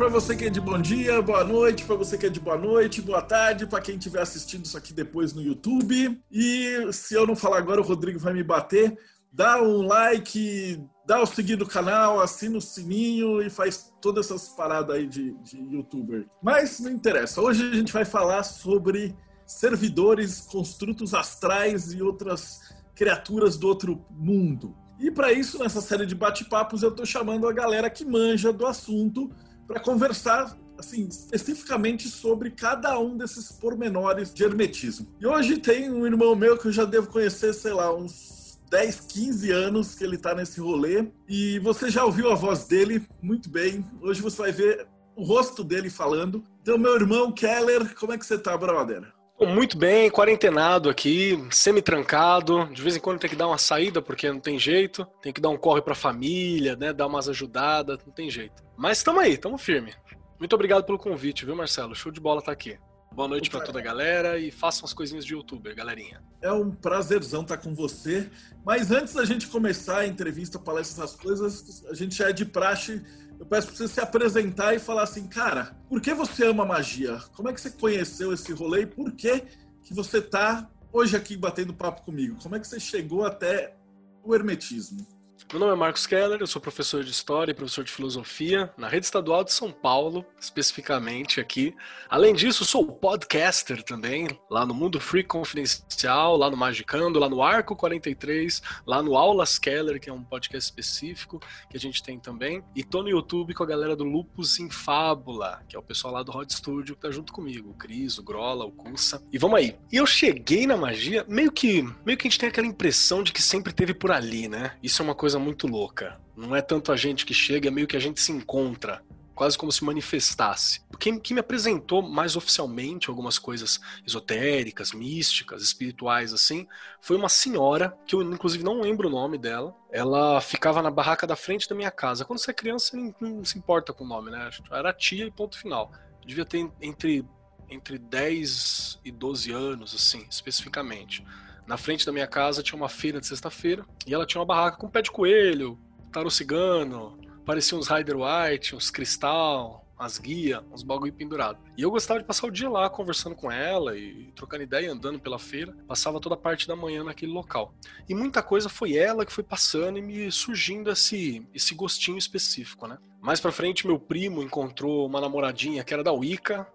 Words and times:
para 0.00 0.08
você 0.08 0.34
que 0.34 0.46
é 0.46 0.48
de 0.48 0.62
bom 0.62 0.80
dia, 0.80 1.20
boa 1.20 1.44
noite 1.44 1.84
para 1.84 1.94
você 1.94 2.16
que 2.16 2.24
é 2.24 2.30
de 2.30 2.40
boa 2.40 2.56
noite, 2.56 3.02
boa 3.02 3.20
tarde 3.20 3.66
para 3.66 3.82
quem 3.82 3.96
estiver 3.96 4.22
assistindo 4.22 4.64
isso 4.64 4.78
aqui 4.78 4.94
depois 4.94 5.34
no 5.34 5.42
YouTube. 5.42 6.18
E 6.32 6.90
se 6.90 7.12
eu 7.12 7.26
não 7.26 7.36
falar 7.36 7.58
agora, 7.58 7.82
o 7.82 7.84
Rodrigo 7.84 8.18
vai 8.18 8.32
me 8.32 8.42
bater. 8.42 8.98
Dá 9.30 9.62
um 9.62 9.82
like, 9.82 10.82
dá 11.06 11.20
o 11.20 11.26
seguir 11.26 11.58
no 11.58 11.66
canal, 11.66 12.18
assina 12.18 12.56
o 12.56 12.62
sininho 12.62 13.42
e 13.42 13.50
faz 13.50 13.92
todas 14.00 14.30
essas 14.30 14.48
paradas 14.48 14.96
aí 14.96 15.06
de, 15.06 15.34
de 15.42 15.58
youtuber. 15.70 16.26
Mas 16.42 16.80
não 16.80 16.90
interessa. 16.90 17.42
Hoje 17.42 17.68
a 17.70 17.74
gente 17.74 17.92
vai 17.92 18.06
falar 18.06 18.42
sobre 18.42 19.14
servidores, 19.46 20.40
construtos 20.40 21.12
astrais 21.12 21.92
e 21.92 22.00
outras 22.00 22.74
criaturas 22.94 23.58
do 23.58 23.68
outro 23.68 24.02
mundo. 24.10 24.74
E 24.98 25.10
para 25.10 25.30
isso, 25.30 25.58
nessa 25.58 25.82
série 25.82 26.06
de 26.06 26.14
bate-papos, 26.14 26.82
eu 26.82 26.88
estou 26.88 27.04
chamando 27.04 27.46
a 27.46 27.52
galera 27.52 27.90
que 27.90 28.02
manja 28.02 28.50
do 28.50 28.66
assunto 28.66 29.30
para 29.70 29.78
conversar 29.78 30.58
assim, 30.76 31.06
especificamente 31.06 32.08
sobre 32.08 32.50
cada 32.50 32.98
um 32.98 33.16
desses 33.16 33.52
pormenores 33.52 34.34
de 34.34 34.42
hermetismo. 34.42 35.06
E 35.20 35.26
hoje 35.26 35.58
tem 35.58 35.88
um 35.92 36.04
irmão 36.04 36.34
meu 36.34 36.58
que 36.58 36.66
eu 36.66 36.72
já 36.72 36.84
devo 36.84 37.06
conhecer, 37.06 37.54
sei 37.54 37.72
lá, 37.72 37.94
uns 37.94 38.58
10, 38.68 39.00
15 39.02 39.52
anos 39.52 39.94
que 39.94 40.02
ele 40.02 40.16
está 40.16 40.34
nesse 40.34 40.58
rolê. 40.58 41.06
E 41.28 41.60
você 41.60 41.88
já 41.88 42.04
ouviu 42.04 42.32
a 42.32 42.34
voz 42.34 42.64
dele 42.64 43.06
muito 43.22 43.48
bem. 43.48 43.84
Hoje 44.00 44.20
você 44.20 44.38
vai 44.38 44.50
ver 44.50 44.88
o 45.14 45.22
rosto 45.22 45.62
dele 45.62 45.88
falando. 45.88 46.42
Então, 46.62 46.76
meu 46.76 46.96
irmão 46.96 47.30
Keller, 47.30 47.94
como 47.94 48.12
é 48.12 48.18
que 48.18 48.26
você 48.26 48.38
tá, 48.38 48.56
brother? 48.56 49.06
Muito 49.48 49.78
bem, 49.78 50.10
quarentenado 50.10 50.90
aqui, 50.90 51.42
semi-trancado. 51.50 52.66
De 52.66 52.82
vez 52.82 52.94
em 52.94 53.00
quando 53.00 53.18
tem 53.18 53.30
que 53.30 53.34
dar 53.34 53.48
uma 53.48 53.56
saída 53.56 54.02
porque 54.02 54.30
não 54.30 54.38
tem 54.38 54.58
jeito. 54.58 55.06
Tem 55.22 55.32
que 55.32 55.40
dar 55.40 55.48
um 55.48 55.56
corre 55.56 55.80
pra 55.80 55.94
família, 55.94 56.76
né? 56.76 56.92
Dar 56.92 57.06
umas 57.06 57.26
ajudadas, 57.26 57.98
não 58.04 58.12
tem 58.12 58.30
jeito. 58.30 58.62
Mas 58.76 58.98
estamos 58.98 59.22
aí, 59.22 59.32
estamos 59.32 59.62
firme. 59.62 59.94
Muito 60.38 60.52
obrigado 60.52 60.84
pelo 60.84 60.98
convite, 60.98 61.46
viu, 61.46 61.56
Marcelo? 61.56 61.94
Show 61.94 62.12
de 62.12 62.20
bola 62.20 62.42
tá 62.42 62.52
aqui. 62.52 62.78
Boa 63.12 63.26
noite 63.26 63.50
para 63.50 63.60
toda 63.60 63.78
a 63.78 63.82
galera 63.82 64.38
e 64.38 64.50
façam 64.50 64.84
as 64.84 64.92
coisinhas 64.92 65.24
de 65.24 65.32
youtuber, 65.32 65.74
galerinha. 65.74 66.22
É 66.42 66.52
um 66.52 66.70
prazerzão 66.70 67.42
estar 67.42 67.56
com 67.56 67.74
você. 67.74 68.30
Mas 68.64 68.90
antes 68.90 69.14
da 69.14 69.24
gente 69.24 69.48
começar 69.48 70.00
a 70.00 70.06
entrevista, 70.06 70.58
palestra, 70.58 71.04
essas 71.04 71.16
coisas, 71.18 71.84
a 71.90 71.94
gente 71.94 72.14
já 72.14 72.28
é 72.28 72.32
de 72.32 72.44
praxe 72.44 73.02
eu 73.40 73.46
peço 73.46 73.68
para 73.68 73.76
você 73.76 73.88
se 73.88 74.00
apresentar 74.00 74.74
e 74.74 74.78
falar 74.78 75.04
assim, 75.04 75.26
cara, 75.26 75.74
por 75.88 75.98
que 75.98 76.12
você 76.12 76.46
ama 76.46 76.66
magia? 76.66 77.18
Como 77.34 77.48
é 77.48 77.54
que 77.54 77.60
você 77.60 77.70
conheceu 77.70 78.34
esse 78.34 78.52
rolê 78.52 78.82
e 78.82 78.86
por 78.86 79.10
que, 79.12 79.44
que 79.82 79.94
você 79.94 80.18
está 80.18 80.70
hoje 80.92 81.16
aqui 81.16 81.38
batendo 81.38 81.72
papo 81.72 82.02
comigo? 82.02 82.36
Como 82.42 82.54
é 82.54 82.60
que 82.60 82.68
você 82.68 82.78
chegou 82.78 83.24
até 83.24 83.74
o 84.22 84.34
hermetismo? 84.34 85.06
Meu 85.48 85.58
nome 85.58 85.72
é 85.72 85.76
Marcos 85.76 86.06
Keller, 86.06 86.40
eu 86.40 86.46
sou 86.46 86.62
professor 86.62 87.02
de 87.02 87.10
História 87.10 87.50
e 87.50 87.54
professor 87.54 87.82
de 87.82 87.90
Filosofia 87.90 88.72
na 88.76 88.88
Rede 88.88 89.06
Estadual 89.06 89.42
de 89.42 89.52
São 89.52 89.72
Paulo, 89.72 90.24
especificamente 90.40 91.40
aqui. 91.40 91.74
Além 92.08 92.34
disso, 92.34 92.64
sou 92.64 92.86
podcaster 92.86 93.82
também, 93.82 94.28
lá 94.48 94.64
no 94.64 94.72
Mundo 94.72 95.00
Free 95.00 95.24
Confidencial, 95.24 96.36
lá 96.36 96.48
no 96.48 96.56
Magicando, 96.56 97.18
lá 97.18 97.28
no 97.28 97.42
Arco 97.42 97.74
43, 97.74 98.62
lá 98.86 99.02
no 99.02 99.16
Aulas 99.16 99.58
Keller, 99.58 100.00
que 100.00 100.08
é 100.08 100.12
um 100.12 100.22
podcast 100.22 100.70
específico 100.70 101.40
que 101.68 101.76
a 101.76 101.80
gente 101.80 102.00
tem 102.00 102.18
também. 102.18 102.62
E 102.76 102.84
tô 102.84 103.02
no 103.02 103.08
YouTube 103.08 103.52
com 103.52 103.64
a 103.64 103.66
galera 103.66 103.96
do 103.96 104.04
Lupus 104.04 104.60
em 104.60 104.70
Fábula, 104.70 105.62
que 105.68 105.74
é 105.74 105.78
o 105.78 105.82
pessoal 105.82 106.14
lá 106.14 106.22
do 106.22 106.30
Rod 106.30 106.50
Studio 106.50 106.94
que 106.94 107.02
tá 107.02 107.10
junto 107.10 107.32
comigo, 107.32 107.70
o 107.70 107.74
Cris, 107.74 108.18
o 108.18 108.22
Grola, 108.22 108.64
o 108.64 108.70
Kunsa. 108.70 109.20
E 109.32 109.38
vamos 109.38 109.58
aí. 109.58 109.76
E 109.90 109.96
eu 109.96 110.06
cheguei 110.06 110.64
na 110.64 110.76
magia, 110.76 111.24
meio 111.28 111.50
que, 111.50 111.82
meio 112.04 112.16
que 112.16 112.28
a 112.28 112.30
gente 112.30 112.38
tem 112.38 112.48
aquela 112.48 112.66
impressão 112.66 113.22
de 113.22 113.32
que 113.32 113.42
sempre 113.42 113.72
teve 113.72 113.92
por 113.92 114.12
ali, 114.12 114.48
né? 114.48 114.76
Isso 114.80 115.02
é 115.02 115.04
uma 115.04 115.14
coisa 115.14 115.29
muito 115.38 115.66
louca. 115.66 116.20
Não 116.36 116.56
é 116.56 116.62
tanto 116.62 116.92
a 116.92 116.96
gente 116.96 117.26
que 117.26 117.34
chega, 117.34 117.68
é 117.68 117.70
meio 117.70 117.86
que 117.86 117.96
a 117.96 118.00
gente 118.00 118.20
se 118.20 118.32
encontra. 118.32 119.02
Quase 119.34 119.56
como 119.56 119.72
se 119.72 119.82
manifestasse. 119.82 120.82
Quem, 120.98 121.18
quem 121.18 121.34
me 121.34 121.40
apresentou 121.40 122.02
mais 122.02 122.36
oficialmente 122.36 123.08
algumas 123.08 123.38
coisas 123.38 123.80
esotéricas, 124.06 124.92
místicas, 124.92 125.62
espirituais, 125.62 126.34
assim, 126.34 126.66
foi 127.00 127.16
uma 127.16 127.28
senhora, 127.28 127.96
que 128.06 128.14
eu 128.14 128.22
inclusive 128.22 128.62
não 128.62 128.82
lembro 128.82 129.08
o 129.08 129.10
nome 129.10 129.38
dela. 129.38 129.74
Ela 129.90 130.42
ficava 130.42 130.82
na 130.82 130.90
barraca 130.90 131.26
da 131.26 131.36
frente 131.36 131.66
da 131.66 131.74
minha 131.74 131.90
casa. 131.90 132.24
Quando 132.24 132.38
você 132.38 132.50
é 132.50 132.54
criança, 132.54 132.94
não, 132.96 133.14
não 133.18 133.44
se 133.44 133.56
importa 133.56 133.94
com 133.94 134.04
o 134.04 134.08
nome, 134.08 134.30
né? 134.30 134.50
Era 134.70 134.92
tia 134.92 135.24
e 135.24 135.30
ponto 135.30 135.58
final. 135.58 135.90
Devia 136.26 136.44
ter 136.44 136.70
entre, 136.82 137.24
entre 137.70 137.96
10 137.96 139.00
e 139.02 139.10
12 139.10 139.52
anos, 139.52 139.94
assim, 139.94 140.26
especificamente. 140.28 141.24
Na 141.70 141.76
frente 141.76 142.04
da 142.04 142.10
minha 142.10 142.26
casa 142.26 142.64
tinha 142.64 142.76
uma 142.76 142.88
feira 142.88 143.20
de 143.20 143.28
sexta-feira 143.28 143.86
e 144.04 144.12
ela 144.12 144.26
tinha 144.26 144.40
uma 144.40 144.44
barraca 144.44 144.76
com 144.76 144.90
pé 144.90 145.02
de 145.02 145.08
coelho, 145.08 145.78
tarô 146.10 146.28
cigano, 146.28 147.16
parecia 147.46 147.78
uns 147.78 147.86
Rider 147.86 148.16
White, 148.16 148.74
uns 148.74 148.90
cristal, 148.90 149.86
as 149.96 150.18
guias, 150.18 150.64
uns 150.72 150.82
bagulho 150.82 151.12
pendurado. 151.12 151.60
E 151.78 151.82
eu 151.82 151.90
gostava 151.92 152.18
de 152.18 152.26
passar 152.26 152.48
o 152.48 152.50
dia 152.50 152.68
lá 152.68 152.90
conversando 152.90 153.36
com 153.36 153.52
ela 153.52 153.96
e 153.96 154.32
trocando 154.34 154.64
ideia, 154.64 154.90
andando 154.90 155.20
pela 155.20 155.38
feira. 155.38 155.72
Passava 155.86 156.18
toda 156.18 156.34
a 156.34 156.38
parte 156.38 156.66
da 156.66 156.74
manhã 156.74 157.04
naquele 157.04 157.30
local. 157.30 157.72
E 158.08 158.16
muita 158.16 158.42
coisa 158.42 158.68
foi 158.68 158.96
ela 158.96 159.24
que 159.24 159.32
foi 159.32 159.44
passando 159.44 159.96
e 159.96 160.02
me 160.02 160.32
surgindo 160.32 160.90
esse, 160.90 161.46
esse 161.54 161.72
gostinho 161.76 162.18
específico, 162.18 162.88
né? 162.88 162.98
Mais 163.20 163.38
pra 163.40 163.52
frente, 163.52 163.86
meu 163.86 164.00
primo 164.00 164.42
encontrou 164.42 165.06
uma 165.06 165.20
namoradinha 165.20 165.84
que 165.84 165.94
era 165.94 166.02
da 166.02 166.10
Wicca, 166.10 166.66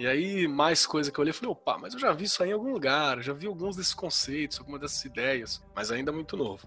e 0.00 0.06
aí, 0.06 0.48
mais 0.48 0.86
coisa 0.86 1.12
que 1.12 1.20
eu 1.20 1.20
olhei, 1.20 1.30
eu 1.30 1.34
falei, 1.34 1.50
opa, 1.50 1.76
mas 1.76 1.92
eu 1.92 2.00
já 2.00 2.10
vi 2.10 2.24
isso 2.24 2.42
aí 2.42 2.48
em 2.48 2.54
algum 2.54 2.72
lugar, 2.72 3.20
já 3.20 3.34
vi 3.34 3.46
alguns 3.46 3.76
desses 3.76 3.92
conceitos, 3.92 4.58
algumas 4.58 4.80
dessas 4.80 5.04
ideias, 5.04 5.62
mas 5.74 5.90
ainda 5.90 6.10
muito 6.10 6.38
novo. 6.38 6.66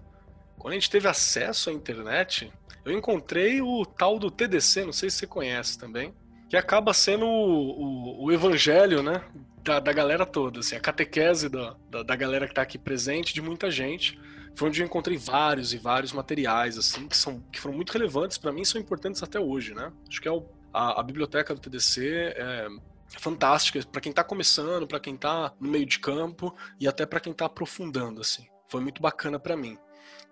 Quando 0.56 0.70
a 0.70 0.74
gente 0.74 0.88
teve 0.88 1.08
acesso 1.08 1.68
à 1.68 1.72
internet, 1.72 2.52
eu 2.84 2.92
encontrei 2.92 3.60
o 3.60 3.84
tal 3.84 4.20
do 4.20 4.30
TDC, 4.30 4.84
não 4.84 4.92
sei 4.92 5.10
se 5.10 5.16
você 5.16 5.26
conhece 5.26 5.76
também, 5.76 6.14
que 6.48 6.56
acaba 6.56 6.94
sendo 6.94 7.26
o, 7.26 8.22
o, 8.22 8.24
o 8.26 8.32
evangelho, 8.32 9.02
né, 9.02 9.20
da, 9.64 9.80
da, 9.80 9.92
galera 9.92 10.24
toda, 10.24 10.60
assim, 10.60 10.76
a 10.76 10.80
catequese 10.80 11.48
da, 11.48 11.74
da, 11.90 12.04
da 12.04 12.14
galera 12.14 12.46
que 12.46 12.52
está 12.52 12.62
aqui 12.62 12.78
presente, 12.78 13.34
de 13.34 13.42
muita 13.42 13.68
gente. 13.68 14.16
Foi 14.54 14.68
onde 14.68 14.80
eu 14.80 14.86
encontrei 14.86 15.16
vários 15.16 15.74
e 15.74 15.78
vários 15.78 16.12
materiais, 16.12 16.78
assim, 16.78 17.08
que, 17.08 17.16
são, 17.16 17.40
que 17.50 17.58
foram 17.58 17.74
muito 17.74 17.92
relevantes 17.92 18.38
para 18.38 18.52
mim 18.52 18.60
e 18.60 18.66
são 18.66 18.80
importantes 18.80 19.24
até 19.24 19.40
hoje, 19.40 19.74
né? 19.74 19.92
Acho 20.08 20.22
que 20.22 20.28
é 20.28 20.30
o, 20.30 20.46
a, 20.72 21.00
a 21.00 21.02
biblioteca 21.02 21.52
do 21.52 21.60
TDC 21.60 22.34
é, 22.36 22.68
fantástica 23.08 23.84
para 23.90 24.00
quem 24.00 24.10
está 24.10 24.24
começando, 24.24 24.86
para 24.86 25.00
quem 25.00 25.14
está 25.14 25.52
no 25.60 25.68
meio 25.68 25.86
de 25.86 25.98
campo 25.98 26.54
e 26.80 26.88
até 26.88 27.06
para 27.06 27.20
quem 27.20 27.32
está 27.32 27.46
aprofundando 27.46 28.20
assim. 28.20 28.46
Foi 28.68 28.80
muito 28.80 29.00
bacana 29.00 29.38
para 29.38 29.56
mim. 29.56 29.78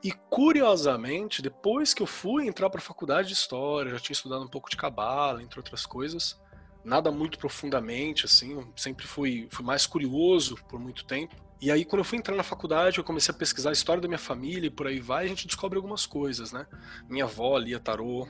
E 0.02 0.10
curiosamente, 0.10 1.40
depois 1.40 1.94
que 1.94 2.02
eu 2.02 2.06
fui 2.06 2.46
entrar 2.46 2.68
para 2.70 2.80
a 2.80 2.84
faculdade 2.84 3.28
de 3.28 3.34
história, 3.34 3.92
já 3.92 4.00
tinha 4.00 4.14
estudado 4.14 4.44
um 4.44 4.48
pouco 4.48 4.68
de 4.68 4.76
cabala, 4.76 5.42
entre 5.42 5.60
outras 5.60 5.86
coisas, 5.86 6.40
nada 6.84 7.12
muito 7.12 7.38
profundamente 7.38 8.26
assim, 8.26 8.66
sempre 8.74 9.06
fui, 9.06 9.46
fui 9.50 9.64
mais 9.64 9.86
curioso 9.86 10.56
por 10.68 10.80
muito 10.80 11.04
tempo. 11.04 11.36
E 11.60 11.70
aí, 11.70 11.84
quando 11.84 12.00
eu 12.00 12.04
fui 12.04 12.18
entrar 12.18 12.34
na 12.34 12.42
faculdade, 12.42 12.98
eu 12.98 13.04
comecei 13.04 13.32
a 13.32 13.38
pesquisar 13.38 13.70
a 13.70 13.72
história 13.72 14.02
da 14.02 14.08
minha 14.08 14.18
família 14.18 14.66
e 14.66 14.70
por 14.70 14.88
aí 14.88 14.98
vai, 14.98 15.26
a 15.26 15.28
gente 15.28 15.46
descobre 15.46 15.76
algumas 15.76 16.04
coisas, 16.04 16.50
né? 16.50 16.66
Minha 17.08 17.24
avó 17.24 17.56
lia 17.56 17.78
tarô, 17.78 18.26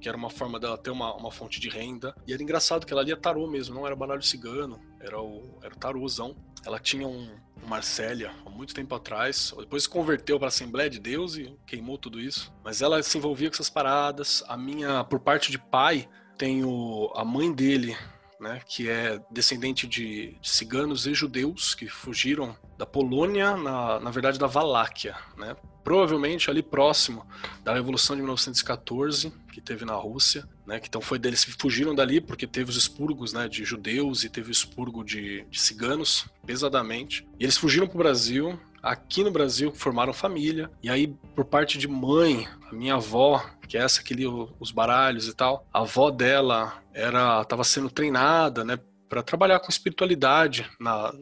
que 0.00 0.08
era 0.08 0.16
uma 0.16 0.30
forma 0.30 0.58
dela 0.58 0.76
ter 0.76 0.90
uma, 0.90 1.14
uma 1.14 1.30
fonte 1.30 1.60
de 1.60 1.68
renda. 1.68 2.14
E 2.26 2.32
era 2.32 2.42
engraçado 2.42 2.86
que 2.86 2.92
ela 2.92 3.02
lia 3.02 3.16
tarô 3.16 3.46
mesmo, 3.46 3.74
não 3.74 3.86
era 3.86 3.96
baralho 3.96 4.22
cigano, 4.22 4.80
era 5.00 5.20
o, 5.20 5.58
era 5.62 5.74
o 5.74 5.78
tarôzão. 5.78 6.36
Ela 6.64 6.78
tinha 6.78 7.06
um, 7.06 7.30
um 7.62 7.66
Marcélia 7.66 8.32
há 8.44 8.50
muito 8.50 8.74
tempo 8.74 8.94
atrás, 8.94 9.54
depois 9.58 9.84
se 9.84 9.88
converteu 9.88 10.38
para 10.38 10.46
a 10.46 10.48
Assembleia 10.48 10.90
de 10.90 10.98
Deus 10.98 11.36
e 11.36 11.56
queimou 11.66 11.96
tudo 11.96 12.20
isso. 12.20 12.52
Mas 12.64 12.82
ela 12.82 13.02
se 13.02 13.16
envolvia 13.18 13.48
com 13.48 13.54
essas 13.54 13.70
paradas. 13.70 14.42
A 14.48 14.56
minha, 14.56 15.04
por 15.04 15.20
parte 15.20 15.50
de 15.50 15.58
pai, 15.58 16.08
tenho 16.36 17.10
a 17.14 17.24
mãe 17.24 17.52
dele, 17.52 17.96
né, 18.40 18.60
que 18.66 18.88
é 18.88 19.20
descendente 19.30 19.86
de, 19.86 20.36
de, 20.40 20.48
ciganos 20.48 21.06
e 21.06 21.14
judeus 21.14 21.74
que 21.74 21.88
fugiram 21.88 22.56
da 22.76 22.84
Polônia, 22.84 23.56
na, 23.56 24.00
na 24.00 24.10
verdade 24.10 24.38
da 24.38 24.46
Valáquia, 24.46 25.16
né, 25.36 25.56
provavelmente 25.86 26.50
ali 26.50 26.64
próximo 26.64 27.24
da 27.62 27.72
Revolução 27.72 28.16
de 28.16 28.22
1914 28.22 29.32
que 29.52 29.60
teve 29.60 29.84
na 29.84 29.94
Rússia, 29.94 30.44
né? 30.66 30.80
Então 30.84 31.00
foi 31.00 31.16
deles 31.16 31.44
fugiram 31.44 31.94
dali 31.94 32.20
porque 32.20 32.44
teve 32.44 32.70
os 32.70 32.76
expurgos, 32.76 33.32
né? 33.32 33.46
De 33.46 33.64
judeus 33.64 34.24
e 34.24 34.28
teve 34.28 34.48
o 34.48 34.50
expurgo 34.50 35.04
de, 35.04 35.44
de 35.48 35.60
ciganos 35.60 36.26
pesadamente. 36.44 37.24
E 37.38 37.44
eles 37.44 37.56
fugiram 37.56 37.86
para 37.86 37.94
o 37.94 37.98
Brasil. 37.98 38.58
Aqui 38.82 39.22
no 39.22 39.30
Brasil 39.30 39.72
formaram 39.72 40.12
família 40.12 40.68
e 40.82 40.90
aí 40.90 41.06
por 41.36 41.44
parte 41.44 41.78
de 41.78 41.86
mãe, 41.86 42.48
a 42.68 42.74
minha 42.74 42.94
avó, 42.94 43.48
que 43.68 43.78
é 43.78 43.80
essa 43.80 44.02
que 44.02 44.12
lia 44.12 44.28
os 44.28 44.72
baralhos 44.72 45.28
e 45.28 45.34
tal, 45.36 45.64
a 45.72 45.82
avó 45.82 46.10
dela 46.10 46.82
era 46.92 47.42
estava 47.42 47.62
sendo 47.62 47.88
treinada, 47.88 48.64
né? 48.64 48.76
Para 49.08 49.22
trabalhar 49.22 49.60
com 49.60 49.70
espiritualidade 49.70 50.68
na 50.80 51.12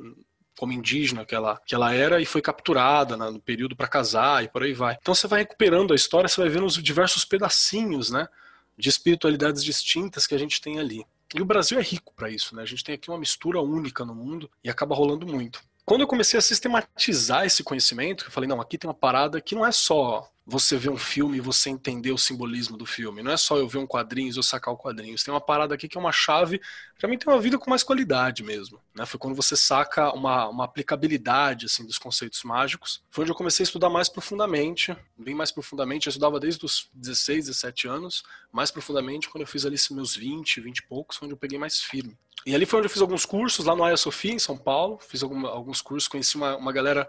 como 0.58 0.72
indígena 0.72 1.24
que 1.24 1.34
ela, 1.34 1.60
que 1.66 1.74
ela 1.74 1.92
era 1.92 2.20
e 2.20 2.26
foi 2.26 2.40
capturada 2.40 3.16
né, 3.16 3.30
no 3.30 3.40
período 3.40 3.76
para 3.76 3.88
casar 3.88 4.44
e 4.44 4.48
por 4.48 4.62
aí 4.62 4.72
vai. 4.72 4.96
Então 5.00 5.14
você 5.14 5.26
vai 5.26 5.40
recuperando 5.40 5.92
a 5.92 5.96
história, 5.96 6.28
você 6.28 6.40
vai 6.40 6.50
vendo 6.50 6.66
os 6.66 6.74
diversos 6.82 7.24
pedacinhos, 7.24 8.10
né, 8.10 8.28
de 8.76 8.88
espiritualidades 8.88 9.64
distintas 9.64 10.26
que 10.26 10.34
a 10.34 10.38
gente 10.38 10.60
tem 10.60 10.78
ali. 10.78 11.04
E 11.34 11.42
o 11.42 11.44
Brasil 11.44 11.78
é 11.78 11.82
rico 11.82 12.12
para 12.14 12.30
isso, 12.30 12.54
né? 12.54 12.62
A 12.62 12.66
gente 12.66 12.84
tem 12.84 12.94
aqui 12.94 13.10
uma 13.10 13.18
mistura 13.18 13.60
única 13.60 14.04
no 14.04 14.14
mundo 14.14 14.48
e 14.62 14.70
acaba 14.70 14.94
rolando 14.94 15.26
muito. 15.26 15.60
Quando 15.84 16.02
eu 16.02 16.06
comecei 16.06 16.38
a 16.38 16.42
sistematizar 16.42 17.44
esse 17.44 17.62
conhecimento, 17.64 18.26
eu 18.26 18.30
falei, 18.30 18.48
não, 18.48 18.60
aqui 18.60 18.78
tem 18.78 18.88
uma 18.88 18.94
parada 18.94 19.40
que 19.40 19.54
não 19.54 19.66
é 19.66 19.72
só 19.72 20.30
você 20.46 20.76
ver 20.76 20.90
um 20.90 20.98
filme 20.98 21.38
e 21.38 21.40
você 21.40 21.70
entender 21.70 22.12
o 22.12 22.18
simbolismo 22.18 22.76
do 22.76 22.84
filme. 22.84 23.22
Não 23.22 23.32
é 23.32 23.36
só 23.36 23.56
eu 23.56 23.66
ver 23.66 23.78
um 23.78 23.86
quadrinho 23.86 24.30
e 24.30 24.36
eu 24.36 24.42
sacar 24.42 24.74
o 24.74 24.76
quadrinho. 24.76 25.16
Tem 25.16 25.32
uma 25.32 25.40
parada 25.40 25.74
aqui 25.74 25.88
que 25.88 25.96
é 25.96 26.00
uma 26.00 26.12
chave 26.12 26.60
para 26.98 27.08
mim 27.08 27.16
ter 27.16 27.28
uma 27.30 27.40
vida 27.40 27.58
com 27.58 27.70
mais 27.70 27.82
qualidade 27.82 28.42
mesmo. 28.42 28.78
Né? 28.94 29.06
Foi 29.06 29.18
quando 29.18 29.34
você 29.34 29.56
saca 29.56 30.12
uma, 30.12 30.46
uma 30.48 30.64
aplicabilidade 30.64 31.66
assim 31.66 31.86
dos 31.86 31.98
conceitos 31.98 32.42
mágicos. 32.42 33.02
Foi 33.10 33.22
onde 33.22 33.32
eu 33.32 33.36
comecei 33.36 33.62
a 33.62 33.66
estudar 33.66 33.88
mais 33.88 34.08
profundamente, 34.08 34.94
bem 35.16 35.34
mais 35.34 35.50
profundamente. 35.50 36.08
Eu 36.08 36.10
estudava 36.10 36.38
desde 36.38 36.64
os 36.64 36.90
16, 36.92 37.46
17 37.46 37.88
anos, 37.88 38.22
mais 38.52 38.70
profundamente 38.70 39.30
quando 39.30 39.42
eu 39.42 39.48
fiz 39.48 39.64
ali 39.64 39.76
meus 39.92 40.14
20, 40.14 40.60
20 40.60 40.78
e 40.78 40.82
poucos, 40.86 41.18
onde 41.22 41.32
eu 41.32 41.38
peguei 41.38 41.58
mais 41.58 41.80
firme. 41.80 42.18
E 42.46 42.54
ali 42.54 42.66
foi 42.66 42.78
onde 42.78 42.86
eu 42.86 42.90
fiz 42.90 43.00
alguns 43.00 43.24
cursos, 43.24 43.64
lá 43.64 43.74
no 43.74 43.82
Aya 43.82 43.96
Sofia, 43.96 44.34
em 44.34 44.38
São 44.38 44.56
Paulo. 44.56 44.98
Fiz 44.98 45.22
alguma, 45.22 45.48
alguns 45.48 45.80
cursos, 45.80 46.06
conheci 46.06 46.36
uma, 46.36 46.56
uma 46.56 46.72
galera 46.72 47.08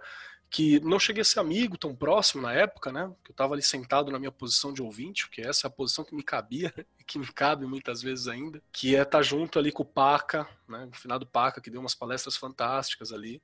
que 0.49 0.79
não 0.79 0.99
cheguei 0.99 1.21
a 1.21 1.25
ser 1.25 1.39
amigo 1.39 1.77
tão 1.77 1.95
próximo 1.95 2.41
na 2.41 2.53
época, 2.53 2.91
né? 2.91 3.11
Que 3.23 3.31
eu 3.31 3.33
estava 3.33 3.53
ali 3.53 3.61
sentado 3.61 4.11
na 4.11 4.19
minha 4.19 4.31
posição 4.31 4.71
de 4.71 4.81
ouvinte, 4.81 5.29
que 5.29 5.41
essa 5.41 5.65
é 5.65 5.69
a 5.69 5.71
posição 5.71 6.05
que 6.05 6.15
me 6.15 6.23
cabia 6.23 6.73
e 6.99 7.03
que 7.03 7.19
me 7.19 7.27
cabe 7.27 7.65
muitas 7.65 8.01
vezes 8.01 8.27
ainda, 8.27 8.61
que 8.71 8.95
é 8.95 9.01
estar 9.01 9.17
tá 9.17 9.21
junto 9.21 9.59
ali 9.59 9.71
com 9.71 9.83
o 9.83 9.85
Paca, 9.85 10.47
né? 10.67 10.87
O 10.91 10.95
finado 10.95 11.25
Paca, 11.25 11.59
que 11.59 11.69
deu 11.69 11.81
umas 11.81 11.95
palestras 11.95 12.37
fantásticas 12.37 13.11
ali. 13.11 13.41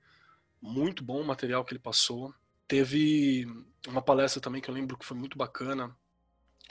Muito 0.62 1.04
bom 1.04 1.22
o 1.22 1.28
material 1.28 1.66
que 1.66 1.74
ele 1.74 1.80
passou. 1.80 2.34
Teve 2.68 3.48
uma 3.88 4.02
palestra 4.02 4.42
também 4.42 4.62
que 4.62 4.70
eu 4.70 4.74
lembro 4.74 4.98
que 4.98 5.06
foi 5.06 5.18
muito 5.18 5.38
bacana, 5.38 5.96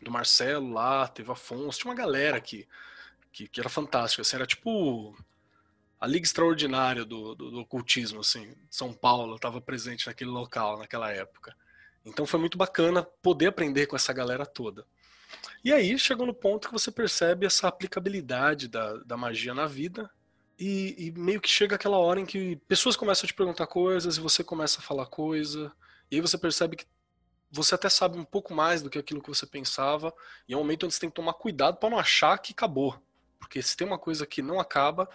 do 0.02 0.10
Marcelo 0.10 0.72
lá, 0.72 1.06
teve 1.06 1.30
Afonso, 1.30 1.78
tinha 1.78 1.90
uma 1.90 1.96
galera 1.96 2.36
aqui 2.36 2.66
que, 3.32 3.46
que 3.48 3.60
era 3.60 3.68
fantástica, 3.68 4.22
assim, 4.22 4.36
era 4.36 4.46
tipo 4.46 5.16
a 6.00 6.06
Liga 6.06 6.24
Extraordinária 6.24 7.04
do, 7.04 7.34
do, 7.34 7.50
do 7.50 7.60
Ocultismo, 7.60 8.20
assim, 8.20 8.56
São 8.70 8.92
Paulo 8.92 9.36
estava 9.36 9.60
presente 9.60 10.06
naquele 10.06 10.30
local, 10.30 10.78
naquela 10.78 11.12
época. 11.12 11.54
Então 12.04 12.24
foi 12.24 12.40
muito 12.40 12.56
bacana 12.56 13.02
poder 13.02 13.48
aprender 13.48 13.86
com 13.86 13.94
essa 13.94 14.12
galera 14.12 14.46
toda. 14.46 14.86
E 15.62 15.70
aí 15.72 15.98
chegou 15.98 16.26
no 16.26 16.32
ponto 16.32 16.68
que 16.68 16.72
você 16.72 16.90
percebe 16.90 17.44
essa 17.44 17.68
aplicabilidade 17.68 18.66
da, 18.66 18.94
da 19.04 19.16
magia 19.16 19.52
na 19.52 19.66
vida 19.66 20.10
e, 20.58 20.94
e, 21.06 21.12
meio 21.12 21.40
que 21.40 21.48
chega 21.48 21.76
aquela 21.76 21.98
hora 21.98 22.18
em 22.18 22.26
que 22.26 22.56
pessoas 22.66 22.96
começam 22.96 23.26
a 23.26 23.28
te 23.28 23.34
perguntar 23.34 23.66
coisas 23.66 24.16
e 24.16 24.20
você 24.20 24.42
começa 24.42 24.80
a 24.80 24.82
falar 24.82 25.06
coisa 25.06 25.70
e 26.10 26.16
aí 26.16 26.20
você 26.20 26.38
percebe 26.38 26.76
que 26.76 26.86
você 27.50 27.74
até 27.74 27.88
sabe 27.88 28.18
um 28.18 28.24
pouco 28.24 28.54
mais 28.54 28.80
do 28.80 28.88
que 28.88 28.98
aquilo 28.98 29.22
que 29.22 29.28
você 29.28 29.46
pensava 29.46 30.12
e 30.48 30.54
é 30.54 30.56
um 30.56 30.60
momento 30.60 30.84
onde 30.84 30.94
você 30.94 31.00
tem 31.00 31.10
que 31.10 31.16
tomar 31.16 31.34
cuidado 31.34 31.76
para 31.76 31.90
não 31.90 31.98
achar 31.98 32.38
que 32.38 32.52
acabou. 32.52 32.98
Porque 33.38 33.60
se 33.62 33.76
tem 33.76 33.86
uma 33.86 33.98
coisa 33.98 34.26
que 34.26 34.42
não 34.42 34.60
acaba, 34.60 35.08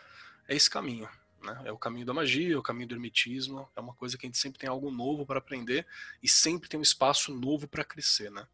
é 0.48 0.56
esse 0.56 0.70
caminho. 0.70 1.08
Né? 1.44 1.62
É 1.66 1.72
o 1.72 1.78
caminho 1.78 2.06
da 2.06 2.14
magia, 2.14 2.56
é 2.56 2.58
o 2.58 2.64
caminho 2.64 2.88
do 2.90 2.96
ermitismo, 2.96 3.68
é 3.76 3.80
uma 3.80 3.94
coisa 3.94 4.18
que 4.18 4.26
a 4.26 4.28
gente 4.28 4.38
sempre 4.38 4.60
tem 4.60 4.70
algo 4.70 4.90
novo 4.90 5.26
para 5.26 5.38
aprender 5.38 5.86
e 6.22 6.28
sempre 6.28 6.68
tem 6.68 6.80
um 6.80 6.84
espaço 6.84 7.34
novo 7.34 7.68
para 7.68 7.84
crescer. 7.84 8.32
Né? 8.32 8.46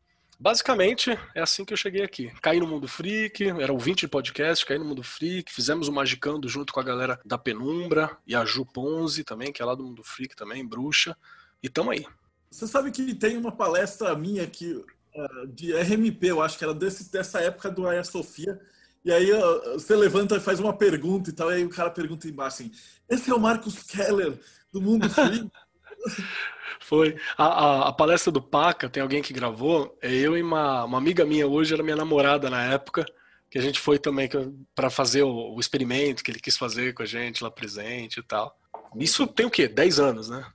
Basicamente, 0.41 1.11
é 1.35 1.39
assim 1.41 1.63
que 1.63 1.71
eu 1.71 1.77
cheguei 1.77 2.03
aqui. 2.03 2.31
Caí 2.41 2.59
no 2.59 2.65
Mundo 2.67 2.87
Freak, 2.87 3.47
era 3.47 3.71
ouvinte 3.71 4.01
de 4.01 4.07
podcast, 4.07 4.65
caí 4.65 4.79
no 4.79 4.85
Mundo 4.85 5.03
Freak, 5.03 5.53
fizemos 5.53 5.87
o 5.87 5.93
Magicando 5.93 6.49
junto 6.49 6.73
com 6.73 6.79
a 6.79 6.83
galera 6.83 7.19
da 7.23 7.37
Penumbra 7.37 8.17
e 8.25 8.35
a 8.35 8.43
Ju 8.43 8.65
Ponzi 8.65 9.23
também, 9.23 9.53
que 9.53 9.61
é 9.61 9.65
lá 9.65 9.75
do 9.75 9.83
Mundo 9.83 10.03
Freak 10.03 10.35
também, 10.35 10.65
bruxa. 10.65 11.15
E 11.61 11.69
tamo 11.69 11.91
aí. 11.91 12.07
Você 12.49 12.67
sabe 12.67 12.91
que 12.91 13.13
tem 13.13 13.37
uma 13.37 13.51
palestra 13.51 14.15
minha 14.15 14.43
aqui 14.43 14.73
uh, 14.73 15.47
de 15.47 15.73
RMP, 15.73 16.23
eu 16.23 16.41
acho 16.41 16.57
que 16.57 16.63
era 16.63 16.73
desse, 16.73 17.11
dessa 17.11 17.39
época 17.39 17.69
do 17.69 17.87
Aya 17.87 18.03
Sofia, 18.03 18.59
e 19.03 19.11
aí 19.11 19.31
você 19.73 19.95
levanta 19.95 20.37
e 20.37 20.39
faz 20.39 20.59
uma 20.59 20.73
pergunta 20.73 21.29
e 21.29 21.33
tal, 21.33 21.51
e 21.51 21.55
aí 21.55 21.65
o 21.65 21.69
cara 21.69 21.89
pergunta 21.89 22.27
embaixo 22.27 22.63
assim: 22.63 22.71
esse 23.09 23.29
é 23.31 23.33
o 23.33 23.39
Marcos 23.39 23.81
Keller 23.83 24.39
do 24.71 24.81
Mundo 24.81 25.09
Free? 25.09 25.49
Foi. 26.79 27.15
A, 27.37 27.45
a, 27.45 27.89
a, 27.89 27.93
palestra 27.93 28.31
do 28.31 28.41
Paca, 28.41 28.89
tem 28.89 29.01
alguém 29.01 29.21
que 29.21 29.33
gravou, 29.33 29.97
é 30.01 30.11
eu 30.11 30.37
e 30.37 30.41
uma, 30.41 30.83
uma 30.83 30.97
amiga 30.97 31.25
minha 31.25 31.47
hoje, 31.47 31.73
era 31.73 31.83
minha 31.83 31.95
namorada 31.95 32.49
na 32.49 32.63
época, 32.63 33.05
que 33.49 33.57
a 33.57 33.61
gente 33.61 33.79
foi 33.79 33.99
também 33.99 34.29
para 34.75 34.89
fazer 34.89 35.23
o, 35.23 35.55
o, 35.55 35.59
experimento 35.59 36.23
que 36.23 36.31
ele 36.31 36.39
quis 36.39 36.57
fazer 36.57 36.93
com 36.93 37.03
a 37.03 37.05
gente 37.05 37.43
lá 37.43 37.51
presente 37.51 38.19
e 38.19 38.23
tal. 38.23 38.57
Isso 38.95 39.27
tem 39.27 39.45
o 39.45 39.51
quê? 39.51 39.67
10 39.67 39.99
anos, 39.99 40.29
né? 40.29 40.45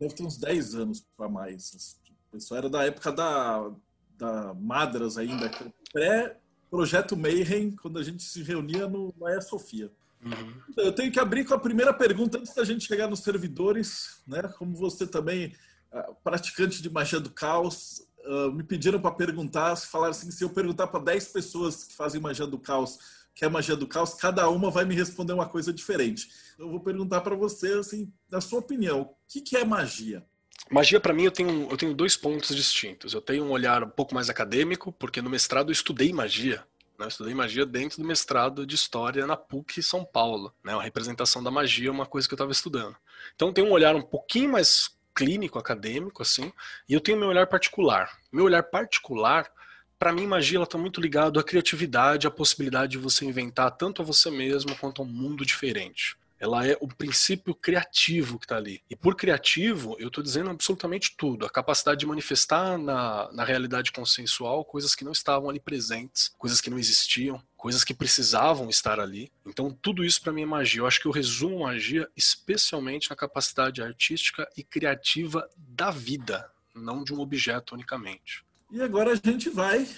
Deve 0.00 0.14
ter 0.14 0.22
uns 0.22 0.36
10 0.36 0.74
anos 0.74 1.06
para 1.16 1.28
mais. 1.28 1.96
Isso 2.34 2.54
era 2.54 2.68
da 2.68 2.84
época 2.84 3.12
da, 3.12 3.70
da 4.16 4.54
Madras 4.54 5.16
ainda, 5.16 5.50
pré 5.92 6.36
Projeto 6.70 7.16
Mayhem, 7.16 7.70
quando 7.70 7.98
a 7.98 8.02
gente 8.02 8.22
se 8.22 8.42
reunia 8.42 8.86
no 8.88 9.14
Maia 9.18 9.40
Sofia. 9.40 9.90
Uhum. 10.22 10.54
Eu 10.76 10.92
tenho 10.92 11.12
que 11.12 11.20
abrir 11.20 11.44
com 11.44 11.54
a 11.54 11.58
primeira 11.58 11.94
pergunta 11.94 12.38
antes 12.38 12.54
da 12.54 12.64
gente 12.64 12.86
chegar 12.86 13.08
nos 13.08 13.20
servidores, 13.20 14.20
né? 14.26 14.42
Como 14.58 14.74
você 14.74 15.06
também, 15.06 15.54
ah, 15.92 16.12
praticante 16.24 16.82
de 16.82 16.90
magia 16.90 17.20
do 17.20 17.30
caos, 17.30 18.02
ah, 18.24 18.50
me 18.50 18.62
pediram 18.62 19.00
para 19.00 19.12
perguntar, 19.12 19.76
se 19.76 19.86
falaram 19.86 20.10
assim, 20.10 20.30
se 20.30 20.44
eu 20.44 20.50
perguntar 20.50 20.88
para 20.88 21.04
10 21.04 21.28
pessoas 21.28 21.84
que 21.84 21.94
fazem 21.94 22.20
magia 22.20 22.46
do 22.46 22.58
caos, 22.58 22.98
que 23.34 23.44
é 23.44 23.48
magia 23.48 23.76
do 23.76 23.86
caos, 23.86 24.14
cada 24.14 24.48
uma 24.50 24.70
vai 24.70 24.84
me 24.84 24.94
responder 24.94 25.32
uma 25.32 25.48
coisa 25.48 25.72
diferente. 25.72 26.28
Eu 26.58 26.68
vou 26.68 26.80
perguntar 26.80 27.20
para 27.20 27.36
você, 27.36 27.74
assim, 27.74 28.12
na 28.28 28.40
sua 28.40 28.58
opinião, 28.58 29.02
o 29.02 29.16
que, 29.28 29.40
que 29.40 29.56
é 29.56 29.64
magia? 29.64 30.26
Magia, 30.70 31.00
para 31.00 31.14
mim, 31.14 31.24
eu 31.24 31.30
tenho, 31.30 31.68
eu 31.70 31.76
tenho 31.78 31.94
dois 31.94 32.14
pontos 32.16 32.54
distintos. 32.54 33.14
Eu 33.14 33.22
tenho 33.22 33.44
um 33.44 33.50
olhar 33.50 33.82
um 33.82 33.88
pouco 33.88 34.14
mais 34.14 34.28
acadêmico, 34.28 34.92
porque 34.92 35.22
no 35.22 35.30
mestrado 35.30 35.70
eu 35.70 35.72
estudei 35.72 36.12
magia. 36.12 36.62
Né? 36.98 37.06
Eu 37.06 37.08
estudei 37.08 37.34
magia 37.34 37.64
dentro 37.64 38.02
do 38.02 38.06
mestrado 38.06 38.66
de 38.66 38.74
História 38.74 39.26
na 39.26 39.36
PUC 39.36 39.82
São 39.82 40.04
Paulo. 40.04 40.52
Né? 40.62 40.74
A 40.74 40.82
representação 40.82 41.42
da 41.42 41.50
magia 41.50 41.88
é 41.88 41.90
uma 41.90 42.04
coisa 42.04 42.28
que 42.28 42.34
eu 42.34 42.36
estava 42.36 42.52
estudando. 42.52 42.94
Então, 43.34 43.48
eu 43.48 43.54
tenho 43.54 43.68
um 43.68 43.72
olhar 43.72 43.96
um 43.96 44.02
pouquinho 44.02 44.52
mais 44.52 44.90
clínico, 45.14 45.58
acadêmico, 45.58 46.22
assim, 46.22 46.52
e 46.88 46.92
eu 46.92 47.00
tenho 47.00 47.18
meu 47.18 47.28
olhar 47.28 47.46
particular. 47.46 48.18
Meu 48.30 48.44
olhar 48.44 48.62
particular, 48.62 49.50
para 49.98 50.12
mim, 50.12 50.26
magia 50.26 50.62
está 50.62 50.76
muito 50.76 51.00
ligado 51.00 51.40
à 51.40 51.42
criatividade, 51.42 52.26
à 52.26 52.30
possibilidade 52.30 52.92
de 52.92 52.98
você 52.98 53.24
inventar 53.24 53.70
tanto 53.70 54.02
a 54.02 54.04
você 54.04 54.30
mesmo 54.30 54.76
quanto 54.76 55.00
a 55.00 55.04
um 55.04 55.08
mundo 55.08 55.46
diferente 55.46 56.16
ela 56.38 56.66
é 56.66 56.76
o 56.80 56.88
princípio 56.88 57.54
criativo 57.54 58.38
que 58.38 58.44
está 58.44 58.56
ali. 58.56 58.82
E 58.88 58.96
por 58.96 59.16
criativo, 59.16 59.96
eu 59.98 60.08
estou 60.08 60.22
dizendo 60.22 60.50
absolutamente 60.50 61.14
tudo. 61.16 61.44
A 61.44 61.50
capacidade 61.50 62.00
de 62.00 62.06
manifestar 62.06 62.78
na, 62.78 63.30
na 63.32 63.44
realidade 63.44 63.92
consensual 63.92 64.64
coisas 64.64 64.94
que 64.94 65.04
não 65.04 65.12
estavam 65.12 65.50
ali 65.50 65.60
presentes, 65.60 66.32
coisas 66.38 66.60
que 66.60 66.70
não 66.70 66.78
existiam, 66.78 67.42
coisas 67.56 67.82
que 67.82 67.92
precisavam 67.92 68.70
estar 68.70 69.00
ali. 69.00 69.32
Então, 69.44 69.70
tudo 69.70 70.04
isso 70.04 70.22
para 70.22 70.32
mim 70.32 70.42
é 70.42 70.46
magia. 70.46 70.80
Eu 70.80 70.86
acho 70.86 71.00
que 71.00 71.06
eu 71.06 71.12
resumo 71.12 71.60
magia 71.60 72.08
especialmente 72.16 73.10
na 73.10 73.16
capacidade 73.16 73.82
artística 73.82 74.48
e 74.56 74.62
criativa 74.62 75.48
da 75.56 75.90
vida, 75.90 76.50
não 76.74 77.02
de 77.02 77.12
um 77.12 77.20
objeto 77.20 77.74
unicamente. 77.74 78.44
E 78.70 78.80
agora 78.80 79.12
a 79.12 79.16
gente 79.16 79.50
vai 79.50 79.88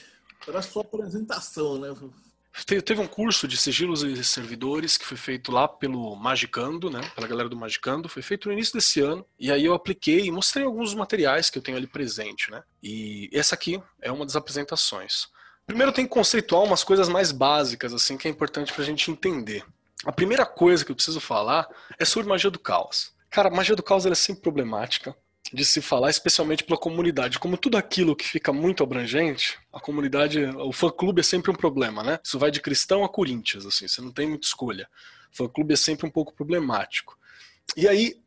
para 0.45 0.61
a 0.61 0.63
sua 0.63 0.83
apresentação, 0.83 1.79
né? 1.79 1.95
Teve 2.67 3.01
um 3.01 3.07
curso 3.07 3.47
de 3.47 3.57
sigilos 3.57 4.03
e 4.03 4.25
servidores 4.25 4.99
que 4.99 5.07
foi 5.07 5.17
feito 5.17 5.53
lá 5.53 5.69
pelo 5.69 6.17
Magicando, 6.17 6.91
né? 6.91 7.01
Pela 7.15 7.27
galera 7.27 7.49
do 7.49 7.57
Magicando. 7.57 8.09
Foi 8.09 8.23
feito 8.23 8.49
no 8.49 8.53
início 8.53 8.75
desse 8.75 9.01
ano. 9.01 9.25
E 9.39 9.51
aí 9.53 9.65
eu 9.65 9.73
apliquei 9.73 10.27
e 10.27 10.31
mostrei 10.33 10.65
alguns 10.65 10.93
materiais 10.95 11.49
que 11.49 11.59
eu 11.59 11.63
tenho 11.63 11.77
ali 11.77 11.87
presente, 11.87 12.51
né? 12.51 12.63
E 12.83 13.31
essa 13.33 13.55
aqui 13.55 13.81
é 14.03 14.11
uma 14.11 14.27
das 14.27 14.37
apresentações. 14.37 15.29
Primeiro 15.67 15.93
tem 15.93 16.05
que 16.05 16.11
conceituar 16.11 16.65
umas 16.65 16.83
coisas 16.83 17.09
mais 17.09 17.31
básicas, 17.31 17.95
assim, 17.95 18.17
que 18.17 18.27
é 18.27 18.31
importante 18.31 18.73
pra 18.73 18.85
gente 18.85 19.11
entender. 19.11 19.65
A 20.05 20.11
primeira 20.11 20.45
coisa 20.45 20.85
que 20.85 20.91
eu 20.91 20.97
preciso 20.97 21.21
falar 21.21 21.69
é 21.99 22.05
sobre 22.05 22.29
magia 22.29 22.51
do 22.51 22.59
caos. 22.59 23.13
Cara, 23.31 23.49
magia 23.49 23.77
do 23.77 23.83
caos 23.83 24.05
é 24.05 24.15
sempre 24.15 24.43
problemática 24.43 25.17
de 25.53 25.65
se 25.65 25.81
falar, 25.81 26.11
especialmente 26.11 26.65
pela 26.65 26.79
comunidade. 26.79 27.39
Como 27.39 27.57
tudo 27.57 27.77
aquilo 27.77 28.15
que 28.15 28.27
fica 28.27 28.53
muito 28.53 28.83
abrangente, 28.83 29.59
a 29.73 29.81
comunidade, 29.81 30.45
o 30.45 30.73
fã-clube 30.73 31.21
é 31.21 31.25
sempre 31.25 31.51
um 31.51 31.55
problema, 31.55 32.03
né? 32.03 32.19
Isso 32.25 32.39
vai 32.39 32.51
de 32.51 32.61
cristão 32.61 33.05
a 33.05 33.09
Corinthians, 33.09 33.67
assim, 33.67 33.89
você 33.89 34.01
não 34.01 34.13
tem 34.13 34.29
muita 34.29 34.47
escolha. 34.47 34.89
O 35.33 35.37
fã-clube 35.37 35.75
é 35.75 35.77
sempre 35.77 36.07
um 36.07 36.11
pouco 36.11 36.33
problemático. 36.33 37.19
E 37.77 37.89
aí, 37.89 38.21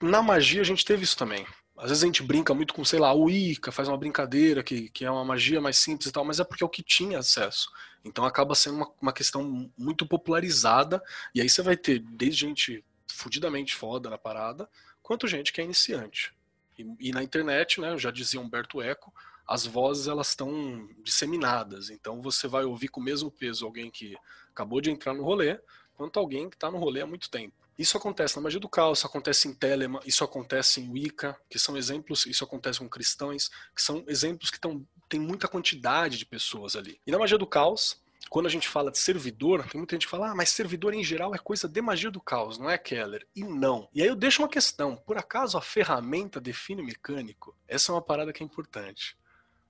na 0.00 0.22
magia, 0.22 0.60
a 0.60 0.64
gente 0.64 0.84
teve 0.84 1.04
isso 1.04 1.16
também. 1.16 1.46
Às 1.76 1.90
vezes 1.90 2.02
a 2.02 2.06
gente 2.06 2.22
brinca 2.24 2.52
muito 2.52 2.74
com, 2.74 2.84
sei 2.84 2.98
lá, 2.98 3.14
o 3.14 3.30
Ica, 3.30 3.70
faz 3.70 3.88
uma 3.88 3.96
brincadeira 3.96 4.64
que, 4.64 4.88
que 4.90 5.04
é 5.04 5.10
uma 5.10 5.24
magia 5.24 5.60
mais 5.60 5.78
simples 5.78 6.08
e 6.08 6.12
tal, 6.12 6.24
mas 6.24 6.40
é 6.40 6.44
porque 6.44 6.64
é 6.64 6.66
o 6.66 6.70
que 6.70 6.82
tinha 6.82 7.20
acesso. 7.20 7.70
Então 8.04 8.24
acaba 8.24 8.54
sendo 8.54 8.76
uma, 8.76 8.90
uma 9.00 9.12
questão 9.12 9.70
muito 9.78 10.04
popularizada, 10.04 11.00
e 11.32 11.40
aí 11.40 11.48
você 11.48 11.62
vai 11.62 11.76
ter 11.76 12.00
desde 12.00 12.40
gente 12.46 12.84
fudidamente 13.06 13.76
foda 13.76 14.10
na 14.10 14.18
parada, 14.18 14.68
quanto 15.00 15.28
gente 15.28 15.52
que 15.52 15.60
é 15.60 15.64
iniciante. 15.64 16.32
E, 16.78 17.08
e 17.08 17.12
na 17.12 17.22
internet, 17.22 17.80
né, 17.80 17.98
já 17.98 18.10
dizia 18.10 18.40
Humberto 18.40 18.80
Eco, 18.80 19.12
as 19.46 19.66
vozes 19.66 20.06
elas 20.06 20.28
estão 20.28 20.88
disseminadas. 21.02 21.90
Então 21.90 22.22
você 22.22 22.46
vai 22.46 22.64
ouvir 22.64 22.88
com 22.88 23.00
o 23.00 23.04
mesmo 23.04 23.30
peso 23.30 23.64
alguém 23.64 23.90
que 23.90 24.16
acabou 24.50 24.80
de 24.80 24.90
entrar 24.90 25.14
no 25.14 25.24
rolê, 25.24 25.58
quanto 25.94 26.18
alguém 26.18 26.48
que 26.48 26.56
está 26.56 26.70
no 26.70 26.78
rolê 26.78 27.00
há 27.00 27.06
muito 27.06 27.30
tempo. 27.30 27.54
Isso 27.78 27.96
acontece 27.96 28.36
na 28.36 28.42
magia 28.42 28.58
do 28.58 28.68
caos, 28.68 28.98
isso 28.98 29.06
acontece 29.06 29.46
em 29.46 29.54
Telema, 29.54 30.00
isso 30.04 30.24
acontece 30.24 30.80
em 30.80 30.90
Wicca, 30.90 31.38
que 31.48 31.58
são 31.58 31.76
exemplos, 31.76 32.26
isso 32.26 32.42
acontece 32.42 32.80
com 32.80 32.88
cristãos, 32.88 33.50
que 33.74 33.80
são 33.80 34.04
exemplos 34.08 34.50
que 34.50 34.58
tão, 34.58 34.84
tem 35.08 35.20
muita 35.20 35.46
quantidade 35.46 36.18
de 36.18 36.26
pessoas 36.26 36.74
ali. 36.74 37.00
E 37.06 37.12
na 37.12 37.18
magia 37.18 37.38
do 37.38 37.46
caos, 37.46 38.00
quando 38.28 38.46
a 38.46 38.50
gente 38.50 38.68
fala 38.68 38.90
de 38.90 38.98
servidor, 38.98 39.66
tem 39.68 39.78
muita 39.78 39.94
gente 39.94 40.06
que 40.06 40.10
fala, 40.10 40.30
ah, 40.30 40.34
mas 40.34 40.50
servidor 40.50 40.94
em 40.94 41.02
geral 41.02 41.34
é 41.34 41.38
coisa 41.38 41.68
de 41.68 41.80
magia 41.80 42.10
do 42.10 42.20
caos, 42.20 42.58
não 42.58 42.68
é, 42.68 42.76
Keller? 42.76 43.26
E 43.34 43.42
não. 43.42 43.88
E 43.94 44.02
aí 44.02 44.08
eu 44.08 44.16
deixo 44.16 44.42
uma 44.42 44.48
questão: 44.48 44.96
por 44.96 45.16
acaso 45.16 45.56
a 45.56 45.62
ferramenta 45.62 46.40
define 46.40 46.82
o 46.82 46.84
mecânico? 46.84 47.56
Essa 47.66 47.92
é 47.92 47.94
uma 47.94 48.02
parada 48.02 48.32
que 48.32 48.42
é 48.42 48.46
importante. 48.46 49.16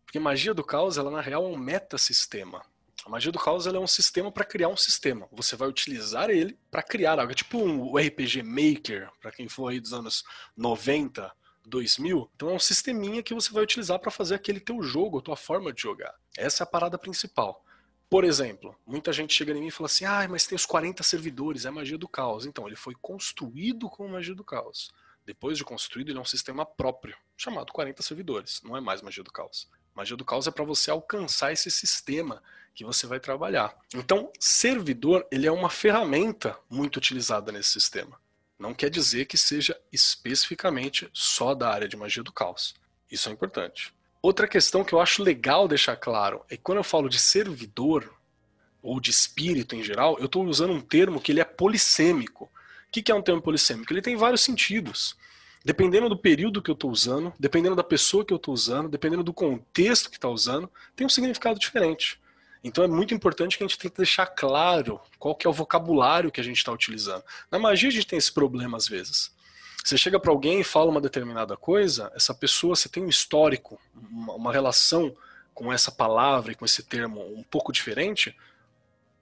Porque 0.05 0.19
magia 0.19 0.55
do 0.55 0.65
caos, 0.65 0.97
ela 0.97 1.11
na 1.11 1.21
real 1.21 1.45
é 1.45 1.49
um 1.49 1.57
metasistema. 1.57 2.62
A 3.05 3.11
magia 3.11 3.31
do 3.31 3.38
caos 3.38 3.67
é 3.67 3.79
um 3.79 3.87
sistema 3.87 4.33
para 4.33 4.45
criar 4.45 4.69
um 4.69 4.77
sistema. 4.77 5.29
Você 5.33 5.55
vai 5.55 5.69
utilizar 5.69 6.31
ele 6.31 6.59
para 6.71 6.83
criar 6.83 7.19
algo. 7.19 7.33
É 7.33 7.35
tipo 7.35 7.59
um 7.59 7.97
RPG 7.97 8.43
Maker, 8.43 9.11
para 9.21 9.31
quem 9.31 9.49
for 9.49 9.69
aí 9.69 9.81
dos 9.81 9.93
anos 9.93 10.25
90, 10.57 11.31
2000. 11.65 12.31
Então 12.35 12.50
é 12.50 12.53
um 12.55 12.59
sisteminha 12.59 13.23
que 13.23 13.35
você 13.35 13.53
vai 13.53 13.62
utilizar 13.62 13.99
para 13.99 14.11
fazer 14.11 14.35
aquele 14.35 14.61
teu 14.61 14.83
jogo, 14.83 15.19
a 15.19 15.23
tua 15.23 15.37
forma 15.37 15.73
de 15.73 15.81
jogar. 15.81 16.15
Essa 16.37 16.62
é 16.62 16.65
a 16.65 16.67
parada 16.67 16.99
principal. 16.99 17.65
Por 18.11 18.25
exemplo, 18.25 18.75
muita 18.87 19.12
gente 19.12 19.35
chega 19.35 19.53
em 19.53 19.61
mim 19.61 19.67
e 19.67 19.71
fala 19.71 19.87
assim: 19.87 20.05
ah, 20.05 20.27
mas 20.29 20.47
tem 20.47 20.57
os 20.57 20.65
40 20.65 21.03
servidores, 21.03 21.67
é 21.67 21.71
magia 21.71 21.99
do 21.99 22.09
caos. 22.09 22.47
Então, 22.47 22.67
ele 22.67 22.77
foi 22.77 22.95
construído 23.00 23.88
com 23.88 24.09
magia 24.09 24.35
do 24.35 24.45
caos. 24.45 24.91
Depois 25.27 25.59
de 25.59 25.65
construído, 25.65 26.09
ele 26.09 26.19
é 26.19 26.23
um 26.23 26.25
sistema 26.25 26.65
próprio, 26.65 27.15
chamado 27.37 27.71
40 27.71 28.03
servidores. 28.03 28.62
Não 28.65 28.75
é 28.77 28.81
mais 28.81 29.03
magia 29.03 29.23
do 29.23 29.31
caos. 29.31 29.69
Magia 29.95 30.17
do 30.17 30.25
caos 30.25 30.47
é 30.47 30.50
para 30.50 30.65
você 30.65 30.91
alcançar 30.91 31.53
esse 31.53 31.71
sistema 31.71 32.43
que 32.75 32.85
você 32.85 33.07
vai 33.07 33.21
trabalhar. 33.21 33.77
Então, 33.95 34.33
servidor, 34.41 35.27
ele 35.31 35.47
é 35.47 35.53
uma 35.53 35.69
ferramenta 35.69 36.59
muito 36.71 36.97
utilizada 36.97 37.53
nesse 37.53 37.71
sistema. 37.71 38.19
Não 38.59 38.73
quer 38.73 38.88
dizer 38.88 39.27
que 39.27 39.37
seja 39.37 39.79
especificamente 39.93 41.11
só 41.12 41.55
da 41.55 41.69
área 41.69 41.88
de 41.88 41.97
magia 41.97 42.23
do 42.23 42.33
caos. 42.33 42.75
Isso 43.11 43.29
é 43.29 43.33
importante. 43.33 43.93
Outra 44.20 44.48
questão 44.48 44.84
que 44.84 44.92
eu 44.92 45.00
acho 45.00 45.22
legal 45.22 45.68
deixar 45.68 45.96
claro 45.96 46.44
é 46.50 46.56
que 46.56 46.62
quando 46.62 46.78
eu 46.78 46.84
falo 46.84 47.08
de 47.08 47.18
servidor, 47.18 48.18
ou 48.82 49.00
de 49.00 49.10
espírito 49.10 49.75
em 49.75 49.82
geral, 49.82 50.16
eu 50.18 50.26
estou 50.26 50.44
usando 50.44 50.72
um 50.72 50.80
termo 50.80 51.20
que 51.20 51.32
ele 51.32 51.40
é 51.40 51.44
polissêmico. 51.44 52.44
O 52.44 52.50
que, 52.90 53.10
é 53.10 53.14
um 53.14 53.22
termo 53.22 53.42
polissêmico? 53.42 53.92
Ele 53.92 54.00
tem 54.00 54.16
vários 54.16 54.40
sentidos. 54.40 55.16
Dependendo 55.64 56.08
do 56.08 56.16
período 56.16 56.62
que 56.62 56.70
eu 56.70 56.75
estou 56.75 56.90
usando, 56.90 57.32
dependendo 57.38 57.76
da 57.76 57.84
pessoa 57.84 58.25
que 58.25 58.32
eu 58.32 58.37
estou 58.37 58.54
usando, 58.54 58.88
dependendo 58.88 59.22
do 59.22 59.32
contexto 59.32 60.08
que 60.08 60.16
está 60.16 60.28
usando, 60.28 60.70
tem 60.96 61.06
um 61.06 61.10
significado 61.10 61.58
diferente. 61.58 62.18
Então 62.62 62.82
é 62.82 62.88
muito 62.88 63.12
importante 63.12 63.58
que 63.58 63.64
a 63.64 63.66
gente 63.66 63.78
tenha 63.78 63.90
que 63.90 63.98
deixar 63.98 64.26
claro 64.26 65.00
qual 65.18 65.34
que 65.34 65.46
é 65.46 65.50
o 65.50 65.52
vocabulário 65.52 66.30
que 66.30 66.40
a 66.40 66.44
gente 66.44 66.56
está 66.56 66.72
utilizando. 66.72 67.22
Na 67.50 67.58
magia 67.58 67.88
a 67.88 67.92
gente 67.92 68.06
tem 68.06 68.18
esse 68.18 68.32
problema 68.32 68.76
às 68.78 68.88
vezes. 68.88 69.30
Você 69.85 69.97
chega 69.97 70.20
para 70.20 70.30
alguém 70.30 70.61
e 70.61 70.64
fala 70.64 70.90
uma 70.90 71.00
determinada 71.00 71.56
coisa, 71.56 72.12
essa 72.14 72.35
pessoa, 72.35 72.76
você 72.76 72.88
tem 72.88 73.02
um 73.02 73.08
histórico, 73.08 73.80
uma, 73.94 74.35
uma 74.35 74.52
relação 74.52 75.14
com 75.54 75.73
essa 75.73 75.90
palavra 75.90 76.52
e 76.52 76.54
com 76.54 76.64
esse 76.64 76.82
termo 76.82 77.20
um 77.35 77.42
pouco 77.42 77.73
diferente, 77.73 78.37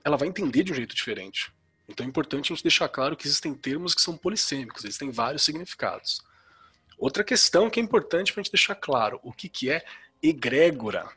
ela 0.05 0.17
vai 0.17 0.29
entender 0.29 0.65
de 0.65 0.73
um 0.73 0.75
jeito 0.75 0.95
diferente. 0.95 1.53
Então 1.89 2.05
é 2.05 2.09
importante 2.09 2.53
a 2.53 2.55
gente 2.55 2.65
deixar 2.65 2.89
claro 2.89 3.17
que 3.17 3.27
existem 3.27 3.55
termos 3.55 3.95
que 3.95 4.01
são 4.01 4.17
polissêmicos, 4.17 4.85
eles 4.85 4.99
têm 4.99 5.11
vários 5.11 5.45
significados. 5.45 6.21
Outra 6.99 7.23
questão 7.23 7.71
que 7.71 7.79
é 7.79 7.83
importante 7.83 8.33
para 8.33 8.41
a 8.41 8.43
gente 8.43 8.53
deixar 8.53 8.75
claro, 8.75 9.21
o 9.23 9.33
que, 9.33 9.49
que 9.49 9.71
é 9.71 9.85
egrégora? 10.23 11.09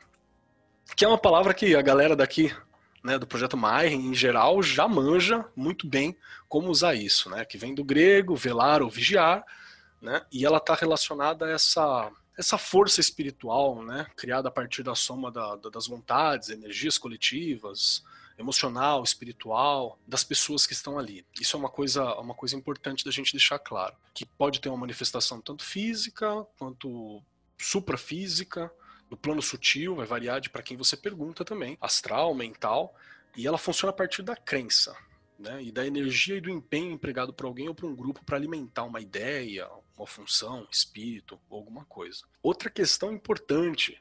Que 0.94 1.04
é 1.04 1.08
uma 1.08 1.18
palavra 1.18 1.54
que 1.54 1.74
a 1.74 1.82
galera 1.82 2.14
daqui 2.14 2.54
né, 3.02 3.18
do 3.18 3.26
projeto 3.26 3.56
Mayhem, 3.56 4.06
em 4.06 4.14
geral, 4.14 4.62
já 4.62 4.86
manja 4.86 5.46
muito 5.56 5.86
bem 5.86 6.16
como 6.48 6.68
usar 6.68 6.94
isso, 6.94 7.30
né, 7.30 7.44
que 7.44 7.58
vem 7.58 7.74
do 7.74 7.84
grego, 7.84 8.36
velar 8.36 8.82
ou 8.82 8.90
vigiar, 8.90 9.44
né, 10.00 10.22
e 10.30 10.44
ela 10.44 10.58
está 10.58 10.74
relacionada 10.74 11.46
a 11.46 11.50
essa, 11.50 12.10
essa 12.36 12.58
força 12.58 13.00
espiritual, 13.00 13.82
né, 13.82 14.06
criada 14.16 14.48
a 14.48 14.52
partir 14.52 14.82
da 14.82 14.94
soma 14.94 15.30
da, 15.30 15.56
da, 15.56 15.70
das 15.70 15.86
vontades, 15.86 16.50
energias 16.50 16.98
coletivas, 16.98 18.04
emocional, 18.38 19.02
espiritual, 19.02 19.98
das 20.06 20.24
pessoas 20.24 20.66
que 20.66 20.72
estão 20.72 20.98
ali. 20.98 21.26
Isso 21.38 21.56
é 21.56 21.60
uma 21.60 21.68
coisa, 21.68 22.14
uma 22.14 22.34
coisa 22.34 22.56
importante 22.56 23.04
da 23.04 23.10
gente 23.10 23.32
deixar 23.32 23.58
claro, 23.58 23.94
que 24.14 24.24
pode 24.24 24.60
ter 24.60 24.70
uma 24.70 24.78
manifestação 24.78 25.40
tanto 25.40 25.62
física 25.62 26.46
quanto 26.58 27.22
suprafísica, 27.58 28.72
no 29.10 29.16
plano 29.16 29.42
sutil, 29.42 29.96
vai 29.96 30.06
variar 30.06 30.40
de 30.40 30.48
para 30.48 30.62
quem 30.62 30.76
você 30.76 30.96
pergunta 30.96 31.44
também, 31.44 31.76
astral, 31.80 32.34
mental, 32.34 32.94
e 33.36 33.46
ela 33.46 33.58
funciona 33.58 33.90
a 33.90 33.96
partir 33.96 34.22
da 34.22 34.36
crença, 34.36 34.96
né? 35.38 35.62
E 35.62 35.72
da 35.72 35.86
energia 35.86 36.36
e 36.36 36.40
do 36.40 36.50
empenho 36.50 36.92
empregado 36.92 37.32
por 37.32 37.46
alguém 37.46 37.68
ou 37.68 37.74
por 37.74 37.86
um 37.86 37.94
grupo 37.94 38.24
para 38.24 38.36
alimentar 38.36 38.84
uma 38.84 39.00
ideia, 39.00 39.68
uma 39.96 40.06
função, 40.06 40.66
espírito 40.70 41.40
alguma 41.50 41.84
coisa. 41.84 42.24
Outra 42.42 42.70
questão 42.70 43.12
importante, 43.12 44.00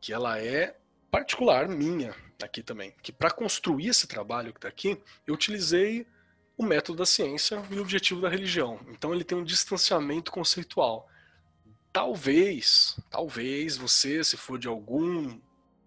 que 0.00 0.12
ela 0.12 0.40
é 0.40 0.76
particular 1.10 1.68
minha 1.68 2.14
aqui 2.42 2.62
também, 2.62 2.94
que 3.02 3.12
para 3.12 3.30
construir 3.30 3.88
esse 3.88 4.06
trabalho 4.06 4.52
que 4.52 4.58
está 4.58 4.68
aqui, 4.68 5.00
eu 5.26 5.34
utilizei 5.34 6.06
o 6.56 6.64
método 6.64 6.98
da 6.98 7.06
ciência 7.06 7.62
e 7.70 7.78
o 7.78 7.82
objetivo 7.82 8.20
da 8.20 8.28
religião. 8.28 8.80
Então 8.88 9.14
ele 9.14 9.24
tem 9.24 9.36
um 9.36 9.44
distanciamento 9.44 10.30
conceitual 10.30 11.08
talvez, 11.98 12.96
talvez 13.10 13.76
você, 13.76 14.22
se 14.22 14.36
for 14.36 14.56
de 14.56 14.68
algum 14.68 15.36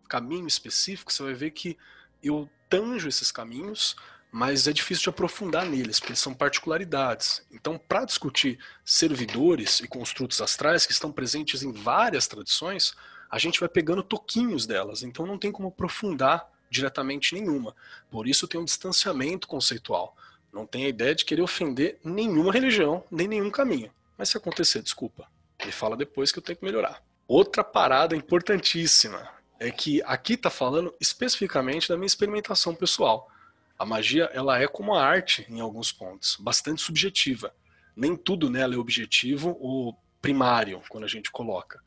caminho 0.09 0.45
específico, 0.45 1.09
você 1.09 1.23
vai 1.23 1.33
ver 1.33 1.51
que 1.51 1.77
eu 2.21 2.49
tanjo 2.69 3.07
esses 3.07 3.31
caminhos, 3.31 3.95
mas 4.29 4.67
é 4.67 4.73
difícil 4.73 5.03
de 5.03 5.09
aprofundar 5.09 5.65
neles, 5.65 6.01
porque 6.01 6.13
são 6.17 6.33
particularidades. 6.33 7.45
Então, 7.49 7.77
para 7.77 8.03
discutir 8.03 8.59
servidores 8.83 9.79
e 9.79 9.87
construtos 9.87 10.41
astrais 10.41 10.85
que 10.85 10.91
estão 10.91 11.13
presentes 11.13 11.63
em 11.63 11.71
várias 11.71 12.27
tradições, 12.27 12.93
a 13.29 13.39
gente 13.39 13.61
vai 13.61 13.69
pegando 13.69 14.03
toquinhos 14.03 14.65
delas, 14.65 15.03
então 15.03 15.25
não 15.25 15.37
tem 15.37 15.49
como 15.49 15.69
aprofundar 15.69 16.45
diretamente 16.69 17.33
nenhuma. 17.35 17.73
Por 18.09 18.27
isso 18.27 18.49
tem 18.49 18.59
um 18.59 18.65
distanciamento 18.65 19.47
conceitual. 19.47 20.17
Não 20.51 20.65
tem 20.67 20.83
a 20.83 20.89
ideia 20.89 21.15
de 21.15 21.23
querer 21.23 21.41
ofender 21.41 22.01
nenhuma 22.03 22.51
religião, 22.51 23.01
nem 23.09 23.29
nenhum 23.29 23.49
caminho. 23.49 23.89
Mas 24.17 24.27
se 24.27 24.35
acontecer, 24.35 24.81
desculpa, 24.81 25.25
me 25.65 25.71
fala 25.71 25.95
depois 25.95 26.31
que 26.31 26.39
eu 26.39 26.43
tenho 26.43 26.57
que 26.57 26.65
melhorar. 26.65 27.01
Outra 27.27 27.63
parada 27.63 28.15
importantíssima 28.15 29.29
é 29.59 29.71
que 29.71 30.01
aqui 30.03 30.33
está 30.33 30.49
falando 30.49 30.93
especificamente 30.99 31.87
da 31.87 31.95
minha 31.95 32.07
experimentação 32.07 32.73
pessoal. 32.73 33.29
A 33.77 33.85
magia 33.85 34.29
ela 34.33 34.59
é 34.59 34.67
como 34.67 34.93
a 34.93 35.03
arte 35.03 35.45
em 35.49 35.59
alguns 35.59 35.91
pontos, 35.91 36.35
bastante 36.39 36.81
subjetiva. 36.81 37.53
Nem 37.95 38.15
tudo 38.15 38.49
nela 38.49 38.75
é 38.75 38.77
objetivo 38.77 39.57
ou 39.59 39.97
primário 40.21 40.81
quando 40.89 41.03
a 41.03 41.07
gente 41.07 41.31
coloca. 41.31 41.81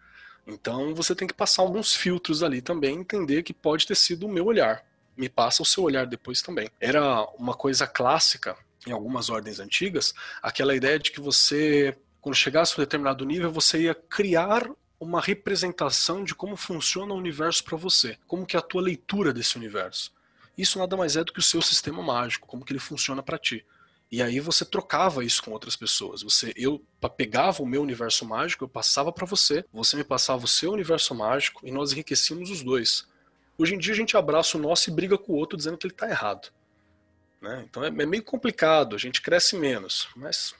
Então 0.46 0.94
você 0.94 1.14
tem 1.14 1.26
que 1.26 1.34
passar 1.34 1.62
alguns 1.62 1.94
filtros 1.94 2.42
ali 2.42 2.60
também, 2.60 2.98
entender 2.98 3.42
que 3.42 3.52
pode 3.52 3.86
ter 3.86 3.96
sido 3.96 4.26
o 4.26 4.32
meu 4.32 4.46
olhar. 4.46 4.84
Me 5.16 5.28
passa 5.28 5.62
o 5.62 5.66
seu 5.66 5.84
olhar 5.84 6.06
depois 6.06 6.42
também. 6.42 6.68
Era 6.80 7.22
uma 7.38 7.54
coisa 7.54 7.86
clássica 7.86 8.56
em 8.86 8.92
algumas 8.92 9.30
ordens 9.30 9.58
antigas, 9.60 10.14
aquela 10.42 10.74
ideia 10.74 10.98
de 10.98 11.10
que 11.10 11.20
você 11.20 11.96
quando 12.24 12.36
chegasse 12.36 12.72
a 12.72 12.76
um 12.76 12.84
determinado 12.84 13.22
nível, 13.26 13.52
você 13.52 13.82
ia 13.82 13.94
criar 13.94 14.66
uma 14.98 15.20
representação 15.20 16.24
de 16.24 16.34
como 16.34 16.56
funciona 16.56 17.12
o 17.12 17.18
universo 17.18 17.62
para 17.62 17.76
você, 17.76 18.16
como 18.26 18.46
que 18.46 18.56
é 18.56 18.58
a 18.58 18.62
tua 18.62 18.80
leitura 18.80 19.30
desse 19.30 19.58
universo. 19.58 20.10
Isso 20.56 20.78
nada 20.78 20.96
mais 20.96 21.16
é 21.16 21.22
do 21.22 21.34
que 21.34 21.40
o 21.40 21.42
seu 21.42 21.60
sistema 21.60 22.02
mágico, 22.02 22.46
como 22.46 22.64
que 22.64 22.72
ele 22.72 22.80
funciona 22.80 23.22
para 23.22 23.36
ti. 23.36 23.62
E 24.10 24.22
aí 24.22 24.40
você 24.40 24.64
trocava 24.64 25.22
isso 25.22 25.42
com 25.42 25.50
outras 25.50 25.76
pessoas. 25.76 26.22
Você, 26.22 26.50
eu 26.56 26.82
pegava 27.14 27.62
o 27.62 27.66
meu 27.66 27.82
universo 27.82 28.24
mágico, 28.24 28.64
eu 28.64 28.68
passava 28.68 29.12
para 29.12 29.26
você, 29.26 29.62
você 29.70 29.94
me 29.94 30.02
passava 30.02 30.46
o 30.46 30.48
seu 30.48 30.72
universo 30.72 31.14
mágico 31.14 31.60
e 31.62 31.70
nós 31.70 31.92
enriquecíamos 31.92 32.50
os 32.50 32.62
dois. 32.62 33.06
Hoje 33.58 33.74
em 33.74 33.78
dia 33.78 33.92
a 33.92 33.96
gente 33.96 34.16
abraça 34.16 34.56
o 34.56 34.60
nosso 34.62 34.88
e 34.88 34.94
briga 34.94 35.18
com 35.18 35.34
o 35.34 35.36
outro 35.36 35.58
dizendo 35.58 35.76
que 35.76 35.86
ele 35.86 35.92
está 35.92 36.08
errado. 36.08 36.50
Né? 37.42 37.66
Então 37.68 37.84
é, 37.84 37.88
é 37.88 38.06
meio 38.06 38.22
complicado, 38.22 38.96
a 38.96 38.98
gente 38.98 39.20
cresce 39.20 39.58
menos, 39.58 40.08
mas 40.16 40.54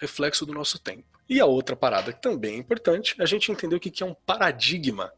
reflexo 0.00 0.46
do 0.46 0.52
nosso 0.52 0.78
tempo. 0.78 1.04
E 1.28 1.38
a 1.40 1.46
outra 1.46 1.76
parada 1.76 2.12
que 2.12 2.20
também 2.20 2.54
é 2.54 2.58
importante, 2.58 3.14
a 3.20 3.26
gente 3.26 3.52
entender 3.52 3.76
o 3.76 3.80
que 3.80 4.02
é 4.02 4.06
um 4.06 4.14
paradigma. 4.14 5.12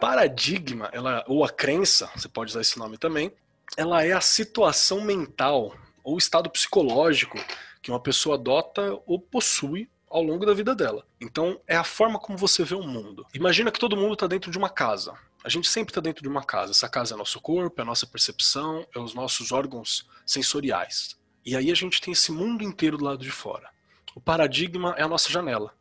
Paradigma, 0.00 0.88
ela, 0.92 1.24
ou 1.26 1.44
a 1.44 1.50
crença, 1.50 2.08
você 2.14 2.28
pode 2.28 2.50
usar 2.50 2.60
esse 2.60 2.78
nome 2.78 2.96
também, 2.96 3.32
ela 3.76 4.04
é 4.04 4.12
a 4.12 4.20
situação 4.20 5.00
mental 5.00 5.76
ou 6.02 6.16
estado 6.16 6.48
psicológico 6.48 7.38
que 7.82 7.90
uma 7.90 8.00
pessoa 8.00 8.36
adota 8.36 8.98
ou 9.06 9.18
possui 9.18 9.90
ao 10.08 10.22
longo 10.22 10.46
da 10.46 10.54
vida 10.54 10.74
dela. 10.74 11.04
Então, 11.20 11.60
é 11.66 11.76
a 11.76 11.84
forma 11.84 12.18
como 12.18 12.38
você 12.38 12.62
vê 12.62 12.74
o 12.74 12.82
mundo. 12.82 13.26
Imagina 13.34 13.72
que 13.72 13.80
todo 13.80 13.96
mundo 13.96 14.14
está 14.14 14.26
dentro 14.26 14.50
de 14.50 14.56
uma 14.56 14.70
casa. 14.70 15.12
A 15.42 15.48
gente 15.48 15.68
sempre 15.68 15.90
está 15.90 16.00
dentro 16.00 16.22
de 16.22 16.28
uma 16.28 16.44
casa. 16.44 16.70
Essa 16.70 16.88
casa 16.88 17.14
é 17.14 17.18
nosso 17.18 17.40
corpo, 17.40 17.82
é 17.82 17.84
nossa 17.84 18.06
percepção, 18.06 18.86
é 18.94 18.98
os 18.98 19.12
nossos 19.12 19.50
órgãos 19.50 20.08
sensoriais. 20.24 21.16
E 21.44 21.56
aí 21.56 21.70
a 21.70 21.74
gente 21.74 22.00
tem 22.00 22.12
esse 22.12 22.32
mundo 22.32 22.62
inteiro 22.62 22.96
do 22.96 23.04
lado 23.04 23.18
de 23.18 23.30
fora. 23.30 23.73
O 24.14 24.20
paradigma 24.20 24.94
é 24.96 25.02
a 25.02 25.08
nossa 25.08 25.28
janela. 25.28 25.74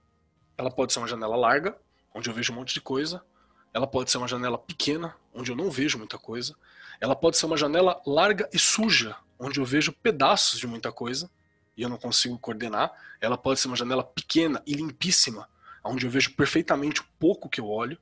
Ela 0.57 0.71
pode 0.71 0.91
ser 0.91 0.97
uma 0.97 1.07
janela 1.07 1.35
larga, 1.35 1.77
onde 2.15 2.29
eu 2.29 2.33
vejo 2.33 2.51
um 2.51 2.55
monte 2.55 2.73
de 2.73 2.81
coisa. 2.81 3.23
Ela 3.71 3.85
pode 3.85 4.09
ser 4.09 4.17
uma 4.17 4.27
janela 4.27 4.57
pequena, 4.57 5.15
onde 5.31 5.51
eu 5.51 5.55
não 5.55 5.69
vejo 5.69 5.99
muita 5.99 6.17
coisa. 6.17 6.55
Ela 6.99 7.15
pode 7.15 7.37
ser 7.37 7.45
uma 7.45 7.55
janela 7.55 8.01
larga 8.07 8.49
e 8.51 8.57
suja, 8.57 9.15
onde 9.37 9.59
eu 9.59 9.65
vejo 9.65 9.91
pedaços 9.91 10.59
de 10.59 10.65
muita 10.65 10.91
coisa 10.91 11.29
e 11.77 11.83
eu 11.83 11.89
não 11.89 11.97
consigo 11.97 12.39
coordenar. 12.39 12.91
Ela 13.21 13.37
pode 13.37 13.59
ser 13.59 13.67
uma 13.67 13.77
janela 13.77 14.03
pequena 14.03 14.63
e 14.65 14.73
limpíssima, 14.73 15.47
onde 15.83 16.07
eu 16.07 16.09
vejo 16.09 16.33
perfeitamente 16.33 17.01
o 17.01 17.05
pouco 17.19 17.47
que 17.47 17.61
eu 17.61 17.67
olho. 17.67 17.99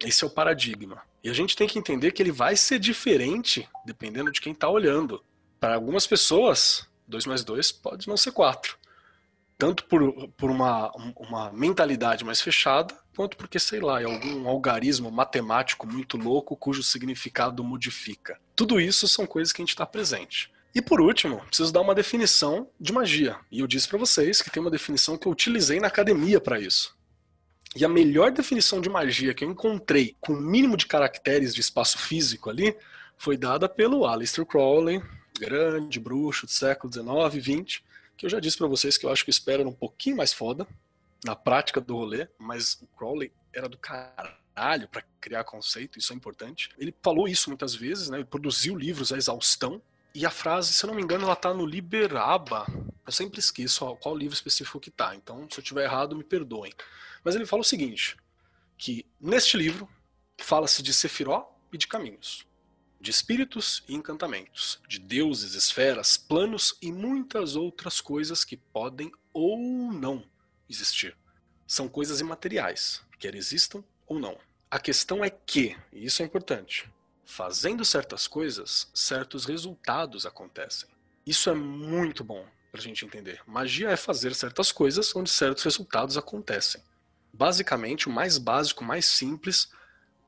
Esse 0.00 0.24
é 0.24 0.26
o 0.26 0.30
paradigma. 0.30 1.00
E 1.22 1.30
a 1.30 1.32
gente 1.32 1.54
tem 1.54 1.68
que 1.68 1.78
entender 1.78 2.10
que 2.10 2.20
ele 2.20 2.32
vai 2.32 2.56
ser 2.56 2.80
diferente 2.80 3.68
dependendo 3.84 4.32
de 4.32 4.40
quem 4.40 4.52
está 4.52 4.68
olhando. 4.68 5.22
Para 5.60 5.76
algumas 5.76 6.08
pessoas, 6.08 6.88
2 7.06 7.26
mais 7.26 7.44
2 7.44 7.70
pode 7.70 8.08
não 8.08 8.16
ser 8.16 8.32
4. 8.32 8.79
Tanto 9.60 9.84
por, 9.84 10.28
por 10.38 10.50
uma, 10.50 10.90
uma 11.16 11.52
mentalidade 11.52 12.24
mais 12.24 12.40
fechada, 12.40 12.96
quanto 13.14 13.36
porque, 13.36 13.58
sei 13.58 13.78
lá, 13.78 14.00
é 14.00 14.06
algum 14.06 14.48
algarismo 14.48 15.10
matemático 15.10 15.86
muito 15.86 16.16
louco 16.16 16.56
cujo 16.56 16.82
significado 16.82 17.62
modifica. 17.62 18.40
Tudo 18.56 18.80
isso 18.80 19.06
são 19.06 19.26
coisas 19.26 19.52
que 19.52 19.60
a 19.60 19.64
gente 19.64 19.74
está 19.74 19.84
presente. 19.84 20.50
E 20.74 20.80
por 20.80 20.98
último, 20.98 21.40
preciso 21.40 21.70
dar 21.70 21.82
uma 21.82 21.94
definição 21.94 22.70
de 22.80 22.90
magia. 22.90 23.36
E 23.52 23.60
eu 23.60 23.66
disse 23.66 23.86
para 23.86 23.98
vocês 23.98 24.40
que 24.40 24.50
tem 24.50 24.62
uma 24.62 24.70
definição 24.70 25.18
que 25.18 25.28
eu 25.28 25.32
utilizei 25.32 25.78
na 25.78 25.88
academia 25.88 26.40
para 26.40 26.58
isso. 26.58 26.96
E 27.76 27.84
a 27.84 27.88
melhor 27.88 28.30
definição 28.30 28.80
de 28.80 28.88
magia 28.88 29.34
que 29.34 29.44
eu 29.44 29.50
encontrei 29.50 30.16
com 30.22 30.32
o 30.32 30.40
mínimo 30.40 30.74
de 30.74 30.86
caracteres 30.86 31.54
de 31.54 31.60
espaço 31.60 31.98
físico 31.98 32.48
ali 32.48 32.74
foi 33.18 33.36
dada 33.36 33.68
pelo 33.68 34.06
Aleister 34.06 34.46
Crowley, 34.46 35.02
grande 35.38 36.00
bruxo 36.00 36.46
do 36.46 36.52
século 36.52 36.90
XIX, 36.90 37.44
XX, 37.44 37.82
que 38.20 38.26
eu 38.26 38.30
já 38.30 38.38
disse 38.38 38.58
para 38.58 38.66
vocês 38.66 38.98
que 38.98 39.06
eu 39.06 39.10
acho 39.10 39.24
que 39.24 39.30
o 39.30 39.32
Espera 39.32 39.62
era 39.62 39.68
um 39.68 39.72
pouquinho 39.72 40.14
mais 40.14 40.30
foda 40.30 40.68
na 41.24 41.34
prática 41.34 41.80
do 41.80 41.96
rolê, 41.96 42.28
mas 42.38 42.74
o 42.82 42.86
Crowley 42.88 43.32
era 43.50 43.66
do 43.66 43.78
caralho 43.78 44.86
para 44.88 45.02
criar 45.18 45.42
conceito, 45.42 45.98
isso 45.98 46.12
é 46.12 46.16
importante. 46.16 46.68
Ele 46.76 46.94
falou 47.02 47.26
isso 47.26 47.48
muitas 47.48 47.74
vezes, 47.74 48.10
né? 48.10 48.18
Ele 48.18 48.26
produziu 48.26 48.76
livros 48.76 49.10
à 49.10 49.16
exaustão. 49.16 49.80
E 50.14 50.26
a 50.26 50.30
frase, 50.30 50.74
se 50.74 50.84
eu 50.84 50.88
não 50.88 50.94
me 50.94 51.00
engano, 51.00 51.24
ela 51.24 51.34
tá 51.34 51.54
no 51.54 51.64
Liberaba. 51.64 52.66
Eu 53.06 53.12
sempre 53.12 53.40
esqueço 53.40 53.96
qual 53.96 54.14
livro 54.14 54.34
específico 54.34 54.78
que 54.78 54.90
tá. 54.90 55.14
Então, 55.16 55.48
se 55.50 55.58
eu 55.58 55.64
tiver 55.64 55.84
errado, 55.84 56.14
me 56.14 56.22
perdoem. 56.22 56.74
Mas 57.24 57.34
ele 57.34 57.46
fala 57.46 57.62
o 57.62 57.64
seguinte: 57.64 58.18
que 58.76 59.06
neste 59.18 59.56
livro 59.56 59.88
fala-se 60.36 60.82
de 60.82 60.92
Sefiró 60.92 61.58
e 61.72 61.78
de 61.78 61.88
caminhos, 61.88 62.46
de 63.00 63.10
espíritos 63.10 63.82
e 63.88 63.94
encantamentos, 63.94 64.78
de 64.86 64.98
deuses, 64.98 65.54
esferas, 65.54 66.18
planos 66.18 66.76
e 66.82 66.92
muitas 66.92 67.56
outras 67.56 68.00
coisas 68.00 68.44
que 68.44 68.56
podem 68.56 69.10
ou 69.32 69.58
não 69.92 70.22
existir. 70.68 71.16
São 71.66 71.88
coisas 71.88 72.20
imateriais, 72.20 73.02
quer 73.18 73.34
existam 73.34 73.82
ou 74.06 74.18
não. 74.18 74.38
A 74.70 74.78
questão 74.78 75.24
é 75.24 75.30
que, 75.30 75.76
e 75.92 76.04
isso 76.04 76.22
é 76.22 76.26
importante, 76.26 76.90
fazendo 77.24 77.84
certas 77.84 78.26
coisas, 78.26 78.88
certos 78.92 79.46
resultados 79.46 80.26
acontecem. 80.26 80.90
Isso 81.24 81.48
é 81.48 81.54
muito 81.54 82.22
bom 82.22 82.46
para 82.70 82.80
a 82.80 82.82
gente 82.82 83.04
entender. 83.04 83.40
Magia 83.46 83.90
é 83.90 83.96
fazer 83.96 84.34
certas 84.34 84.70
coisas 84.70 85.14
onde 85.16 85.30
certos 85.30 85.64
resultados 85.64 86.18
acontecem. 86.18 86.82
Basicamente, 87.32 88.08
o 88.08 88.12
mais 88.12 88.36
básico, 88.36 88.84
o 88.84 88.86
mais 88.86 89.06
simples 89.06 89.70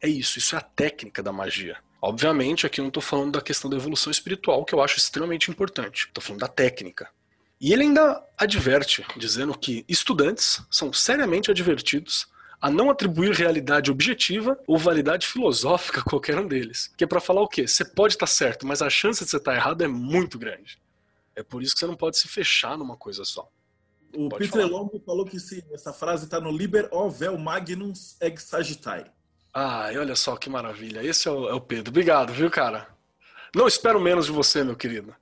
é 0.01 0.09
isso. 0.09 0.39
Isso 0.39 0.55
é 0.55 0.59
a 0.59 0.63
técnica 0.63 1.23
da 1.23 1.33
magia. 1.33 1.77
Obviamente, 2.03 2.67
aqui 2.67 2.81
eu 2.81 2.83
não 2.83 2.89
estou 2.89 3.03
falando 3.03 3.33
da 3.33 3.41
questão 3.41 3.71
da 3.71 3.77
evolução 3.77 4.11
espiritual, 4.11 4.65
que 4.65 4.75
eu 4.75 4.83
acho 4.83 4.99
extremamente 4.99 5.53
importante. 5.53 6.07
Estou 6.09 6.21
falando 6.21 6.41
da 6.41 6.49
técnica. 6.49 7.09
E 7.61 7.73
ele 7.73 7.85
ainda 7.85 8.21
adverte, 8.37 9.07
dizendo 9.17 9.57
que 9.57 9.85
estudantes 9.89 10.61
são 10.69 10.93
seriamente 10.93 11.49
advertidos 11.49 12.27
a 12.61 12.69
não 12.69 12.91
atribuir 12.91 13.33
realidade 13.33 13.89
objetiva 13.89 14.59
ou 14.67 14.77
validade 14.77 15.29
filosófica 15.29 16.01
a 16.01 16.05
qualquer 16.05 16.37
um 16.41 16.49
deles. 16.49 16.93
Que 16.97 17.05
é 17.05 17.07
para 17.07 17.21
falar 17.21 17.41
o 17.41 17.49
quê? 17.49 17.69
Você 17.69 17.85
pode 17.85 18.15
estar 18.15 18.27
tá 18.27 18.33
certo, 18.33 18.67
mas 18.67 18.83
a 18.83 18.91
chance 18.91 19.23
de 19.23 19.31
você 19.31 19.37
estar 19.37 19.53
tá 19.53 19.57
errado 19.57 19.83
é 19.83 19.89
muito 19.89 20.37
grande. 20.41 20.83
É 21.37 21.43
por 21.45 21.63
isso 21.63 21.75
que 21.75 21.79
você 21.79 21.87
não 21.87 21.97
pode 21.97 22.19
se 22.19 22.27
fechar 22.27 22.77
numa 22.77 22.97
coisa 22.97 23.25
só. 23.25 23.49
O 24.13 24.29
Pode 24.29 24.45
Peter. 24.45 24.67
Longo 24.67 25.01
falou 25.07 25.25
que 25.25 25.39
sim, 25.39 25.63
essa 25.73 25.93
frase 25.93 26.25
está 26.25 26.41
no 26.41 26.51
Liber 26.51 26.89
o 26.91 27.09
vel 27.09 27.39
magnus 27.39 28.17
ex 28.21 28.43
sagittae. 28.43 29.07
Ah, 29.53 29.91
olha 29.97 30.17
só 30.17 30.37
que 30.37 30.49
maravilha. 30.49 31.03
Esse 31.03 31.29
é 31.29 31.31
o, 31.31 31.49
é 31.49 31.55
o, 31.55 31.61
Pedro. 31.61 31.91
Obrigado, 31.91 32.33
viu, 32.33 32.51
cara? 32.51 32.89
Não 33.55 33.69
espero 33.69 34.01
menos 34.01 34.27
de 34.27 34.33
você, 34.33 34.65
meu 34.65 34.75
querido. 34.75 35.15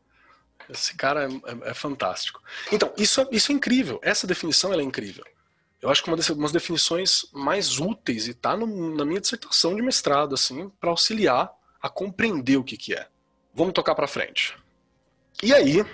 Esse 0.68 0.94
cara 0.94 1.24
é, 1.24 1.66
é, 1.66 1.70
é 1.70 1.74
fantástico. 1.74 2.40
Então, 2.70 2.92
isso, 2.96 3.26
isso 3.32 3.50
é 3.50 3.54
incrível. 3.54 3.98
Essa 4.02 4.26
definição 4.26 4.72
é 4.72 4.80
incrível. 4.80 5.24
Eu 5.82 5.90
acho 5.90 6.02
que 6.02 6.10
uma 6.10 6.16
das 6.16 6.28
umas 6.30 6.52
definições 6.52 7.26
mais 7.32 7.80
úteis 7.80 8.28
e 8.28 8.32
está 8.32 8.56
na 8.56 9.04
minha 9.04 9.20
dissertação 9.20 9.74
de 9.74 9.82
mestrado, 9.82 10.34
assim, 10.34 10.68
para 10.80 10.90
auxiliar 10.90 11.50
a 11.82 11.88
compreender 11.88 12.56
o 12.56 12.64
que, 12.64 12.76
que 12.76 12.94
é. 12.94 13.08
Vamos 13.54 13.72
tocar 13.72 13.94
para 13.94 14.06
frente. 14.06 14.56
E 15.42 15.54
aí, 15.54 15.84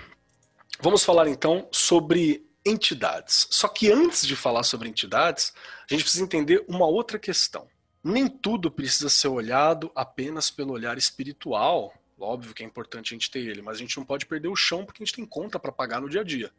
vamos 0.79 1.03
falar 1.03 1.27
então 1.29 1.67
sobre 1.71 2.45
entidades. 2.65 3.47
Só 3.49 3.67
que 3.69 3.91
antes 3.91 4.27
de 4.27 4.35
falar 4.35 4.63
sobre 4.63 4.89
entidades, 4.89 5.53
a 5.89 5.93
gente 5.93 6.03
precisa 6.03 6.23
entender 6.23 6.63
uma 6.67 6.85
outra 6.85 7.17
questão. 7.17 7.67
Nem 8.07 8.25
tudo 8.25 8.71
precisa 8.71 9.09
ser 9.09 9.27
olhado 9.27 9.91
apenas 9.93 10.49
pelo 10.49 10.71
olhar 10.71 10.97
espiritual. 10.97 11.93
Óbvio 12.17 12.53
que 12.53 12.63
é 12.63 12.65
importante 12.65 13.13
a 13.13 13.15
gente 13.15 13.29
ter 13.29 13.39
ele, 13.39 13.61
mas 13.61 13.75
a 13.75 13.79
gente 13.81 13.97
não 13.97 14.05
pode 14.05 14.25
perder 14.25 14.47
o 14.47 14.55
chão 14.55 14.85
porque 14.85 15.03
a 15.03 15.05
gente 15.05 15.13
tem 15.13 15.25
conta 15.25 15.59
para 15.59 15.73
pagar 15.73 15.99
no 15.99 16.07
dia 16.07 16.21
a 16.21 16.23
dia. 16.23 16.49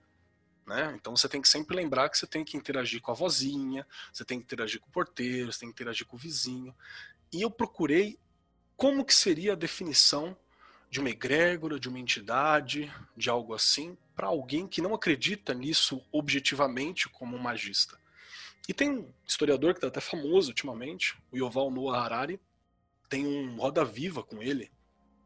Né? 0.66 0.94
Então 0.94 1.16
você 1.16 1.26
tem 1.26 1.40
que 1.40 1.48
sempre 1.48 1.74
lembrar 1.74 2.10
que 2.10 2.18
você 2.18 2.26
tem 2.26 2.44
que 2.44 2.54
interagir 2.54 3.00
com 3.00 3.12
a 3.12 3.14
vozinha, 3.14 3.86
você 4.12 4.26
tem 4.26 4.38
que 4.38 4.44
interagir 4.44 4.78
com 4.78 4.90
o 4.90 4.92
porteiro, 4.92 5.50
você 5.50 5.60
tem 5.60 5.70
que 5.70 5.72
interagir 5.72 6.06
com 6.06 6.16
o 6.16 6.18
vizinho. 6.18 6.76
E 7.32 7.40
eu 7.40 7.50
procurei 7.50 8.18
como 8.76 9.02
que 9.02 9.14
seria 9.14 9.54
a 9.54 9.56
definição 9.56 10.36
de 10.90 11.00
uma 11.00 11.08
egrégora, 11.08 11.80
de 11.80 11.88
uma 11.88 11.98
entidade, 11.98 12.92
de 13.16 13.30
algo 13.30 13.54
assim, 13.54 13.96
para 14.14 14.26
alguém 14.26 14.66
que 14.66 14.82
não 14.82 14.94
acredita 14.94 15.54
nisso 15.54 16.04
objetivamente 16.12 17.08
como 17.08 17.34
um 17.34 17.40
magista. 17.40 17.98
E 18.66 18.74
tem 18.74 18.90
um 18.90 19.12
historiador 19.26 19.72
que 19.72 19.78
está 19.78 19.88
até 19.88 20.00
famoso 20.00 20.48
ultimamente, 20.48 21.16
o 21.30 21.36
Yuval 21.36 21.70
Noah 21.70 22.02
Harari, 22.02 22.40
tem 23.08 23.26
um 23.26 23.56
Roda 23.56 23.84
Viva 23.84 24.22
com 24.22 24.42
ele, 24.42 24.70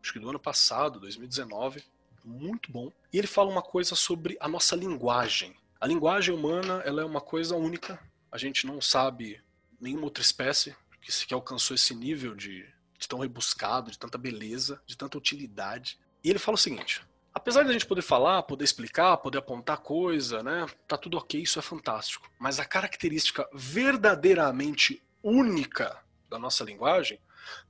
acho 0.03 0.13
que 0.13 0.19
do 0.19 0.29
ano 0.29 0.39
passado, 0.39 1.01
2019, 1.01 1.83
muito 2.25 2.71
bom. 2.71 2.93
E 3.13 3.19
ele 3.19 3.27
fala 3.27 3.51
uma 3.51 3.63
coisa 3.63 3.95
sobre 3.95 4.37
a 4.41 4.49
nossa 4.49 4.77
linguagem. 4.77 5.55
A 5.81 5.87
linguagem 5.87 6.35
humana 6.35 6.83
ela 6.85 7.03
é 7.03 7.05
uma 7.05 7.21
coisa 7.21 7.57
única. 7.57 8.01
A 8.31 8.39
gente 8.39 8.67
não 8.67 8.81
sabe 8.81 9.41
nenhuma 9.81 10.05
outra 10.05 10.23
espécie 10.23 10.77
que, 11.01 11.27
que 11.27 11.35
alcançou 11.35 11.75
esse 11.75 11.95
nível 11.95 12.35
de, 12.35 12.65
de 12.99 13.09
tão 13.09 13.19
rebuscado, 13.19 13.91
de 13.91 13.99
tanta 13.99 14.17
beleza, 14.17 14.81
de 14.87 14.97
tanta 14.97 15.19
utilidade. 15.19 15.99
E 16.23 16.31
ele 16.31 16.39
fala 16.39 16.55
o 16.55 16.59
seguinte: 16.59 17.03
Apesar 17.35 17.63
de 17.63 17.71
a 17.71 17.73
gente 17.73 17.87
poder 17.87 18.03
falar, 18.03 18.43
poder 18.43 18.65
explicar, 18.65 19.17
poder 19.17 19.39
apontar 19.39 19.79
coisa, 19.79 20.43
né? 20.43 20.67
Tá 20.87 20.99
tudo 20.99 21.17
ok, 21.17 21.41
isso 21.41 21.59
é 21.59 21.63
fantástico. 21.63 22.31
Mas 22.39 22.61
a 22.61 22.65
característica 22.65 23.49
verdadeiramente 23.55 25.03
única 25.23 25.99
da 26.29 26.39
nossa 26.39 26.63
linguagem 26.63 27.19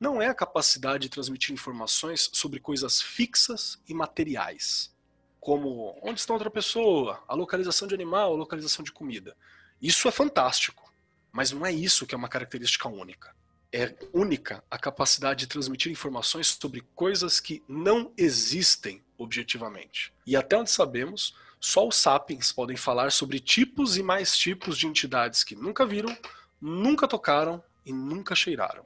não 0.00 0.20
é 0.20 0.26
a 0.26 0.34
capacidade 0.34 1.02
de 1.02 1.08
transmitir 1.08 1.52
informações 1.52 2.28
sobre 2.32 2.58
coisas 2.58 3.00
fixas 3.00 3.80
e 3.88 3.94
materiais, 3.94 4.92
como 5.40 5.98
onde 6.02 6.20
está 6.20 6.32
outra 6.32 6.50
pessoa, 6.50 7.22
a 7.28 7.34
localização 7.34 7.86
de 7.86 7.94
animal, 7.94 8.32
a 8.32 8.36
localização 8.36 8.84
de 8.84 8.92
comida. 8.92 9.36
Isso 9.80 10.08
é 10.08 10.10
fantástico, 10.10 10.92
mas 11.30 11.52
não 11.52 11.64
é 11.64 11.72
isso 11.72 12.06
que 12.06 12.14
é 12.14 12.18
uma 12.18 12.28
característica 12.28 12.88
única 12.88 13.32
é 13.72 13.94
única 14.12 14.62
a 14.70 14.78
capacidade 14.78 15.40
de 15.40 15.46
transmitir 15.46 15.90
informações 15.90 16.58
sobre 16.60 16.82
coisas 16.94 17.40
que 17.40 17.62
não 17.66 18.12
existem 18.18 19.02
objetivamente. 19.22 20.12
E 20.26 20.36
até 20.36 20.56
onde 20.56 20.70
sabemos, 20.70 21.34
só 21.60 21.86
os 21.86 21.96
sapiens 21.96 22.52
podem 22.52 22.76
falar 22.76 23.12
sobre 23.12 23.38
tipos 23.38 23.96
e 23.96 24.02
mais 24.02 24.36
tipos 24.36 24.76
de 24.76 24.86
entidades 24.86 25.44
que 25.44 25.54
nunca 25.54 25.86
viram, 25.86 26.16
nunca 26.60 27.06
tocaram 27.06 27.62
e 27.86 27.92
nunca 27.92 28.34
cheiraram. 28.34 28.84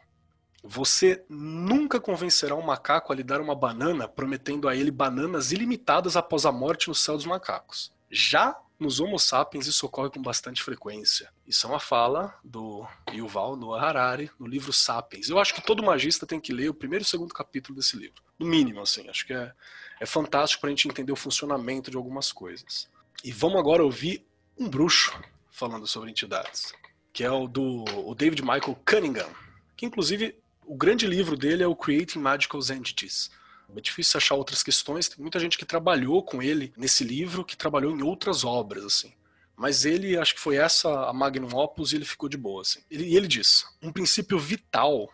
Você 0.62 1.24
nunca 1.28 2.00
convencerá 2.00 2.54
um 2.54 2.62
macaco 2.62 3.12
a 3.12 3.16
lhe 3.16 3.22
dar 3.22 3.40
uma 3.40 3.54
banana 3.54 4.08
prometendo 4.08 4.68
a 4.68 4.74
ele 4.74 4.90
bananas 4.90 5.52
ilimitadas 5.52 6.16
após 6.16 6.44
a 6.44 6.52
morte 6.52 6.88
no 6.88 6.94
céu 6.94 7.16
dos 7.16 7.26
macacos. 7.26 7.92
Já 8.10 8.56
nos 8.78 9.00
Homo 9.00 9.18
sapiens 9.18 9.66
isso 9.66 9.86
ocorre 9.86 10.10
com 10.10 10.20
bastante 10.20 10.62
frequência. 10.62 11.32
Isso 11.46 11.66
é 11.66 11.70
uma 11.70 11.80
fala 11.80 12.38
do 12.44 12.86
Yuval 13.12 13.56
Noah 13.56 13.82
Harari 13.82 14.30
no 14.38 14.46
livro 14.46 14.72
Sapiens. 14.72 15.28
Eu 15.28 15.38
acho 15.38 15.54
que 15.54 15.62
todo 15.62 15.82
magista 15.82 16.26
tem 16.26 16.40
que 16.40 16.52
ler 16.52 16.68
o 16.68 16.74
primeiro 16.74 17.02
e 17.02 17.06
o 17.06 17.08
segundo 17.08 17.32
capítulo 17.32 17.76
desse 17.76 17.96
livro. 17.96 18.22
No 18.38 18.46
mínimo, 18.46 18.80
assim. 18.80 19.08
Acho 19.08 19.26
que 19.26 19.32
é, 19.32 19.52
é 20.00 20.06
fantástico 20.06 20.60
para 20.60 20.68
a 20.68 20.70
gente 20.72 20.88
entender 20.88 21.12
o 21.12 21.16
funcionamento 21.16 21.90
de 21.90 21.96
algumas 21.96 22.32
coisas. 22.32 22.88
E 23.24 23.32
vamos 23.32 23.58
agora 23.58 23.82
ouvir 23.82 24.26
um 24.58 24.68
bruxo 24.68 25.12
falando 25.50 25.86
sobre 25.86 26.10
entidades, 26.10 26.74
que 27.12 27.24
é 27.24 27.30
o 27.30 27.48
do 27.48 27.84
o 28.06 28.14
David 28.14 28.42
Michael 28.42 28.78
Cunningham, 28.84 29.30
que 29.74 29.86
inclusive 29.86 30.38
o 30.66 30.76
grande 30.76 31.06
livro 31.06 31.36
dele 31.36 31.62
é 31.62 31.66
o 31.66 31.74
Creating 31.74 32.18
Magical 32.18 32.60
Entities 32.60 33.30
é 33.74 33.80
difícil 33.80 34.18
achar 34.18 34.34
outras 34.34 34.62
questões. 34.62 35.08
Tem 35.08 35.20
muita 35.20 35.38
gente 35.38 35.58
que 35.58 35.64
trabalhou 35.64 36.22
com 36.22 36.42
ele 36.42 36.72
nesse 36.76 37.04
livro, 37.04 37.44
que 37.44 37.56
trabalhou 37.56 37.96
em 37.96 38.02
outras 38.02 38.44
obras, 38.44 38.84
assim. 38.84 39.12
Mas 39.56 39.84
ele, 39.84 40.18
acho 40.18 40.34
que 40.34 40.40
foi 40.40 40.56
essa 40.56 41.08
a 41.08 41.12
magnum 41.12 41.56
opus 41.56 41.92
e 41.92 41.96
ele 41.96 42.04
ficou 42.04 42.28
de 42.28 42.36
boa, 42.36 42.62
assim. 42.62 42.80
Ele, 42.90 43.04
e 43.04 43.16
ele 43.16 43.26
diz, 43.26 43.64
um 43.82 43.90
princípio 43.90 44.38
vital 44.38 45.10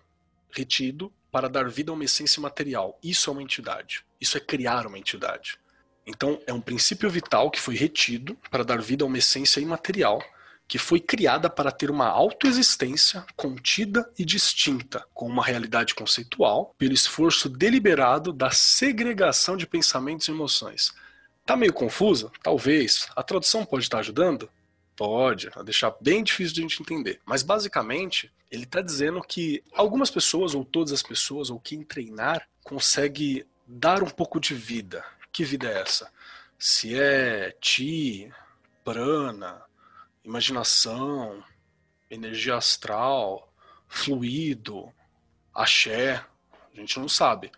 retido 0.51 1.13
para 1.31 1.49
dar 1.49 1.69
vida 1.71 1.91
a 1.93 1.95
uma 1.95 2.05
essência 2.05 2.43
material. 2.43 2.99
Isso 3.03 3.31
é 3.31 3.33
uma 3.33 3.43
entidade. 3.43 4.05
Isso 4.21 4.37
é 4.37 4.41
criar 4.41 4.87
uma 4.87 4.99
entidade. 4.99 5.59
Então, 6.07 6.41
é 6.47 6.53
um 6.53 6.61
princípio 6.61 7.09
vital 7.09 7.51
que 7.51 7.61
foi 7.61 7.77
retido 7.77 8.37
para 8.51 8.65
dar 8.65 8.83
vida 8.83 9.05
a 9.05 9.07
uma 9.07 9.19
essência 9.19 9.61
imaterial 9.61 10.23
que 10.73 10.79
foi 10.79 11.01
criada 11.01 11.51
para 11.51 11.71
ter 11.71 11.91
uma 11.91 12.07
autoexistência 12.07 13.27
contida 13.37 14.11
e 14.19 14.25
distinta, 14.25 15.05
com 15.13 15.27
uma 15.27 15.45
realidade 15.45 15.95
conceitual, 15.95 16.75
pelo 16.79 16.95
esforço 16.95 17.47
deliberado 17.47 18.33
da 18.33 18.51
segregação 18.51 19.55
de 19.55 19.67
pensamentos 19.67 20.29
e 20.29 20.31
emoções. 20.31 20.95
Tá 21.45 21.59
meio 21.59 21.75
confusa? 21.75 22.33
Talvez. 22.43 23.07
A 23.15 23.23
tradução 23.23 23.67
pode 23.67 23.85
estar 23.85 23.99
ajudando? 23.99 24.49
Pode, 24.97 25.51
a 25.55 25.63
deixar 25.63 25.95
bem 26.01 26.25
difícil 26.25 26.55
de 26.55 26.61
a 26.61 26.63
gente 26.63 26.81
entender. 26.81 27.21
Mas 27.27 27.43
basicamente, 27.43 28.33
ele 28.51 28.65
está 28.65 28.81
dizendo 28.81 29.21
que 29.21 29.63
algumas 29.75 30.11
pessoas, 30.11 30.55
ou 30.55 30.65
todas 30.65 30.95
as 30.95 31.03
pessoas, 31.03 31.51
ou 31.51 31.61
quem 31.61 31.85
treinar, 31.85 32.49
consegue 32.65 33.45
dar 33.67 34.03
um 34.03 34.09
pouco 34.09 34.41
de 34.41 34.55
vida. 34.55 35.05
Que 35.31 35.45
vida 35.45 35.69
é 35.69 35.83
essa? 35.83 36.11
Se 36.59 36.99
é 36.99 37.55
ti, 37.61 38.33
prana, 38.83 39.61
imaginação, 40.25 41.43
energia 42.11 42.57
astral, 42.57 43.53
fluido, 43.89 44.93
axé, 45.55 46.25
a 46.73 46.77
gente 46.77 46.99
não 46.99 47.09
sabe. 47.09 47.51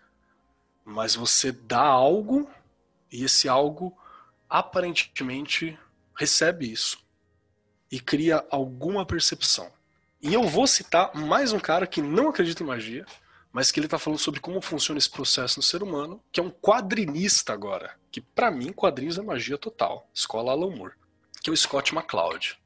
Mas 0.83 1.15
você 1.15 1.51
dá 1.51 1.81
algo 1.81 2.49
e 3.11 3.23
esse 3.23 3.47
algo 3.47 3.97
aparentemente 4.49 5.77
recebe 6.17 6.71
isso 6.71 6.99
e 7.91 7.99
cria 7.99 8.45
alguma 8.49 9.05
percepção. 9.05 9.71
E 10.21 10.33
eu 10.33 10.43
vou 10.43 10.65
citar 10.67 11.13
mais 11.15 11.53
um 11.53 11.59
cara 11.59 11.85
que 11.85 12.01
não 12.01 12.29
acredita 12.29 12.63
em 12.63 12.65
magia, 12.65 13.05
mas 13.51 13.71
que 13.71 13.79
ele 13.79 13.87
está 13.87 13.97
falando 13.97 14.19
sobre 14.19 14.39
como 14.39 14.61
funciona 14.61 14.97
esse 14.97 15.09
processo 15.09 15.59
no 15.59 15.63
ser 15.63 15.81
humano, 15.81 16.21
que 16.31 16.39
é 16.39 16.43
um 16.43 16.49
quadrinista 16.49 17.53
agora, 17.53 17.95
que 18.11 18.19
para 18.19 18.51
mim 18.51 18.73
quadrinhos 18.73 19.17
é 19.17 19.21
magia 19.21 19.57
total, 19.57 20.09
escola 20.13 20.51
Alan 20.51 20.75
Moore 20.75 20.95
que 21.45 21.49
é 21.51 21.53
o 21.53 21.55
Scott 21.55 21.93
McCloud. 21.93 22.57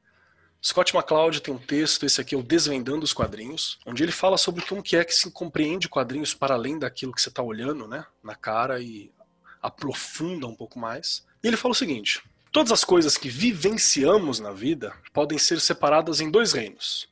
Scott 0.64 0.96
McCloud 0.96 1.42
tem 1.42 1.52
um 1.52 1.58
texto, 1.58 2.06
esse 2.06 2.18
aqui 2.18 2.34
é 2.34 2.38
o 2.38 2.42
Desvendando 2.42 3.04
os 3.04 3.12
Quadrinhos, 3.12 3.78
onde 3.84 4.02
ele 4.02 4.10
fala 4.10 4.38
sobre 4.38 4.64
como 4.64 4.82
que 4.82 4.96
é 4.96 5.04
que 5.04 5.14
se 5.14 5.30
compreende 5.30 5.86
quadrinhos 5.86 6.32
para 6.32 6.54
além 6.54 6.78
daquilo 6.78 7.12
que 7.12 7.20
você 7.20 7.28
está 7.28 7.42
olhando 7.42 7.86
né, 7.86 8.06
na 8.24 8.34
cara 8.34 8.80
e 8.80 9.12
aprofunda 9.60 10.46
um 10.46 10.54
pouco 10.54 10.78
mais. 10.78 11.26
E 11.44 11.48
ele 11.48 11.58
fala 11.58 11.72
o 11.72 11.76
seguinte: 11.76 12.22
todas 12.50 12.72
as 12.72 12.82
coisas 12.82 13.18
que 13.18 13.28
vivenciamos 13.28 14.40
na 14.40 14.50
vida 14.50 14.96
podem 15.12 15.36
ser 15.36 15.60
separadas 15.60 16.22
em 16.22 16.30
dois 16.30 16.54
reinos. 16.54 17.06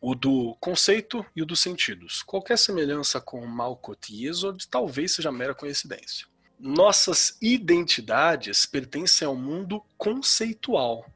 O 0.00 0.16
do 0.16 0.56
conceito 0.58 1.24
e 1.36 1.42
o 1.42 1.46
dos 1.46 1.60
sentidos. 1.60 2.24
Qualquer 2.24 2.58
semelhança 2.58 3.20
com 3.20 3.46
Malkuth 3.46 4.10
e 4.10 4.26
Yesod 4.26 4.66
talvez 4.68 5.14
seja 5.14 5.30
mera 5.30 5.54
coincidência 5.54 6.26
nossas 6.58 7.36
identidades 7.40 8.66
pertencem 8.66 9.26
ao 9.26 9.36
mundo 9.36 9.82
conceitual. 9.96 11.06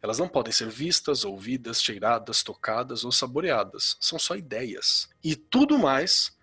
Elas 0.00 0.18
não 0.18 0.28
podem 0.28 0.52
ser 0.52 0.68
vistas, 0.68 1.24
ouvidas, 1.24 1.82
cheiradas, 1.82 2.42
tocadas 2.42 3.04
ou 3.04 3.10
saboreadas. 3.10 3.96
São 4.00 4.18
só 4.18 4.36
ideias. 4.36 5.08
E 5.24 5.34
tudo 5.34 5.78
mais, 5.78 6.36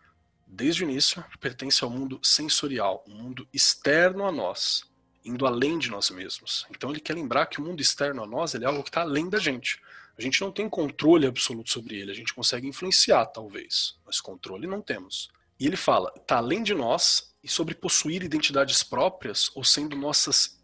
desde 0.46 0.84
o 0.84 0.90
início, 0.90 1.24
pertence 1.40 1.84
ao 1.84 1.90
mundo 1.90 2.20
sensorial, 2.22 3.04
um 3.08 3.16
mundo 3.16 3.48
externo 3.54 4.26
a 4.26 4.32
nós, 4.32 4.84
indo 5.24 5.46
além 5.46 5.80
de 5.80 5.90
nós 5.90 6.10
mesmos. 6.10 6.66
Então 6.70 6.90
ele 6.90 7.00
quer 7.00 7.14
lembrar 7.14 7.46
que 7.46 7.60
o 7.60 7.64
mundo 7.64 7.82
externo 7.82 8.24
a 8.24 8.28
nós 8.28 8.54
é 8.56 8.66
algo 8.66 8.84
que 8.84 8.90
está 8.90 9.02
além 9.02 9.30
da 9.30 9.40
gente. 9.40 9.82
A 10.18 10.22
gente 10.22 10.40
não 10.42 10.52
tem 10.52 10.70
controle 10.70 11.28
absoluto 11.28 11.70
sobre 11.70 11.96
ele. 11.98 12.12
A 12.12 12.16
gente 12.16 12.34
consegue 12.34 12.68
influenciar, 12.68 13.26
talvez, 13.28 13.98
mas 14.06 14.22
controle 14.22 14.66
não 14.68 14.82
temos. 14.82 15.30
E 15.60 15.66
ele 15.66 15.78
fala, 15.78 16.12
está 16.16 16.38
além 16.38 16.64
de 16.64 16.74
nós 16.74 17.34
e 17.44 17.48
sobre 17.48 17.76
possuir 17.76 18.24
identidades 18.24 18.84
próprias 18.84 19.52
ou 19.56 19.64
sendo 19.64 19.96
nossas 19.96 20.60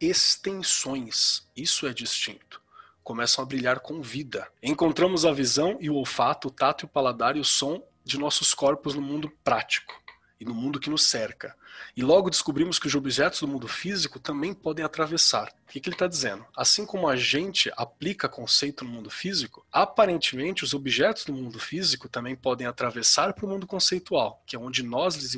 extensões. 0.00 1.48
Isso 1.56 1.86
é 1.86 1.92
distinto. 1.92 2.60
Começam 3.02 3.42
a 3.42 3.46
brilhar 3.46 3.80
com 3.80 4.00
vida. 4.02 4.48
Encontramos 4.62 5.24
a 5.24 5.32
visão 5.32 5.76
e 5.80 5.88
o 5.88 5.94
olfato, 5.94 6.48
o 6.48 6.50
tato 6.50 6.84
e 6.84 6.86
o 6.86 6.88
paladar 6.88 7.36
e 7.36 7.40
o 7.40 7.44
som 7.44 7.82
de 8.04 8.18
nossos 8.18 8.52
corpos 8.52 8.94
no 8.94 9.02
mundo 9.02 9.30
prático 9.42 10.03
e 10.40 10.44
no 10.44 10.54
mundo 10.54 10.80
que 10.80 10.90
nos 10.90 11.04
cerca. 11.04 11.56
E 11.96 12.02
logo 12.02 12.30
descobrimos 12.30 12.78
que 12.78 12.86
os 12.86 12.94
objetos 12.94 13.40
do 13.40 13.48
mundo 13.48 13.68
físico 13.68 14.18
também 14.18 14.52
podem 14.52 14.84
atravessar. 14.84 15.48
O 15.48 15.72
que, 15.72 15.80
que 15.80 15.88
ele 15.88 15.94
está 15.94 16.06
dizendo? 16.06 16.44
Assim 16.56 16.84
como 16.84 17.08
a 17.08 17.16
gente 17.16 17.70
aplica 17.76 18.28
conceito 18.28 18.84
no 18.84 18.90
mundo 18.90 19.10
físico, 19.10 19.64
aparentemente 19.72 20.64
os 20.64 20.74
objetos 20.74 21.24
do 21.24 21.32
mundo 21.32 21.58
físico 21.58 22.08
também 22.08 22.34
podem 22.34 22.66
atravessar 22.66 23.32
para 23.32 23.46
o 23.46 23.48
mundo 23.48 23.66
conceitual, 23.66 24.42
que 24.46 24.56
é 24.56 24.58
onde 24.58 24.82
nós 24.82 25.16
lhes 25.16 25.34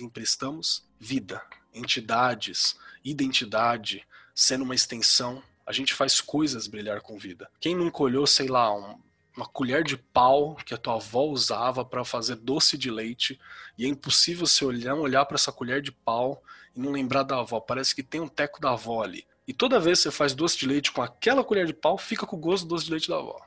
emprestamos 0.00 0.84
vida, 0.98 1.42
entidades, 1.72 2.76
identidade, 3.04 4.06
sendo 4.34 4.64
uma 4.64 4.74
extensão. 4.74 5.42
A 5.66 5.72
gente 5.72 5.94
faz 5.94 6.20
coisas 6.20 6.66
brilhar 6.66 7.00
com 7.00 7.18
vida. 7.18 7.48
Quem 7.60 7.76
nunca 7.76 8.02
olhou, 8.02 8.26
sei 8.26 8.48
lá, 8.48 8.74
um, 8.74 8.98
uma 9.36 9.46
colher 9.46 9.84
de 9.84 9.96
pau 9.96 10.56
que 10.56 10.74
a 10.74 10.76
tua 10.76 10.94
avó 10.94 11.24
usava 11.24 11.84
para 11.84 12.04
fazer 12.04 12.36
doce 12.36 12.76
de 12.76 12.90
leite 12.90 13.38
e 13.78 13.84
é 13.84 13.88
impossível 13.88 14.46
você 14.46 14.64
olhar, 14.64 14.94
olhar 14.94 15.24
para 15.24 15.36
essa 15.36 15.52
colher 15.52 15.80
de 15.80 15.92
pau 15.92 16.42
e 16.74 16.80
não 16.80 16.92
lembrar 16.92 17.22
da 17.22 17.38
avó. 17.38 17.60
Parece 17.60 17.94
que 17.94 18.02
tem 18.02 18.20
um 18.20 18.28
teco 18.28 18.60
da 18.60 18.72
avó 18.72 19.02
ali. 19.02 19.26
E 19.46 19.52
toda 19.52 19.80
vez 19.80 19.98
que 19.98 20.02
você 20.04 20.10
faz 20.10 20.34
doce 20.34 20.58
de 20.58 20.66
leite 20.66 20.92
com 20.92 21.02
aquela 21.02 21.42
colher 21.42 21.66
de 21.66 21.74
pau, 21.74 21.96
fica 21.98 22.26
com 22.26 22.36
o 22.36 22.40
gosto 22.40 22.64
do 22.64 22.74
doce 22.74 22.84
de 22.84 22.90
leite 22.90 23.08
da 23.08 23.16
avó. 23.16 23.40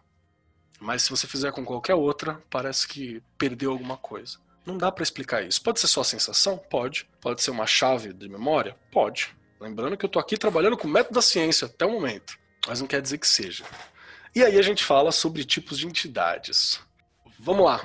Mas 0.80 1.04
se 1.04 1.10
você 1.10 1.28
fizer 1.28 1.52
com 1.52 1.64
qualquer 1.64 1.96
outra, 1.96 2.44
parece 2.50 2.88
que 2.88 3.22
perdeu 3.38 3.72
alguma 3.72 3.96
coisa. 3.96 4.38
Não 4.66 4.78
dá 4.78 4.92
para 4.92 5.04
explicar 5.04 5.42
isso. 5.44 5.62
Pode 5.62 5.80
ser 5.80 5.88
só 5.88 6.04
sensação? 6.04 6.58
Pode. 6.58 7.08
Pode 7.22 7.42
ser 7.42 7.52
uma 7.52 7.68
chave 7.68 8.14
de 8.14 8.28
memória? 8.28 8.76
Pode. 8.92 9.36
Lembrando 9.60 9.96
que 9.96 10.06
eu 10.06 10.10
tô 10.10 10.20
aqui 10.20 10.38
trabalhando 10.38 10.78
com 10.78 10.88
o 10.88 10.92
método 10.92 11.16
da 11.16 11.22
ciência 11.22 11.68
até 11.68 11.86
o 11.86 11.92
momento. 11.92 12.38
Mas 12.68 12.82
não 12.82 12.88
quer 12.88 13.02
dizer 13.02 13.18
que 13.18 13.28
seja. 13.28 13.64
E 14.36 14.44
aí 14.44 14.58
a 14.58 14.62
gente 14.64 14.84
fala 14.84 15.12
sobre 15.12 15.44
tipos 15.44 15.78
de 15.78 15.86
entidades. 15.86 16.80
Vamos 17.40 17.66
lá. 17.66 17.84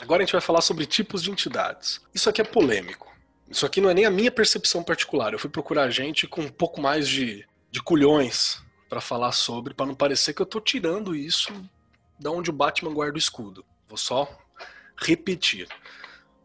Agora 0.00 0.22
a 0.22 0.24
gente 0.24 0.32
vai 0.32 0.40
falar 0.40 0.60
sobre 0.60 0.86
tipos 0.86 1.22
de 1.22 1.30
entidades. 1.30 2.00
Isso 2.12 2.28
aqui 2.28 2.40
é 2.40 2.44
polêmico. 2.44 3.12
Isso 3.48 3.64
aqui 3.64 3.80
não 3.80 3.88
é 3.88 3.94
nem 3.94 4.04
a 4.04 4.10
minha 4.10 4.30
percepção 4.30 4.82
particular. 4.82 5.32
Eu 5.32 5.38
fui 5.38 5.48
procurar 5.48 5.88
gente 5.90 6.26
com 6.26 6.40
um 6.40 6.48
pouco 6.48 6.80
mais 6.80 7.08
de, 7.08 7.46
de 7.70 7.80
culhões 7.80 8.60
para 8.88 9.00
falar 9.00 9.30
sobre, 9.30 9.72
para 9.72 9.86
não 9.86 9.94
parecer 9.94 10.34
que 10.34 10.42
eu 10.42 10.44
estou 10.44 10.60
tirando 10.60 11.14
isso 11.14 11.52
da 12.18 12.30
onde 12.30 12.50
o 12.50 12.52
Batman 12.52 12.92
guarda 12.92 13.14
o 13.14 13.18
escudo. 13.18 13.64
Vou 13.88 13.96
só 13.96 14.28
repetir. 14.96 15.68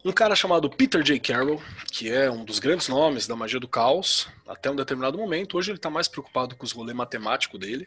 Um 0.04 0.14
cara 0.14 0.34
chamado 0.34 0.70
Peter 0.70 1.04
J. 1.04 1.20
Carroll, 1.20 1.62
que 1.92 2.10
é 2.10 2.32
um 2.32 2.46
dos 2.46 2.58
grandes 2.58 2.88
nomes 2.88 3.28
da 3.28 3.36
magia 3.36 3.60
do 3.60 3.68
caos, 3.68 4.30
até 4.48 4.72
um 4.72 4.76
determinado 4.76 5.18
momento. 5.18 5.58
Hoje 5.58 5.72
ele 5.72 5.78
está 5.78 5.90
mais 5.90 6.08
preocupado 6.08 6.56
com 6.56 6.64
os 6.64 6.72
rolês 6.72 6.96
matemáticos 6.96 7.60
dele. 7.60 7.86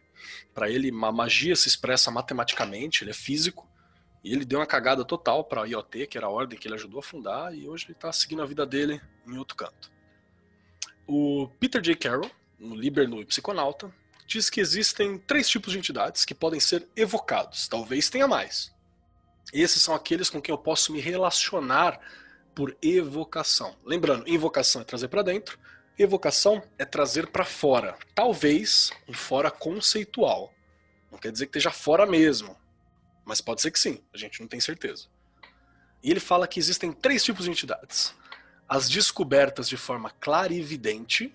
Para 0.53 0.69
ele, 0.69 0.91
a 0.91 1.13
magia 1.13 1.57
se 1.57 1.69
expressa 1.69 2.11
matematicamente, 2.11 3.03
ele 3.03 3.13
é 3.13 3.15
físico. 3.15 3.67
E 4.23 4.31
ele 4.31 4.45
deu 4.45 4.59
uma 4.59 4.67
cagada 4.67 5.07
total 5.07 5.43
para 5.43 5.63
a 5.63 5.65
IoT, 5.65 6.07
que 6.07 6.19
era 6.19 6.27
a 6.27 6.31
ordem 6.31 6.59
que 6.59 6.69
ele 6.69 6.75
ajudou 6.75 7.01
a 7.01 7.03
fundar, 7.03 7.55
e 7.55 7.67
hoje 7.67 7.87
ele 7.87 7.95
está 7.95 8.13
seguindo 8.13 8.43
a 8.43 8.47
vida 8.47 8.67
dele 8.67 9.01
em 9.27 9.39
outro 9.39 9.57
canto. 9.57 9.91
O 11.07 11.49
Peter 11.59 11.81
J. 11.81 11.97
Carroll, 11.97 12.31
no 12.59 12.75
Liber 12.75 13.09
no 13.09 13.25
Psiconauta, 13.25 13.91
diz 14.27 14.51
que 14.51 14.61
existem 14.61 15.17
três 15.17 15.49
tipos 15.49 15.73
de 15.73 15.79
entidades 15.79 16.27
que 16.27 16.35
podem 16.35 16.61
ser 16.61 16.87
evocados. 16.95 17.67
Talvez 17.69 18.11
tenha 18.11 18.29
mais. 18.29 18.71
Esses 19.53 19.83
são 19.83 19.95
aqueles 19.95 20.31
com 20.31 20.41
quem 20.41 20.53
eu 20.53 20.59
posso 20.59 20.93
me 20.93 21.01
relacionar 21.01 22.01
por 22.55 22.77
evocação. 22.81 23.77
Lembrando, 23.85 24.29
invocação 24.29 24.83
é 24.83 24.85
trazer 24.85 25.09
para 25.09 25.23
dentro, 25.23 25.59
evocação 25.99 26.63
é 26.79 26.85
trazer 26.85 27.27
para 27.27 27.45
fora. 27.45 27.97
Talvez 28.15 28.91
um 29.09 29.13
fora 29.13 29.51
conceitual. 29.51 30.53
Não 31.11 31.19
quer 31.19 31.31
dizer 31.31 31.47
que 31.47 31.51
esteja 31.51 31.71
fora 31.71 32.07
mesmo, 32.07 32.57
mas 33.25 33.41
pode 33.41 33.61
ser 33.61 33.71
que 33.71 33.79
sim, 33.79 34.03
a 34.13 34.17
gente 34.17 34.41
não 34.41 34.49
tem 34.49 34.61
certeza. 34.61 35.07
E 36.03 36.11
ele 36.11 36.21
fala 36.21 36.49
que 36.49 36.59
existem 36.59 36.91
três 36.93 37.23
tipos 37.23 37.45
de 37.45 37.51
entidades: 37.51 38.15
as 38.69 38.89
descobertas 38.89 39.69
de 39.69 39.77
forma 39.77 40.11
clara 40.11 40.53
e 40.53 40.61
evidente, 40.61 41.35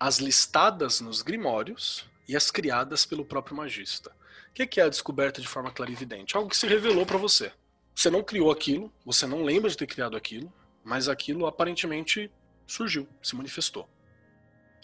as 0.00 0.18
listadas 0.18 1.00
nos 1.00 1.22
grimórios 1.22 2.08
e 2.26 2.34
as 2.34 2.50
criadas 2.50 3.04
pelo 3.04 3.24
próprio 3.24 3.56
magista. 3.56 4.10
O 4.54 4.66
que 4.66 4.80
é 4.80 4.84
a 4.84 4.88
descoberta 4.88 5.40
de 5.40 5.48
forma 5.48 5.72
clarividente? 5.72 6.36
Algo 6.36 6.48
que 6.48 6.56
se 6.56 6.68
revelou 6.68 7.04
para 7.04 7.18
você. 7.18 7.50
Você 7.92 8.08
não 8.08 8.22
criou 8.22 8.52
aquilo, 8.52 8.92
você 9.04 9.26
não 9.26 9.42
lembra 9.42 9.68
de 9.68 9.76
ter 9.76 9.88
criado 9.88 10.16
aquilo, 10.16 10.52
mas 10.84 11.08
aquilo 11.08 11.44
aparentemente 11.44 12.30
surgiu, 12.64 13.08
se 13.20 13.34
manifestou. 13.34 13.88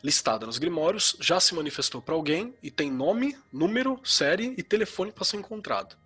Listada 0.02 0.44
nos 0.44 0.58
grimórios, 0.58 1.16
já 1.20 1.38
se 1.38 1.54
manifestou 1.54 2.02
para 2.02 2.16
alguém 2.16 2.52
e 2.60 2.68
tem 2.68 2.90
nome, 2.90 3.38
número, 3.52 4.00
série 4.04 4.56
e 4.58 4.62
telefone 4.62 5.12
para 5.12 5.24
ser 5.24 5.36
encontrado. 5.36 5.96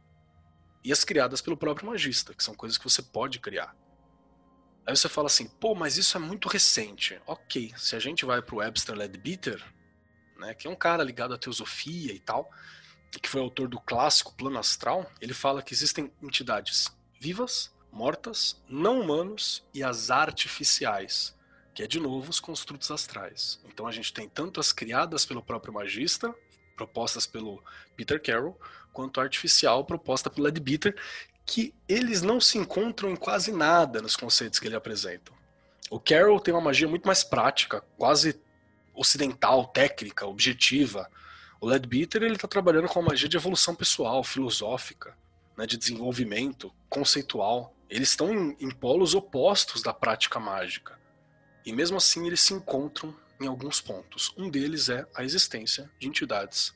E 0.85 0.93
as 0.93 1.03
criadas 1.03 1.41
pelo 1.41 1.57
próprio 1.57 1.87
magista, 1.87 2.35
que 2.35 2.45
são 2.45 2.55
coisas 2.55 2.77
que 2.77 2.85
você 2.85 3.01
pode 3.01 3.41
criar. 3.41 3.75
Aí 4.87 4.95
você 4.95 5.09
fala 5.09 5.29
assim, 5.29 5.49
pô, 5.49 5.75
mas 5.75 5.97
isso 5.97 6.19
é 6.19 6.21
muito 6.21 6.51
recente. 6.51 7.19
Ok, 7.27 7.73
se 7.79 7.97
a 7.97 7.99
gente 7.99 8.27
vai 8.27 8.43
para 8.43 8.55
o 8.57 8.59
Webster 8.59 8.95
Leadbeater, 8.95 9.65
né, 10.37 10.53
que 10.53 10.67
é 10.67 10.71
um 10.71 10.77
cara 10.77 11.03
ligado 11.03 11.33
à 11.33 11.39
teosofia 11.39 12.13
e 12.13 12.19
tal, 12.19 12.51
que 13.21 13.29
foi 13.29 13.41
autor 13.41 13.69
do 13.69 13.81
clássico 13.81 14.35
Plano 14.35 14.59
Astral, 14.59 15.11
ele 15.21 15.35
fala 15.35 15.63
que 15.63 15.75
existem 15.75 16.13
entidades 16.23 16.87
vivas, 17.21 17.73
mortas, 17.91 18.61
não 18.69 19.01
humanos 19.01 19.65
e 19.73 19.83
as 19.83 20.11
artificiais, 20.11 21.35
que 21.75 21.83
é 21.83 21.87
de 21.87 22.01
novo 22.01 22.31
os 22.31 22.41
construtos 22.41 22.91
astrais. 22.91 23.61
Então 23.65 23.87
a 23.87 23.93
gente 23.93 24.13
tem 24.13 24.29
tanto 24.29 24.61
as 24.61 24.73
criadas 24.73 25.25
pelo 25.25 25.43
próprio 25.43 25.73
magista, 25.73 26.35
propostas 26.77 27.27
pelo 27.27 27.63
Peter 27.97 28.21
Carroll, 28.21 28.59
quanto 28.93 29.21
a 29.21 29.23
artificial 29.23 29.85
proposta 29.85 30.29
pelo 30.29 30.49
Ed 30.49 30.61
Bitter, 30.61 30.97
que 31.47 31.75
eles 31.89 32.23
não 32.23 32.41
se 32.41 32.59
encontram 32.59 33.11
em 33.11 33.17
quase 33.17 33.53
nada 33.53 34.01
nos 34.01 34.17
conceitos 34.17 34.59
que 34.59 34.67
ele 34.67 34.77
apresenta. 34.77 35.33
O 35.91 36.01
Carroll 36.01 36.41
tem 36.41 36.55
uma 36.55 36.61
magia 36.61 36.89
muito 36.89 37.07
mais 37.07 37.23
prática, 37.23 37.83
quase 37.99 38.41
ocidental, 38.95 39.67
técnica, 39.67 40.27
objetiva. 40.27 41.11
O 41.65 41.67
Leadbeater 41.67 42.23
ele 42.23 42.35
está 42.35 42.47
trabalhando 42.47 42.89
com 42.89 43.01
uma 43.01 43.09
magia 43.09 43.27
de 43.27 43.39
evolução 43.39 43.75
pessoal, 43.75 44.23
filosófica, 44.23 45.17
né, 45.57 45.65
de 45.65 45.79
desenvolvimento 45.79 46.71
conceitual. 46.91 47.75
Eles 47.89 48.11
estão 48.11 48.31
em, 48.31 48.55
em 48.61 48.71
polos 48.71 49.15
opostos 49.15 49.83
da 49.83 49.95
prática 49.95 50.39
mágica. 50.39 51.01
E 51.65 51.73
mesmo 51.73 51.97
assim 51.97 52.27
eles 52.27 52.43
se 52.43 52.53
encontram 52.53 53.17
em 53.41 53.47
alguns 53.47 53.81
pontos. 53.81 54.31
Um 54.37 54.51
deles 54.51 54.91
é 54.91 55.07
a 55.15 55.25
existência 55.25 55.91
de 55.99 56.07
entidades 56.07 56.75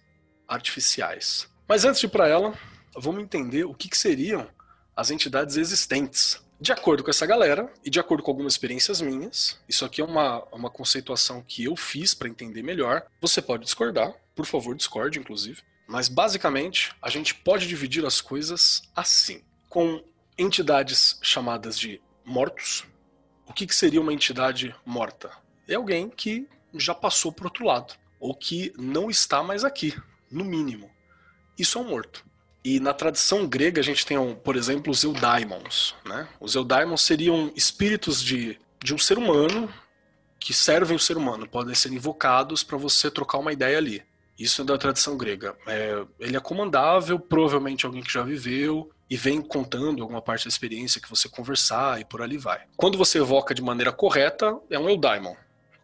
artificiais. 0.48 1.50
Mas 1.68 1.84
antes 1.84 2.00
de 2.00 2.06
ir 2.06 2.08
para 2.08 2.26
ela, 2.26 2.58
vamos 2.96 3.22
entender 3.22 3.64
o 3.64 3.74
que, 3.74 3.90
que 3.90 3.98
seriam 3.98 4.48
as 4.96 5.10
entidades 5.10 5.58
existentes. 5.58 6.42
De 6.60 6.72
acordo 6.72 7.04
com 7.04 7.10
essa 7.10 7.24
galera, 7.24 7.72
e 7.84 7.90
de 7.90 8.00
acordo 8.00 8.22
com 8.22 8.32
algumas 8.32 8.54
experiências 8.54 9.00
minhas, 9.00 9.60
isso 9.68 9.84
aqui 9.84 10.00
é 10.00 10.04
uma, 10.04 10.42
uma 10.50 10.68
conceituação 10.68 11.40
que 11.40 11.62
eu 11.64 11.76
fiz 11.76 12.14
para 12.14 12.28
entender 12.28 12.62
melhor. 12.62 13.06
Você 13.20 13.40
pode 13.40 13.62
discordar, 13.62 14.12
por 14.34 14.44
favor, 14.44 14.74
discorde, 14.74 15.20
inclusive. 15.20 15.62
Mas 15.86 16.08
basicamente, 16.08 16.92
a 17.00 17.08
gente 17.08 17.32
pode 17.32 17.68
dividir 17.68 18.04
as 18.04 18.20
coisas 18.20 18.82
assim: 18.94 19.42
com 19.68 20.02
entidades 20.36 21.18
chamadas 21.22 21.78
de 21.78 22.00
mortos. 22.24 22.84
O 23.46 23.52
que, 23.52 23.66
que 23.66 23.74
seria 23.74 24.00
uma 24.00 24.12
entidade 24.12 24.74
morta? 24.84 25.30
É 25.68 25.74
alguém 25.74 26.10
que 26.10 26.48
já 26.74 26.94
passou 26.94 27.32
para 27.32 27.46
outro 27.46 27.64
lado, 27.64 27.94
ou 28.18 28.34
que 28.34 28.72
não 28.76 29.08
está 29.08 29.44
mais 29.44 29.64
aqui, 29.64 29.94
no 30.28 30.44
mínimo. 30.44 30.90
Isso 31.56 31.78
é 31.78 31.80
um 31.80 31.88
morto. 31.88 32.27
E 32.68 32.78
na 32.80 32.92
tradição 32.92 33.46
grega 33.46 33.80
a 33.80 33.82
gente 33.82 34.04
tem, 34.04 34.18
por 34.44 34.54
exemplo, 34.54 34.92
os 34.92 35.02
eudaimons. 35.02 35.94
Né? 36.04 36.28
Os 36.38 36.54
eudaimons 36.54 37.00
seriam 37.00 37.50
espíritos 37.56 38.22
de, 38.22 38.60
de 38.78 38.92
um 38.92 38.98
ser 38.98 39.16
humano 39.16 39.72
que 40.38 40.52
servem 40.52 40.94
o 40.94 41.00
ser 41.00 41.16
humano, 41.16 41.48
podem 41.48 41.74
ser 41.74 41.90
invocados 41.94 42.62
para 42.62 42.76
você 42.76 43.10
trocar 43.10 43.38
uma 43.38 43.54
ideia 43.54 43.78
ali. 43.78 44.02
Isso 44.38 44.60
é 44.60 44.64
da 44.66 44.76
tradição 44.76 45.16
grega. 45.16 45.56
É, 45.66 46.04
ele 46.20 46.36
é 46.36 46.40
comandável, 46.40 47.18
provavelmente 47.18 47.86
alguém 47.86 48.02
que 48.02 48.12
já 48.12 48.22
viveu 48.22 48.90
e 49.08 49.16
vem 49.16 49.40
contando 49.40 50.02
alguma 50.02 50.20
parte 50.20 50.44
da 50.44 50.50
experiência 50.50 51.00
que 51.00 51.08
você 51.08 51.26
conversar 51.26 51.98
e 52.02 52.04
por 52.04 52.20
ali 52.20 52.36
vai. 52.36 52.60
Quando 52.76 52.98
você 52.98 53.18
evoca 53.18 53.54
de 53.54 53.62
maneira 53.62 53.92
correta, 53.92 54.54
é 54.68 54.78
um 54.78 54.90
eudaimon. 54.90 55.34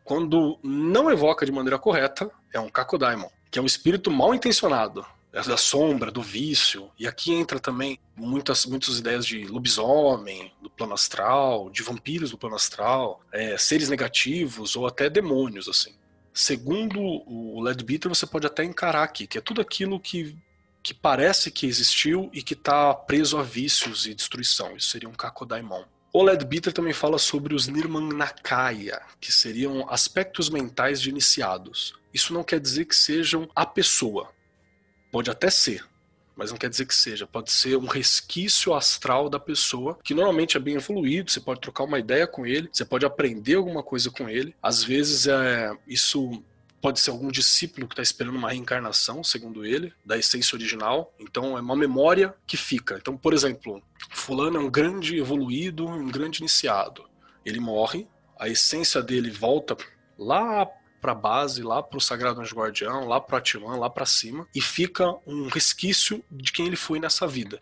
Quando 0.04 0.58
não 0.62 1.10
evoca 1.10 1.46
de 1.46 1.50
maneira 1.50 1.78
correta, 1.78 2.30
é 2.52 2.60
um 2.60 2.68
kakodaimon, 2.68 3.30
que 3.50 3.58
é 3.58 3.62
um 3.62 3.66
espírito 3.66 4.10
mal 4.10 4.34
intencionado 4.34 5.13
da 5.42 5.56
sombra, 5.56 6.10
do 6.10 6.22
vício. 6.22 6.90
E 6.98 7.06
aqui 7.06 7.32
entra 7.32 7.58
também 7.58 7.98
muitas, 8.16 8.64
muitas 8.66 8.98
ideias 8.98 9.26
de 9.26 9.44
lobisomem, 9.46 10.52
do 10.62 10.70
plano 10.70 10.94
astral, 10.94 11.68
de 11.70 11.82
vampiros 11.82 12.30
do 12.30 12.38
plano 12.38 12.54
astral, 12.54 13.20
é, 13.32 13.58
seres 13.58 13.88
negativos 13.88 14.76
ou 14.76 14.86
até 14.86 15.10
demônios, 15.10 15.68
assim. 15.68 15.92
Segundo 16.32 17.00
o 17.00 17.60
Leadbeater, 17.60 18.08
você 18.08 18.26
pode 18.26 18.46
até 18.46 18.64
encarar 18.64 19.04
aqui, 19.04 19.26
que 19.26 19.38
é 19.38 19.40
tudo 19.40 19.60
aquilo 19.60 20.00
que, 20.00 20.36
que 20.82 20.92
parece 20.92 21.50
que 21.50 21.66
existiu 21.66 22.28
e 22.32 22.42
que 22.42 22.54
está 22.54 22.92
preso 22.94 23.38
a 23.38 23.42
vícios 23.42 24.06
e 24.06 24.14
destruição. 24.14 24.76
Isso 24.76 24.90
seria 24.90 25.08
um 25.08 25.12
Kakodaimon. 25.12 25.84
O 26.12 26.22
Leadbeater 26.22 26.72
também 26.72 26.92
fala 26.92 27.18
sobre 27.18 27.56
os 27.56 27.66
Nirmanakaya, 27.66 29.02
que 29.20 29.32
seriam 29.32 29.88
aspectos 29.90 30.48
mentais 30.48 31.00
de 31.00 31.10
iniciados. 31.10 31.94
Isso 32.12 32.32
não 32.32 32.44
quer 32.44 32.60
dizer 32.60 32.84
que 32.84 32.94
sejam 32.94 33.48
a 33.54 33.66
pessoa, 33.66 34.30
Pode 35.14 35.30
até 35.30 35.48
ser, 35.48 35.86
mas 36.34 36.50
não 36.50 36.58
quer 36.58 36.68
dizer 36.68 36.86
que 36.86 36.94
seja. 36.94 37.24
Pode 37.24 37.52
ser 37.52 37.76
um 37.76 37.86
resquício 37.86 38.74
astral 38.74 39.30
da 39.30 39.38
pessoa, 39.38 39.96
que 40.02 40.12
normalmente 40.12 40.56
é 40.56 40.60
bem 40.60 40.74
evoluído, 40.74 41.30
você 41.30 41.38
pode 41.38 41.60
trocar 41.60 41.84
uma 41.84 42.00
ideia 42.00 42.26
com 42.26 42.44
ele, 42.44 42.68
você 42.72 42.84
pode 42.84 43.06
aprender 43.06 43.54
alguma 43.54 43.80
coisa 43.80 44.10
com 44.10 44.28
ele. 44.28 44.56
Às 44.60 44.82
vezes 44.82 45.28
é 45.28 45.70
isso 45.86 46.42
pode 46.82 46.98
ser 46.98 47.10
algum 47.10 47.28
discípulo 47.28 47.86
que 47.86 47.92
está 47.92 48.02
esperando 48.02 48.34
uma 48.34 48.50
reencarnação, 48.50 49.22
segundo 49.22 49.64
ele, 49.64 49.92
da 50.04 50.18
essência 50.18 50.56
original. 50.56 51.14
Então 51.20 51.56
é 51.56 51.60
uma 51.60 51.76
memória 51.76 52.34
que 52.44 52.56
fica. 52.56 52.96
Então, 52.96 53.16
por 53.16 53.32
exemplo, 53.32 53.80
fulano 54.10 54.56
é 54.56 54.60
um 54.60 54.68
grande 54.68 55.16
evoluído, 55.16 55.86
um 55.86 56.10
grande 56.10 56.40
iniciado. 56.40 57.08
Ele 57.46 57.60
morre, 57.60 58.08
a 58.36 58.48
essência 58.48 59.00
dele 59.00 59.30
volta 59.30 59.76
lá 60.18 60.68
para 61.04 61.14
base, 61.14 61.62
lá 61.62 61.82
para 61.82 61.98
o 61.98 62.00
Sagrado 62.00 62.40
Anjo 62.40 62.56
Guardião, 62.56 63.06
lá 63.06 63.20
para 63.20 63.36
Atman, 63.36 63.76
lá 63.76 63.90
para 63.90 64.06
cima, 64.06 64.48
e 64.54 64.60
fica 64.62 65.14
um 65.26 65.48
resquício 65.48 66.24
de 66.30 66.50
quem 66.50 66.66
ele 66.66 66.76
foi 66.76 66.98
nessa 66.98 67.26
vida. 67.26 67.60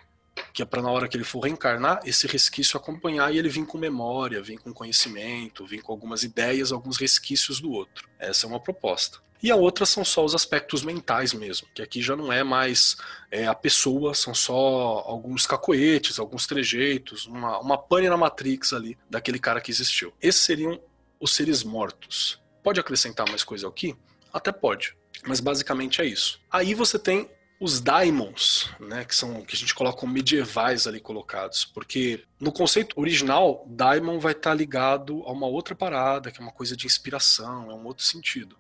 Que 0.53 0.63
é 0.63 0.65
para 0.65 0.81
na 0.81 0.89
hora 0.89 1.09
que 1.09 1.17
ele 1.17 1.25
for 1.25 1.41
reencarnar, 1.41 1.99
esse 2.05 2.29
resquício 2.29 2.77
acompanhar 2.77 3.35
e 3.35 3.39
ele 3.39 3.49
vir 3.49 3.67
com 3.67 3.77
memória, 3.77 4.41
vir 4.41 4.59
com 4.59 4.73
conhecimento, 4.73 5.67
vir 5.67 5.83
com 5.83 5.91
algumas 5.91 6.23
ideias, 6.23 6.71
alguns 6.71 6.99
resquícios 6.99 7.61
do 7.61 7.73
outro. 7.73 8.09
Essa 8.17 8.47
é 8.47 8.49
uma 8.49 8.61
proposta. 8.61 9.19
E 9.43 9.51
a 9.51 9.57
outra 9.57 9.85
são 9.85 10.05
só 10.05 10.25
os 10.25 10.37
aspectos 10.37 10.85
mentais 10.85 11.35
mesmo, 11.35 11.67
que 11.75 11.83
aqui 11.83 12.01
já 12.01 12.15
não 12.15 12.33
é 12.33 12.45
mais 12.45 12.97
é, 13.29 13.45
a 13.45 13.57
pessoa, 13.57 14.15
são 14.15 14.33
só 14.33 15.03
alguns 15.05 15.49
cacoetes, 15.49 16.21
alguns 16.21 16.47
trejeitos, 16.47 17.27
uma, 17.27 17.59
uma 17.59 17.77
pane 17.77 18.09
na 18.09 18.17
Matrix 18.17 18.73
ali 18.73 18.97
daquele 19.11 19.41
cara 19.41 19.61
que 19.61 19.73
existiu. 19.73 20.13
Esses 20.23 20.43
seriam 20.43 20.81
os 21.19 21.35
seres 21.35 21.65
mortos. 21.65 22.41
Pode 22.63 22.81
acrescentar 22.81 23.29
mais 23.29 23.43
coisa 23.43 23.69
aqui? 23.69 23.97
Até 24.33 24.53
pode. 24.53 24.97
Mas 25.27 25.41
basicamente 25.41 26.01
é 26.01 26.07
isso. 26.07 26.41
Aí 26.51 26.75
você 26.75 26.99
tem 26.99 27.29
os 27.63 27.81
daimons, 27.81 28.71
né, 28.81 29.05
que 29.05 29.15
são 29.15 29.41
que 29.43 29.55
a 29.55 29.59
gente 29.59 29.73
coloca 29.73 29.97
como 29.97 30.13
medievais 30.13 30.89
ali 30.89 31.01
colocados, 31.01 31.65
porque 31.65 32.25
no 32.41 32.51
conceito 32.51 32.99
original, 32.99 33.65
daimon 33.69 34.19
vai 34.19 34.33
estar 34.33 34.53
ligado 34.53 35.23
a 35.25 35.31
uma 35.31 35.47
outra 35.47 35.73
parada, 35.73 36.33
que 36.33 36.41
é 36.41 36.43
uma 36.43 36.51
coisa 36.51 36.77
de 36.77 36.87
inspiração, 36.87 37.71
é 37.71 37.75
um 37.75 37.87
outro 37.87 38.05
sentido, 38.05 38.57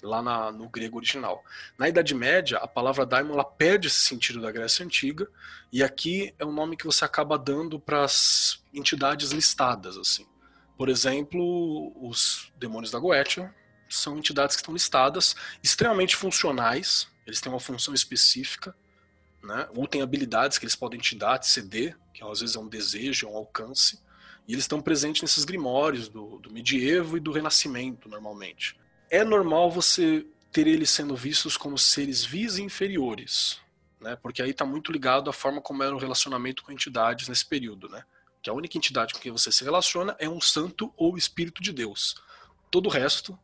lá 0.00 0.22
na, 0.22 0.52
no 0.52 0.68
grego 0.68 0.96
original. 0.96 1.42
Na 1.76 1.88
Idade 1.88 2.14
Média, 2.14 2.58
a 2.58 2.68
palavra 2.68 3.04
daimon 3.04 3.32
ela 3.32 3.44
perde 3.44 3.88
esse 3.88 4.02
sentido 4.02 4.40
da 4.40 4.52
Grécia 4.52 4.84
Antiga, 4.84 5.28
e 5.72 5.82
aqui 5.82 6.32
é 6.38 6.44
um 6.44 6.52
nome 6.52 6.76
que 6.76 6.86
você 6.86 7.04
acaba 7.04 7.36
dando 7.36 7.80
para 7.80 8.04
as 8.04 8.62
entidades 8.72 9.32
listadas, 9.32 9.96
assim. 9.96 10.24
Por 10.76 10.88
exemplo, 10.88 11.92
os 11.96 12.52
demônios 12.58 12.90
da 12.90 12.98
Goetia 12.98 13.54
são 13.88 14.18
entidades 14.18 14.56
que 14.56 14.62
estão 14.62 14.74
listadas, 14.74 15.34
extremamente 15.62 16.16
funcionais, 16.16 17.08
eles 17.26 17.40
têm 17.40 17.50
uma 17.50 17.60
função 17.60 17.94
específica, 17.94 18.76
né? 19.42 19.68
ou 19.74 19.86
têm 19.86 20.02
habilidades 20.02 20.58
que 20.58 20.64
eles 20.64 20.76
podem 20.76 21.00
te 21.00 21.16
dar, 21.16 21.38
te 21.38 21.46
ceder, 21.46 21.96
que 22.12 22.22
às 22.22 22.40
vezes 22.40 22.56
é 22.56 22.58
um 22.58 22.68
desejo, 22.68 23.26
é 23.26 23.30
um 23.30 23.36
alcance, 23.36 24.00
e 24.46 24.52
eles 24.52 24.64
estão 24.64 24.80
presentes 24.80 25.22
nesses 25.22 25.44
grimórios 25.44 26.08
do, 26.08 26.38
do 26.38 26.52
medievo 26.52 27.16
e 27.16 27.20
do 27.20 27.32
renascimento, 27.32 28.08
normalmente. 28.08 28.78
É 29.10 29.24
normal 29.24 29.70
você 29.70 30.26
ter 30.52 30.66
eles 30.66 30.90
sendo 30.90 31.16
vistos 31.16 31.56
como 31.56 31.76
seres 31.76 32.24
vis 32.24 32.58
inferiores, 32.58 33.60
né? 34.00 34.16
porque 34.16 34.42
aí 34.42 34.50
está 34.50 34.64
muito 34.64 34.92
ligado 34.92 35.30
à 35.30 35.32
forma 35.32 35.60
como 35.60 35.82
era 35.82 35.94
o 35.94 35.98
relacionamento 35.98 36.62
com 36.62 36.72
entidades 36.72 37.28
nesse 37.28 37.46
período, 37.46 37.88
né? 37.88 38.04
Que 38.42 38.50
a 38.50 38.52
única 38.52 38.76
entidade 38.76 39.14
com 39.14 39.20
quem 39.20 39.32
você 39.32 39.50
se 39.50 39.64
relaciona 39.64 40.16
é 40.18 40.28
um 40.28 40.40
santo 40.40 40.92
ou 40.96 41.16
espírito 41.16 41.62
de 41.62 41.72
Deus. 41.72 42.16
Todo 42.70 42.86
o 42.86 42.90
resto, 42.90 43.38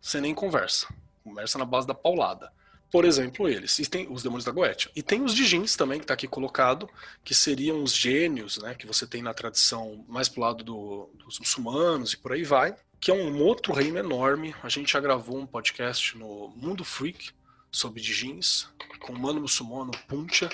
você 0.00 0.20
nem 0.20 0.34
conversa. 0.34 0.86
Conversa 1.24 1.58
na 1.58 1.64
base 1.64 1.86
da 1.86 1.94
paulada. 1.94 2.52
Por 2.90 3.04
exemplo, 3.04 3.48
eles. 3.48 3.78
E 3.78 3.86
tem 3.86 4.06
os 4.10 4.22
demônios 4.22 4.44
da 4.44 4.52
Goetia. 4.52 4.90
E 4.94 5.02
tem 5.02 5.22
os 5.22 5.34
Dijins 5.34 5.74
também, 5.74 5.98
que 5.98 6.04
está 6.04 6.14
aqui 6.14 6.28
colocado, 6.28 6.88
que 7.24 7.34
seriam 7.34 7.82
os 7.82 7.92
gênios, 7.92 8.58
né, 8.58 8.74
que 8.74 8.86
você 8.86 9.06
tem 9.06 9.22
na 9.22 9.34
tradição 9.34 10.04
mais 10.08 10.28
pro 10.28 10.40
lado 10.40 10.62
do, 10.62 11.10
dos 11.14 11.38
muçulmanos 11.38 12.12
e 12.12 12.16
por 12.16 12.32
aí 12.32 12.44
vai, 12.44 12.76
que 13.00 13.10
é 13.10 13.14
um 13.14 13.42
outro 13.42 13.72
reino 13.72 13.98
enorme. 13.98 14.54
A 14.62 14.68
gente 14.68 14.92
já 14.92 15.00
gravou 15.00 15.38
um 15.38 15.46
podcast 15.46 16.16
no 16.16 16.48
Mundo 16.56 16.84
Freak 16.84 17.30
sobre 17.70 18.00
Dijins, 18.00 18.68
com 19.00 19.12
o 19.12 19.18
mano 19.18 19.40
muçulmano 19.40 19.90
Puncha, 20.06 20.48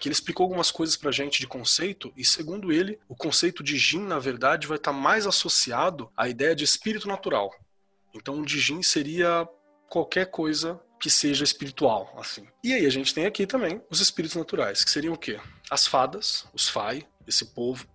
que 0.00 0.08
ele 0.08 0.14
explicou 0.14 0.44
algumas 0.44 0.70
coisas 0.70 0.96
pra 0.96 1.12
gente 1.12 1.40
de 1.40 1.46
conceito, 1.46 2.12
e 2.16 2.24
segundo 2.24 2.72
ele, 2.72 2.98
o 3.08 3.14
conceito 3.14 3.62
de 3.62 3.76
Jin, 3.76 4.00
na 4.00 4.18
verdade, 4.18 4.66
vai 4.66 4.76
estar 4.76 4.92
tá 4.92 4.96
mais 4.96 5.26
associado 5.26 6.10
à 6.16 6.28
ideia 6.28 6.54
de 6.54 6.64
espírito 6.64 7.08
natural. 7.08 7.54
Então, 8.14 8.40
o 8.40 8.48
Jin 8.48 8.82
seria 8.82 9.48
qualquer 9.88 10.26
coisa 10.30 10.80
que 11.00 11.10
seja 11.10 11.44
espiritual, 11.44 12.14
assim. 12.18 12.46
E 12.62 12.72
aí 12.72 12.86
a 12.86 12.90
gente 12.90 13.12
tem 13.12 13.26
aqui 13.26 13.46
também 13.46 13.82
os 13.90 14.00
espíritos 14.00 14.36
naturais, 14.36 14.82
que 14.82 14.90
seriam 14.90 15.14
o 15.14 15.18
quê? 15.18 15.38
As 15.70 15.86
fadas, 15.86 16.46
os 16.54 16.68
Fai, 16.68 17.06
esse 17.26 17.44
povo 17.46 17.86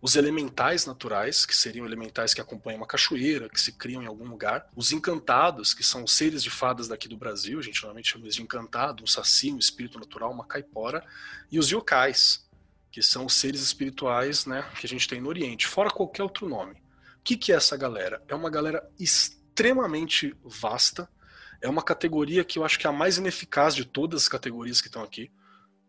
os 0.00 0.16
elementais 0.16 0.86
naturais, 0.86 1.46
que 1.46 1.56
seriam 1.56 1.86
elementais 1.86 2.34
que 2.34 2.40
acompanham 2.40 2.78
uma 2.78 2.86
cachoeira, 2.86 3.48
que 3.48 3.60
se 3.60 3.72
criam 3.72 4.02
em 4.02 4.06
algum 4.06 4.28
lugar, 4.28 4.68
os 4.76 4.92
encantados, 4.92 5.74
que 5.74 5.82
são 5.82 6.06
seres 6.06 6.42
de 6.42 6.50
fadas 6.50 6.88
daqui 6.88 7.08
do 7.08 7.16
Brasil, 7.16 7.58
a 7.58 7.62
gente 7.62 7.80
normalmente 7.82 8.10
chama 8.10 8.24
eles 8.24 8.34
de 8.34 8.42
encantado, 8.42 9.02
um 9.02 9.06
saci, 9.06 9.52
um 9.52 9.58
espírito 9.58 9.98
natural, 9.98 10.30
uma 10.30 10.44
caipora, 10.44 11.04
e 11.50 11.58
os 11.58 11.70
yokais, 11.70 12.46
que 12.90 13.02
são 13.02 13.26
os 13.26 13.34
seres 13.34 13.60
espirituais 13.60 14.46
né, 14.46 14.68
que 14.78 14.86
a 14.86 14.88
gente 14.88 15.08
tem 15.08 15.20
no 15.20 15.28
Oriente, 15.28 15.66
fora 15.66 15.90
qualquer 15.90 16.22
outro 16.22 16.48
nome. 16.48 16.82
que, 17.24 17.36
que 17.36 17.52
é 17.52 17.56
essa 17.56 17.76
galera? 17.76 18.22
É 18.28 18.34
uma 18.34 18.50
galera 18.50 18.88
extremamente 18.98 20.34
vasta, 20.44 21.08
é 21.60 21.68
uma 21.68 21.82
categoria 21.82 22.44
que 22.44 22.58
eu 22.58 22.64
acho 22.64 22.78
que 22.78 22.86
é 22.86 22.90
a 22.90 22.92
mais 22.92 23.18
ineficaz 23.18 23.74
de 23.74 23.84
todas 23.84 24.22
as 24.22 24.28
categorias 24.28 24.80
que 24.80 24.88
estão 24.88 25.02
aqui, 25.02 25.30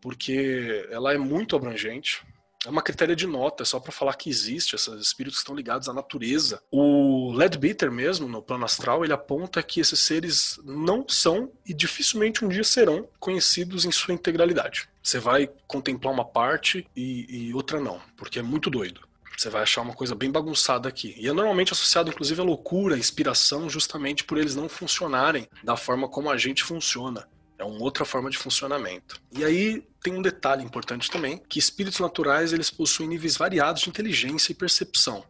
porque 0.01 0.87
ela 0.89 1.13
é 1.13 1.17
muito 1.17 1.55
abrangente. 1.55 2.25
É 2.65 2.69
uma 2.69 2.81
critéria 2.81 3.15
de 3.15 3.27
nota, 3.27 3.63
é 3.63 3.65
só 3.65 3.79
para 3.79 3.91
falar 3.91 4.15
que 4.15 4.29
existe, 4.29 4.75
esses 4.75 4.93
espíritos 4.99 5.39
estão 5.39 5.55
ligados 5.55 5.87
à 5.87 5.93
natureza. 5.93 6.61
O 6.71 7.31
Ledbetter 7.33 7.91
mesmo, 7.91 8.27
no 8.27 8.41
plano 8.41 8.65
astral, 8.65 9.03
ele 9.03 9.13
aponta 9.13 9.61
que 9.61 9.79
esses 9.79 9.99
seres 9.99 10.59
não 10.63 11.05
são 11.07 11.51
e 11.65 11.73
dificilmente 11.73 12.43
um 12.43 12.49
dia 12.49 12.63
serão 12.63 13.07
conhecidos 13.19 13.85
em 13.85 13.91
sua 13.91 14.13
integralidade. 14.13 14.89
Você 15.03 15.19
vai 15.19 15.49
contemplar 15.67 16.13
uma 16.13 16.25
parte 16.25 16.85
e, 16.95 17.47
e 17.47 17.53
outra 17.53 17.79
não, 17.79 18.01
porque 18.17 18.39
é 18.39 18.41
muito 18.43 18.69
doido. 18.69 19.07
Você 19.37 19.51
vai 19.51 19.61
achar 19.61 19.81
uma 19.81 19.93
coisa 19.93 20.15
bem 20.15 20.31
bagunçada 20.31 20.89
aqui. 20.89 21.15
E 21.15 21.27
é 21.27 21.33
normalmente 21.33 21.71
associado, 21.71 22.09
inclusive, 22.09 22.41
à 22.41 22.43
loucura, 22.43 22.95
à 22.95 22.97
inspiração, 22.97 23.69
justamente 23.69 24.23
por 24.23 24.35
eles 24.35 24.55
não 24.55 24.67
funcionarem 24.67 25.47
da 25.63 25.77
forma 25.77 26.09
como 26.09 26.31
a 26.31 26.37
gente 26.37 26.63
funciona. 26.63 27.27
É 27.57 27.63
uma 27.63 27.81
outra 27.81 28.05
forma 28.05 28.29
de 28.29 28.37
funcionamento. 28.37 29.19
E 29.31 29.43
aí 29.43 29.83
tem 30.01 30.13
um 30.13 30.21
detalhe 30.21 30.63
importante 30.63 31.09
também, 31.09 31.37
que 31.37 31.59
espíritos 31.59 31.99
naturais 31.99 32.53
eles 32.53 32.69
possuem 32.69 33.09
níveis 33.09 33.35
variados 33.35 33.81
de 33.81 33.89
inteligência 33.89 34.51
e 34.51 34.55
percepção. 34.55 35.23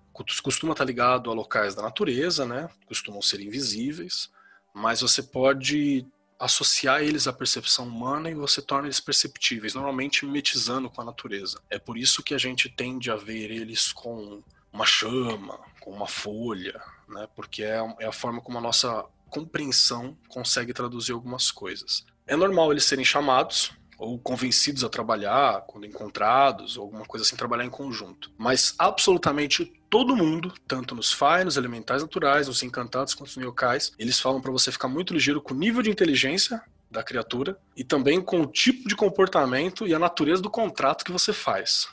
Costuma 0.44 0.74
estar 0.74 0.84
ligado 0.84 1.30
a 1.30 1.34
locais 1.34 1.76
da 1.76 1.82
natureza, 1.82 2.46
né? 2.46 2.70
Costumam 2.86 3.22
ser 3.22 3.40
invisíveis, 3.40 4.30
mas 4.74 5.02
você 5.02 5.22
pode 5.22 6.06
associar 6.40 7.02
eles 7.02 7.28
à 7.28 7.34
percepção 7.34 7.88
humana 7.88 8.30
e 8.30 8.36
você 8.36 8.62
torna 8.62 8.88
eles 8.88 9.00
perceptíveis, 9.00 9.74
normalmente 9.74 10.26
mimetizando 10.26 10.90
com 10.90 11.02
a 11.02 11.06
natureza. 11.06 11.60
É 11.70 11.80
por 11.80 11.98
isso 11.98 12.22
que 12.22 12.34
a 12.34 12.38
gente 12.38 12.70
tende 12.70 13.10
a 13.10 13.16
ver 13.16 13.52
eles 13.52 13.92
com 13.92 14.44
uma 14.72 14.86
chama, 14.86 15.60
com 15.80 15.92
uma 15.92 16.08
folha, 16.08 16.80
né? 17.08 17.28
Porque 17.36 17.63
é, 17.63 17.80
é 18.00 18.06
a 18.06 18.12
forma 18.12 18.42
como 18.42 18.58
a 18.58 18.62
nossa 18.62 19.04
compreensão 19.30 20.18
consegue 20.28 20.74
traduzir 20.74 21.13
algumas 21.13 21.52
coisas. 21.52 22.06
É 22.28 22.36
normal 22.36 22.72
eles 22.72 22.84
serem 22.84 23.06
chamados 23.06 23.72
ou 23.98 24.20
convencidos 24.20 24.84
a 24.84 24.90
trabalhar 24.90 25.62
quando 25.66 25.88
encontrados, 25.88 26.78
ou 26.78 26.84
alguma 26.84 27.06
coisa 27.06 27.26
assim, 27.26 27.36
trabalhar 27.36 27.66
em 27.66 27.70
conjunto. 27.70 28.32
Mas 28.38 28.76
absolutamente 28.78 29.74
todo 29.90 30.16
mundo, 30.16 30.54
tanto 30.68 30.94
nos 30.94 31.12
FAI, 31.12 31.44
nos 31.44 31.58
elementais 31.58 32.04
naturais, 32.04 32.48
nos 32.48 32.62
encantados 32.62 33.16
quanto 33.16 33.36
nos 33.36 33.46
yokais, 33.46 33.94
eles 33.98 34.20
falam 34.20 34.40
para 34.40 34.52
você 34.52 34.72
ficar 34.72 34.88
muito 34.88 35.13
ligeiro 35.13 35.42
com 35.42 35.54
o 35.54 35.58
nível 35.58 35.82
de 35.82 35.90
inteligência 35.90 36.62
da 36.92 37.04
criatura 37.04 37.58
e 37.76 37.84
também 37.84 38.22
com 38.22 38.42
o 38.42 38.48
tipo 38.48 38.88
de 38.88 38.96
comportamento 38.96 39.88
e 39.88 39.94
a 39.94 40.00
natureza 40.00 40.42
do 40.42 40.50
contrato 40.50 41.04
que 41.04 41.12
você 41.12 41.34
faz. 41.34 41.88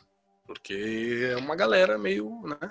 Porque 0.46 1.30
é 1.32 1.36
uma 1.36 1.56
galera 1.56 1.96
meio, 1.96 2.42
né, 2.44 2.70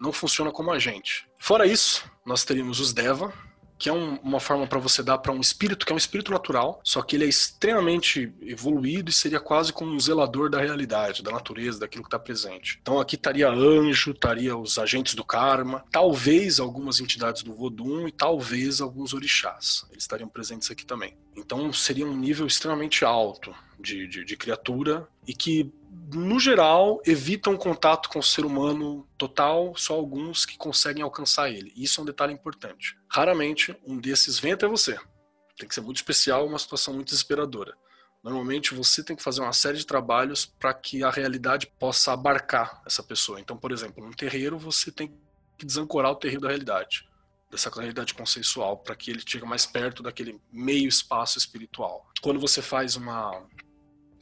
não 0.00 0.12
funciona 0.12 0.50
como 0.50 0.72
a 0.72 0.78
gente. 0.78 1.28
Fora 1.38 1.66
isso, 1.66 2.04
nós 2.24 2.44
teríamos 2.44 2.80
os 2.80 2.92
Deva, 2.92 3.32
que 3.78 3.88
é 3.88 3.92
um, 3.92 4.16
uma 4.16 4.40
forma 4.40 4.66
para 4.66 4.78
você 4.78 5.02
dar 5.02 5.18
para 5.18 5.32
um 5.32 5.40
espírito 5.40 5.84
que 5.84 5.92
é 5.92 5.94
um 5.94 5.98
espírito 5.98 6.30
natural, 6.30 6.80
só 6.82 7.02
que 7.02 7.16
ele 7.16 7.24
é 7.24 7.28
extremamente 7.28 8.32
evoluído 8.42 9.10
e 9.10 9.12
seria 9.12 9.40
quase 9.40 9.72
como 9.72 9.92
um 9.92 10.00
zelador 10.00 10.50
da 10.50 10.60
realidade, 10.60 11.22
da 11.22 11.30
natureza, 11.30 11.80
daquilo 11.80 12.02
que 12.02 12.08
está 12.08 12.18
presente. 12.18 12.78
Então 12.80 12.98
aqui 12.98 13.16
estaria 13.16 13.48
anjo, 13.48 14.12
estaria 14.12 14.56
os 14.56 14.78
agentes 14.78 15.14
do 15.14 15.24
karma, 15.24 15.84
talvez 15.90 16.58
algumas 16.58 17.00
entidades 17.00 17.42
do 17.42 17.54
Vodun 17.54 18.08
e 18.08 18.12
talvez 18.12 18.80
alguns 18.80 19.12
orixás. 19.12 19.84
Eles 19.90 20.04
estariam 20.04 20.28
presentes 20.28 20.70
aqui 20.70 20.84
também. 20.84 21.16
Então 21.36 21.72
seria 21.72 22.06
um 22.06 22.16
nível 22.16 22.46
extremamente 22.46 23.04
alto 23.04 23.54
de, 23.78 24.06
de, 24.06 24.24
de 24.24 24.36
criatura 24.36 25.06
e 25.26 25.34
que 25.34 25.70
no 26.12 26.38
geral, 26.38 27.00
evitam 27.04 27.56
contato 27.56 28.08
com 28.08 28.18
o 28.18 28.22
ser 28.22 28.44
humano 28.44 29.06
total, 29.16 29.74
só 29.76 29.94
alguns 29.94 30.44
que 30.44 30.56
conseguem 30.56 31.02
alcançar 31.02 31.50
ele. 31.50 31.72
Isso 31.76 32.00
é 32.00 32.02
um 32.02 32.06
detalhe 32.06 32.32
importante. 32.32 32.96
Raramente 33.08 33.76
um 33.86 33.98
desses 33.98 34.38
vem 34.38 34.52
até 34.52 34.66
você. 34.66 34.98
Tem 35.58 35.68
que 35.68 35.74
ser 35.74 35.80
muito 35.80 35.96
especial, 35.96 36.46
uma 36.46 36.58
situação 36.58 36.94
muito 36.94 37.08
desesperadora. 37.08 37.74
Normalmente 38.22 38.74
você 38.74 39.02
tem 39.02 39.14
que 39.14 39.22
fazer 39.22 39.40
uma 39.40 39.52
série 39.52 39.78
de 39.78 39.86
trabalhos 39.86 40.44
para 40.44 40.74
que 40.74 41.02
a 41.02 41.10
realidade 41.10 41.66
possa 41.78 42.12
abarcar 42.12 42.82
essa 42.84 43.02
pessoa. 43.02 43.40
Então, 43.40 43.56
por 43.56 43.72
exemplo, 43.72 44.04
num 44.04 44.12
terreiro 44.12 44.58
você 44.58 44.90
tem 44.90 45.14
que 45.56 45.64
desancorar 45.64 46.12
o 46.12 46.16
terreiro 46.16 46.42
da 46.42 46.48
realidade, 46.48 47.08
dessa 47.50 47.70
realidade 47.70 48.14
consensual, 48.14 48.78
para 48.78 48.96
que 48.96 49.10
ele 49.10 49.22
chegue 49.24 49.46
mais 49.46 49.64
perto 49.64 50.02
daquele 50.02 50.40
meio 50.52 50.88
espaço 50.88 51.38
espiritual. 51.38 52.06
Quando 52.20 52.40
você 52.40 52.60
faz 52.60 52.96
uma 52.96 53.46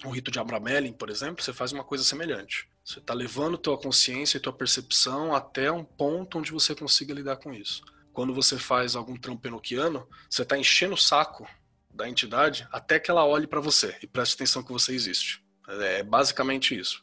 um 0.04 0.10
rito 0.10 0.30
de 0.30 0.38
Abramelin, 0.38 0.92
por 0.92 1.10
exemplo, 1.10 1.42
você 1.42 1.52
faz 1.52 1.72
uma 1.72 1.84
coisa 1.84 2.04
semelhante. 2.04 2.68
Você 2.84 2.98
está 2.98 3.14
levando 3.14 3.58
tua 3.58 3.78
consciência 3.78 4.36
e 4.36 4.40
tua 4.40 4.52
percepção 4.52 5.34
até 5.34 5.70
um 5.72 5.84
ponto 5.84 6.38
onde 6.38 6.52
você 6.52 6.74
consiga 6.74 7.14
lidar 7.14 7.36
com 7.36 7.52
isso. 7.52 7.82
Quando 8.12 8.34
você 8.34 8.58
faz 8.58 8.94
algum 8.94 9.16
trampo 9.16 9.46
enoquiano, 9.46 10.06
você 10.28 10.42
está 10.42 10.56
enchendo 10.56 10.94
o 10.94 10.98
saco 10.98 11.48
da 11.92 12.08
entidade 12.08 12.66
até 12.70 12.98
que 12.98 13.10
ela 13.10 13.24
olhe 13.24 13.46
para 13.46 13.60
você 13.60 13.96
e 14.02 14.06
preste 14.06 14.34
atenção 14.34 14.62
que 14.62 14.72
você 14.72 14.92
existe. 14.92 15.42
É 15.66 16.02
basicamente 16.02 16.78
isso. 16.78 17.00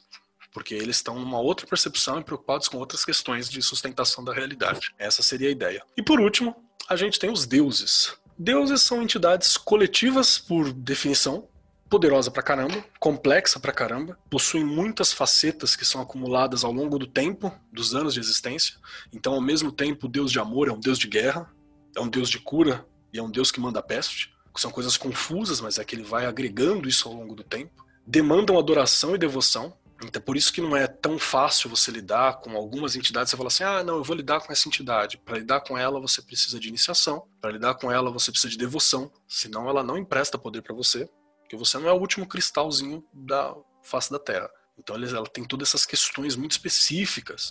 Porque 0.54 0.74
eles 0.74 0.98
estão 0.98 1.18
numa 1.18 1.40
outra 1.40 1.66
percepção 1.66 2.20
e 2.20 2.24
preocupados 2.24 2.68
com 2.68 2.78
outras 2.78 3.04
questões 3.04 3.50
de 3.50 3.62
sustentação 3.62 4.24
da 4.24 4.34
realidade. 4.34 4.94
Essa 5.00 5.24
seria 5.24 5.48
a 5.48 5.52
ideia. 5.52 5.84
E 5.98 6.04
por 6.04 6.20
último, 6.20 6.56
a 6.88 6.96
gente 6.96 7.18
tem 7.18 7.32
os 7.32 7.46
deuses. 7.46 8.14
Deuses 8.38 8.82
são 8.82 9.02
entidades 9.02 9.56
coletivas 9.56 10.38
por 10.38 10.74
definição, 10.74 11.48
poderosa 11.92 12.32
pra 12.32 12.42
caramba, 12.42 12.86
complexa 13.02 13.60
pra 13.60 13.74
caramba, 13.74 14.18
possui 14.30 14.64
muitas 14.64 15.12
facetas 15.12 15.76
que 15.76 15.84
são 15.84 16.00
acumuladas 16.00 16.64
ao 16.64 16.72
longo 16.72 16.98
do 16.98 17.06
tempo, 17.06 17.54
dos 17.70 17.94
anos 17.94 18.14
de 18.14 18.22
existência. 18.22 18.78
Então, 19.12 19.34
ao 19.34 19.42
mesmo 19.42 19.74
tempo, 19.74 20.06
o 20.06 20.10
Deus 20.10 20.32
de 20.32 20.40
amor 20.40 20.70
é 20.70 20.72
um 20.72 20.80
Deus 20.80 20.98
de 20.98 21.10
guerra, 21.10 21.54
é 21.94 22.00
um 22.00 22.08
Deus 22.08 22.30
de 22.30 22.40
cura 22.40 22.86
e 23.12 23.20
é 23.20 23.22
um 23.22 23.30
Deus 23.30 23.52
que 23.52 23.60
manda 23.60 23.84
peste. 23.84 24.34
São 24.56 24.72
coisas 24.72 24.96
confusas, 24.96 25.60
mas 25.60 25.80
é 25.80 25.84
que 25.84 25.94
ele 25.94 26.04
vai 26.04 26.26
agregando 26.26 26.88
isso 26.88 27.10
ao 27.10 27.14
longo 27.14 27.36
do 27.36 27.44
tempo. 27.44 27.86
Demandam 28.08 28.58
adoração 28.58 29.14
e 29.14 29.18
devoção. 29.18 29.74
Então, 30.02 30.22
por 30.22 30.38
isso 30.38 30.54
que 30.54 30.62
não 30.62 30.78
é 30.78 30.88
tão 30.88 31.20
fácil 31.20 31.70
você 31.70 31.92
lidar 31.92 32.40
com 32.40 32.56
algumas 32.56 32.96
entidades. 32.96 33.32
Você 33.32 33.38
fala 33.38 33.48
assim: 33.48 33.66
ah, 33.66 33.84
não, 33.84 33.98
eu 33.98 34.04
vou 34.04 34.16
lidar 34.16 34.40
com 34.40 34.52
essa 34.52 34.68
entidade. 34.68 35.18
Para 35.18 35.38
lidar 35.38 35.60
com 35.62 35.78
ela, 35.78 36.00
você 36.00 36.22
precisa 36.22 36.58
de 36.58 36.70
iniciação. 36.70 37.28
Para 37.42 37.52
lidar 37.52 37.76
com 37.76 37.92
ela, 37.92 38.10
você 38.10 38.32
precisa 38.32 38.50
de 38.50 38.58
devoção. 38.58 39.12
Senão, 39.28 39.70
ela 39.70 39.84
não 39.84 39.98
empresta 39.98 40.38
poder 40.38 40.62
para 40.62 40.74
você. 40.74 41.10
Porque 41.52 41.66
você 41.66 41.78
não 41.78 41.90
é 41.90 41.92
o 41.92 42.00
último 42.00 42.26
cristalzinho 42.26 43.04
da 43.12 43.54
face 43.84 44.10
da 44.10 44.18
Terra. 44.18 44.50
Então 44.80 44.96
ela 44.96 45.28
tem 45.28 45.44
todas 45.44 45.68
essas 45.68 45.86
questões 45.86 46.38
muito 46.38 46.52
específicas 46.52 47.50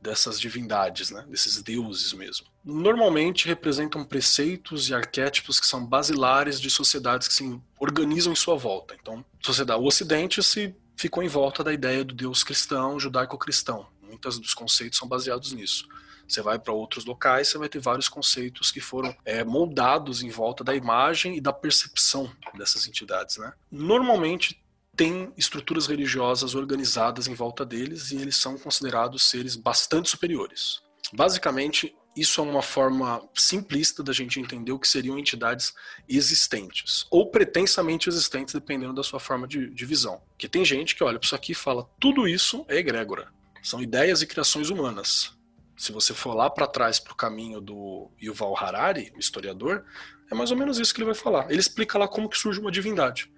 dessas 0.00 0.40
divindades, 0.40 1.10
né? 1.10 1.26
desses 1.28 1.60
deuses 1.60 2.12
mesmo. 2.12 2.46
Normalmente 2.64 3.48
representam 3.48 4.04
preceitos 4.04 4.88
e 4.88 4.94
arquétipos 4.94 5.58
que 5.58 5.66
são 5.66 5.84
basilares 5.84 6.60
de 6.60 6.70
sociedades 6.70 7.26
que 7.26 7.34
se 7.34 7.60
organizam 7.76 8.32
em 8.32 8.36
sua 8.36 8.54
volta. 8.54 8.94
Então, 8.94 9.24
sociedade, 9.42 9.80
o 9.80 9.84
Ocidente 9.84 10.40
se 10.44 10.72
ficou 10.94 11.20
em 11.20 11.28
volta 11.28 11.64
da 11.64 11.72
ideia 11.72 12.04
do 12.04 12.14
Deus 12.14 12.44
cristão, 12.44 13.00
judaico-cristão. 13.00 13.88
Muitos 14.00 14.38
dos 14.38 14.54
conceitos 14.54 14.96
são 14.96 15.08
baseados 15.08 15.50
nisso. 15.52 15.88
Você 16.26 16.42
vai 16.42 16.58
para 16.58 16.72
outros 16.72 17.04
locais, 17.04 17.48
você 17.48 17.58
vai 17.58 17.68
ter 17.68 17.78
vários 17.78 18.08
conceitos 18.08 18.70
que 18.70 18.80
foram 18.80 19.14
é, 19.24 19.44
moldados 19.44 20.22
em 20.22 20.30
volta 20.30 20.62
da 20.62 20.74
imagem 20.74 21.36
e 21.36 21.40
da 21.40 21.52
percepção 21.52 22.30
dessas 22.56 22.86
entidades. 22.86 23.36
Né? 23.36 23.52
Normalmente 23.70 24.62
tem 24.96 25.32
estruturas 25.36 25.86
religiosas 25.86 26.54
organizadas 26.54 27.26
em 27.26 27.34
volta 27.34 27.64
deles 27.64 28.10
e 28.10 28.16
eles 28.16 28.36
são 28.36 28.58
considerados 28.58 29.24
seres 29.24 29.56
bastante 29.56 30.10
superiores. 30.10 30.82
Basicamente, 31.12 31.94
isso 32.16 32.40
é 32.40 32.44
uma 32.44 32.62
forma 32.62 33.22
simplista 33.34 34.02
da 34.02 34.12
gente 34.12 34.40
entender 34.40 34.72
o 34.72 34.78
que 34.78 34.88
seriam 34.88 35.18
entidades 35.18 35.72
existentes, 36.08 37.06
ou 37.10 37.30
pretensamente 37.30 38.08
existentes, 38.08 38.52
dependendo 38.52 38.92
da 38.92 39.02
sua 39.02 39.20
forma 39.20 39.46
de, 39.46 39.70
de 39.70 39.86
visão. 39.86 40.20
Que 40.36 40.48
tem 40.48 40.64
gente 40.64 40.94
que 40.94 41.04
olha 41.04 41.18
para 41.18 41.26
isso 41.26 41.34
aqui 41.34 41.52
e 41.52 41.54
fala: 41.54 41.88
tudo 41.98 42.28
isso 42.28 42.64
é 42.68 42.76
egrégora, 42.76 43.32
são 43.62 43.80
ideias 43.80 44.22
e 44.22 44.26
criações 44.26 44.70
humanas 44.70 45.38
se 45.80 45.92
você 45.92 46.12
for 46.12 46.34
lá 46.34 46.50
para 46.50 46.66
trás 46.66 47.00
para 47.00 47.14
o 47.14 47.16
caminho 47.16 47.58
do 47.58 48.10
Yuval 48.22 48.54
Harari, 48.54 49.10
o 49.16 49.18
historiador, 49.18 49.82
é 50.30 50.34
mais 50.34 50.50
ou 50.50 50.56
menos 50.58 50.78
isso 50.78 50.92
que 50.92 51.00
ele 51.00 51.06
vai 51.06 51.14
falar. 51.14 51.50
Ele 51.50 51.58
explica 51.58 51.96
lá 51.96 52.06
como 52.06 52.28
que 52.28 52.36
surge 52.36 52.60
uma 52.60 52.70
divindade. 52.70 53.32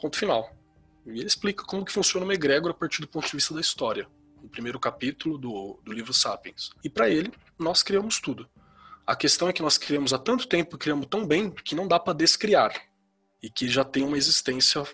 Ponto 0.00 0.16
final. 0.16 0.48
E 1.04 1.18
ele 1.18 1.26
explica 1.26 1.64
como 1.64 1.84
que 1.84 1.90
funciona 1.90 2.24
uma 2.24 2.34
egrégora 2.34 2.72
a 2.72 2.76
partir 2.76 3.00
do 3.00 3.08
ponto 3.08 3.26
de 3.26 3.32
vista 3.32 3.52
da 3.52 3.60
história. 3.60 4.06
No 4.40 4.48
primeiro 4.48 4.78
capítulo 4.78 5.36
do, 5.36 5.80
do 5.82 5.92
livro 5.92 6.14
Sapiens. 6.14 6.70
E 6.84 6.88
para 6.88 7.10
ele, 7.10 7.32
nós 7.58 7.82
criamos 7.82 8.20
tudo. 8.20 8.48
A 9.04 9.16
questão 9.16 9.48
é 9.48 9.52
que 9.52 9.60
nós 9.62 9.76
criamos 9.76 10.12
há 10.12 10.18
tanto 10.20 10.46
tempo 10.46 10.76
e 10.76 10.78
criamos 10.78 11.08
tão 11.08 11.26
bem 11.26 11.50
que 11.50 11.74
não 11.74 11.88
dá 11.88 11.98
para 11.98 12.12
descriar. 12.12 12.80
E 13.42 13.50
que 13.50 13.66
já 13.66 13.84
tem 13.84 14.04
uma 14.04 14.16
existência 14.16 14.84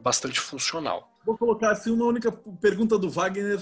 bastante 0.00 0.38
funcional. 0.38 1.12
Vou 1.24 1.36
colocar 1.36 1.72
assim 1.72 1.90
uma 1.90 2.06
única 2.06 2.30
pergunta 2.60 2.96
do 2.96 3.10
Wagner. 3.10 3.60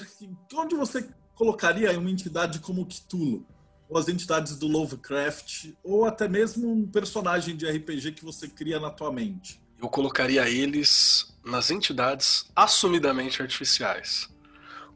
Onde 0.53 0.74
você 0.74 1.09
colocaria 1.35 1.99
uma 1.99 2.11
entidade 2.11 2.59
como 2.59 2.87
Cthulhu, 2.87 3.47
ou 3.89 3.99
as 3.99 4.09
entidades 4.09 4.57
do 4.57 4.66
Lovecraft, 4.66 5.72
ou 5.82 6.05
até 6.05 6.28
mesmo 6.28 6.70
um 6.70 6.87
personagem 6.87 7.57
de 7.57 7.66
RPG 7.66 8.12
que 8.12 8.24
você 8.24 8.49
cria 8.49 8.80
na 8.80 8.91
tua 8.91 9.12
mente? 9.12 9.61
Eu 9.80 9.89
colocaria 9.89 10.49
eles 10.49 11.35
nas 11.45 11.70
entidades 11.70 12.51
assumidamente 12.57 13.43
artificiais. 13.43 14.28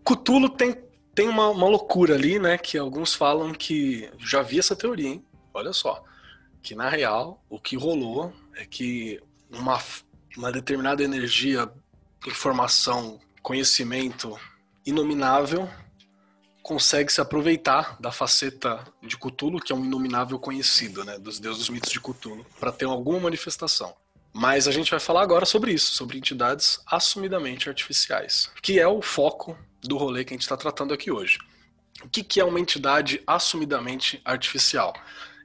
Cthulhu 0.05 0.49
tem 0.49 0.89
tem 1.19 1.29
uma, 1.29 1.49
uma 1.49 1.67
loucura 1.67 2.15
ali, 2.15 2.39
né? 2.39 2.57
Que 2.57 2.79
alguns 2.79 3.13
falam 3.13 3.53
que. 3.53 4.09
Já 4.19 4.41
vi 4.41 4.61
essa 4.61 4.77
teoria, 4.77 5.09
hein? 5.09 5.25
Olha 5.53 5.73
só. 5.73 6.05
Que 6.63 6.77
na 6.77 6.89
real, 6.89 7.45
o 7.51 7.59
que 7.59 7.77
rolou 7.77 8.33
é 8.55 8.65
que 8.65 9.21
uma, 9.51 9.83
uma 10.37 10.53
determinada 10.53 11.03
energia, 11.03 11.69
informação, 12.25 13.19
conhecimento 13.43 14.39
inominável 14.87 15.69
consegue 16.69 17.11
se 17.11 17.19
aproveitar 17.19 17.97
da 17.99 18.13
faceta 18.13 18.85
de 19.03 19.17
Cthulhu, 19.17 19.59
que 19.59 19.73
é 19.73 19.75
um 19.75 19.83
inominável 19.83 20.39
conhecido, 20.39 21.03
né, 21.03 21.19
dos 21.19 21.41
deuses 21.41 21.61
dos 21.61 21.71
mitos 21.71 21.91
de 21.91 21.99
Cthulhu, 21.99 22.45
para 22.61 22.71
ter 22.71 22.85
alguma 22.85 23.21
manifestação. 23.21 23.97
Mas 24.35 24.69
a 24.69 24.71
gente 24.71 24.91
vai 24.91 25.01
falar 25.01 25.23
agora 25.23 25.47
sobre 25.47 25.73
isso, 25.73 25.95
sobre 25.95 26.19
entidades 26.19 26.79
assumidamente 26.87 27.71
artificiais, 27.71 28.51
que 28.63 28.79
é 28.79 28.87
o 28.87 29.01
foco 29.01 29.57
do 29.81 29.97
rolê 29.97 30.27
que 30.27 30.35
a 30.35 30.37
gente 30.37 30.43
está 30.43 30.59
tratando 30.59 30.93
aqui 30.93 31.11
hoje. 31.11 31.39
O 32.05 32.09
que, 32.11 32.23
que 32.23 32.39
é 32.39 32.45
uma 32.45 32.61
entidade 32.61 33.23
assumidamente 33.27 34.21
artificial? 34.23 34.93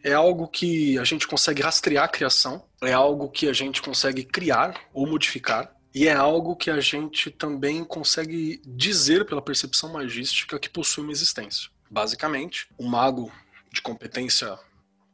É 0.03 0.11
algo 0.11 0.49
que 0.49 0.99
a 0.99 1.05
gente 1.05 1.25
consegue 1.25 1.61
rastrear 1.61 2.03
a 2.03 2.09
criação, 2.09 2.65
é 2.81 2.91
algo 2.91 3.29
que 3.29 3.47
a 3.47 3.53
gente 3.53 3.81
consegue 3.81 4.25
criar 4.25 4.75
ou 4.93 5.07
modificar, 5.07 5.72
e 5.93 6.07
é 6.07 6.13
algo 6.13 6.55
que 6.55 6.71
a 6.71 6.79
gente 6.79 7.29
também 7.29 7.83
consegue 7.83 8.61
dizer 8.65 9.25
pela 9.25 9.41
percepção 9.41 9.93
magística 9.93 10.57
que 10.57 10.69
possui 10.69 11.03
uma 11.03 11.11
existência. 11.11 11.69
Basicamente, 11.89 12.67
um 12.79 12.87
mago 12.87 13.31
de 13.71 13.81
competência 13.81 14.57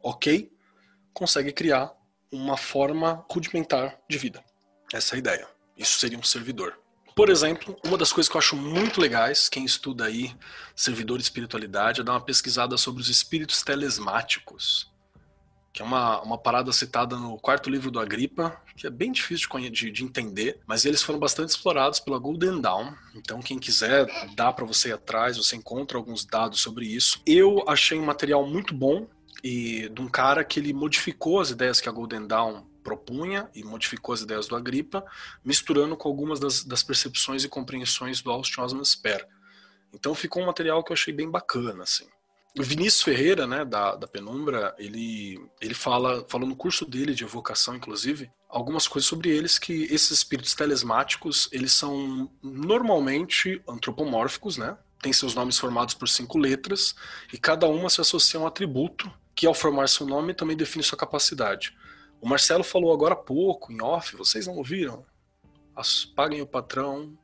ok 0.01 0.49
consegue 1.13 1.51
criar 1.51 1.91
uma 2.32 2.55
forma 2.55 3.25
rudimentar 3.30 3.99
de 4.09 4.17
vida. 4.17 4.43
Essa 4.93 5.15
é 5.15 5.17
a 5.17 5.19
ideia. 5.19 5.47
Isso 5.77 5.99
seria 5.99 6.17
um 6.17 6.23
servidor. 6.23 6.80
Por 7.13 7.30
exemplo, 7.30 7.77
uma 7.84 7.97
das 7.97 8.13
coisas 8.13 8.30
que 8.30 8.38
eu 8.38 8.39
acho 8.39 8.55
muito 8.55 9.01
legais, 9.01 9.49
quem 9.49 9.65
estuda 9.65 10.05
aí 10.05 10.34
servidor 10.73 11.17
de 11.17 11.23
espiritualidade, 11.25 11.99
é 11.99 12.03
dar 12.03 12.13
uma 12.13 12.21
pesquisada 12.23 12.77
sobre 12.77 13.01
os 13.01 13.09
espíritos 13.09 13.61
telesmáticos 13.61 14.88
que 15.72 15.82
é 15.82 15.86
uma, 15.86 16.22
uma 16.22 16.38
parada 16.38 16.72
citada 16.72 17.15
no 17.15 17.38
quarto 17.38 17.70
livro 17.70 17.91
do 17.91 17.99
Agripa, 17.99 18.59
que 18.76 18.88
é 18.88 18.89
bem 18.89 19.11
difícil 19.11 19.47
de, 19.47 19.70
de, 19.70 19.91
de 19.91 20.03
entender, 20.03 20.59
mas 20.65 20.86
eles 20.86 21.01
foram 21.01 21.20
bastante 21.20 21.49
explorados 21.49 21.99
pela 21.99 22.17
Golden 22.17 22.59
Dawn. 22.59 22.93
Então, 23.15 23.39
quem 23.39 23.59
quiser, 23.59 24.07
dá 24.36 24.51
para 24.51 24.65
você 24.65 24.89
ir 24.89 24.93
atrás, 24.93 25.38
você 25.38 25.55
encontra 25.55 25.97
alguns 25.97 26.26
dados 26.26 26.61
sobre 26.61 26.86
isso. 26.86 27.22
Eu 27.26 27.63
achei 27.67 27.99
um 27.99 28.05
material 28.05 28.45
muito 28.47 28.74
bom 28.74 29.07
e 29.43 29.89
de 29.89 30.01
um 30.01 30.07
cara 30.07 30.43
que 30.43 30.59
ele 30.59 30.74
modificou 30.74 31.39
as 31.39 31.49
ideias 31.51 31.80
que 31.80 31.88
a 31.88 31.91
Golden 31.91 32.28
Dawn 32.28 32.63
propunha 32.84 33.49
e 33.53 33.63
modificou 33.63 34.13
as 34.13 34.22
ideias 34.22 34.47
do 34.47 34.55
Agripa, 34.55 35.05
misturando 35.45 35.95
com 35.95 36.07
algumas 36.09 36.39
das, 36.39 36.63
das 36.63 36.82
percepções 36.82 37.43
e 37.43 37.49
compreensões 37.49 38.22
do 38.22 38.32
Austin 38.32 38.61
Osman 38.61 38.84
Spare. 38.84 39.26
Então 39.93 40.15
ficou 40.15 40.41
um 40.41 40.47
material 40.47 40.84
que 40.84 40.91
eu 40.91 40.95
achei 40.95 41.13
bem 41.13 41.30
bacana, 41.30 41.84
assim. 41.84 42.07
O 42.58 42.64
Vinícius 42.64 43.04
Ferreira, 43.04 43.45
né, 43.45 43.64
da, 43.64 43.95
da 43.95 44.08
Penumbra, 44.08 44.76
ele, 44.80 45.39
ele 45.62 45.74
fala, 45.74 46.26
falou 46.28 46.47
no 46.47 46.56
curso 46.56 46.84
dele 46.84 47.14
de 47.14 47.24
evocação, 47.24 47.76
inclusive, 47.76 48.30
algumas 48.50 48.88
coisas 48.88 49.08
sobre 49.08 49.30
eles, 49.30 49.60
que 49.60 49.84
esses 49.84 50.10
espíritos 50.10 50.56
telesmáticos, 50.56 51.47
eles 51.52 51.72
são 51.72 52.30
normalmente 52.41 53.62
antropomórficos, 53.68 54.58
né? 54.58 54.76
Tem 55.00 55.14
seus 55.14 55.36
nomes 55.36 55.60
formados 55.60 55.93
por 55.93 56.10
cinco 56.10 56.39
letras, 56.39 56.95
e 57.32 57.38
cada 57.38 57.68
uma 57.68 57.89
se 57.89 58.02
associa 58.02 58.39
a 58.39 58.43
um 58.43 58.47
atributo, 58.47 59.12
que 59.36 59.45
ao 59.45 59.54
formar 59.54 59.88
seu 59.88 60.08
nome 60.08 60.34
também 60.34 60.58
define 60.58 60.84
sua 60.84 60.97
capacidade. 60.97 61.78
O 62.20 62.28
Marcelo 62.28 62.64
falou 62.64 62.91
agora 62.91 63.14
há 63.14 63.18
pouco, 63.18 63.72
em 63.72 63.82
off, 63.82 64.16
vocês 64.18 64.47
não 64.47 64.58
ouviram? 64.58 65.06
As, 65.76 66.04
paguem 66.04 66.41
o 66.41 66.47
patrão 66.47 67.18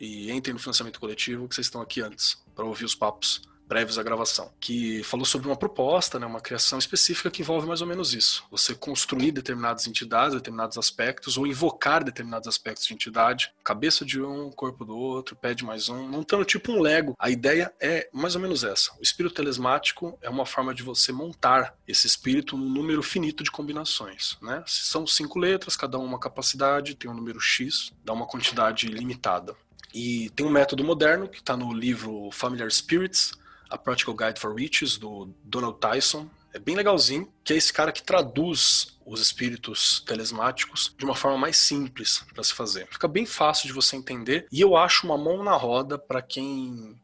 e 0.00 0.32
entrem 0.32 0.54
no 0.54 0.58
financiamento 0.58 0.98
coletivo, 0.98 1.46
que 1.46 1.54
vocês 1.54 1.66
estão 1.66 1.82
aqui 1.82 2.00
antes, 2.00 2.42
para 2.56 2.64
ouvir 2.64 2.86
os 2.86 2.94
papos 2.94 3.42
prévios 3.68 3.98
à 3.98 4.02
gravação, 4.02 4.52
que 4.60 5.02
falou 5.02 5.24
sobre 5.24 5.48
uma 5.48 5.56
proposta, 5.56 6.18
né, 6.18 6.26
uma 6.26 6.40
criação 6.40 6.78
específica 6.78 7.30
que 7.30 7.42
envolve 7.42 7.66
mais 7.66 7.80
ou 7.80 7.86
menos 7.86 8.14
isso. 8.14 8.44
Você 8.50 8.74
construir 8.74 9.32
determinadas 9.32 9.86
entidades, 9.86 10.34
determinados 10.34 10.76
aspectos, 10.76 11.36
ou 11.36 11.46
invocar 11.46 12.04
determinados 12.04 12.48
aspectos 12.48 12.86
de 12.86 12.94
entidade, 12.94 13.52
cabeça 13.64 14.04
de 14.04 14.20
um, 14.20 14.50
corpo 14.50 14.84
do 14.84 14.96
outro, 14.96 15.36
pé 15.36 15.54
de 15.54 15.64
mais 15.64 15.88
um, 15.88 16.08
montando 16.08 16.44
tipo 16.44 16.72
um 16.72 16.80
Lego. 16.80 17.14
A 17.18 17.30
ideia 17.30 17.72
é 17.80 18.08
mais 18.12 18.34
ou 18.34 18.40
menos 18.40 18.64
essa. 18.64 18.92
O 18.98 19.02
espírito 19.02 19.34
telesmático 19.34 20.18
é 20.20 20.28
uma 20.28 20.46
forma 20.46 20.74
de 20.74 20.82
você 20.82 21.12
montar 21.12 21.74
esse 21.86 22.06
espírito 22.06 22.56
num 22.56 22.68
número 22.68 23.02
finito 23.02 23.42
de 23.42 23.50
combinações. 23.50 24.36
Né? 24.42 24.62
São 24.66 25.06
cinco 25.06 25.38
letras, 25.38 25.76
cada 25.76 25.98
uma 25.98 26.18
capacidade, 26.18 26.94
tem 26.94 27.10
um 27.10 27.14
número 27.14 27.40
X, 27.40 27.92
dá 28.04 28.12
uma 28.12 28.26
quantidade 28.26 28.86
limitada. 28.86 29.54
E 29.94 30.30
tem 30.30 30.44
um 30.44 30.50
método 30.50 30.82
moderno 30.82 31.28
que 31.28 31.38
está 31.38 31.56
no 31.56 31.72
livro 31.72 32.30
Familiar 32.32 32.70
Spirits, 32.70 33.32
a 33.72 33.78
Practical 33.78 34.14
Guide 34.14 34.38
for 34.38 34.54
Riches, 34.54 34.98
do 34.98 35.34
Donald 35.42 35.78
Tyson. 35.80 36.28
É 36.52 36.58
bem 36.58 36.76
legalzinho, 36.76 37.32
que 37.42 37.54
é 37.54 37.56
esse 37.56 37.72
cara 37.72 37.90
que 37.90 38.02
traduz 38.02 38.98
os 39.06 39.20
espíritos 39.20 40.00
telesmáticos 40.06 40.94
de 40.96 41.04
uma 41.06 41.14
forma 41.14 41.38
mais 41.38 41.56
simples 41.56 42.22
para 42.34 42.44
se 42.44 42.52
fazer. 42.52 42.86
Fica 42.88 43.08
bem 43.08 43.24
fácil 43.24 43.66
de 43.66 43.72
você 43.72 43.96
entender 43.96 44.46
e 44.52 44.60
eu 44.60 44.76
acho 44.76 45.06
uma 45.06 45.16
mão 45.16 45.42
na 45.42 45.56
roda 45.56 45.98
para 45.98 46.20
quem 46.20 47.00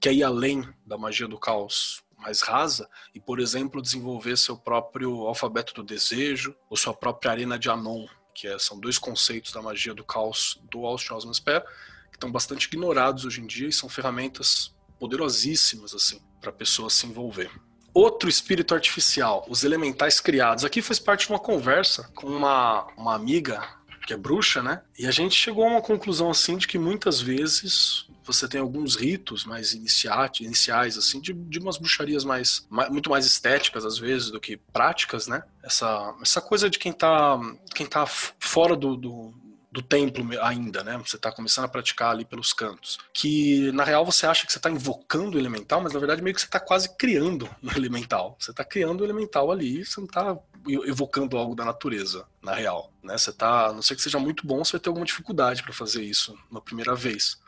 quer 0.00 0.12
ir 0.12 0.22
além 0.22 0.66
da 0.86 0.96
magia 0.96 1.26
do 1.26 1.38
caos 1.38 2.04
mais 2.16 2.40
rasa 2.40 2.88
e, 3.12 3.18
por 3.18 3.40
exemplo, 3.40 3.82
desenvolver 3.82 4.38
seu 4.38 4.56
próprio 4.56 5.26
alfabeto 5.26 5.74
do 5.74 5.82
desejo 5.82 6.54
ou 6.70 6.76
sua 6.76 6.94
própria 6.94 7.32
arena 7.32 7.58
de 7.58 7.68
Anon, 7.68 8.06
que 8.32 8.46
é, 8.46 8.56
são 8.60 8.78
dois 8.78 8.96
conceitos 8.96 9.50
da 9.50 9.60
magia 9.60 9.92
do 9.92 10.04
caos 10.04 10.60
do 10.70 10.86
Austin 10.86 11.14
Osman 11.14 11.34
Spare, 11.34 11.64
que 12.10 12.16
estão 12.16 12.30
bastante 12.30 12.66
ignorados 12.66 13.24
hoje 13.24 13.40
em 13.40 13.46
dia 13.46 13.66
e 13.66 13.72
são 13.72 13.88
ferramentas 13.88 14.72
poderosíssimas 15.02 15.92
assim 15.94 16.20
para 16.40 16.50
a 16.50 16.52
pessoa 16.52 16.88
se 16.88 17.08
envolver. 17.08 17.50
Outro 17.92 18.28
espírito 18.28 18.72
artificial, 18.72 19.44
os 19.48 19.64
elementais 19.64 20.20
criados. 20.20 20.64
Aqui 20.64 20.80
faz 20.80 21.00
parte 21.00 21.26
de 21.26 21.32
uma 21.32 21.40
conversa 21.40 22.08
com 22.14 22.28
uma, 22.28 22.86
uma 22.96 23.12
amiga 23.16 23.60
que 24.06 24.12
é 24.12 24.16
bruxa, 24.16 24.62
né? 24.62 24.80
E 24.96 25.04
a 25.04 25.10
gente 25.10 25.34
chegou 25.34 25.64
a 25.64 25.70
uma 25.70 25.82
conclusão 25.82 26.30
assim 26.30 26.56
de 26.56 26.68
que 26.68 26.78
muitas 26.78 27.20
vezes 27.20 28.06
você 28.24 28.46
tem 28.46 28.60
alguns 28.60 28.94
ritos 28.94 29.44
mais 29.44 29.72
iniciais, 29.72 30.96
assim, 30.96 31.20
de, 31.20 31.32
de 31.32 31.58
umas 31.58 31.78
bruxarias 31.78 32.24
mais, 32.24 32.64
mais, 32.70 32.88
muito 32.88 33.10
mais 33.10 33.26
estéticas, 33.26 33.84
às 33.84 33.98
vezes, 33.98 34.30
do 34.30 34.40
que 34.40 34.56
práticas, 34.56 35.26
né? 35.26 35.42
Essa, 35.64 36.14
essa 36.22 36.40
coisa 36.40 36.70
de 36.70 36.78
quem 36.78 36.92
tá, 36.92 37.40
quem 37.74 37.86
tá 37.86 38.06
fora 38.06 38.76
do, 38.76 38.96
do, 38.96 39.34
do 39.72 39.80
templo 39.80 40.22
ainda, 40.42 40.84
né? 40.84 40.98
Você 40.98 41.16
está 41.16 41.32
começando 41.32 41.64
a 41.64 41.68
praticar 41.68 42.10
ali 42.10 42.26
pelos 42.26 42.52
cantos. 42.52 42.98
Que 43.12 43.72
na 43.72 43.84
real 43.84 44.04
você 44.04 44.26
acha 44.26 44.44
que 44.44 44.52
você 44.52 44.58
está 44.58 44.70
invocando 44.70 45.36
o 45.36 45.40
elemental, 45.40 45.80
mas 45.80 45.94
na 45.94 45.98
verdade 45.98 46.20
meio 46.20 46.34
que 46.34 46.42
você 46.42 46.46
está 46.46 46.60
quase 46.60 46.94
criando 46.96 47.48
um 47.64 47.70
elemental. 47.74 48.36
Você 48.38 48.50
está 48.50 48.62
criando 48.62 49.00
o 49.00 49.04
elemental 49.04 49.50
ali, 49.50 49.82
você 49.82 49.98
não 49.98 50.06
está 50.06 50.38
evocando 50.86 51.38
algo 51.38 51.54
da 51.54 51.64
natureza, 51.64 52.26
na 52.42 52.54
real. 52.54 52.92
Né? 53.02 53.16
Você 53.16 53.32
tá, 53.32 53.68
a 53.68 53.72
não 53.72 53.80
ser 53.80 53.96
que 53.96 54.02
seja 54.02 54.18
muito 54.18 54.46
bom, 54.46 54.62
você 54.62 54.72
vai 54.72 54.80
ter 54.80 54.90
alguma 54.90 55.06
dificuldade 55.06 55.62
para 55.62 55.72
fazer 55.72 56.04
isso 56.04 56.38
na 56.50 56.60
primeira 56.60 56.94
vez. 56.94 57.40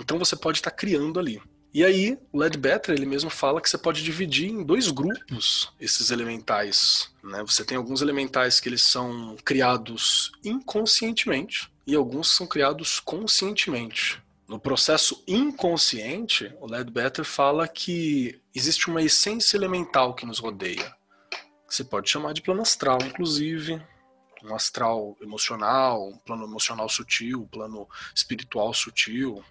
Então 0.00 0.18
você 0.18 0.34
pode 0.34 0.58
estar 0.58 0.70
tá 0.70 0.76
criando 0.76 1.20
ali. 1.20 1.42
E 1.76 1.84
aí, 1.84 2.18
o 2.32 2.38
Ledbetter, 2.38 2.94
ele 2.94 3.04
mesmo 3.04 3.28
fala 3.28 3.60
que 3.60 3.68
você 3.68 3.76
pode 3.76 4.02
dividir 4.02 4.48
em 4.48 4.64
dois 4.64 4.90
grupos 4.90 5.70
esses 5.78 6.10
elementais. 6.10 7.10
Né? 7.22 7.44
Você 7.46 7.66
tem 7.66 7.76
alguns 7.76 8.00
elementais 8.00 8.58
que 8.58 8.66
eles 8.66 8.80
são 8.80 9.36
criados 9.44 10.32
inconscientemente 10.42 11.70
e 11.86 11.94
alguns 11.94 12.34
são 12.34 12.46
criados 12.46 12.98
conscientemente. 12.98 14.22
No 14.48 14.58
processo 14.58 15.22
inconsciente, 15.28 16.50
o 16.62 16.66
Ledbetter 16.66 17.26
fala 17.26 17.68
que 17.68 18.40
existe 18.54 18.88
uma 18.88 19.02
essência 19.02 19.58
elemental 19.58 20.14
que 20.14 20.24
nos 20.24 20.38
rodeia. 20.38 20.96
Você 21.68 21.84
pode 21.84 22.08
chamar 22.08 22.32
de 22.32 22.40
plano 22.40 22.62
astral, 22.62 23.00
inclusive, 23.04 23.82
um 24.42 24.54
astral 24.54 25.14
emocional, 25.20 26.08
um 26.08 26.16
plano 26.16 26.44
emocional 26.44 26.88
sutil, 26.88 27.42
um 27.42 27.46
plano 27.46 27.86
espiritual 28.14 28.72
sutil, 28.72 29.44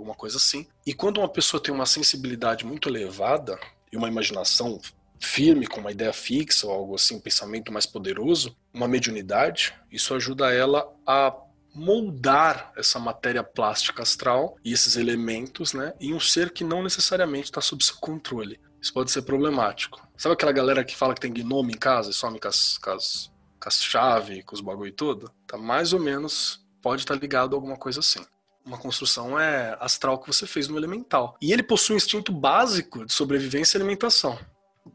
alguma 0.00 0.14
coisa 0.14 0.36
assim. 0.38 0.66
E 0.86 0.92
quando 0.92 1.18
uma 1.18 1.28
pessoa 1.28 1.62
tem 1.62 1.72
uma 1.72 1.86
sensibilidade 1.86 2.66
muito 2.66 2.88
elevada 2.88 3.58
e 3.92 3.96
uma 3.96 4.08
imaginação 4.08 4.80
firme, 5.20 5.66
com 5.66 5.80
uma 5.80 5.92
ideia 5.92 6.12
fixa 6.12 6.66
ou 6.66 6.72
algo 6.72 6.94
assim, 6.94 7.16
um 7.16 7.20
pensamento 7.20 7.70
mais 7.72 7.86
poderoso, 7.86 8.56
uma 8.72 8.88
mediunidade, 8.88 9.74
isso 9.92 10.14
ajuda 10.14 10.52
ela 10.52 10.90
a 11.06 11.34
moldar 11.74 12.72
essa 12.76 12.98
matéria 12.98 13.44
plástica 13.44 14.02
astral 14.02 14.56
e 14.64 14.72
esses 14.72 14.96
elementos, 14.96 15.72
né, 15.72 15.92
em 16.00 16.14
um 16.14 16.18
ser 16.18 16.50
que 16.50 16.64
não 16.64 16.82
necessariamente 16.82 17.44
está 17.44 17.60
sob 17.60 17.84
seu 17.84 17.96
controle. 17.96 18.58
Isso 18.80 18.92
pode 18.92 19.10
ser 19.10 19.22
problemático. 19.22 20.00
Sabe 20.16 20.32
aquela 20.32 20.52
galera 20.52 20.82
que 20.82 20.96
fala 20.96 21.14
que 21.14 21.20
tem 21.20 21.32
gnome 21.32 21.74
em 21.74 21.78
casa 21.78 22.10
e 22.10 22.14
some 22.14 22.40
com 22.40 22.48
as, 22.48 22.78
com 22.78 22.90
as, 22.90 23.30
com 23.60 23.68
as 23.68 23.84
chaves, 23.84 24.42
com 24.44 24.54
os 24.54 24.60
bagulho 24.62 24.92
tudo? 24.92 25.30
Tá 25.46 25.58
mais 25.58 25.92
ou 25.92 26.00
menos, 26.00 26.66
pode 26.80 27.02
estar 27.02 27.14
tá 27.14 27.20
ligado 27.20 27.54
a 27.54 27.56
alguma 27.56 27.76
coisa 27.76 28.00
assim 28.00 28.24
uma 28.70 28.78
construção 28.78 29.38
é 29.38 29.76
astral 29.80 30.18
que 30.20 30.28
você 30.28 30.46
fez 30.46 30.68
no 30.68 30.78
elemental. 30.78 31.36
E 31.42 31.52
ele 31.52 31.62
possui 31.62 31.94
um 31.94 31.96
instinto 31.96 32.30
básico 32.30 33.04
de 33.04 33.12
sobrevivência 33.12 33.76
e 33.76 33.80
alimentação. 33.80 34.38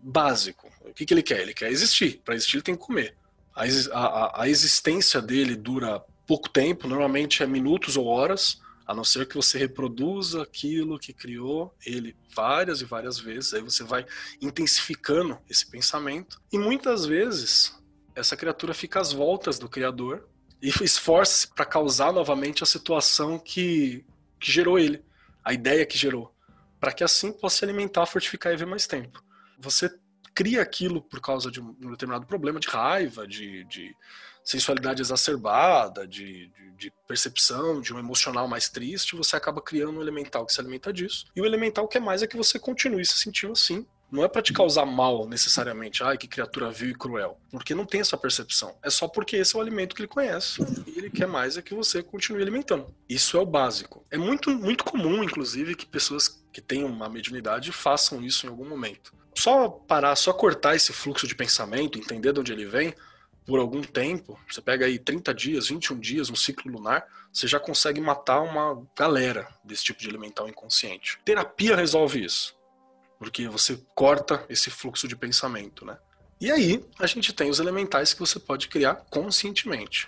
Básico. 0.02 0.72
O 0.82 0.94
que, 0.94 1.06
que 1.06 1.14
ele 1.14 1.22
quer? 1.22 1.42
Ele 1.42 1.54
quer 1.54 1.70
existir. 1.70 2.22
Para 2.24 2.36
existir, 2.36 2.58
ele 2.58 2.64
tem 2.64 2.76
que 2.76 2.82
comer. 2.82 3.16
A, 3.54 3.66
a, 3.94 4.44
a 4.44 4.50
existência 4.50 5.22
dele 5.22 5.56
dura 5.58 6.02
pouco 6.26 6.50
tempo, 6.50 6.88
normalmente 6.88 7.44
é 7.44 7.46
minutos 7.46 7.98
ou 7.98 8.06
horas. 8.06 8.62
A 8.88 8.94
não 8.94 9.04
ser 9.04 9.28
que 9.28 9.36
você 9.36 9.58
reproduza 9.58 10.44
aquilo 10.44 10.98
que 10.98 11.12
criou 11.12 11.76
ele 11.86 12.16
várias 12.34 12.82
e 12.82 12.86
várias 12.86 13.20
vezes, 13.20 13.54
aí 13.54 13.62
você 13.62 13.84
vai 13.84 14.06
intensificando 14.42 15.38
esse 15.50 15.66
pensamento. 15.66 16.40
E 16.52 16.58
muitas 16.58 17.06
vezes 17.06 17.76
essa 18.16 18.38
criatura 18.38 18.74
fica 18.74 19.02
às 19.02 19.12
voltas 19.12 19.60
do 19.60 19.68
criador 19.68 20.30
e 20.62 20.70
esforça-se 20.84 21.47
para 21.53 21.66
causar 21.66 22.12
novamente 22.12 22.64
a 22.64 22.66
situação 22.66 23.38
que, 23.38 24.06
que 24.39 24.51
gerou 24.51 24.80
ele, 24.80 25.03
a 25.43 25.53
ideia 25.53 25.86
que 25.86 25.97
gerou, 25.97 26.34
para 26.80 26.91
que 26.91 27.03
assim 27.03 27.32
possa 27.32 27.58
se 27.58 27.66
alimentar, 27.66 28.06
fortificar 28.06 28.53
e 28.53 28.58
ver 28.58 28.66
mais 28.66 28.88
tempo. 28.88 29.24
Você 29.60 29.89
cria 30.34 30.62
aquilo 30.62 31.01
por 31.01 31.22
causa 31.22 31.49
de 31.49 31.62
um 31.62 31.74
determinado 31.91 32.26
problema 32.26 32.60
de 32.60 32.68
raiva, 32.68 33.28
de, 33.28 33.64
de 33.66 33.95
sensualidade 34.43 35.01
exacerbada, 35.01 36.06
de, 36.06 36.49
de, 36.49 36.72
de, 36.78 36.93
percepção, 37.08 37.82
de 37.82 37.93
um 37.93 37.97
emocional 37.97 38.47
mais 38.47 38.70
triste, 38.70 39.16
você 39.16 39.36
acaba 39.36 39.62
criando 39.62 39.97
um 39.97 40.01
elemental 40.01 40.45
que 40.45 40.53
se 40.53 40.60
alimenta 40.60 40.91
disso. 40.93 41.26
E 41.36 41.41
o 41.41 41.45
elemental 41.45 41.88
que 41.88 41.97
é 41.97 42.01
mais 42.01 42.22
é 42.22 42.28
que 42.28 42.38
você 42.38 42.60
continue 42.60 43.06
se 43.06 43.18
sentindo 43.18 43.53
assim. 43.53 43.88
Não 44.12 44.24
é 44.24 44.28
para 44.28 44.41
te 44.41 44.53
causar 44.53 44.86
mal 44.86 45.28
necessariamente, 45.28 46.03
ai 46.03 46.18
que 46.18 46.28
criatura 46.28 46.72
vil 46.72 46.91
e 46.91 46.95
cruel, 46.95 47.38
porque 47.49 47.76
não 47.76 47.86
tem 47.86 48.01
essa 48.01 48.18
percepção. 48.18 48.76
É 48.84 48.89
só 48.89 49.08
porque 49.08 49.36
esse 49.36 49.56
é 49.56 49.60
o 49.60 49.62
alimento 49.62 49.95
que 49.95 50.01
ele 50.01 50.08
conhece 50.08 50.62
e 50.88 50.97
ele 50.97 51.10
quer 51.10 51.28
mais 51.28 51.58
é 51.58 51.62
que 51.62 51.74
você 51.74 52.01
continue 52.03 52.41
alimentando. 52.41 52.93
Isso 53.10 53.36
é 53.36 53.39
o 53.39 53.45
básico. 53.45 54.06
É 54.12 54.18
muito 54.18 54.51
muito 54.51 54.84
comum, 54.84 55.24
inclusive, 55.24 55.76
que 55.76 55.86
pessoas 55.86 56.43
que 56.53 56.62
tenham 56.62 56.88
uma 56.88 57.10
mediunidade 57.10 57.72
façam 57.72 58.24
isso 58.24 58.45
em 58.45 58.49
algum 58.49 58.68
momento 58.68 59.14
só 59.38 59.68
parar, 59.70 60.16
só 60.16 60.32
cortar 60.34 60.76
esse 60.76 60.93
fluxo 60.93 61.28
de 61.28 61.36
pensamento, 61.36 61.99
entender 61.99 62.32
de 62.34 62.39
onde 62.39 62.53
ele 62.53 62.66
vem, 62.66 62.95
por 63.45 63.60
algum 63.60 63.82
tempo, 63.82 64.39
você 64.49 64.60
pega 64.60 64.86
aí 64.86 64.97
30 64.97 65.34
dias, 65.34 65.68
21 65.68 65.99
dias, 65.99 66.30
um 66.30 66.36
ciclo 66.36 66.72
lunar, 66.72 67.06
você 67.32 67.47
já 67.47 67.60
consegue 67.60 68.01
matar 68.01 68.41
uma 68.41 68.82
galera 68.97 69.47
desse 69.64 69.84
tipo 69.84 69.99
de 69.99 70.10
elemental 70.10 70.47
inconsciente. 70.47 71.20
Terapia 71.24 71.76
resolve 71.76 72.24
isso, 72.24 72.56
porque 73.18 73.47
você 73.47 73.82
corta 73.93 74.45
esse 74.49 74.70
fluxo 74.70 75.07
de 75.07 75.16
pensamento, 75.16 75.86
né? 75.86 75.97
E 76.39 76.51
aí, 76.51 76.84
a 76.99 77.07
gente 77.07 77.32
tem 77.32 77.49
os 77.49 77.59
elementais 77.59 78.13
que 78.13 78.20
você 78.20 78.39
pode 78.39 78.68
criar 78.68 78.95
conscientemente. 79.09 80.07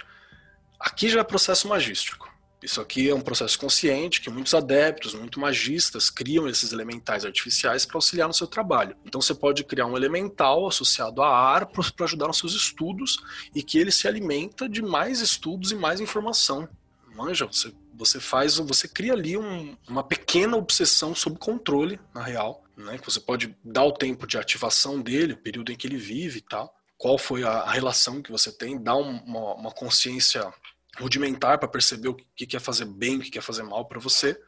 Aqui 0.79 1.09
já 1.09 1.21
é 1.21 1.23
processo 1.23 1.67
magístico. 1.67 2.29
Isso 2.61 2.81
aqui 2.81 3.07
é 3.07 3.13
um 3.13 3.21
processo 3.21 3.57
consciente 3.59 4.19
que 4.19 4.29
muitos 4.29 4.53
adeptos, 4.53 5.13
muitos 5.13 5.39
magistas 5.39 6.09
criam 6.09 6.47
esses 6.47 6.73
elementais 6.73 7.23
artificiais 7.23 7.85
para 7.85 7.97
auxiliar 7.97 8.27
no 8.27 8.33
seu 8.33 8.47
trabalho. 8.47 8.95
Então 9.05 9.21
você 9.21 9.33
pode 9.33 9.63
criar 9.63 9.85
um 9.85 9.95
elemental 9.95 10.67
associado 10.67 11.21
a 11.21 11.29
ar 11.29 11.67
para 11.67 12.05
ajudar 12.05 12.27
nos 12.27 12.39
seus 12.39 12.53
estudos 12.53 13.19
e 13.53 13.61
que 13.61 13.77
ele 13.77 13.91
se 13.91 14.07
alimenta 14.07 14.67
de 14.67 14.81
mais 14.81 15.21
estudos 15.21 15.71
e 15.71 15.75
mais 15.75 16.01
informação. 16.01 16.67
Manja, 17.15 17.45
você, 17.45 17.71
você 17.97 18.19
faz, 18.19 18.57
você 18.57 18.87
cria 18.87 19.13
ali 19.13 19.35
um, 19.35 19.75
uma 19.87 20.03
pequena 20.03 20.55
obsessão 20.55 21.15
sob 21.15 21.37
controle, 21.37 21.99
na 22.13 22.23
real, 22.23 22.63
né? 22.77 22.97
Que 22.97 23.05
você 23.05 23.19
pode 23.19 23.57
dar 23.63 23.83
o 23.83 23.91
tempo 23.91 24.27
de 24.27 24.37
ativação 24.37 25.01
dele, 25.01 25.33
o 25.33 25.37
período 25.37 25.71
em 25.71 25.75
que 25.75 25.87
ele 25.87 25.97
vive 25.97 26.37
e 26.37 26.41
tal. 26.41 26.73
Qual 26.97 27.17
foi 27.17 27.43
a, 27.43 27.49
a 27.49 27.71
relação 27.71 28.21
que 28.21 28.31
você 28.31 28.51
tem, 28.51 28.81
dá 28.81 28.95
um, 28.95 29.17
uma, 29.23 29.55
uma 29.55 29.71
consciência 29.71 30.51
rudimentar 30.99 31.59
para 31.59 31.67
perceber 31.67 32.09
o 32.09 32.15
que 32.15 32.45
quer 32.45 32.61
fazer 32.61 32.85
bem, 32.85 33.17
o 33.17 33.21
que 33.21 33.31
quer 33.31 33.41
fazer 33.41 33.63
mal 33.63 33.85
para 33.85 33.99
você, 33.99 34.39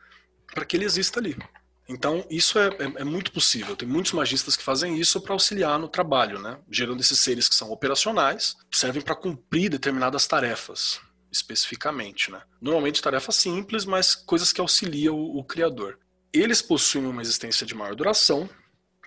para 0.53 0.65
que 0.65 0.77
ele 0.77 0.85
exista 0.85 1.19
ali. 1.19 1.37
Então, 1.87 2.23
isso 2.29 2.59
é, 2.59 2.67
é, 2.67 3.01
é, 3.01 3.03
muito 3.03 3.31
possível. 3.31 3.75
Tem 3.75 3.87
muitos 3.87 4.11
magistas 4.11 4.55
que 4.55 4.63
fazem 4.63 4.99
isso 4.99 5.19
para 5.21 5.33
auxiliar 5.33 5.79
no 5.79 5.87
trabalho, 5.87 6.39
né? 6.39 6.59
gerando 6.69 7.01
esses 7.01 7.19
seres 7.19 7.49
que 7.49 7.55
são 7.55 7.71
operacionais, 7.71 8.55
servem 8.71 9.01
para 9.01 9.15
cumprir 9.15 9.69
determinadas 9.69 10.27
tarefas, 10.27 11.01
especificamente. 11.31 12.31
Né? 12.31 12.41
Normalmente 12.61 13.01
tarefas 13.01 13.35
simples, 13.35 13.85
mas 13.85 14.15
coisas 14.15 14.51
que 14.51 14.61
auxiliam 14.61 15.13
o, 15.13 15.39
o 15.39 15.43
criador. 15.43 15.99
Eles 16.31 16.61
possuem 16.61 17.05
uma 17.05 17.21
existência 17.21 17.65
de 17.65 17.75
maior 17.75 17.95
duração, 17.95 18.49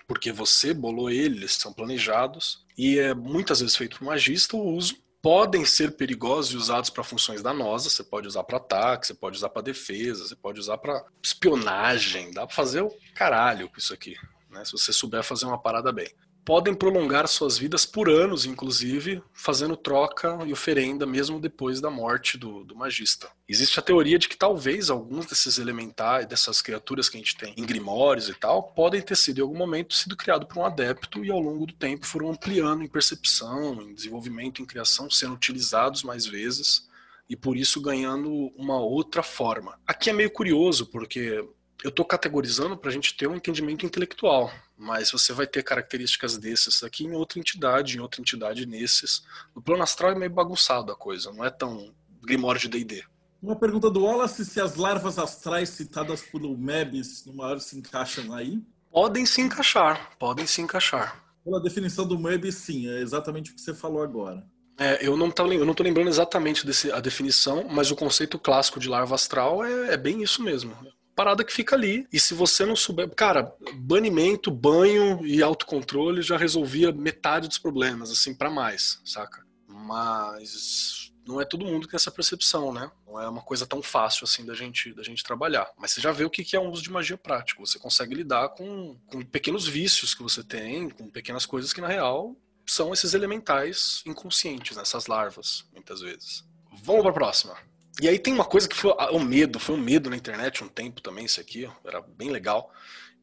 porque 0.07 0.31
você 0.31 0.73
bolou 0.73 1.09
eles, 1.09 1.53
são 1.53 1.71
planejados, 1.71 2.65
e 2.77 2.99
é 2.99 3.13
muitas 3.13 3.61
vezes 3.61 3.75
feito 3.75 3.97
por 3.97 4.05
magista 4.05 4.57
o 4.57 4.75
uso 4.75 5.01
podem 5.23 5.63
ser 5.63 5.95
perigosos 5.95 6.51
e 6.51 6.57
usados 6.57 6.89
para 6.89 7.01
funções 7.01 7.41
danosas. 7.41 7.93
Você 7.93 8.03
pode 8.03 8.27
usar 8.27 8.43
para 8.43 8.57
ataque, 8.57 9.07
você 9.07 9.13
pode 9.13 9.37
usar 9.37 9.47
para 9.47 9.61
defesa, 9.61 10.27
você 10.27 10.35
pode 10.35 10.59
usar 10.59 10.77
para 10.77 11.01
espionagem. 11.23 12.31
Dá 12.33 12.45
para 12.45 12.53
fazer 12.53 12.81
o 12.81 12.91
caralho 13.15 13.69
com 13.69 13.77
isso 13.77 13.93
aqui, 13.93 14.15
né? 14.49 14.65
Se 14.65 14.73
você 14.73 14.91
souber 14.91 15.23
fazer 15.23 15.45
uma 15.45 15.57
parada 15.57 15.93
bem 15.93 16.13
podem 16.45 16.73
prolongar 16.73 17.27
suas 17.27 17.57
vidas 17.57 17.85
por 17.85 18.09
anos, 18.09 18.45
inclusive, 18.45 19.21
fazendo 19.33 19.77
troca 19.77 20.39
e 20.45 20.51
oferenda 20.51 21.05
mesmo 21.05 21.39
depois 21.39 21.79
da 21.79 21.89
morte 21.89 22.37
do, 22.37 22.63
do 22.63 22.75
magista. 22.75 23.29
Existe 23.47 23.79
a 23.79 23.83
teoria 23.83 24.19
de 24.19 24.27
que 24.27 24.37
talvez 24.37 24.89
alguns 24.89 25.25
desses 25.25 25.57
elementais, 25.57 26.25
dessas 26.25 26.61
criaturas 26.61 27.09
que 27.09 27.17
a 27.17 27.19
gente 27.19 27.37
tem 27.37 27.53
em 27.57 27.65
grimórios 27.65 28.29
e 28.29 28.33
tal, 28.33 28.63
podem 28.63 29.01
ter 29.01 29.15
sido 29.15 29.39
em 29.39 29.41
algum 29.41 29.57
momento 29.57 29.93
sido 29.93 30.15
criado 30.15 30.45
por 30.45 30.57
um 30.57 30.65
adepto 30.65 31.23
e 31.23 31.31
ao 31.31 31.39
longo 31.39 31.65
do 31.65 31.73
tempo 31.73 32.05
foram 32.05 32.31
ampliando 32.31 32.83
em 32.83 32.87
percepção, 32.87 33.81
em 33.81 33.93
desenvolvimento, 33.93 34.61
em 34.61 34.65
criação, 34.65 35.09
sendo 35.09 35.35
utilizados 35.35 36.03
mais 36.03 36.25
vezes 36.25 36.87
e 37.29 37.35
por 37.35 37.57
isso 37.57 37.81
ganhando 37.81 38.51
uma 38.57 38.79
outra 38.79 39.23
forma. 39.23 39.79
Aqui 39.87 40.09
é 40.09 40.13
meio 40.13 40.31
curioso 40.31 40.85
porque 40.87 41.43
eu 41.83 41.89
estou 41.89 42.05
categorizando 42.05 42.77
para 42.77 42.89
a 42.89 42.93
gente 42.93 43.15
ter 43.15 43.27
um 43.27 43.35
entendimento 43.35 43.85
intelectual, 43.85 44.49
mas 44.77 45.11
você 45.11 45.33
vai 45.33 45.45
ter 45.45 45.61
características 45.63 46.37
desses 46.37 46.81
aqui 46.81 47.03
em 47.03 47.11
outra 47.11 47.39
entidade, 47.39 47.97
em 47.97 47.99
outra 47.99 48.21
entidade 48.21 48.65
nesses. 48.65 49.21
No 49.53 49.61
plano 49.61 49.83
astral 49.83 50.11
é 50.11 50.15
meio 50.15 50.31
bagunçado 50.31 50.93
a 50.93 50.95
coisa, 50.95 51.33
não 51.33 51.43
é 51.43 51.49
tão 51.49 51.93
grimório 52.21 52.61
de 52.61 52.69
D&D. 52.69 53.03
Uma 53.41 53.57
pergunta 53.57 53.89
do 53.89 54.05
Wallace, 54.05 54.45
se 54.45 54.61
as 54.61 54.77
larvas 54.77 55.19
astrais 55.19 55.67
citadas 55.69 56.21
por 56.21 56.41
Mebis 56.57 57.25
no 57.25 57.33
maior 57.33 57.59
se 57.59 57.77
encaixam 57.77 58.33
aí? 58.33 58.61
Podem 58.89 59.25
se 59.25 59.41
encaixar, 59.41 60.17
podem 60.17 60.47
se 60.47 60.61
encaixar. 60.61 61.21
Pela 61.43 61.61
definição 61.61 62.07
do 62.07 62.17
Mebis, 62.17 62.55
sim, 62.55 62.87
é 62.87 63.01
exatamente 63.01 63.51
o 63.51 63.55
que 63.55 63.59
você 63.59 63.73
falou 63.73 64.01
agora. 64.01 64.47
É, 64.79 65.05
eu 65.05 65.17
não 65.17 65.27
estou 65.27 65.45
lembrando 65.45 66.07
exatamente 66.07 66.65
desse, 66.65 66.89
a 66.93 67.01
definição, 67.01 67.67
mas 67.69 67.91
o 67.91 67.95
conceito 67.95 68.39
clássico 68.39 68.79
de 68.79 68.87
larva 68.87 69.15
astral 69.15 69.65
é, 69.65 69.93
é 69.93 69.97
bem 69.97 70.23
isso 70.23 70.41
mesmo 70.41 70.75
parada 71.15 71.43
que 71.43 71.53
fica 71.53 71.75
ali. 71.75 72.07
E 72.11 72.19
se 72.19 72.33
você 72.33 72.65
não 72.65 72.75
souber. 72.75 73.09
Cara, 73.15 73.53
banimento, 73.75 74.51
banho 74.51 75.25
e 75.25 75.41
autocontrole 75.41 76.21
já 76.21 76.37
resolvia 76.37 76.91
metade 76.91 77.47
dos 77.47 77.57
problemas, 77.57 78.11
assim, 78.11 78.33
para 78.33 78.49
mais, 78.49 78.99
saca? 79.05 79.45
Mas 79.67 81.11
não 81.25 81.39
é 81.39 81.45
todo 81.45 81.65
mundo 81.65 81.85
que 81.85 81.91
tem 81.91 81.97
essa 81.97 82.11
percepção, 82.11 82.73
né? 82.73 82.91
Não 83.07 83.19
é 83.19 83.27
uma 83.27 83.41
coisa 83.41 83.65
tão 83.65 83.81
fácil 83.81 84.25
assim 84.25 84.45
da 84.45 84.53
gente, 84.53 84.93
da 84.93 85.03
gente 85.03 85.23
trabalhar. 85.23 85.69
Mas 85.77 85.91
você 85.91 86.01
já 86.01 86.11
vê 86.11 86.25
o 86.25 86.29
que 86.29 86.55
é 86.55 86.59
um 86.59 86.69
uso 86.69 86.81
de 86.81 86.91
magia 86.91 87.17
prático. 87.17 87.65
Você 87.65 87.79
consegue 87.79 88.13
lidar 88.13 88.49
com, 88.49 88.97
com 89.07 89.21
pequenos 89.21 89.67
vícios 89.67 90.13
que 90.13 90.21
você 90.21 90.43
tem, 90.43 90.89
com 90.89 91.09
pequenas 91.09 91.45
coisas 91.45 91.71
que 91.71 91.81
na 91.81 91.87
real 91.87 92.35
são 92.65 92.93
esses 92.93 93.13
elementais 93.13 94.01
inconscientes, 94.05 94.75
né? 94.77 94.83
essas 94.83 95.07
larvas, 95.07 95.65
muitas 95.73 96.01
vezes. 96.01 96.45
Vamos 96.71 97.01
para 97.01 97.11
a 97.11 97.13
próxima. 97.13 97.57
E 98.01 98.07
aí 98.07 98.17
tem 98.17 98.33
uma 98.33 98.45
coisa 98.45 98.67
que 98.67 98.75
foi 98.75 98.91
o 99.11 99.19
medo, 99.19 99.59
foi 99.59 99.75
um 99.75 99.79
medo 99.79 100.09
na 100.09 100.15
internet 100.15 100.63
um 100.63 100.67
tempo 100.67 101.01
também, 101.01 101.25
isso 101.25 101.39
aqui, 101.39 101.69
era 101.85 102.01
bem 102.01 102.31
legal, 102.31 102.73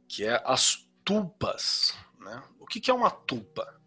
que 0.06 0.24
é 0.24 0.40
as 0.44 0.86
tulpas. 1.04 1.94
Né? 2.20 2.42
O 2.58 2.66
que, 2.66 2.80
que 2.80 2.90
é 2.90 2.94
uma 2.94 3.10
tulpa? 3.10 3.80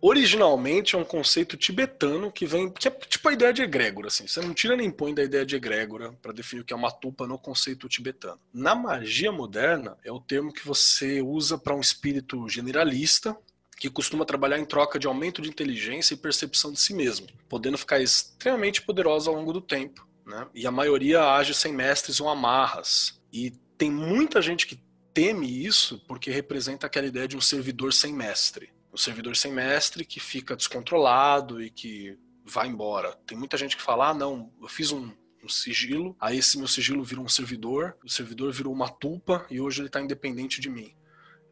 Originalmente 0.00 0.94
é 0.94 0.98
um 0.98 1.04
conceito 1.04 1.58
tibetano 1.58 2.32
que 2.32 2.46
vem, 2.46 2.70
que 2.70 2.88
é 2.88 2.90
tipo 2.90 3.28
a 3.28 3.32
ideia 3.32 3.52
de 3.52 3.62
egrégora, 3.62 4.06
assim. 4.06 4.26
Você 4.26 4.40
não 4.40 4.54
tira 4.54 4.74
nem 4.74 4.90
põe 4.90 5.12
da 5.12 5.22
ideia 5.22 5.44
de 5.44 5.56
egrégora 5.56 6.12
para 6.22 6.32
definir 6.32 6.62
o 6.62 6.64
que 6.64 6.72
é 6.72 6.76
uma 6.76 6.90
tulpa 6.90 7.26
no 7.26 7.38
conceito 7.38 7.88
tibetano. 7.88 8.40
Na 8.54 8.74
magia 8.74 9.30
moderna 9.30 9.98
é 10.02 10.10
o 10.10 10.20
termo 10.20 10.52
que 10.52 10.66
você 10.66 11.20
usa 11.20 11.58
para 11.58 11.74
um 11.74 11.80
espírito 11.80 12.48
generalista 12.48 13.36
que 13.76 13.90
costuma 13.90 14.24
trabalhar 14.24 14.58
em 14.58 14.64
troca 14.64 14.98
de 14.98 15.06
aumento 15.06 15.42
de 15.42 15.50
inteligência 15.50 16.14
e 16.14 16.16
percepção 16.16 16.72
de 16.72 16.80
si 16.80 16.94
mesmo, 16.94 17.26
podendo 17.48 17.76
ficar 17.76 18.00
extremamente 18.00 18.80
poderoso 18.80 19.28
ao 19.28 19.36
longo 19.36 19.52
do 19.52 19.60
tempo 19.60 20.08
né? 20.30 20.48
E 20.54 20.66
a 20.66 20.70
maioria 20.70 21.34
age 21.34 21.52
sem 21.52 21.72
mestres 21.72 22.20
ou 22.20 22.28
amarras. 22.28 23.20
E 23.32 23.50
tem 23.76 23.90
muita 23.90 24.40
gente 24.40 24.66
que 24.66 24.80
teme 25.12 25.64
isso 25.64 25.98
porque 26.06 26.30
representa 26.30 26.86
aquela 26.86 27.06
ideia 27.06 27.28
de 27.28 27.36
um 27.36 27.40
servidor 27.40 27.92
sem 27.92 28.12
mestre. 28.12 28.72
Um 28.92 28.96
servidor 28.96 29.36
sem 29.36 29.52
mestre 29.52 30.04
que 30.04 30.18
fica 30.20 30.56
descontrolado 30.56 31.62
e 31.62 31.70
que 31.70 32.16
vai 32.44 32.68
embora. 32.68 33.12
Tem 33.26 33.36
muita 33.36 33.56
gente 33.56 33.76
que 33.76 33.82
fala: 33.82 34.10
ah, 34.10 34.14
não, 34.14 34.52
eu 34.60 34.68
fiz 34.68 34.92
um, 34.92 35.12
um 35.44 35.48
sigilo, 35.48 36.16
aí 36.20 36.38
esse 36.38 36.58
meu 36.58 36.66
sigilo 36.66 37.04
virou 37.04 37.24
um 37.24 37.28
servidor, 37.28 37.96
o 38.04 38.08
servidor 38.08 38.52
virou 38.52 38.72
uma 38.72 38.88
tulpa 38.88 39.46
e 39.50 39.60
hoje 39.60 39.80
ele 39.80 39.88
está 39.88 40.00
independente 40.00 40.60
de 40.60 40.70
mim. 40.70 40.94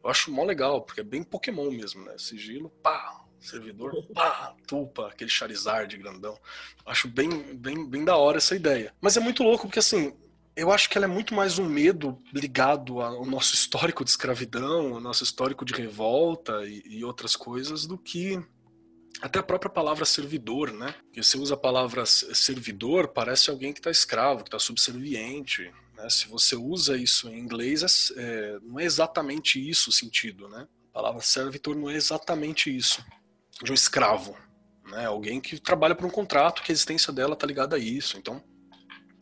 Eu 0.03 0.09
acho 0.09 0.31
mó 0.31 0.43
legal, 0.43 0.81
porque 0.81 1.01
é 1.01 1.03
bem 1.03 1.23
Pokémon 1.23 1.69
mesmo, 1.71 2.03
né? 2.05 2.17
Sigilo, 2.17 2.69
pá, 2.81 3.25
servidor, 3.39 4.05
pá, 4.13 4.55
tupa, 4.67 5.07
aquele 5.07 5.29
Charizard 5.29 5.95
grandão. 5.97 6.37
Acho 6.85 7.07
bem, 7.07 7.55
bem, 7.55 7.87
bem 7.87 8.03
da 8.03 8.15
hora 8.17 8.37
essa 8.37 8.55
ideia. 8.55 8.93
Mas 9.01 9.17
é 9.17 9.19
muito 9.19 9.43
louco 9.43 9.67
porque 9.67 9.79
assim, 9.79 10.13
eu 10.55 10.71
acho 10.71 10.89
que 10.89 10.97
ela 10.97 11.05
é 11.05 11.09
muito 11.09 11.33
mais 11.33 11.57
um 11.57 11.65
medo 11.65 12.21
ligado 12.33 13.01
ao 13.01 13.25
nosso 13.25 13.53
histórico 13.53 14.03
de 14.03 14.09
escravidão, 14.09 14.95
ao 14.95 14.99
nosso 14.99 15.23
histórico 15.23 15.63
de 15.63 15.73
revolta 15.73 16.65
e, 16.65 16.83
e 16.85 17.05
outras 17.05 17.35
coisas, 17.35 17.85
do 17.85 17.97
que 17.97 18.41
até 19.21 19.39
a 19.39 19.43
própria 19.43 19.71
palavra 19.71 20.05
servidor, 20.05 20.71
né? 20.71 20.93
Porque 21.03 21.21
você 21.21 21.37
usa 21.37 21.53
a 21.53 21.57
palavra 21.57 22.05
servidor, 22.05 23.09
parece 23.09 23.49
alguém 23.49 23.73
que 23.73 23.79
está 23.79 23.91
escravo, 23.91 24.43
que 24.43 24.49
está 24.49 24.59
subserviente. 24.59 25.71
Né? 25.95 26.09
Se 26.09 26.27
você 26.27 26.55
usa 26.55 26.97
isso 26.97 27.27
em 27.29 27.39
inglês, 27.39 28.11
é, 28.15 28.21
é, 28.21 28.59
não 28.61 28.79
é 28.79 28.85
exatamente 28.85 29.59
isso 29.59 29.89
o 29.89 29.93
sentido. 29.93 30.47
Né? 30.47 30.67
A 30.91 30.93
palavra 30.93 31.21
servitor 31.21 31.75
não 31.75 31.89
é 31.89 31.95
exatamente 31.95 32.75
isso, 32.75 33.03
de 33.63 33.71
um 33.71 33.75
escravo. 33.75 34.37
Né? 34.85 35.05
Alguém 35.05 35.39
que 35.39 35.59
trabalha 35.59 35.95
por 35.95 36.05
um 36.05 36.09
contrato, 36.09 36.63
que 36.63 36.71
a 36.71 36.73
existência 36.73 37.13
dela 37.13 37.33
está 37.33 37.45
ligada 37.45 37.75
a 37.75 37.79
isso. 37.79 38.17
Então, 38.17 38.43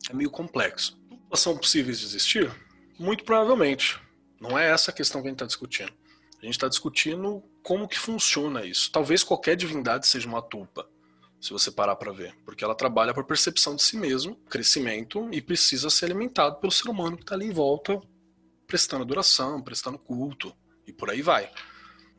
é 0.08 0.14
meio 0.14 0.30
complexo. 0.30 0.98
São 1.34 1.56
possíveis 1.56 2.00
de 2.00 2.06
existir? 2.06 2.50
Muito 2.98 3.24
provavelmente. 3.24 4.00
Não 4.40 4.58
é 4.58 4.70
essa 4.70 4.90
a 4.90 4.94
questão 4.94 5.20
que 5.20 5.28
a 5.28 5.30
gente 5.30 5.36
está 5.36 5.46
discutindo. 5.46 5.92
A 6.40 6.44
gente 6.44 6.54
está 6.54 6.68
discutindo 6.68 7.42
como 7.62 7.88
que 7.88 7.98
funciona 7.98 8.64
isso. 8.64 8.90
Talvez 8.90 9.24
qualquer 9.24 9.56
divindade 9.56 10.06
seja 10.06 10.28
uma 10.28 10.40
tulpa 10.40 10.88
se 11.40 11.52
você 11.52 11.70
parar 11.70 11.96
para 11.96 12.12
ver, 12.12 12.34
porque 12.44 12.64
ela 12.64 12.74
trabalha 12.74 13.14
por 13.14 13.24
percepção 13.24 13.76
de 13.76 13.82
si 13.82 13.96
mesmo, 13.96 14.34
crescimento 14.48 15.28
e 15.32 15.40
precisa 15.40 15.88
ser 15.88 16.06
alimentado 16.06 16.56
pelo 16.56 16.72
ser 16.72 16.88
humano 16.88 17.16
que 17.16 17.22
está 17.22 17.34
ali 17.34 17.46
em 17.46 17.52
volta, 17.52 18.00
prestando 18.66 19.04
adoração, 19.04 19.62
prestando 19.62 19.98
culto 19.98 20.52
e 20.86 20.92
por 20.92 21.10
aí 21.10 21.22
vai. 21.22 21.50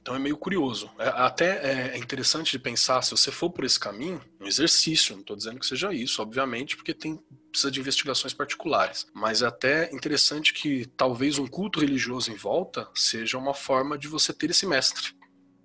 Então 0.09 0.17
é 0.17 0.19
meio 0.19 0.37
curioso. 0.37 0.89
É, 0.97 1.07
até 1.07 1.91
é 1.93 1.97
interessante 1.99 2.49
de 2.49 2.57
pensar, 2.57 3.03
se 3.03 3.11
você 3.11 3.29
for 3.29 3.51
por 3.51 3.63
esse 3.63 3.79
caminho, 3.79 4.19
um 4.41 4.47
exercício, 4.47 5.13
não 5.13 5.21
estou 5.21 5.35
dizendo 5.35 5.59
que 5.59 5.67
seja 5.67 5.93
isso, 5.93 6.19
obviamente, 6.19 6.75
porque 6.75 6.95
tem 6.95 7.23
precisa 7.51 7.69
de 7.69 7.79
investigações 7.79 8.33
particulares. 8.33 9.05
Mas 9.13 9.43
é 9.43 9.45
até 9.45 9.93
interessante 9.93 10.51
que 10.51 10.87
talvez 10.97 11.37
um 11.37 11.45
culto 11.45 11.79
religioso 11.79 12.31
em 12.31 12.35
volta 12.35 12.89
seja 12.95 13.37
uma 13.37 13.53
forma 13.53 13.99
de 13.99 14.07
você 14.07 14.33
ter 14.33 14.49
esse 14.49 14.65
mestre. 14.65 15.13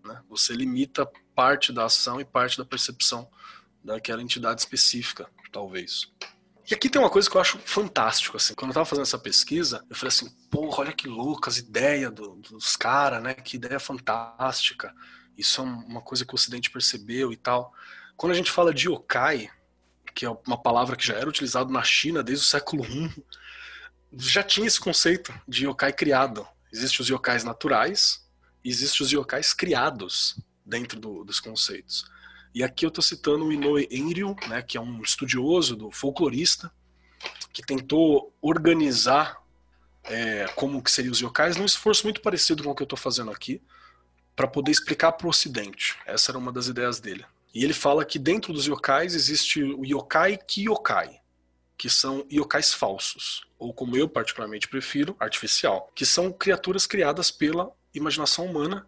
Né? 0.05 0.21
Você 0.29 0.53
limita 0.53 1.11
parte 1.35 1.73
da 1.73 1.87
ação 1.87 2.21
e 2.21 2.25
parte 2.27 2.59
da 2.59 2.67
percepção 2.67 3.27
daquela 3.83 4.23
entidade 4.23 4.61
específica, 4.61 5.27
talvez. 5.51 6.13
E 6.71 6.75
aqui 6.75 6.89
tem 6.89 7.01
uma 7.01 7.11
coisa 7.11 7.29
que 7.29 7.37
eu 7.37 7.41
acho 7.41 7.59
fantástico, 7.59 8.37
assim. 8.39 8.55
Quando 8.55 8.71
eu 8.71 8.75
tava 8.75 8.87
fazendo 8.87 9.05
essa 9.05 9.19
pesquisa, 9.19 9.85
eu 9.91 9.95
falei 9.95 10.09
assim, 10.09 10.31
porra, 10.51 10.81
olha 10.81 10.93
que 10.93 11.07
louco 11.07 11.49
as 11.49 11.59
ideias 11.59 12.11
do, 12.11 12.37
dos 12.37 12.75
caras, 12.75 13.23
né? 13.23 13.35
Que 13.35 13.57
ideia 13.57 13.79
fantástica. 13.79 14.95
Isso 15.37 15.61
é 15.61 15.65
uma 15.65 16.01
coisa 16.01 16.25
que 16.25 16.33
o 16.33 16.37
Ocidente 16.37 16.71
percebeu 16.71 17.33
e 17.33 17.37
tal. 17.37 17.73
Quando 18.17 18.33
a 18.33 18.35
gente 18.35 18.51
fala 18.51 18.73
de 18.73 18.89
yokai, 18.89 19.51
que 20.15 20.25
é 20.25 20.31
uma 20.47 20.57
palavra 20.57 20.97
que 20.97 21.07
já 21.07 21.15
era 21.15 21.29
utilizada 21.29 21.71
na 21.71 21.83
China 21.83 22.23
desde 22.23 22.45
o 22.45 22.49
século 22.49 22.85
I, 22.87 23.12
já 24.17 24.43
tinha 24.43 24.67
esse 24.67 24.81
conceito 24.81 25.35
de 25.47 25.67
yokai 25.67 25.93
criado. 25.93 26.47
Existem 26.73 27.03
os 27.03 27.09
yokais 27.09 27.45
naturais, 27.45 28.27
existem 28.65 29.05
os 29.05 29.12
yokais 29.12 29.53
criados 29.53 30.41
dentro 30.65 30.99
do, 30.99 31.25
dos 31.25 31.41
conceitos. 31.41 32.05
E 32.55 32.63
aqui 32.63 32.87
eu 32.87 32.89
estou 32.89 33.03
citando 33.03 33.47
o 33.47 33.53
Inoue 33.53 33.89
Enryu, 33.91 34.37
né, 34.49 34.63
que 34.63 34.79
é 34.79 34.81
um 34.81 35.03
estudioso 35.03 35.75
do 35.75 35.91
folclorista, 35.91 36.71
que 37.53 37.63
tentou 37.63 38.33
organizar 38.41 39.43
é, 40.05 40.47
como 40.55 40.83
que 40.83 40.91
seriam 40.91 41.11
os 41.13 41.21
yokais 41.21 41.57
num 41.57 41.65
esforço 41.65 42.05
muito 42.05 42.21
parecido 42.21 42.63
com 42.63 42.71
o 42.71 42.75
que 42.75 42.83
eu 42.83 42.87
estou 42.87 42.99
fazendo 42.99 43.31
aqui, 43.31 43.61
para 44.37 44.47
poder 44.47 44.71
explicar 44.71 45.13
para 45.13 45.27
o 45.27 45.31
Ocidente. 45.31 45.97
Essa 46.07 46.31
era 46.31 46.39
uma 46.39 46.53
das 46.53 46.69
ideias 46.69 47.01
dele. 47.01 47.25
E 47.53 47.65
ele 47.65 47.73
fala 47.73 48.05
que 48.05 48.19
dentro 48.19 48.53
dos 48.53 48.67
yokais 48.67 49.15
existe 49.15 49.63
o 49.63 49.85
yokai 49.85 50.37
kiyokai, 50.37 51.21
que 51.77 51.89
são 51.89 52.27
yokais 52.31 52.73
falsos, 52.73 53.47
ou 53.59 53.73
como 53.73 53.97
eu 53.97 54.09
particularmente 54.09 54.69
prefiro, 54.69 55.17
artificial, 55.19 55.91
que 55.95 56.07
são 56.07 56.33
criaturas 56.33 56.87
criadas 56.87 57.31
pela 57.31 57.73
imaginação 57.93 58.47
humana 58.47 58.87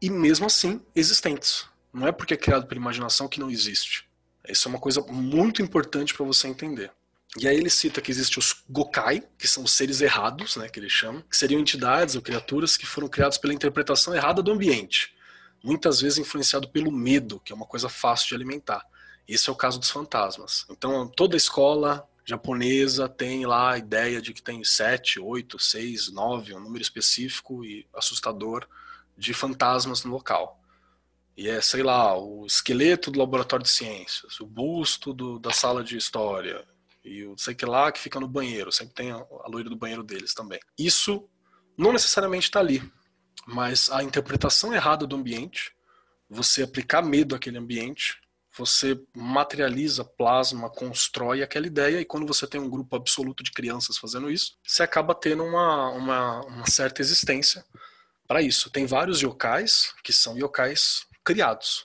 e 0.00 0.10
mesmo 0.10 0.46
assim 0.46 0.80
existentes. 0.94 1.66
Não 1.96 2.06
é 2.06 2.12
porque 2.12 2.34
é 2.34 2.36
criado 2.36 2.66
pela 2.66 2.78
imaginação 2.78 3.26
que 3.26 3.40
não 3.40 3.50
existe. 3.50 4.06
Isso 4.46 4.68
é 4.68 4.70
uma 4.70 4.78
coisa 4.78 5.00
muito 5.00 5.62
importante 5.62 6.12
para 6.12 6.26
você 6.26 6.46
entender. 6.46 6.92
E 7.38 7.48
aí 7.48 7.56
ele 7.56 7.70
cita 7.70 8.02
que 8.02 8.10
existe 8.10 8.38
os 8.38 8.64
Gokai, 8.68 9.22
que 9.38 9.48
são 9.48 9.64
os 9.64 9.72
seres 9.72 10.02
errados, 10.02 10.56
né, 10.56 10.68
que 10.68 10.78
ele 10.78 10.90
chama, 10.90 11.22
que 11.22 11.34
seriam 11.34 11.58
entidades 11.58 12.14
ou 12.14 12.20
criaturas 12.20 12.76
que 12.76 12.84
foram 12.84 13.08
criadas 13.08 13.38
pela 13.38 13.54
interpretação 13.54 14.14
errada 14.14 14.42
do 14.42 14.52
ambiente, 14.52 15.14
muitas 15.64 15.98
vezes 15.98 16.18
influenciado 16.18 16.68
pelo 16.68 16.92
medo, 16.92 17.40
que 17.40 17.50
é 17.50 17.56
uma 17.56 17.64
coisa 17.64 17.88
fácil 17.88 18.28
de 18.28 18.34
alimentar. 18.34 18.84
Esse 19.26 19.48
é 19.48 19.52
o 19.52 19.56
caso 19.56 19.80
dos 19.80 19.90
fantasmas. 19.90 20.66
Então, 20.68 21.08
toda 21.08 21.34
escola 21.34 22.06
japonesa 22.26 23.08
tem 23.08 23.46
lá 23.46 23.72
a 23.72 23.78
ideia 23.78 24.20
de 24.20 24.34
que 24.34 24.42
tem 24.42 24.62
sete, 24.62 25.18
oito, 25.18 25.58
seis, 25.58 26.12
nove, 26.12 26.52
um 26.52 26.60
número 26.60 26.82
específico 26.82 27.64
e 27.64 27.86
assustador 27.94 28.68
de 29.16 29.32
fantasmas 29.32 30.04
no 30.04 30.12
local. 30.12 30.60
E 31.36 31.48
é, 31.48 31.60
sei 31.60 31.82
lá, 31.82 32.18
o 32.18 32.46
esqueleto 32.46 33.10
do 33.10 33.18
laboratório 33.18 33.64
de 33.64 33.70
ciências, 33.70 34.40
o 34.40 34.46
busto 34.46 35.12
do, 35.12 35.38
da 35.38 35.52
sala 35.52 35.84
de 35.84 35.96
história, 35.96 36.66
e 37.04 37.24
o 37.24 37.36
sei 37.36 37.54
que 37.54 37.66
lá 37.66 37.92
que 37.92 38.00
fica 38.00 38.18
no 38.18 38.26
banheiro, 38.26 38.72
sempre 38.72 38.94
tem 38.94 39.12
a, 39.12 39.24
loira 39.46 39.68
do 39.68 39.76
banheiro 39.76 40.02
deles 40.02 40.32
também. 40.32 40.58
Isso 40.78 41.28
não 41.76 41.92
necessariamente 41.92 42.46
está 42.46 42.58
ali, 42.58 42.82
mas 43.46 43.90
a 43.90 44.02
interpretação 44.02 44.72
errada 44.72 45.06
do 45.06 45.14
ambiente, 45.14 45.72
você 46.28 46.62
aplicar 46.62 47.02
medo 47.02 47.34
àquele 47.34 47.58
ambiente, 47.58 48.18
você 48.56 48.98
materializa, 49.14 50.02
plasma, 50.02 50.70
constrói 50.70 51.42
aquela 51.42 51.66
ideia, 51.66 52.00
e 52.00 52.04
quando 52.06 52.26
você 52.26 52.46
tem 52.46 52.58
um 52.58 52.70
grupo 52.70 52.96
absoluto 52.96 53.44
de 53.44 53.52
crianças 53.52 53.98
fazendo 53.98 54.30
isso, 54.30 54.58
você 54.64 54.82
acaba 54.82 55.14
tendo 55.14 55.44
uma, 55.44 55.90
uma, 55.90 56.40
uma 56.46 56.66
certa 56.66 57.02
existência 57.02 57.62
para 58.26 58.40
isso. 58.40 58.70
Tem 58.70 58.86
vários 58.86 59.20
yokais 59.20 59.94
que 60.02 60.12
são 60.12 60.38
yokais 60.38 61.06
criados. 61.26 61.84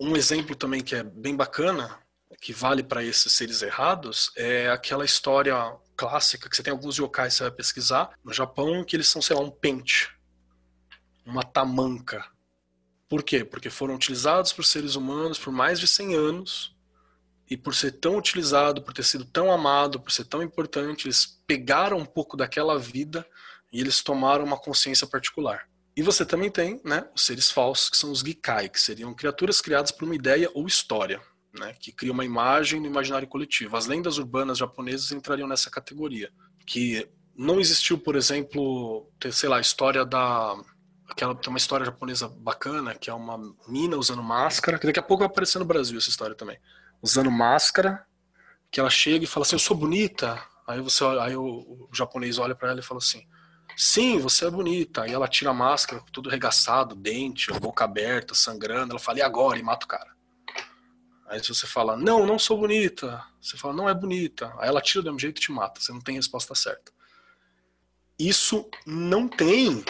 Um 0.00 0.16
exemplo 0.16 0.56
também 0.56 0.82
que 0.82 0.96
é 0.96 1.04
bem 1.04 1.36
bacana, 1.36 2.00
que 2.40 2.52
vale 2.52 2.82
para 2.82 3.04
esses 3.04 3.32
seres 3.32 3.62
errados, 3.62 4.32
é 4.36 4.68
aquela 4.68 5.04
história 5.04 5.54
clássica 5.96 6.50
que 6.50 6.56
você 6.56 6.64
tem 6.64 6.72
alguns 6.72 6.98
yokais 6.98 7.34
você 7.34 7.44
vai 7.44 7.52
pesquisar 7.52 8.10
no 8.24 8.32
Japão 8.32 8.82
que 8.82 8.96
eles 8.96 9.06
são, 9.06 9.22
sei 9.22 9.36
lá, 9.36 9.42
um 9.42 9.50
pente, 9.52 10.10
uma 11.24 11.44
tamanca. 11.44 12.26
Por 13.08 13.22
quê? 13.22 13.44
Porque 13.44 13.70
foram 13.70 13.94
utilizados 13.94 14.52
por 14.52 14.64
seres 14.64 14.96
humanos 14.96 15.38
por 15.38 15.52
mais 15.52 15.78
de 15.78 15.86
100 15.86 16.16
anos 16.16 16.76
e 17.48 17.56
por 17.56 17.76
ser 17.76 17.92
tão 17.92 18.16
utilizado, 18.16 18.82
por 18.82 18.92
ter 18.92 19.04
sido 19.04 19.24
tão 19.24 19.52
amado, 19.52 20.00
por 20.00 20.10
ser 20.10 20.24
tão 20.24 20.42
importante, 20.42 21.06
eles 21.06 21.40
pegaram 21.46 21.98
um 21.98 22.06
pouco 22.06 22.36
daquela 22.36 22.76
vida 22.80 23.24
e 23.72 23.80
eles 23.80 24.02
tomaram 24.02 24.44
uma 24.44 24.58
consciência 24.58 25.06
particular. 25.06 25.68
E 25.94 26.02
você 26.02 26.24
também 26.24 26.50
tem 26.50 26.80
né, 26.84 27.06
os 27.14 27.26
seres 27.26 27.50
falsos, 27.50 27.90
que 27.90 27.96
são 27.96 28.10
os 28.10 28.20
Gikai, 28.20 28.68
que 28.68 28.80
seriam 28.80 29.12
criaturas 29.14 29.60
criadas 29.60 29.90
por 29.90 30.04
uma 30.04 30.14
ideia 30.14 30.50
ou 30.54 30.66
história, 30.66 31.20
né, 31.52 31.74
que 31.78 31.92
cria 31.92 32.12
uma 32.12 32.24
imagem 32.24 32.80
no 32.80 32.86
imaginário 32.86 33.28
coletivo. 33.28 33.76
As 33.76 33.86
lendas 33.86 34.16
urbanas 34.16 34.58
japonesas 34.58 35.12
entrariam 35.12 35.46
nessa 35.46 35.70
categoria. 35.70 36.30
Que 36.66 37.08
não 37.36 37.60
existiu, 37.60 37.98
por 37.98 38.16
exemplo, 38.16 39.10
sei 39.30 39.48
lá, 39.48 39.58
a 39.58 39.60
história 39.60 40.04
da. 40.04 40.56
Aquela, 41.08 41.34
tem 41.34 41.50
uma 41.50 41.58
história 41.58 41.84
japonesa 41.84 42.26
bacana, 42.26 42.94
que 42.94 43.10
é 43.10 43.14
uma 43.14 43.38
mina 43.68 43.96
usando 43.98 44.22
máscara, 44.22 44.78
que 44.78 44.86
daqui 44.86 44.98
a 44.98 45.02
pouco 45.02 45.22
vai 45.22 45.26
aparecer 45.26 45.58
no 45.58 45.64
Brasil 45.66 45.98
essa 45.98 46.08
história 46.08 46.34
também. 46.34 46.58
Usando 47.02 47.30
máscara, 47.30 48.06
que 48.70 48.80
ela 48.80 48.88
chega 48.88 49.24
e 49.24 49.28
fala 49.28 49.44
assim, 49.44 49.56
eu 49.56 49.60
sou 49.60 49.76
bonita. 49.76 50.42
Aí, 50.66 50.80
você, 50.80 51.04
aí 51.20 51.36
o, 51.36 51.44
o 51.44 51.88
japonês 51.92 52.38
olha 52.38 52.54
para 52.54 52.70
ela 52.70 52.80
e 52.80 52.82
fala 52.82 52.98
assim, 52.98 53.26
Sim, 53.76 54.18
você 54.18 54.46
é 54.46 54.50
bonita. 54.50 55.02
Aí 55.02 55.12
ela 55.12 55.28
tira 55.28 55.50
a 55.50 55.54
máscara, 55.54 56.02
tudo 56.12 56.30
regaçado, 56.30 56.94
dente, 56.94 57.52
boca 57.52 57.84
aberta, 57.84 58.34
sangrando. 58.34 58.92
Ela 58.92 59.00
fala, 59.00 59.18
e 59.18 59.22
agora? 59.22 59.58
E 59.58 59.62
mata 59.62 59.84
o 59.84 59.88
cara. 59.88 60.10
Aí 61.26 61.40
se 61.42 61.48
você 61.48 61.66
fala, 61.66 61.96
não, 61.96 62.26
não 62.26 62.38
sou 62.38 62.58
bonita. 62.58 63.24
Você 63.40 63.56
fala, 63.56 63.74
não 63.74 63.88
é 63.88 63.94
bonita. 63.94 64.52
Aí 64.58 64.68
ela 64.68 64.80
tira 64.80 65.02
do 65.02 65.06
mesmo 65.06 65.20
jeito 65.20 65.38
e 65.38 65.40
te 65.40 65.50
mata. 65.50 65.80
Você 65.80 65.92
não 65.92 66.00
tem 66.00 66.16
resposta 66.16 66.54
certa. 66.54 66.92
Isso 68.18 68.68
não 68.86 69.26
tem 69.26 69.82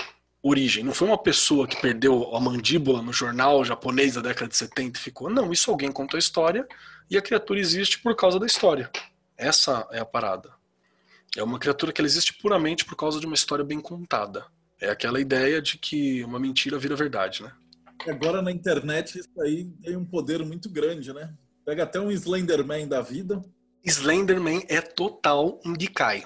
origem. 0.42 0.82
Não 0.82 0.94
foi 0.94 1.08
uma 1.08 1.18
pessoa 1.18 1.66
que 1.66 1.80
perdeu 1.80 2.34
a 2.34 2.40
mandíbula 2.40 3.02
no 3.02 3.12
jornal 3.12 3.64
japonês 3.64 4.14
da 4.14 4.20
década 4.20 4.48
de 4.48 4.56
70 4.56 4.98
e 4.98 5.02
ficou. 5.02 5.30
Não, 5.30 5.52
isso 5.52 5.70
alguém 5.70 5.92
contou 5.92 6.16
a 6.16 6.20
história 6.20 6.66
e 7.10 7.16
a 7.16 7.22
criatura 7.22 7.60
existe 7.60 7.98
por 7.98 8.16
causa 8.16 8.38
da 8.38 8.46
história. 8.46 8.90
Essa 9.36 9.86
é 9.90 10.00
a 10.00 10.04
parada. 10.04 10.50
É 11.36 11.42
uma 11.42 11.58
criatura 11.58 11.92
que 11.92 12.00
ela 12.00 12.08
existe 12.08 12.34
puramente 12.34 12.84
por 12.84 12.96
causa 12.96 13.18
de 13.18 13.26
uma 13.26 13.34
história 13.34 13.64
bem 13.64 13.80
contada. 13.80 14.44
É 14.80 14.90
aquela 14.90 15.20
ideia 15.20 15.62
de 15.62 15.78
que 15.78 16.22
uma 16.24 16.38
mentira 16.38 16.78
vira 16.78 16.96
verdade, 16.96 17.42
né? 17.42 17.52
Agora 18.08 18.42
na 18.42 18.50
internet 18.50 19.18
isso 19.18 19.40
aí 19.40 19.70
tem 19.82 19.96
um 19.96 20.04
poder 20.04 20.44
muito 20.44 20.68
grande, 20.68 21.12
né? 21.12 21.32
Pega 21.64 21.84
até 21.84 22.00
um 22.00 22.10
Slenderman 22.10 22.88
da 22.88 23.00
vida. 23.00 23.40
Slenderman 23.84 24.64
é 24.68 24.80
total 24.80 25.60
um 25.64 25.74
Gikai. 25.78 26.24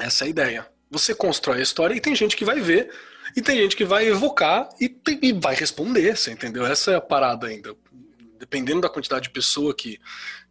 Essa 0.00 0.24
é 0.24 0.26
a 0.26 0.30
ideia. 0.30 0.68
Você 0.90 1.14
constrói 1.14 1.58
a 1.58 1.62
história 1.62 1.94
e 1.94 2.00
tem 2.00 2.14
gente 2.14 2.36
que 2.36 2.44
vai 2.44 2.60
ver, 2.60 2.90
e 3.36 3.42
tem 3.42 3.56
gente 3.56 3.76
que 3.76 3.84
vai 3.84 4.08
evocar 4.08 4.68
e, 4.80 4.88
tem, 4.88 5.18
e 5.22 5.32
vai 5.32 5.54
responder, 5.54 6.16
você 6.16 6.32
entendeu? 6.32 6.66
Essa 6.66 6.92
é 6.92 6.94
a 6.96 7.00
parada 7.00 7.46
ainda. 7.46 7.74
Dependendo 8.38 8.80
da 8.80 8.88
quantidade 8.88 9.24
de 9.24 9.30
pessoa 9.30 9.74
que, 9.74 9.98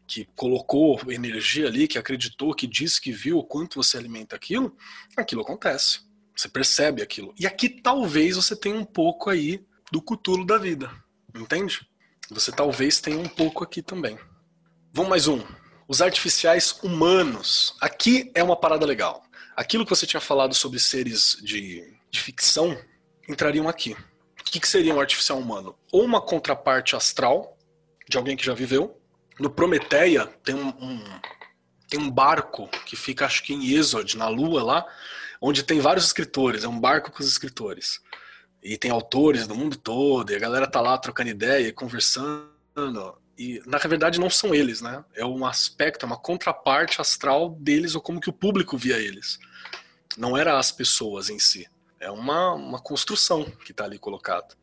que 0.08 0.26
colocou 0.36 1.00
energia 1.10 1.68
ali, 1.68 1.88
que 1.88 1.98
acreditou, 1.98 2.54
que 2.54 2.66
disse 2.66 3.02
que 3.02 3.12
viu 3.12 3.38
o 3.38 3.44
quanto 3.44 3.76
você 3.76 3.98
alimenta 3.98 4.36
aquilo, 4.36 4.76
aquilo 5.18 5.42
acontece. 5.42 6.00
Você 6.36 6.48
percebe 6.48 7.02
aquilo. 7.02 7.34
E 7.38 7.46
aqui 7.46 7.68
talvez 7.68 8.38
você 8.38 8.56
tenha 8.56 8.76
um 8.76 8.86
pouco 8.86 9.30
aí 9.30 9.66
do 9.92 10.02
cutulo 10.02 10.46
da 10.46 10.58
vida. 10.58 10.90
Entende? 11.36 11.88
Você 12.30 12.52
talvez 12.52 13.02
tenha 13.02 13.20
um 13.20 13.28
pouco 13.28 13.64
aqui 13.64 13.82
também. 13.82 14.18
Vamos 14.94 15.10
mais 15.10 15.28
um. 15.28 15.44
Os 15.88 16.02
artificiais 16.02 16.80
humanos. 16.84 17.76
Aqui 17.82 18.32
é 18.34 18.44
uma 18.44 18.56
parada 18.56 18.86
legal. 18.86 19.24
aquilo 19.56 19.84
que 19.84 19.90
você 19.90 20.06
tinha 20.06 20.22
falado 20.22 20.54
sobre 20.54 20.80
seres 20.80 21.38
de, 21.42 21.98
de 22.10 22.20
ficção 22.20 22.78
entrariam 23.28 23.68
aqui. 23.68 23.94
O 24.40 24.44
que, 24.44 24.60
que 24.60 24.68
seria 24.68 24.94
um 24.94 25.00
artificial 25.00 25.40
humano? 25.40 25.76
Ou 25.92 26.06
uma 26.06 26.22
contraparte 26.22 26.96
astral 26.96 27.58
de 28.08 28.18
alguém 28.18 28.38
que 28.38 28.46
já 28.46 28.54
viveu. 28.54 29.02
No 29.40 29.50
Prometeia 29.50 30.26
tem 30.44 30.56
um, 30.56 30.68
um 30.68 31.04
tem 31.88 32.00
um 32.00 32.12
barco 32.12 32.68
que 32.86 32.96
fica, 32.96 33.26
acho 33.26 33.44
que 33.44 33.54
em 33.54 33.72
Exod, 33.72 34.18
na 34.18 34.28
Lua 34.28 34.62
lá, 34.62 34.86
onde 35.42 35.64
tem 35.64 35.80
vários 35.80 36.06
escritores. 36.06 36.64
É 36.64 36.68
um 36.68 36.80
barco 36.80 37.12
com 37.12 37.22
os 37.22 37.28
escritores. 37.28 38.02
E 38.62 38.78
tem 38.78 38.92
autores 38.92 39.48
do 39.48 39.56
mundo 39.56 39.78
todo, 39.78 40.32
e 40.32 40.36
a 40.36 40.40
galera 40.40 40.68
tá 40.68 40.82
lá 40.82 40.98
trocando 40.98 41.30
ideia, 41.30 41.72
conversando. 41.72 42.52
E 43.38 43.62
na 43.66 43.78
verdade 43.78 44.20
não 44.20 44.30
são 44.30 44.54
eles, 44.54 44.82
né? 44.82 45.04
É 45.14 45.26
um 45.26 45.46
aspecto, 45.46 46.06
é 46.06 46.08
uma 46.08 46.18
contraparte 46.18 47.00
astral 47.00 47.52
deles, 47.52 47.96
ou 47.96 48.02
como 48.02 48.20
que 48.20 48.30
o 48.30 48.34
público 48.34 48.78
via 48.78 48.98
eles. 48.98 49.40
Não 50.18 50.36
era 50.36 50.58
as 50.58 50.72
pessoas 50.72 51.30
em 51.30 51.40
si. 51.40 51.70
É 52.00 52.12
uma, 52.12 52.54
uma 52.54 52.80
construção 52.82 53.46
que 53.46 53.72
está 53.72 53.86
ali 53.86 53.98
colocado. 53.98 54.56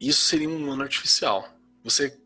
Isso 0.00 0.22
seria 0.22 0.48
um 0.48 0.56
humano 0.56 0.82
artificial. 0.82 1.48
Você, 1.82 2.18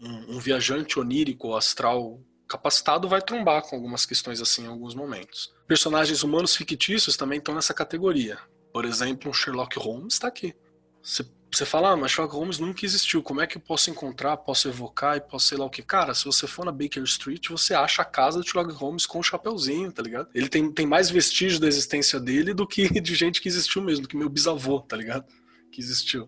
um, 0.00 0.36
um 0.36 0.38
viajante 0.38 0.98
onírico 0.98 1.48
ou 1.48 1.56
astral 1.56 2.20
capacitado, 2.48 3.08
vai 3.08 3.22
trombar 3.22 3.62
com 3.62 3.76
algumas 3.76 4.04
questões 4.04 4.40
assim 4.40 4.64
em 4.64 4.68
alguns 4.68 4.94
momentos. 4.94 5.52
Personagens 5.68 6.24
humanos 6.24 6.56
fictícios 6.56 7.16
também 7.16 7.38
estão 7.38 7.54
nessa 7.54 7.72
categoria. 7.72 8.38
Por 8.72 8.84
exemplo, 8.84 9.30
um 9.30 9.32
Sherlock 9.32 9.78
Holmes 9.78 10.14
está 10.14 10.26
aqui. 10.26 10.54
Você, 11.02 11.64
fala, 11.64 11.92
ah, 11.92 11.96
mas 11.96 12.10
Sherlock 12.10 12.34
Holmes 12.34 12.58
nunca 12.58 12.84
existiu. 12.84 13.22
Como 13.22 13.40
é 13.40 13.46
que 13.46 13.56
eu 13.56 13.60
posso 13.60 13.90
encontrar, 13.90 14.36
posso 14.36 14.68
evocar 14.68 15.16
e 15.16 15.20
posso 15.20 15.46
sei 15.46 15.58
lá 15.58 15.64
o 15.64 15.70
que? 15.70 15.82
Cara, 15.82 16.12
se 16.12 16.24
você 16.24 16.46
for 16.46 16.64
na 16.64 16.72
Baker 16.72 17.02
Street, 17.04 17.48
você 17.48 17.72
acha 17.72 18.02
a 18.02 18.04
casa 18.04 18.40
do 18.40 18.48
Sherlock 18.48 18.74
Holmes 18.74 19.06
com 19.06 19.18
o 19.18 19.20
um 19.20 19.24
chapeuzinho, 19.24 19.92
tá 19.92 20.02
ligado? 20.02 20.28
Ele 20.34 20.48
tem, 20.48 20.72
tem 20.72 20.86
mais 20.86 21.08
vestígios 21.08 21.60
da 21.60 21.68
existência 21.68 22.18
dele 22.18 22.52
do 22.52 22.66
que 22.66 23.00
de 23.00 23.14
gente 23.14 23.40
que 23.40 23.48
existiu 23.48 23.82
mesmo, 23.82 24.02
do 24.02 24.08
que 24.08 24.16
meu 24.16 24.28
bisavô, 24.28 24.80
tá 24.80 24.96
ligado? 24.96 25.24
Que 25.72 25.80
existiu. 25.80 26.26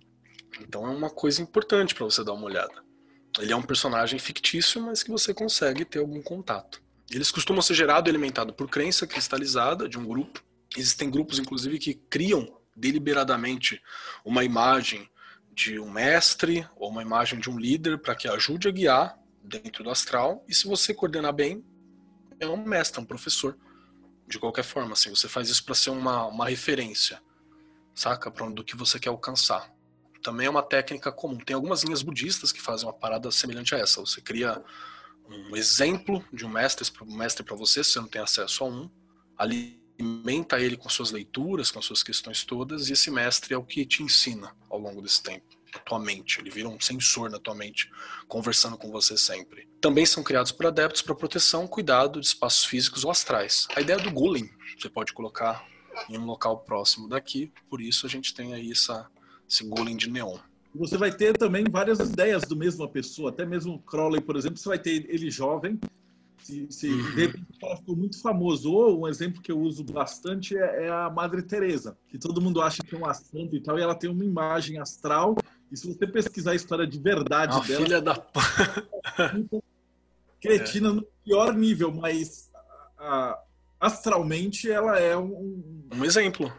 Então 0.61 0.87
é 0.87 0.91
uma 0.91 1.11
coisa 1.11 1.43
importante 1.43 1.95
para 1.95 2.05
você 2.05 2.25
dar 2.25 2.33
uma 2.33 2.47
olhada. 2.47 2.92
Ele 3.39 3.53
é 3.53 3.57
um 3.57 3.63
personagem 3.63 4.19
fictício, 4.19 4.83
mas 4.83 5.03
que 5.03 5.11
você 5.11 5.33
consegue 5.33 5.85
ter 5.85 5.99
algum 5.99 6.21
contato. 6.21 6.83
Eles 7.11 7.31
costumam 7.31 7.63
ser 7.63 7.75
gerados 7.75 8.09
e 8.09 8.11
alimentados 8.11 8.55
por 8.55 8.69
crença 8.69 9.07
cristalizada 9.07 9.89
de 9.89 9.99
um 9.99 10.05
grupo 10.05 10.43
Existem 10.77 11.11
grupos, 11.11 11.39
inclusive, 11.39 11.79
que 11.79 11.95
criam 11.95 12.59
deliberadamente 12.75 13.83
uma 14.25 14.43
imagem 14.43 15.09
de 15.53 15.79
um 15.79 15.91
mestre 15.91 16.67
ou 16.77 16.89
uma 16.89 17.03
imagem 17.03 17.39
de 17.39 17.51
um 17.51 17.59
líder 17.59 17.99
para 17.99 18.15
que 18.15 18.27
ajude 18.27 18.69
a 18.69 18.71
guiar 18.71 19.19
dentro 19.43 19.85
do 19.85 19.91
astral. 19.91 20.45
E 20.49 20.55
se 20.55 20.67
você 20.67 20.95
coordenar 20.95 21.33
bem, 21.35 21.63
é 22.41 22.47
um 22.47 22.65
mestre, 22.65 22.99
é 22.99 23.03
um 23.03 23.07
professor. 23.07 23.57
De 24.27 24.39
qualquer 24.39 24.65
forma, 24.65 24.93
assim, 24.93 25.11
você 25.11 25.29
faz 25.29 25.51
isso 25.51 25.63
para 25.63 25.75
ser 25.75 25.91
uma, 25.91 26.27
uma 26.27 26.49
referência, 26.49 27.21
saca? 27.95 28.31
Do 28.31 28.65
que 28.65 28.75
você 28.75 28.99
quer 28.99 29.11
alcançar. 29.11 29.71
Também 30.23 30.47
é 30.47 30.51
uma 30.51 30.63
técnica 30.63 31.11
comum. 31.11 31.39
Tem 31.39 31.55
algumas 31.55 31.83
linhas 31.83 32.03
budistas 32.03 32.53
que 32.53 32.61
fazem 32.61 32.87
uma 32.87 32.93
parada 32.93 33.31
semelhante 33.31 33.75
a 33.75 33.79
essa. 33.79 34.01
Você 34.01 34.21
cria 34.21 34.63
um 35.29 35.57
exemplo 35.57 36.25
de 36.33 36.45
um 36.45 36.49
mestre, 36.49 36.87
mestre 37.07 37.45
para 37.45 37.57
você, 37.57 37.83
se 37.83 37.93
você 37.93 38.01
não 38.01 38.09
tem 38.09 38.23
acesso 38.23 38.65
a 38.65 38.69
um. 38.69 38.91
Ali 39.37 39.83
alimenta 40.03 40.61
ele 40.61 40.77
com 40.77 40.89
suas 40.89 41.11
leituras, 41.11 41.71
com 41.71 41.81
suas 41.81 42.03
questões 42.03 42.45
todas, 42.45 42.89
e 42.89 42.93
esse 42.93 43.11
mestre 43.11 43.55
é 43.55 43.57
o 43.57 43.65
que 43.65 43.87
te 43.87 44.03
ensina 44.03 44.55
ao 44.69 44.79
longo 44.79 45.01
desse 45.01 45.23
tempo. 45.23 45.47
A 45.75 45.79
tua 45.79 45.99
mente, 45.99 46.39
ele 46.39 46.51
vira 46.51 46.69
um 46.69 46.79
sensor 46.79 47.31
na 47.31 47.39
tua 47.39 47.55
mente, 47.55 47.91
conversando 48.29 48.77
com 48.77 48.91
você 48.91 49.17
sempre. 49.17 49.67
Também 49.81 50.05
são 50.05 50.23
criados 50.23 50.53
por 50.53 50.67
adeptos 50.67 51.01
para 51.01 51.15
proteção, 51.15 51.67
cuidado 51.67 52.21
de 52.21 52.27
espaços 52.27 52.65
físicos 52.65 53.05
ou 53.05 53.11
astrais. 53.11 53.67
A 53.75 53.81
ideia 53.81 53.99
do 53.99 54.11
Golem, 54.11 54.51
você 54.79 54.89
pode 54.91 55.13
colocar 55.13 55.67
em 56.11 56.19
um 56.19 56.25
local 56.25 56.59
próximo 56.61 57.09
daqui, 57.09 57.51
por 57.71 57.81
isso 57.81 58.05
a 58.05 58.09
gente 58.09 58.35
tem 58.35 58.53
aí 58.53 58.71
essa, 58.71 59.09
esse 59.53 59.65
Golem 59.65 59.97
de 59.97 60.11
neon. 60.11 60.37
Você 60.75 60.97
vai 60.97 61.13
ter 61.13 61.37
também 61.37 61.65
várias 61.71 62.01
ideias 62.01 62.45
do 62.45 62.57
mesma 62.57 62.89
pessoa, 62.89 63.29
até 63.29 63.45
mesmo 63.45 63.79
Crowley, 63.81 64.23
por 64.23 64.37
exemplo, 64.37 64.57
você 64.57 64.69
vai 64.69 64.79
ter 64.79 65.07
ele 65.11 65.31
jovem, 65.31 65.79
se, 66.39 66.67
se 66.71 66.89
uhum. 66.89 67.15
de 67.15 67.27
repente 67.27 67.47
ela 67.63 67.77
ficou 67.77 67.95
muito 67.95 68.21
famoso. 68.21 68.73
Ou 68.73 69.03
um 69.03 69.09
exemplo 69.09 69.43
que 69.43 69.53
eu 69.53 69.61
uso 69.61 69.85
bastante 69.85 70.57
é, 70.57 70.87
é, 70.87 70.91
a 70.91 71.11
Madre 71.11 71.43
Teresa, 71.43 71.97
que 72.09 72.19
todo 72.19 72.41
mundo 72.41 72.63
acha 72.63 72.83
que 72.83 72.95
é 72.95 72.99
uma 72.99 73.13
santa 73.13 73.55
e 73.55 73.61
tal, 73.61 73.79
e 73.79 73.83
ela 73.83 73.95
tem 73.95 74.11
uma 74.11 74.25
imagem 74.25 74.79
astral. 74.79 75.37
E 75.71 75.77
se 75.77 75.87
você 75.87 76.07
pesquisar 76.07 76.53
a 76.53 76.57
história 76.57 76.87
de 76.87 76.99
verdade 76.99 77.57
a 77.57 77.61
dela, 77.61 77.85
filha 77.85 78.01
da 78.01 78.17
cretina 80.41 80.89
é. 80.89 80.93
no 80.93 81.07
pior 81.25 81.55
nível, 81.55 81.93
mas 81.93 82.51
a, 82.99 83.39
astralmente 83.79 84.71
ela 84.71 84.99
é 84.99 85.17
um, 85.17 85.85
um 85.95 86.05
exemplo. 86.05 86.51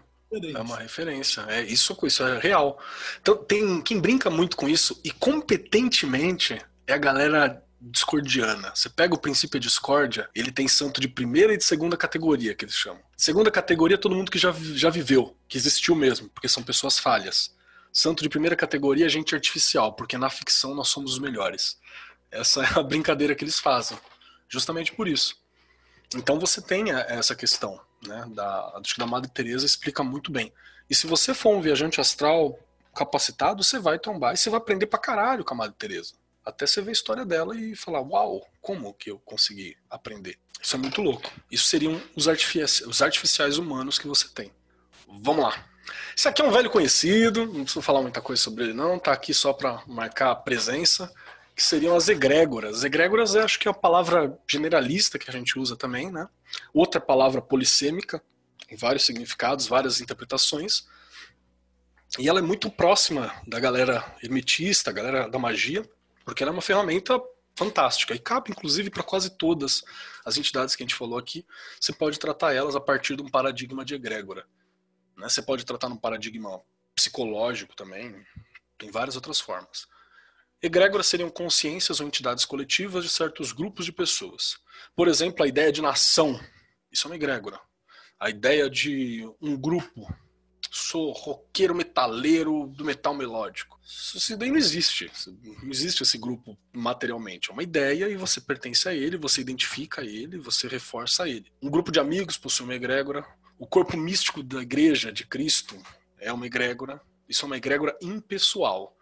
É 0.55 0.61
uma 0.61 0.77
referência. 0.77 1.45
É 1.47 1.61
isso, 1.61 1.97
isso 2.03 2.23
é 2.23 2.39
real. 2.39 2.79
Então 3.21 3.37
tem 3.37 3.81
quem 3.81 3.99
brinca 3.99 4.29
muito 4.29 4.57
com 4.57 4.67
isso 4.67 4.99
e 5.03 5.11
competentemente 5.11 6.59
é 6.87 6.93
a 6.93 6.97
galera 6.97 7.63
discordiana. 7.79 8.71
Você 8.73 8.89
pega 8.89 9.13
o 9.13 9.19
princípio 9.19 9.59
de 9.59 9.67
discórdia, 9.67 10.29
ele 10.33 10.51
tem 10.51 10.67
santo 10.67 11.01
de 11.01 11.07
primeira 11.07 11.53
e 11.53 11.57
de 11.57 11.63
segunda 11.63 11.97
categoria, 11.97 12.55
que 12.55 12.63
eles 12.63 12.75
chamam. 12.75 13.01
Segunda 13.17 13.51
categoria, 13.51 13.97
todo 13.97 14.15
mundo 14.15 14.31
que 14.31 14.39
já, 14.39 14.53
já 14.73 14.89
viveu, 14.89 15.37
que 15.47 15.57
existiu 15.57 15.95
mesmo, 15.95 16.29
porque 16.29 16.47
são 16.47 16.63
pessoas 16.63 16.97
falhas. 16.97 17.53
Santo 17.91 18.23
de 18.23 18.29
primeira 18.29 18.55
categoria, 18.55 19.09
gente 19.09 19.35
artificial, 19.35 19.93
porque 19.93 20.17
na 20.17 20.29
ficção 20.29 20.73
nós 20.73 20.87
somos 20.87 21.13
os 21.13 21.19
melhores. 21.19 21.77
Essa 22.31 22.63
é 22.63 22.79
a 22.79 22.83
brincadeira 22.83 23.35
que 23.35 23.43
eles 23.43 23.59
fazem. 23.59 23.97
Justamente 24.47 24.93
por 24.93 25.07
isso. 25.07 25.35
Então 26.15 26.39
você 26.39 26.61
tem 26.61 26.91
essa 26.91 27.35
questão, 27.35 27.79
né? 28.07 28.25
Da, 28.29 28.73
acho 28.75 28.93
que 28.93 28.99
da 28.99 29.05
Madre 29.05 29.29
Teresa 29.29 29.65
explica 29.65 30.03
muito 30.03 30.31
bem. 30.31 30.53
E 30.89 30.95
se 30.95 31.07
você 31.07 31.33
for 31.33 31.55
um 31.55 31.61
viajante 31.61 32.01
astral 32.01 32.59
capacitado, 32.95 33.63
você 33.63 33.79
vai 33.79 33.97
trombar 33.97 34.33
e 34.33 34.37
você 34.37 34.49
vai 34.49 34.59
aprender 34.59 34.87
pra 34.87 34.99
caralho 34.99 35.43
com 35.43 35.53
a 35.53 35.57
Madre 35.57 35.75
Teresa 35.77 36.13
até 36.45 36.65
você 36.65 36.81
ver 36.81 36.89
a 36.89 36.93
história 36.93 37.25
dela 37.25 37.57
e 37.57 37.75
falar, 37.75 38.01
uau, 38.01 38.45
como 38.61 38.93
que 38.93 39.09
eu 39.09 39.19
consegui 39.19 39.77
aprender? 39.89 40.37
Isso 40.61 40.75
é 40.75 40.79
muito 40.79 41.01
louco. 41.01 41.31
Isso 41.49 41.65
seriam 41.65 42.01
os, 42.15 42.27
artifici 42.27 42.85
os 42.85 43.01
artificiais 43.01 43.57
humanos 43.57 43.97
que 43.97 44.07
você 44.07 44.27
tem. 44.29 44.51
Vamos 45.21 45.43
lá. 45.43 45.65
Esse 46.15 46.27
aqui 46.27 46.41
é 46.41 46.45
um 46.45 46.51
velho 46.51 46.69
conhecido, 46.69 47.45
não 47.45 47.63
preciso 47.63 47.81
falar 47.81 48.01
muita 48.01 48.21
coisa 48.21 48.41
sobre 48.41 48.65
ele 48.65 48.73
não, 48.73 48.99
tá 48.99 49.11
aqui 49.11 49.33
só 49.33 49.51
para 49.51 49.83
marcar 49.85 50.31
a 50.31 50.35
presença, 50.35 51.11
que 51.55 51.63
seriam 51.63 51.95
as 51.95 52.09
egrégoras. 52.09 52.83
Egrégoras 52.83 53.35
é 53.35 53.41
acho 53.41 53.59
que 53.59 53.67
é 53.67 53.71
a 53.71 53.75
palavra 53.75 54.37
generalista 54.49 55.19
que 55.19 55.29
a 55.29 55.33
gente 55.33 55.57
usa 55.57 55.75
também, 55.75 56.11
né? 56.11 56.27
Outra 56.73 56.99
palavra 56.99 57.41
polissêmica, 57.41 58.21
em 58.69 58.75
vários 58.75 59.05
significados, 59.05 59.67
várias 59.67 60.01
interpretações. 60.01 60.87
E 62.17 62.27
ela 62.27 62.39
é 62.39 62.41
muito 62.41 62.71
próxima 62.71 63.33
da 63.47 63.59
galera 63.59 64.03
hermetista, 64.21 64.89
a 64.89 64.93
galera 64.93 65.27
da 65.27 65.37
magia, 65.37 65.87
porque 66.25 66.43
ela 66.43 66.51
é 66.51 66.53
uma 66.53 66.61
ferramenta 66.61 67.21
fantástica 67.55 68.15
e 68.15 68.19
cabe 68.19 68.51
inclusive 68.51 68.89
para 68.89 69.03
quase 69.03 69.29
todas 69.29 69.83
as 70.25 70.37
entidades 70.37 70.75
que 70.75 70.83
a 70.83 70.85
gente 70.85 70.95
falou 70.95 71.19
aqui. 71.19 71.45
Você 71.79 71.93
pode 71.93 72.17
tratar 72.17 72.53
elas 72.53 72.75
a 72.75 72.79
partir 72.79 73.15
de 73.15 73.21
um 73.21 73.29
paradigma 73.29 73.85
de 73.85 73.93
egrégora. 73.93 74.45
Né? 75.15 75.29
Você 75.29 75.41
pode 75.41 75.65
tratar 75.65 75.89
num 75.89 75.97
paradigma 75.97 76.61
psicológico 76.95 77.75
também, 77.75 78.25
tem 78.77 78.89
várias 78.89 79.15
outras 79.15 79.39
formas. 79.39 79.87
Egrégoras 80.63 81.07
seriam 81.07 81.29
consciências 81.29 81.99
ou 81.99 82.07
entidades 82.07 82.45
coletivas 82.45 83.03
de 83.03 83.09
certos 83.09 83.51
grupos 83.51 83.83
de 83.83 83.91
pessoas. 83.91 84.57
Por 84.95 85.09
exemplo, 85.09 85.43
a 85.43 85.47
ideia 85.47 85.73
de 85.73 85.81
nação, 85.81 86.39
isso 86.89 87.05
é 87.05 87.09
uma 87.09 87.17
egrégora. 87.17 87.59
A 88.17 88.29
ideia 88.29 88.69
de 88.69 89.29
um 89.41 89.57
grupo, 89.57 90.07
sou 90.71 91.11
roqueiro 91.11 91.75
metaleiro 91.75 92.67
do 92.67 92.85
metal 92.85 93.13
melódico. 93.13 93.77
Isso 93.85 94.37
daí 94.37 94.49
não 94.49 94.57
existe. 94.57 95.11
Não 95.61 95.69
existe 95.69 96.01
esse 96.01 96.17
grupo 96.17 96.57
materialmente. 96.71 97.49
É 97.49 97.53
uma 97.53 97.61
ideia 97.61 98.07
e 98.07 98.15
você 98.15 98.39
pertence 98.39 98.87
a 98.87 98.93
ele, 98.93 99.17
você 99.17 99.41
identifica 99.41 100.01
ele, 100.01 100.37
você 100.37 100.69
reforça 100.69 101.27
ele. 101.27 101.51
Um 101.61 101.69
grupo 101.69 101.91
de 101.91 101.99
amigos 101.99 102.37
possui 102.37 102.63
uma 102.63 102.73
egrégora. 102.73 103.25
O 103.59 103.67
corpo 103.67 103.97
místico 103.97 104.41
da 104.41 104.61
igreja 104.61 105.11
de 105.11 105.27
Cristo 105.27 105.75
é 106.17 106.31
uma 106.31 106.45
egrégora. 106.45 107.01
Isso 107.27 107.43
é 107.43 107.47
uma 107.47 107.57
egrégora 107.57 107.97
impessoal, 108.01 108.95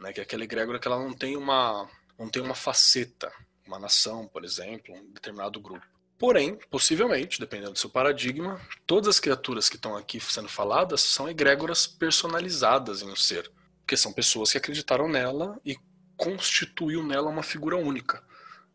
né? 0.00 0.12
que 0.12 0.20
é 0.20 0.22
aquela 0.22 0.44
egrégora 0.44 0.78
que 0.78 0.88
ela 0.88 0.98
não 0.98 1.12
tem 1.12 1.36
uma, 1.36 1.88
não 2.18 2.28
tem 2.28 2.42
uma 2.42 2.54
faceta, 2.54 3.32
uma 3.66 3.78
nação, 3.78 4.26
por 4.26 4.44
exemplo, 4.44 4.94
um 4.94 5.12
determinado 5.12 5.60
grupo. 5.60 5.86
Porém, 6.18 6.58
possivelmente, 6.70 7.40
dependendo 7.40 7.72
do 7.72 7.78
seu 7.78 7.88
paradigma, 7.88 8.60
todas 8.86 9.08
as 9.08 9.20
criaturas 9.20 9.70
que 9.70 9.76
estão 9.76 9.96
aqui 9.96 10.20
sendo 10.20 10.48
faladas 10.48 11.00
são 11.00 11.28
egrégoras 11.28 11.86
personalizadas 11.86 13.00
em 13.00 13.10
um 13.10 13.16
ser. 13.16 13.50
Porque 13.80 13.96
são 13.96 14.12
pessoas 14.12 14.52
que 14.52 14.58
acreditaram 14.58 15.08
nela 15.08 15.58
e 15.64 15.78
constituiu 16.18 17.02
nela 17.02 17.30
uma 17.30 17.42
figura 17.42 17.78
única. 17.78 18.22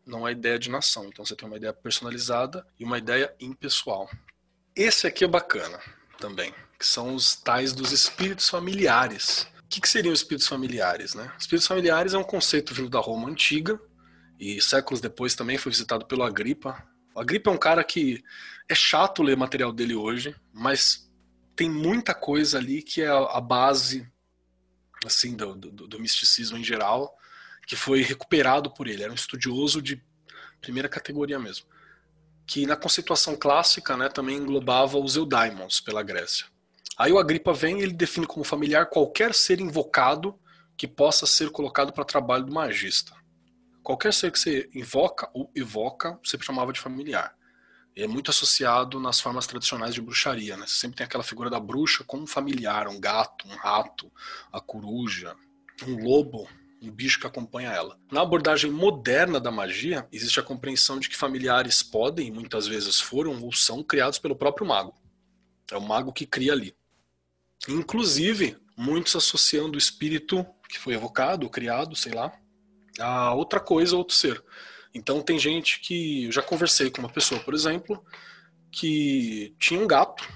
Não 0.04 0.26
é 0.26 0.32
ideia 0.32 0.58
de 0.58 0.68
nação. 0.68 1.04
Então 1.06 1.24
você 1.24 1.36
tem 1.36 1.46
uma 1.46 1.56
ideia 1.56 1.72
personalizada 1.72 2.66
e 2.80 2.84
uma 2.84 2.98
ideia 2.98 3.32
impessoal. 3.38 4.10
Esse 4.74 5.06
aqui 5.06 5.24
é 5.24 5.28
bacana 5.28 5.80
também, 6.18 6.52
que 6.76 6.84
são 6.84 7.14
os 7.14 7.36
tais 7.36 7.72
dos 7.72 7.92
espíritos 7.92 8.48
familiares. 8.48 9.46
O 9.66 9.68
que, 9.68 9.80
que 9.80 9.88
seriam 9.88 10.14
espíritos 10.14 10.46
familiares? 10.46 11.14
Né? 11.14 11.30
Espíritos 11.38 11.66
familiares 11.66 12.14
é 12.14 12.18
um 12.18 12.24
conceito 12.24 12.72
vindo 12.72 12.88
da 12.88 13.00
Roma 13.00 13.28
antiga 13.28 13.78
e 14.38 14.62
séculos 14.62 15.00
depois 15.00 15.34
também 15.34 15.58
foi 15.58 15.72
visitado 15.72 16.06
pelo 16.06 16.22
Agripa 16.22 16.86
O 17.14 17.20
Agripa 17.20 17.50
é 17.50 17.52
um 17.52 17.58
cara 17.58 17.82
que 17.82 18.22
é 18.68 18.74
chato 18.74 19.22
ler 19.22 19.36
material 19.36 19.72
dele 19.72 19.94
hoje, 19.94 20.36
mas 20.52 21.10
tem 21.56 21.68
muita 21.68 22.14
coisa 22.14 22.58
ali 22.58 22.80
que 22.80 23.02
é 23.02 23.08
a 23.08 23.40
base 23.40 24.08
assim 25.04 25.34
do, 25.34 25.54
do, 25.56 25.88
do 25.88 26.00
misticismo 26.00 26.56
em 26.56 26.64
geral, 26.64 27.16
que 27.66 27.74
foi 27.74 28.02
recuperado 28.02 28.70
por 28.70 28.86
ele. 28.86 29.02
Era 29.02 29.12
um 29.12 29.16
estudioso 29.16 29.82
de 29.82 30.02
primeira 30.60 30.88
categoria 30.88 31.38
mesmo. 31.38 31.66
Que 32.46 32.66
na 32.66 32.76
conceituação 32.76 33.34
clássica 33.36 33.96
né, 33.96 34.08
também 34.08 34.36
englobava 34.36 34.96
os 34.98 35.16
eudaimons 35.16 35.80
pela 35.80 36.02
Grécia. 36.02 36.46
Aí 36.98 37.12
o 37.12 37.18
Agripa 37.18 37.52
vem 37.52 37.78
e 37.78 37.82
ele 37.82 37.92
define 37.92 38.26
como 38.26 38.42
familiar 38.42 38.86
qualquer 38.86 39.34
ser 39.34 39.60
invocado 39.60 40.38
que 40.76 40.88
possa 40.88 41.26
ser 41.26 41.50
colocado 41.50 41.92
para 41.92 42.04
trabalho 42.04 42.44
do 42.44 42.52
magista. 42.52 43.12
Qualquer 43.82 44.14
ser 44.14 44.32
que 44.32 44.38
você 44.38 44.68
invoca 44.74 45.30
ou 45.34 45.50
evoca, 45.54 46.18
você 46.24 46.38
chamava 46.40 46.72
de 46.72 46.80
familiar. 46.80 47.36
É 47.94 48.06
muito 48.06 48.30
associado 48.30 48.98
nas 48.98 49.20
formas 49.20 49.46
tradicionais 49.46 49.94
de 49.94 50.00
bruxaria, 50.00 50.56
né? 50.56 50.66
Você 50.66 50.76
sempre 50.76 50.96
tem 50.96 51.04
aquela 51.04 51.22
figura 51.22 51.48
da 51.50 51.60
bruxa 51.60 52.02
como 52.04 52.22
um 52.22 52.26
familiar, 52.26 52.88
um 52.88 52.98
gato, 52.98 53.46
um 53.46 53.54
rato, 53.56 54.10
a 54.50 54.60
coruja, 54.60 55.34
um 55.86 56.02
lobo, 56.02 56.48
um 56.82 56.90
bicho 56.90 57.20
que 57.20 57.26
acompanha 57.26 57.70
ela. 57.70 57.98
Na 58.10 58.22
abordagem 58.22 58.70
moderna 58.70 59.38
da 59.38 59.50
magia, 59.50 60.06
existe 60.10 60.40
a 60.40 60.42
compreensão 60.42 60.98
de 60.98 61.08
que 61.08 61.16
familiares 61.16 61.82
podem, 61.82 62.30
muitas 62.30 62.66
vezes 62.66 63.00
foram 63.00 63.42
ou 63.42 63.52
são 63.52 63.82
criados 63.82 64.18
pelo 64.18 64.36
próprio 64.36 64.66
mago. 64.66 64.94
É 65.70 65.76
o 65.76 65.80
mago 65.80 66.12
que 66.12 66.26
cria 66.26 66.52
ali. 66.52 66.74
Inclusive, 67.68 68.56
muitos 68.76 69.16
associando 69.16 69.74
o 69.74 69.78
espírito 69.78 70.46
que 70.68 70.78
foi 70.78 70.94
evocado, 70.94 71.48
criado, 71.48 71.96
sei 71.96 72.12
lá, 72.12 72.32
a 72.98 73.34
outra 73.34 73.60
coisa, 73.60 73.96
outro 73.96 74.14
ser. 74.14 74.42
Então 74.94 75.22
tem 75.22 75.38
gente 75.38 75.80
que 75.80 76.24
eu 76.24 76.32
já 76.32 76.42
conversei 76.42 76.90
com 76.90 77.00
uma 77.00 77.12
pessoa, 77.12 77.40
por 77.40 77.54
exemplo, 77.54 78.04
que 78.70 79.54
tinha 79.58 79.80
um 79.80 79.86
gato 79.86 80.26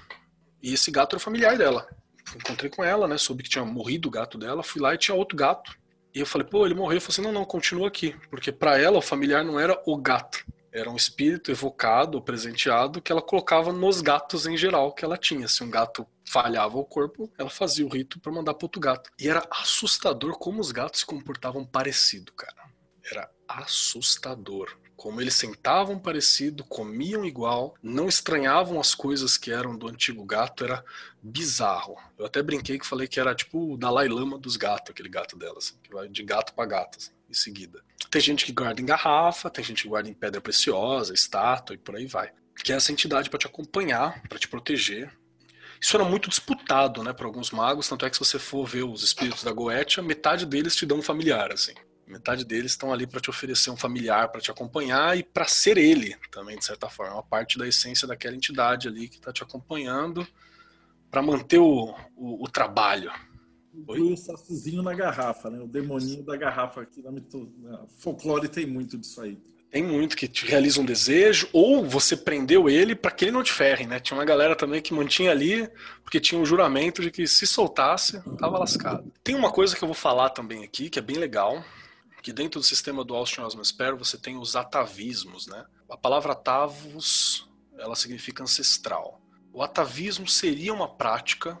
e 0.61 0.73
esse 0.73 0.91
gato 0.91 1.15
era 1.15 1.19
familiar 1.19 1.57
dela. 1.57 1.87
Encontrei 2.35 2.69
com 2.69 2.83
ela, 2.83 3.07
né? 3.07 3.17
Soube 3.17 3.43
que 3.43 3.49
tinha 3.49 3.65
morrido 3.65 4.07
o 4.07 4.11
gato 4.11 4.37
dela, 4.37 4.63
fui 4.63 4.81
lá 4.81 4.93
e 4.93 4.97
tinha 4.97 5.15
outro 5.15 5.35
gato. 5.35 5.75
E 6.13 6.19
eu 6.19 6.25
falei, 6.25 6.47
pô, 6.47 6.65
ele 6.65 6.75
morreu. 6.75 6.97
Eu 6.97 7.01
falei 7.01 7.13
assim, 7.13 7.21
não, 7.21 7.31
não, 7.31 7.45
continua 7.45 7.87
aqui. 7.87 8.15
Porque 8.29 8.51
para 8.51 8.77
ela 8.77 8.97
o 8.97 9.01
familiar 9.01 9.43
não 9.43 9.59
era 9.59 9.81
o 9.85 9.97
gato. 9.97 10.45
Era 10.73 10.89
um 10.89 10.95
espírito 10.95 11.51
evocado 11.51 12.21
presenteado 12.21 13.01
que 13.01 13.11
ela 13.11 13.21
colocava 13.21 13.73
nos 13.73 13.99
gatos 14.01 14.45
em 14.45 14.55
geral 14.55 14.93
que 14.93 15.03
ela 15.03 15.17
tinha. 15.17 15.47
Se 15.47 15.63
um 15.63 15.69
gato 15.69 16.07
falhava 16.25 16.77
o 16.77 16.85
corpo, 16.85 17.29
ela 17.37 17.49
fazia 17.49 17.85
o 17.85 17.89
rito 17.89 18.19
para 18.19 18.31
mandar 18.31 18.53
para 18.53 18.65
outro 18.65 18.79
gato. 18.79 19.09
E 19.19 19.27
era 19.27 19.45
assustador 19.51 20.37
como 20.37 20.61
os 20.61 20.71
gatos 20.71 21.01
se 21.01 21.05
comportavam 21.05 21.65
parecido, 21.65 22.31
cara. 22.33 22.71
Era 23.03 23.29
assustador. 23.47 24.80
Como 25.01 25.19
eles 25.19 25.33
sentavam 25.33 25.97
parecido, 25.97 26.63
comiam 26.63 27.25
igual, 27.25 27.73
não 27.81 28.07
estranhavam 28.07 28.79
as 28.79 28.93
coisas 28.93 29.35
que 29.35 29.51
eram 29.51 29.75
do 29.75 29.87
antigo 29.87 30.23
gato, 30.23 30.63
era 30.63 30.85
bizarro. 31.23 31.97
Eu 32.19 32.27
até 32.27 32.39
brinquei 32.43 32.77
que 32.77 32.85
falei 32.85 33.07
que 33.07 33.19
era 33.19 33.33
tipo 33.33 33.73
o 33.73 33.77
Dalai 33.77 34.07
Lama 34.07 34.37
dos 34.37 34.57
gatos, 34.57 34.91
aquele 34.91 35.09
gato 35.09 35.35
dela, 35.35 35.57
assim, 35.57 35.73
que 35.81 35.91
vai 35.91 36.07
de 36.07 36.21
gato 36.21 36.53
para 36.53 36.67
gato, 36.67 36.99
assim, 36.99 37.09
em 37.27 37.33
seguida. 37.33 37.83
Tem 38.11 38.21
gente 38.21 38.45
que 38.45 38.51
guarda 38.51 38.79
em 38.79 38.85
garrafa, 38.85 39.49
tem 39.49 39.63
gente 39.63 39.81
que 39.81 39.89
guarda 39.89 40.07
em 40.07 40.13
pedra 40.13 40.39
preciosa, 40.39 41.15
estátua 41.15 41.73
e 41.73 41.79
por 41.79 41.95
aí 41.95 42.05
vai. 42.05 42.31
Que 42.63 42.71
é 42.71 42.75
essa 42.75 42.91
entidade 42.91 43.27
para 43.27 43.39
te 43.39 43.47
acompanhar, 43.47 44.21
para 44.29 44.37
te 44.37 44.47
proteger, 44.47 45.11
isso 45.81 45.97
era 45.97 46.05
muito 46.05 46.29
disputado, 46.29 47.01
né, 47.01 47.11
por 47.11 47.25
alguns 47.25 47.49
magos, 47.49 47.89
tanto 47.89 48.05
é 48.05 48.09
que 48.11 48.17
se 48.17 48.23
você 48.23 48.37
for 48.37 48.67
ver 48.67 48.83
os 48.83 49.01
espíritos 49.01 49.43
da 49.43 49.51
Goetia, 49.51 50.03
metade 50.03 50.45
deles 50.45 50.75
te 50.75 50.85
dão 50.85 50.99
um 50.99 51.01
familiar, 51.01 51.51
assim. 51.51 51.73
Metade 52.11 52.43
deles 52.43 52.71
estão 52.71 52.91
ali 52.91 53.07
para 53.07 53.21
te 53.21 53.29
oferecer 53.29 53.71
um 53.71 53.77
familiar 53.77 54.29
para 54.29 54.41
te 54.41 54.51
acompanhar 54.51 55.17
e 55.17 55.23
para 55.23 55.47
ser 55.47 55.77
ele 55.77 56.15
também, 56.31 56.57
de 56.57 56.65
certa 56.65 56.89
forma. 56.89 57.13
Uma 57.13 57.23
parte 57.23 57.57
da 57.57 57.67
essência 57.67 58.07
daquela 58.07 58.35
entidade 58.35 58.87
ali 58.87 59.07
que 59.07 59.15
está 59.15 59.31
te 59.31 59.41
acompanhando 59.41 60.27
para 61.09 61.21
manter 61.21 61.59
o, 61.59 61.95
o, 62.15 62.43
o 62.43 62.49
trabalho. 62.49 63.11
Oi? 63.87 64.01
O 64.01 64.17
sacizinho 64.17 64.81
na 64.81 64.93
garrafa, 64.93 65.49
né? 65.49 65.59
O 65.59 65.67
demoninho 65.67 66.23
da 66.23 66.35
garrafa 66.35 66.81
aqui 66.81 67.01
na, 67.01 67.11
na 67.11 67.87
folclore 67.97 68.49
tem 68.49 68.65
muito 68.65 68.97
disso 68.97 69.21
aí. 69.21 69.37
Tem 69.69 69.81
muito 69.81 70.17
que 70.17 70.27
te 70.27 70.45
realiza 70.45 70.81
um 70.81 70.85
desejo, 70.85 71.47
ou 71.53 71.85
você 71.85 72.17
prendeu 72.17 72.69
ele 72.69 72.93
para 72.93 73.09
que 73.09 73.23
ele 73.23 73.31
não 73.31 73.41
te 73.41 73.53
ferre, 73.53 73.85
né? 73.85 74.01
Tinha 74.01 74.17
uma 74.17 74.25
galera 74.25 74.53
também 74.53 74.81
que 74.81 74.93
mantinha 74.93 75.31
ali, 75.31 75.65
porque 76.03 76.19
tinha 76.19 76.39
um 76.39 76.45
juramento 76.45 77.01
de 77.01 77.09
que 77.09 77.25
se 77.25 77.47
soltasse, 77.47 78.21
tava 78.37 78.59
lascado. 78.59 79.09
Tem 79.23 79.33
uma 79.33 79.49
coisa 79.49 79.73
que 79.73 79.81
eu 79.81 79.87
vou 79.87 79.95
falar 79.95 80.31
também 80.31 80.65
aqui, 80.65 80.89
que 80.89 80.99
é 80.99 81.01
bem 81.01 81.15
legal, 81.15 81.63
que 82.21 82.31
dentro 82.31 82.59
do 82.59 82.65
sistema 82.65 83.03
do 83.03 83.15
Austin 83.15 83.41
Osman 83.41 83.63
você 83.97 84.17
tem 84.17 84.37
os 84.37 84.55
atavismos, 84.55 85.47
né? 85.47 85.65
A 85.89 85.97
palavra 85.97 86.33
atavos, 86.33 87.49
ela 87.77 87.95
significa 87.95 88.43
ancestral. 88.43 89.21
O 89.51 89.61
atavismo 89.61 90.27
seria 90.27 90.73
uma 90.73 90.87
prática 90.87 91.59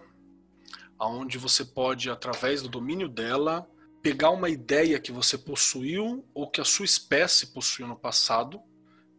onde 0.99 1.37
você 1.37 1.65
pode, 1.65 2.09
através 2.09 2.61
do 2.61 2.69
domínio 2.69 3.09
dela, 3.09 3.67
pegar 4.01 4.29
uma 4.29 4.49
ideia 4.49 4.99
que 4.99 5.11
você 5.11 5.37
possuiu 5.37 6.23
ou 6.33 6.49
que 6.49 6.61
a 6.61 6.65
sua 6.65 6.85
espécie 6.85 7.47
possuiu 7.47 7.87
no 7.87 7.95
passado, 7.95 8.61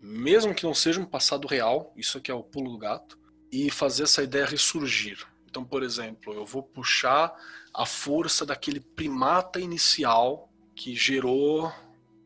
mesmo 0.01 0.55
que 0.55 0.65
não 0.65 0.75
seja 0.75 1.01
um 1.01 1.05
passado 1.05 1.47
real, 1.47 1.93
isso 1.97 2.19
aqui 2.19 2.31
é 2.31 2.35
o 2.35 2.43
pulo 2.43 2.71
do 2.71 2.79
gato, 2.79 3.19
e 3.51 3.71
fazer 3.71 4.05
essa 4.05 4.23
ideia 4.23 4.47
ressurgir. 4.47 5.27
Então, 5.49 5.65
por 5.65 5.83
exemplo, 5.83 6.33
eu 6.33 6.47
vou 6.47 6.63
puxar 6.63 7.35
a 7.75 7.85
força 7.85 8.47
daquele 8.47 8.81
primata 8.81 9.61
inicial 9.61 10.52
que 10.75 10.95
gerou 10.95 11.73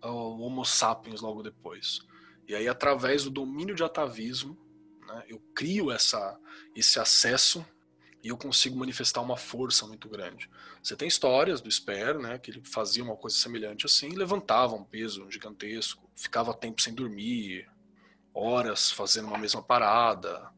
o 0.02 0.40
Homo 0.40 0.64
sapiens 0.64 1.20
logo 1.20 1.42
depois. 1.42 2.00
E 2.46 2.54
aí, 2.54 2.68
através 2.68 3.24
do 3.24 3.30
domínio 3.30 3.74
de 3.74 3.82
atavismo, 3.82 4.56
né, 5.06 5.24
eu 5.28 5.40
crio 5.54 5.90
essa, 5.90 6.38
esse 6.74 6.98
acesso 7.00 7.64
e 8.22 8.28
eu 8.28 8.36
consigo 8.36 8.76
manifestar 8.76 9.20
uma 9.20 9.36
força 9.36 9.86
muito 9.86 10.08
grande. 10.08 10.48
Você 10.82 10.96
tem 10.96 11.08
histórias 11.08 11.60
do 11.60 11.70
Sper, 11.70 12.18
né, 12.18 12.38
que 12.38 12.50
ele 12.50 12.62
fazia 12.64 13.02
uma 13.02 13.16
coisa 13.16 13.36
semelhante 13.36 13.86
assim, 13.86 14.10
levantava 14.10 14.74
um 14.74 14.84
peso 14.84 15.30
gigantesco, 15.30 16.08
ficava 16.14 16.54
tempo 16.54 16.80
sem 16.80 16.94
dormir, 16.94 17.68
horas 18.32 18.90
fazendo 18.90 19.28
uma 19.28 19.38
mesma 19.38 19.62
parada, 19.62 20.50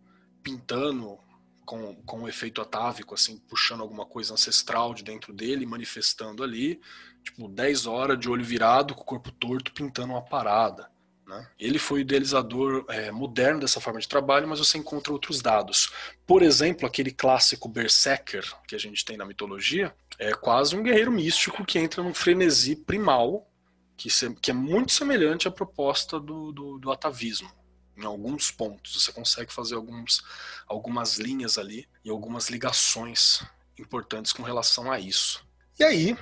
pintando 0.43 1.18
com, 1.64 1.95
com 2.03 2.20
um 2.20 2.28
efeito 2.28 2.62
atávico, 2.62 3.14
assim, 3.14 3.39
puxando 3.39 3.82
alguma 3.82 4.07
coisa 4.07 4.32
ancestral 4.32 4.95
de 4.95 5.05
dentro 5.05 5.34
dele, 5.34 5.66
manifestando 5.66 6.43
ali, 6.43 6.80
tipo, 7.23 7.49
10 7.49 7.87
horas 7.87 8.19
de 8.19 8.29
olho 8.29 8.45
virado, 8.45 8.95
com 8.95 9.03
o 9.03 9.07
corpo 9.07 9.31
torto, 9.33 9.73
pintando 9.73 10.12
uma 10.12 10.23
parada. 10.23 10.91
Né? 11.29 11.47
Ele 11.59 11.79
foi 11.79 11.99
o 11.99 12.01
idealizador 12.01 12.87
é, 12.89 13.11
moderno 13.11 13.61
dessa 13.61 13.81
forma 13.81 14.01
de 14.01 14.09
trabalho, 14.09 14.49
mas 14.49 14.59
você 14.59 14.79
encontra 14.79 15.12
outros 15.12 15.43
dados. 15.43 15.93
Por 16.27 16.43
exemplo, 16.43 16.87
aquele 16.87 17.12
clássico 17.12 17.69
Berserker 17.69 18.43
que 18.66 18.75
a 18.75 18.79
gente 18.79 19.05
tem 19.05 19.19
na 19.19 19.27
mitologia 19.27 19.95
é 20.19 20.33
quase 20.33 20.75
um 20.75 20.83
guerreiro 20.83 21.12
místico 21.12 21.66
que 21.66 21.79
entra 21.79 22.03
num 22.03 22.14
frenesi 22.14 22.75
primal, 22.75 23.47
que, 23.95 24.09
se, 24.09 24.35
que 24.37 24.51
é 24.51 24.55
muito 24.55 24.93
semelhante 24.93 25.47
à 25.47 25.51
proposta 25.51 26.19
do, 26.19 26.51
do, 26.51 26.79
do 26.79 26.91
atavismo. 26.91 27.51
Em 27.95 28.07
alguns 28.07 28.51
pontos, 28.51 29.03
você 29.03 29.12
consegue 29.12 29.53
fazer 29.53 29.75
alguns, 29.75 30.23
algumas 30.66 31.19
linhas 31.19 31.59
ali 31.59 31.87
e 32.05 32.09
algumas 32.09 32.49
ligações 32.49 33.45
importantes 33.79 34.33
com 34.33 34.43
relação 34.43 34.91
a 34.91 34.99
isso. 34.99 35.45
E 35.79 35.85
aí, 35.85 36.16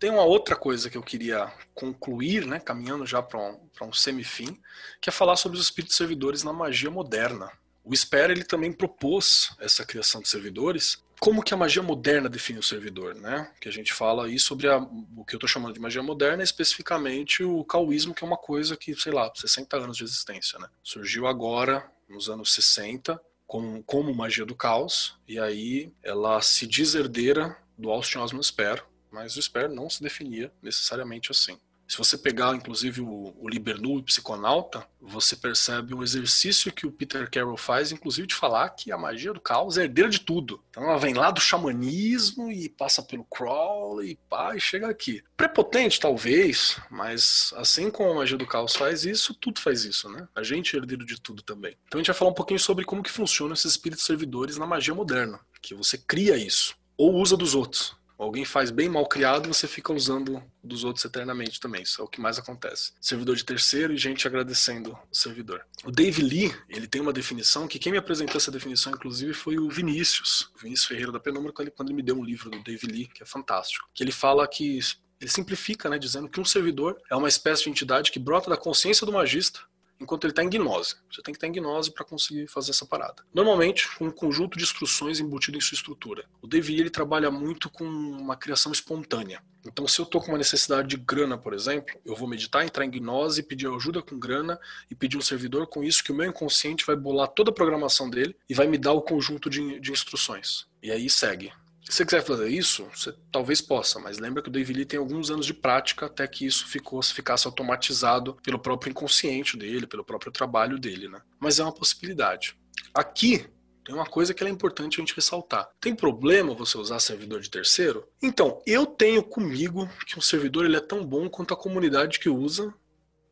tem 0.00 0.10
uma 0.10 0.24
outra 0.24 0.56
coisa 0.56 0.88
que 0.88 0.96
eu 0.96 1.02
queria 1.02 1.52
concluir, 1.74 2.46
né, 2.46 2.58
caminhando 2.58 3.04
já 3.04 3.22
para 3.22 3.38
um, 3.38 3.60
um 3.82 3.92
semifim, 3.92 4.58
que 4.98 5.10
é 5.10 5.12
falar 5.12 5.36
sobre 5.36 5.58
os 5.58 5.64
espíritos 5.64 5.96
servidores 5.96 6.42
na 6.42 6.54
magia 6.54 6.90
moderna. 6.90 7.52
O 7.84 7.94
Sper 7.94 8.30
ele 8.30 8.42
também 8.42 8.72
propôs 8.72 9.54
essa 9.60 9.84
criação 9.84 10.22
de 10.22 10.28
servidores. 10.28 11.04
Como 11.20 11.42
que 11.42 11.52
a 11.52 11.56
magia 11.56 11.82
moderna 11.82 12.30
define 12.30 12.58
o 12.58 12.62
servidor, 12.62 13.14
né? 13.14 13.52
Que 13.60 13.68
a 13.68 13.72
gente 13.72 13.92
fala 13.92 14.24
aí 14.24 14.38
sobre 14.38 14.68
a, 14.68 14.78
o 14.78 15.24
que 15.24 15.34
eu 15.34 15.36
estou 15.36 15.48
chamando 15.48 15.74
de 15.74 15.80
magia 15.80 16.02
moderna, 16.02 16.42
especificamente 16.42 17.44
o 17.44 17.62
caoísmo, 17.62 18.14
que 18.14 18.24
é 18.24 18.26
uma 18.26 18.38
coisa 18.38 18.76
que, 18.76 18.94
sei 18.94 19.12
lá, 19.12 19.30
60 19.34 19.76
anos 19.76 19.98
de 19.98 20.04
existência, 20.04 20.58
né? 20.58 20.68
Surgiu 20.82 21.26
agora, 21.26 21.90
nos 22.08 22.30
anos 22.30 22.54
60, 22.54 23.20
com, 23.46 23.82
como 23.82 24.14
magia 24.14 24.46
do 24.46 24.54
caos, 24.54 25.18
e 25.28 25.38
aí 25.38 25.92
ela 26.02 26.40
se 26.40 26.66
desherdeira 26.66 27.56
do 27.76 27.90
Austin 27.90 28.18
Osman 28.18 28.42
Spare, 28.42 28.82
mas 29.10 29.36
o 29.36 29.42
Sper 29.42 29.68
não 29.68 29.88
se 29.88 30.02
definia 30.02 30.52
necessariamente 30.62 31.30
assim. 31.30 31.58
Se 31.90 31.98
você 31.98 32.16
pegar, 32.16 32.54
inclusive, 32.54 33.00
o, 33.00 33.34
o 33.36 33.48
Libernu 33.48 33.98
e 33.98 34.02
Psiconauta, 34.04 34.86
você 35.00 35.34
percebe 35.34 35.92
o 35.92 36.04
exercício 36.04 36.70
que 36.70 36.86
o 36.86 36.92
Peter 36.92 37.28
Carroll 37.28 37.56
faz, 37.56 37.90
inclusive, 37.90 38.28
de 38.28 38.34
falar 38.36 38.68
que 38.70 38.92
a 38.92 38.96
magia 38.96 39.32
do 39.32 39.40
caos 39.40 39.76
é 39.76 39.82
herdeira 39.82 40.08
de 40.08 40.20
tudo. 40.20 40.62
Então 40.70 40.84
ela 40.84 41.00
vem 41.00 41.14
lá 41.14 41.32
do 41.32 41.40
xamanismo 41.40 42.48
e 42.48 42.68
passa 42.68 43.02
pelo 43.02 43.24
Crowley 43.24 44.12
e 44.12 44.16
pá, 44.28 44.54
e 44.54 44.60
chega 44.60 44.88
aqui. 44.88 45.20
Prepotente, 45.36 45.98
talvez, 45.98 46.80
mas 46.88 47.52
assim 47.56 47.90
como 47.90 48.12
a 48.12 48.14
magia 48.14 48.38
do 48.38 48.46
caos 48.46 48.76
faz 48.76 49.04
isso, 49.04 49.34
tudo 49.34 49.58
faz 49.58 49.84
isso, 49.84 50.08
né? 50.08 50.28
A 50.32 50.44
gente 50.44 50.76
é 50.76 50.78
herdeiro 50.78 51.04
de 51.04 51.20
tudo 51.20 51.42
também. 51.42 51.76
Então 51.88 51.98
a 51.98 52.02
gente 52.02 52.12
vai 52.12 52.16
falar 52.16 52.30
um 52.30 52.34
pouquinho 52.34 52.60
sobre 52.60 52.84
como 52.84 53.02
que 53.02 53.10
funcionam 53.10 53.54
esses 53.54 53.72
espíritos 53.72 54.06
servidores 54.06 54.56
na 54.56 54.64
magia 54.64 54.94
moderna, 54.94 55.40
que 55.60 55.74
você 55.74 55.98
cria 55.98 56.36
isso, 56.36 56.76
ou 56.96 57.16
usa 57.16 57.36
dos 57.36 57.56
outros 57.56 57.98
Alguém 58.20 58.44
faz 58.44 58.70
bem 58.70 58.86
mal 58.86 59.06
criado 59.06 59.48
você 59.48 59.66
fica 59.66 59.94
usando 59.94 60.42
dos 60.62 60.84
outros 60.84 61.02
eternamente 61.06 61.58
também. 61.58 61.82
Isso 61.82 62.02
é 62.02 62.04
o 62.04 62.08
que 62.08 62.20
mais 62.20 62.38
acontece. 62.38 62.92
Servidor 63.00 63.34
de 63.34 63.44
terceiro 63.44 63.94
e 63.94 63.96
gente 63.96 64.26
agradecendo 64.26 64.96
o 65.10 65.16
servidor. 65.16 65.64
O 65.84 65.90
Dave 65.90 66.20
Lee, 66.20 66.54
ele 66.68 66.86
tem 66.86 67.00
uma 67.00 67.14
definição 67.14 67.66
que 67.66 67.78
quem 67.78 67.92
me 67.92 67.96
apresentou 67.96 68.36
essa 68.36 68.50
definição, 68.50 68.92
inclusive, 68.92 69.32
foi 69.32 69.58
o 69.58 69.70
Vinícius. 69.70 70.52
O 70.54 70.58
Vinícius 70.58 70.86
Ferreira 70.86 71.10
da 71.10 71.18
Penumbra, 71.18 71.50
quando 71.50 71.68
ele, 71.68 71.70
quando 71.74 71.88
ele 71.88 71.96
me 71.96 72.02
deu 72.02 72.14
um 72.14 72.22
livro 72.22 72.50
do 72.50 72.62
Dave 72.62 72.86
Lee, 72.86 73.06
que 73.06 73.22
é 73.22 73.26
fantástico. 73.26 73.88
Que 73.94 74.04
ele 74.04 74.12
fala 74.12 74.46
que 74.46 74.78
ele 75.18 75.30
simplifica, 75.30 75.88
né, 75.88 75.98
dizendo 75.98 76.28
que 76.28 76.40
um 76.40 76.44
servidor 76.44 77.00
é 77.10 77.16
uma 77.16 77.28
espécie 77.28 77.64
de 77.64 77.70
entidade 77.70 78.12
que 78.12 78.18
brota 78.18 78.50
da 78.50 78.56
consciência 78.56 79.06
do 79.06 79.12
magista 79.12 79.60
enquanto 80.00 80.24
ele 80.24 80.32
está 80.32 80.42
em 80.42 80.48
gnose. 80.48 80.96
Você 81.10 81.22
tem 81.22 81.32
que 81.32 81.36
estar 81.36 81.46
em 81.46 81.52
gnose 81.52 81.92
para 81.92 82.04
conseguir 82.04 82.46
fazer 82.48 82.70
essa 82.70 82.86
parada. 82.86 83.22
Normalmente, 83.34 83.88
com 83.96 84.06
um 84.06 84.10
conjunto 84.10 84.56
de 84.56 84.64
instruções 84.64 85.20
embutido 85.20 85.58
em 85.58 85.60
sua 85.60 85.74
estrutura. 85.74 86.24
O 86.40 86.46
DVI 86.46 86.80
ele 86.80 86.90
trabalha 86.90 87.30
muito 87.30 87.68
com 87.68 87.84
uma 87.84 88.36
criação 88.36 88.72
espontânea. 88.72 89.42
Então, 89.66 89.86
se 89.86 90.00
eu 90.00 90.04
estou 90.04 90.20
com 90.20 90.28
uma 90.28 90.38
necessidade 90.38 90.88
de 90.88 90.96
grana, 90.96 91.36
por 91.36 91.52
exemplo, 91.52 91.94
eu 92.04 92.16
vou 92.16 92.26
meditar, 92.26 92.64
entrar 92.64 92.84
em 92.84 92.90
gnose, 92.90 93.42
pedir 93.42 93.68
ajuda 93.68 94.00
com 94.00 94.18
grana 94.18 94.58
e 94.90 94.94
pedir 94.94 95.18
um 95.18 95.22
servidor 95.22 95.66
com 95.66 95.84
isso 95.84 96.02
que 96.02 96.12
o 96.12 96.14
meu 96.14 96.26
inconsciente 96.26 96.86
vai 96.86 96.96
bolar 96.96 97.28
toda 97.28 97.50
a 97.50 97.54
programação 97.54 98.08
dele 98.08 98.34
e 98.48 98.54
vai 98.54 98.66
me 98.66 98.78
dar 98.78 98.92
o 98.92 99.02
conjunto 99.02 99.50
de, 99.50 99.78
de 99.78 99.92
instruções. 99.92 100.66
E 100.82 100.90
aí 100.90 101.10
segue. 101.10 101.52
Se 101.82 101.96
você 101.96 102.04
quiser 102.04 102.22
fazer 102.22 102.48
isso, 102.48 102.84
você 102.94 103.12
talvez 103.32 103.60
possa, 103.60 103.98
mas 103.98 104.18
lembra 104.18 104.42
que 104.42 104.48
o 104.48 104.52
David 104.52 104.78
Lee 104.78 104.84
tem 104.84 104.98
alguns 104.98 105.30
anos 105.30 105.46
de 105.46 105.54
prática 105.54 106.06
até 106.06 106.26
que 106.26 106.46
isso 106.46 106.66
ficou, 106.66 107.02
ficasse 107.02 107.46
automatizado 107.46 108.34
pelo 108.42 108.58
próprio 108.58 108.90
inconsciente 108.90 109.56
dele, 109.56 109.86
pelo 109.86 110.04
próprio 110.04 110.30
trabalho 110.30 110.78
dele, 110.78 111.08
né? 111.08 111.20
Mas 111.38 111.58
é 111.58 111.64
uma 111.64 111.72
possibilidade. 111.72 112.56
Aqui 112.94 113.46
tem 113.84 113.94
uma 113.94 114.06
coisa 114.06 114.34
que 114.34 114.44
é 114.44 114.48
importante 114.48 115.00
a 115.00 115.00
gente 115.00 115.16
ressaltar. 115.16 115.68
Tem 115.80 115.94
problema 115.94 116.54
você 116.54 116.76
usar 116.76 117.00
servidor 117.00 117.40
de 117.40 117.50
terceiro? 117.50 118.06
Então, 118.22 118.62
eu 118.66 118.86
tenho 118.86 119.22
comigo 119.22 119.88
que 120.06 120.18
um 120.18 120.22
servidor 120.22 120.66
ele 120.66 120.76
é 120.76 120.80
tão 120.80 121.04
bom 121.04 121.28
quanto 121.28 121.54
a 121.54 121.56
comunidade 121.56 122.20
que 122.20 122.28
usa. 122.28 122.72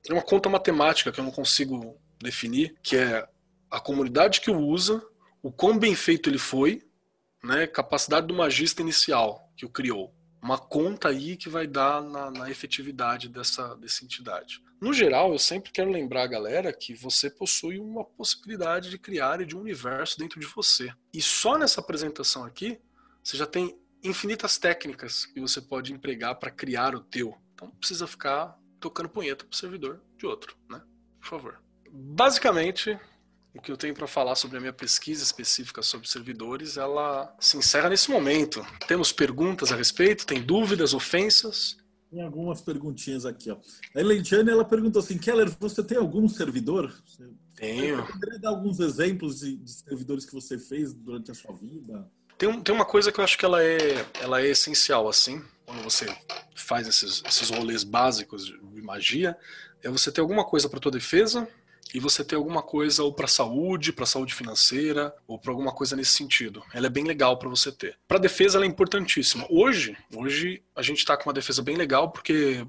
É 0.09 0.13
uma 0.13 0.23
conta 0.23 0.49
matemática 0.49 1.13
que 1.13 1.21
eu 1.21 1.25
não 1.25 1.31
consigo 1.31 1.97
definir, 2.19 2.75
que 2.83 2.97
é 2.97 3.29
a 3.71 3.79
comunidade 3.79 4.41
que 4.41 4.51
o 4.51 4.59
usa, 4.59 5.01
o 5.43 5.53
quão 5.53 5.79
bem 5.79 5.95
feito 5.95 6.29
ele 6.29 6.39
foi, 6.39 6.83
né, 7.43 7.67
capacidade 7.67 8.27
do 8.27 8.35
magista 8.35 8.83
inicial 8.83 9.51
que 9.57 9.65
o 9.65 9.71
criou. 9.71 10.15
Uma 10.41 10.59
conta 10.59 11.09
aí 11.09 11.37
que 11.37 11.49
vai 11.49 11.67
dar 11.67 12.03
na, 12.03 12.31
na 12.31 12.51
efetividade 12.51 13.29
dessa, 13.29 13.75
dessa 13.77 14.05
entidade. 14.05 14.63
No 14.81 14.93
geral, 14.93 15.33
eu 15.33 15.39
sempre 15.39 15.73
quero 15.73 15.91
lembrar 15.91 16.23
a 16.23 16.29
galera 16.29 16.73
que 16.73 16.95
você 16.95 17.29
possui 17.29 17.81
uma 17.81 18.05
possibilidade 18.05 18.91
de 18.91 18.99
criar 18.99 19.45
de 19.45 19.57
um 19.57 19.61
universo 19.61 20.17
dentro 20.17 20.39
de 20.39 20.47
você. 20.47 20.93
E 21.13 21.21
só 21.21 21.59
nessa 21.59 21.81
apresentação 21.81 22.45
aqui, 22.45 22.79
você 23.23 23.37
já 23.37 23.47
tem 23.47 23.77
infinitas 24.03 24.57
técnicas 24.57 25.27
que 25.27 25.41
você 25.41 25.61
pode 25.61 25.93
empregar 25.93 26.37
para 26.37 26.51
criar 26.51 26.95
o 26.95 27.01
teu. 27.01 27.37
Então 27.55 27.69
não 27.69 27.75
precisa 27.75 28.07
ficar 28.07 28.57
tocando 28.79 29.09
punheta 29.09 29.45
pro 29.45 29.59
servidor 29.59 30.01
de 30.17 30.25
outro, 30.27 30.57
né? 30.71 30.81
Por 31.21 31.29
favor. 31.29 31.61
Basicamente, 31.91 32.97
o 33.59 33.61
que 33.61 33.73
eu 33.73 33.77
tenho 33.77 33.93
para 33.93 34.07
falar 34.07 34.37
sobre 34.37 34.57
a 34.57 34.61
minha 34.61 34.73
pesquisa 34.73 35.23
específica 35.23 35.83
sobre 35.83 36.09
servidores, 36.09 36.77
ela 36.77 37.35
se 37.41 37.57
encerra 37.57 37.89
nesse 37.89 38.09
momento. 38.09 38.65
Temos 38.87 39.11
perguntas 39.11 39.73
a 39.73 39.77
respeito? 39.77 40.25
Tem 40.25 40.41
dúvidas, 40.41 40.95
ofensas? 40.95 41.77
Tem 42.09 42.23
algumas 42.23 42.61
perguntinhas 42.61 43.27
aqui. 43.27 43.51
Ó. 43.51 43.59
A 43.95 44.01
Elentiane, 44.01 44.49
ela 44.51 44.65
perguntou 44.65 45.01
assim, 45.01 45.19
Keller, 45.19 45.51
você 45.59 45.83
tem 45.83 45.99
algum 45.99 46.29
servidor? 46.29 46.95
Tenho. 47.57 47.97
Você 47.97 48.13
poderia 48.13 48.39
dar 48.39 48.51
alguns 48.51 48.79
exemplos 48.79 49.41
de, 49.41 49.57
de, 49.57 49.71
servidores 49.73 50.25
que 50.25 50.33
você 50.33 50.57
fez 50.57 50.95
durante 50.95 51.33
a 51.33 51.35
sua 51.35 51.53
vida? 51.53 52.09
Tem, 52.39 52.61
tem 52.63 52.75
uma 52.75 52.85
coisa 52.85 53.11
que 53.11 53.19
eu 53.19 53.25
acho 53.25 53.37
que 53.37 53.45
ela 53.45 53.61
é, 53.61 54.07
ela 54.21 54.41
é 54.41 54.47
essencial, 54.47 55.09
assim, 55.09 55.43
quando 55.67 55.83
você 55.83 56.07
faz 56.55 56.87
esses, 56.87 57.25
esses 57.27 57.51
rolês 57.51 57.83
básicos 57.83 58.45
de 58.47 58.83
magia, 58.83 59.37
é 59.83 59.91
você 59.91 60.13
ter 60.13 60.21
alguma 60.21 60.45
coisa 60.45 60.69
para 60.69 60.79
tua 60.79 60.93
defesa, 60.93 61.49
e 61.95 62.01
você 62.01 62.25
ter 62.25 62.37
alguma 62.37 62.63
coisa 62.63 63.03
ou 63.03 63.13
para 63.13 63.27
saúde, 63.27 63.93
para 63.93 64.07
saúde 64.07 64.35
financeira, 64.35 65.15
ou 65.27 65.39
para 65.39 65.51
alguma 65.51 65.73
coisa 65.73 65.97
nesse 65.97 66.13
sentido. 66.13 66.63
Ela 66.73 66.87
é 66.87 66.91
bem 66.91 67.05
legal 67.05 67.39
para 67.39 67.49
você 67.49 67.73
ter. 67.73 67.99
Para 68.07 68.19
defesa 68.19 68.59
ela 68.59 68.65
é 68.65 68.69
importantíssima. 68.69 69.47
Hoje, 69.49 69.97
hoje 70.15 70.63
a 70.75 70.83
gente 70.83 70.99
está 70.99 71.17
com 71.17 71.29
uma 71.29 71.35
defesa 71.35 71.63
bem 71.63 71.77
legal 71.77 72.11
porque 72.11 72.67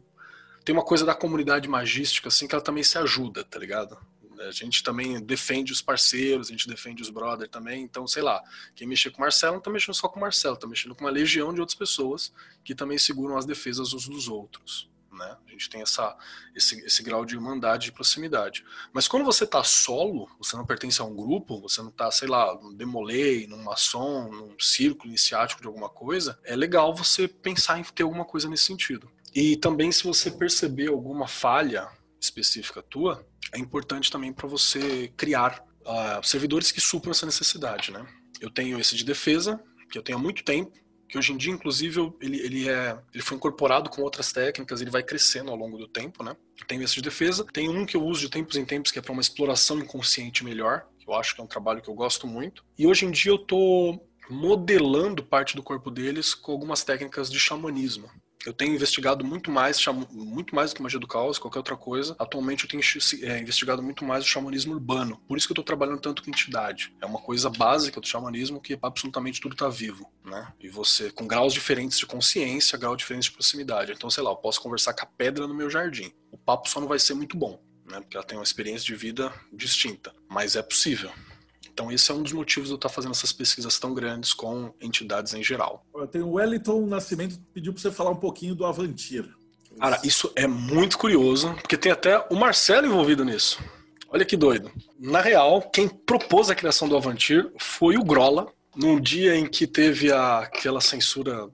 tem 0.63 0.74
uma 0.74 0.86
coisa 0.86 1.05
da 1.05 1.13
comunidade 1.13 1.67
magística 1.67 2.28
assim 2.28 2.47
que 2.47 2.55
ela 2.55 2.63
também 2.63 2.84
se 2.84 2.97
ajuda, 2.97 3.43
tá 3.43 3.59
ligado? 3.59 3.97
A 4.39 4.51
gente 4.51 4.82
também 4.84 5.22
defende 5.22 5.74
os 5.74 5.82
parceiros, 5.82 6.47
a 6.47 6.51
gente 6.51 6.67
defende 6.67 7.01
os 7.01 7.09
brothers 7.09 7.51
também. 7.51 7.84
Então, 7.84 8.07
sei 8.07 8.24
lá, 8.24 8.41
quem 8.74 8.88
mexer 8.88 9.09
com 9.09 9.17
o 9.17 9.22
Marcelo 9.22 9.55
não 9.55 9.61
tá 9.61 9.70
mexendo 9.70 9.95
só 9.95 10.07
com 10.07 10.17
o 10.17 10.22
Marcelo, 10.22 10.55
tá 10.55 10.65
mexendo 10.65 10.95
com 10.95 11.03
uma 11.03 11.11
legião 11.11 11.53
de 11.53 11.59
outras 11.59 11.78
pessoas 11.78 12.32
que 12.63 12.74
também 12.74 12.97
seguram 12.97 13.38
as 13.38 13.45
defesas 13.45 13.93
uns 13.93 14.07
dos 14.07 14.30
outros. 14.30 14.89
Né? 15.12 15.38
A 15.47 15.51
gente 15.51 15.70
tem 15.70 15.82
essa, 15.82 16.16
esse, 16.55 16.80
esse 16.86 17.03
grau 17.03 17.26
de 17.26 17.36
irmandade 17.36 17.86
de 17.86 17.91
proximidade. 17.91 18.64
Mas 18.93 19.07
quando 19.07 19.26
você 19.26 19.43
está 19.43 19.64
solo, 19.64 20.30
você 20.38 20.55
não 20.55 20.66
pertence 20.66 21.01
a 21.01 21.05
um 21.05 21.16
grupo, 21.16 21.60
você 21.62 21.82
não 21.82 21.89
está, 21.89 22.12
sei 22.12 22.28
lá, 22.28 22.53
num 22.62 22.74
demolei, 22.74 23.47
num 23.47 23.64
maçom, 23.64 24.32
num 24.32 24.60
círculo 24.60 25.10
iniciático 25.10 25.62
de 25.62 25.68
alguma 25.68 25.89
coisa, 25.89 26.39
é 26.43 26.55
legal 26.55 26.93
você 26.95 27.28
pensar 27.28 27.80
em 27.80 27.84
ter 27.84 28.03
alguma 28.03 28.26
coisa 28.26 28.47
nesse 28.47 28.66
sentido. 28.66 29.12
E 29.34 29.55
também 29.57 29.91
se 29.91 30.03
você 30.03 30.32
perceber 30.32 30.88
alguma 30.88 31.28
falha 31.28 31.89
específica 32.20 32.82
tua, 32.82 33.26
é 33.53 33.60
importante 33.60 34.12
também 34.12 34.34
para 34.34 34.47
você 34.47 35.12
criar 35.16 35.64
uh, 35.82 36.26
servidores 36.26 36.72
que 36.72 36.82
supram 36.82 37.12
essa 37.12 37.26
necessidade, 37.26 37.91
né? 37.91 38.05
Eu 38.41 38.49
tenho 38.49 38.80
esse 38.80 38.95
de 38.95 39.03
defesa, 39.03 39.62
que 39.91 39.97
eu 39.97 40.03
tenho 40.03 40.18
há 40.18 40.22
muito 40.22 40.43
tempo, 40.43 40.72
que 41.10 41.18
hoje 41.18 41.34
em 41.34 41.38
dia, 41.38 41.51
inclusive, 41.51 42.14
ele, 42.22 42.39
ele, 42.39 42.70
é, 42.70 42.97
ele 43.14 43.24
foi 43.24 43.36
incorporado 43.36 43.89
com 43.89 44.03
outras 44.03 44.32
técnicas, 44.32 44.80
ele 44.80 44.91
vai 44.91 45.01
crescendo 45.01 45.49
ao 45.49 45.57
longo 45.57 45.78
do 45.78 45.88
tempo, 45.88 46.24
né? 46.24 46.36
Tem 46.68 46.82
esse 46.84 46.95
de 46.95 47.01
defesa, 47.01 47.43
tem 47.51 47.68
um 47.68 47.86
que 47.86 47.97
eu 47.97 48.03
uso 48.03 48.22
de 48.22 48.30
tempos 48.30 48.55
em 48.55 48.64
tempos, 48.64 48.91
que 48.91 48.99
é 48.99 49.01
para 49.01 49.12
uma 49.12 49.22
exploração 49.22 49.80
inconsciente 49.80 50.43
melhor, 50.45 50.86
que 50.99 51.10
eu 51.10 51.16
acho 51.16 51.34
que 51.34 51.41
é 51.41 51.43
um 51.43 51.47
trabalho 51.47 51.82
que 51.82 51.89
eu 51.89 51.95
gosto 51.95 52.28
muito. 52.28 52.64
E 52.78 52.86
hoje 52.86 53.05
em 53.05 53.12
dia 53.12 53.32
eu 53.32 53.39
tô 53.39 53.99
modelando 54.30 55.24
parte 55.24 55.55
do 55.55 55.64
corpo 55.64 55.89
deles 55.89 56.36
com 56.36 56.51
algumas 56.51 56.84
técnicas 56.84 57.32
de 57.32 57.39
xamanismo 57.39 58.10
eu 58.46 58.54
tenho 58.54 58.74
investigado 58.74 59.26
muito 59.26 59.52
mais, 59.52 59.84
muito 60.12 60.56
mais 60.56 60.72
do 60.72 60.78
que 60.78 60.82
magia 60.82 61.00
do 61.00 61.08
caos, 61.08 61.38
qualquer 61.38 61.60
outra 61.60 61.76
coisa. 61.76 62.16
Atualmente 62.18 62.64
eu 62.64 62.70
tenho 62.70 62.82
é, 63.24 63.40
investigado 63.40 63.84
muito 63.84 64.06
mais 64.06 64.24
o 64.24 64.28
xamanismo 64.28 64.74
urbano. 64.74 65.22
Por 65.28 65.38
isso 65.38 65.48
que 65.48 65.52
eu 65.52 65.56
estou 65.56 65.66
trabalhando 65.66 66.00
tanto 66.00 66.24
com 66.24 66.30
entidade. 66.30 66.94
É 67.02 67.06
uma 67.06 67.20
coisa 67.20 67.50
básica 67.50 68.00
do 68.00 68.08
xamanismo 68.08 68.62
que 68.62 68.78
absolutamente 68.82 69.42
tudo 69.42 69.54
está 69.54 69.68
vivo, 69.68 70.10
né? 70.24 70.54
E 70.60 70.70
você, 70.70 71.12
com 71.12 71.28
graus 71.28 71.54
diferentes 71.54 71.98
de 71.98 72.06
consciência, 72.06 72.78
graus 72.78 72.98
diferentes 72.98 73.30
de 73.30 73.34
proximidade. 73.34 73.92
Então, 73.92 74.10
sei 74.10 74.24
lá, 74.24 74.32
eu 74.32 74.38
posso 74.38 74.62
conversar 74.62 74.94
com 74.94 75.04
a 75.04 75.06
pedra 75.06 75.46
no 75.46 75.54
meu 75.54 75.70
jardim. 75.70 76.14
O 76.32 76.38
papo 76.38 76.70
só 76.70 76.80
não 76.80 76.88
vai 76.88 77.00
ser 77.00 77.14
muito 77.14 77.36
bom, 77.36 77.62
né? 77.86 78.00
Porque 78.00 78.16
ela 78.16 78.26
tem 78.26 78.38
uma 78.38 78.44
experiência 78.44 78.86
de 78.86 78.96
vida 78.96 79.34
distinta. 79.52 80.14
Mas 80.30 80.56
é 80.56 80.62
possível. 80.62 81.12
Então, 81.80 81.89
esse 81.89 82.11
é 82.11 82.13
um 82.13 82.21
dos 82.21 82.34
motivos 82.34 82.67
de 82.67 82.73
eu 82.73 82.75
estar 82.75 82.89
fazendo 82.89 83.11
essas 83.11 83.32
pesquisas 83.32 83.80
tão 83.80 83.93
grandes 83.93 84.34
com 84.34 84.73
entidades 84.82 85.34
em 85.34 85.41
geral. 85.41 85.86
Tem 86.11 86.21
o 86.21 86.32
Wellington 86.32 86.86
Nascimento 86.86 87.39
pediu 87.53 87.71
para 87.71 87.82
você 87.82 87.89
falar 87.89 88.09
um 88.09 88.17
pouquinho 88.17 88.53
do 88.53 88.65
Avantir. 88.65 89.34
Cara, 89.80 89.97
isso 90.03 90.30
é 90.36 90.45
muito 90.45 90.97
curioso, 90.97 91.53
porque 91.61 91.77
tem 91.77 91.89
até 91.89 92.19
o 92.30 92.36
Marcelo 92.36 92.86
envolvido 92.86 93.23
nisso. 93.23 93.63
Olha 94.09 94.25
que 94.25 94.36
doido. 94.36 94.69
Na 94.99 95.21
real, 95.21 95.61
quem 95.61 95.88
propôs 95.88 96.49
a 96.49 96.55
criação 96.55 96.89
do 96.89 96.97
Avantir 96.97 97.49
foi 97.57 97.95
o 97.95 98.03
Grola, 98.03 98.51
num 98.75 98.99
dia 98.99 99.38
em 99.38 99.45
que 99.45 99.65
teve 99.65 100.11
a, 100.11 100.39
aquela 100.39 100.82
censura 100.82 101.49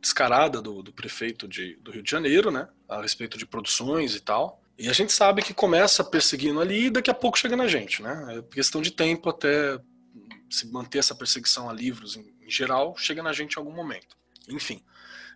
descarada 0.00 0.62
do, 0.62 0.84
do 0.84 0.92
prefeito 0.92 1.48
de, 1.48 1.74
do 1.82 1.90
Rio 1.90 2.02
de 2.04 2.10
Janeiro, 2.12 2.52
né? 2.52 2.68
A 2.88 3.02
respeito 3.02 3.36
de 3.36 3.44
produções 3.44 4.14
e 4.14 4.20
tal. 4.20 4.62
E 4.78 4.88
a 4.88 4.92
gente 4.92 5.12
sabe 5.12 5.42
que 5.42 5.54
começa 5.54 6.02
perseguindo 6.02 6.60
ali 6.60 6.86
e 6.86 6.90
daqui 6.90 7.10
a 7.10 7.14
pouco 7.14 7.38
chega 7.38 7.56
na 7.56 7.68
gente, 7.68 8.02
né? 8.02 8.38
É 8.38 8.42
questão 8.42 8.82
de 8.82 8.90
tempo 8.90 9.28
até 9.30 9.78
se 10.50 10.70
manter 10.70 10.98
essa 10.98 11.14
perseguição 11.14 11.68
a 11.68 11.72
livros 11.72 12.16
em, 12.16 12.34
em 12.40 12.50
geral, 12.50 12.96
chega 12.96 13.22
na 13.22 13.32
gente 13.32 13.54
em 13.54 13.58
algum 13.58 13.72
momento. 13.72 14.16
Enfim. 14.48 14.82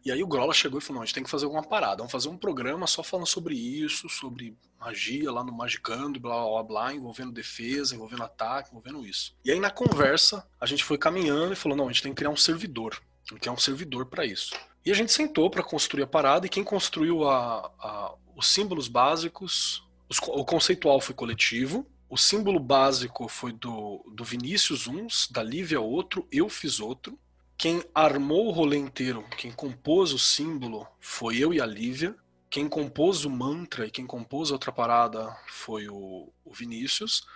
E 0.04 0.12
aí 0.12 0.22
o 0.22 0.26
Grola 0.26 0.54
chegou 0.54 0.78
e 0.78 0.82
falou: 0.82 0.96
não, 0.96 1.02
a 1.02 1.06
gente 1.06 1.14
tem 1.14 1.24
que 1.24 1.30
fazer 1.30 1.44
alguma 1.44 1.62
parada, 1.62 1.96
vamos 1.98 2.12
fazer 2.12 2.28
um 2.28 2.36
programa 2.36 2.86
só 2.86 3.02
falando 3.02 3.26
sobre 3.26 3.54
isso, 3.54 4.08
sobre 4.08 4.56
magia 4.78 5.30
lá 5.30 5.42
no 5.42 5.52
Magicando, 5.52 6.20
blá 6.20 6.44
blá 6.44 6.62
blá, 6.62 6.94
envolvendo 6.94 7.32
defesa, 7.32 7.94
envolvendo 7.94 8.22
ataque, 8.22 8.70
envolvendo 8.70 9.04
isso. 9.04 9.34
E 9.44 9.50
aí 9.50 9.58
na 9.58 9.70
conversa, 9.70 10.46
a 10.60 10.66
gente 10.66 10.84
foi 10.84 10.98
caminhando 10.98 11.52
e 11.52 11.56
falou: 11.56 11.76
não, 11.76 11.88
a 11.88 11.92
gente 11.92 12.02
tem 12.02 12.12
que 12.12 12.18
criar 12.18 12.30
um 12.30 12.36
servidor. 12.36 13.00
Gente 13.28 13.40
quer 13.40 13.50
um 13.50 13.58
servidor 13.58 14.06
para 14.06 14.24
isso. 14.24 14.54
E 14.84 14.90
a 14.90 14.94
gente 14.94 15.12
sentou 15.12 15.50
para 15.50 15.62
construir 15.62 16.04
a 16.04 16.06
parada 16.06 16.46
e 16.46 16.48
quem 16.48 16.64
construiu 16.64 17.28
a, 17.28 17.70
a, 17.78 18.14
os 18.38 18.46
símbolos 18.46 18.86
básicos, 18.86 19.82
os, 20.08 20.18
o 20.18 20.44
conceitual 20.44 21.00
foi 21.00 21.12
coletivo, 21.12 21.84
o 22.08 22.16
símbolo 22.16 22.60
básico 22.60 23.26
foi 23.26 23.52
do, 23.52 24.04
do 24.14 24.22
Vinícius 24.22 24.86
uns, 24.86 25.28
da 25.28 25.42
Lívia 25.42 25.80
outro, 25.80 26.24
eu 26.30 26.48
fiz 26.48 26.78
outro. 26.78 27.18
Quem 27.56 27.82
armou 27.92 28.46
o 28.46 28.52
rolê 28.52 28.76
inteiro, 28.76 29.24
quem 29.36 29.50
compôs 29.50 30.12
o 30.12 30.20
símbolo, 30.20 30.86
foi 31.00 31.36
eu 31.38 31.52
e 31.52 31.60
a 31.60 31.66
Lívia. 31.66 32.14
Quem 32.48 32.68
compôs 32.68 33.24
o 33.24 33.30
mantra 33.30 33.86
e 33.86 33.90
quem 33.90 34.06
compôs 34.06 34.50
a 34.50 34.54
outra 34.54 34.70
parada 34.70 35.36
foi 35.48 35.88
o, 35.88 36.32
o 36.44 36.54
Vinícius. 36.54 37.26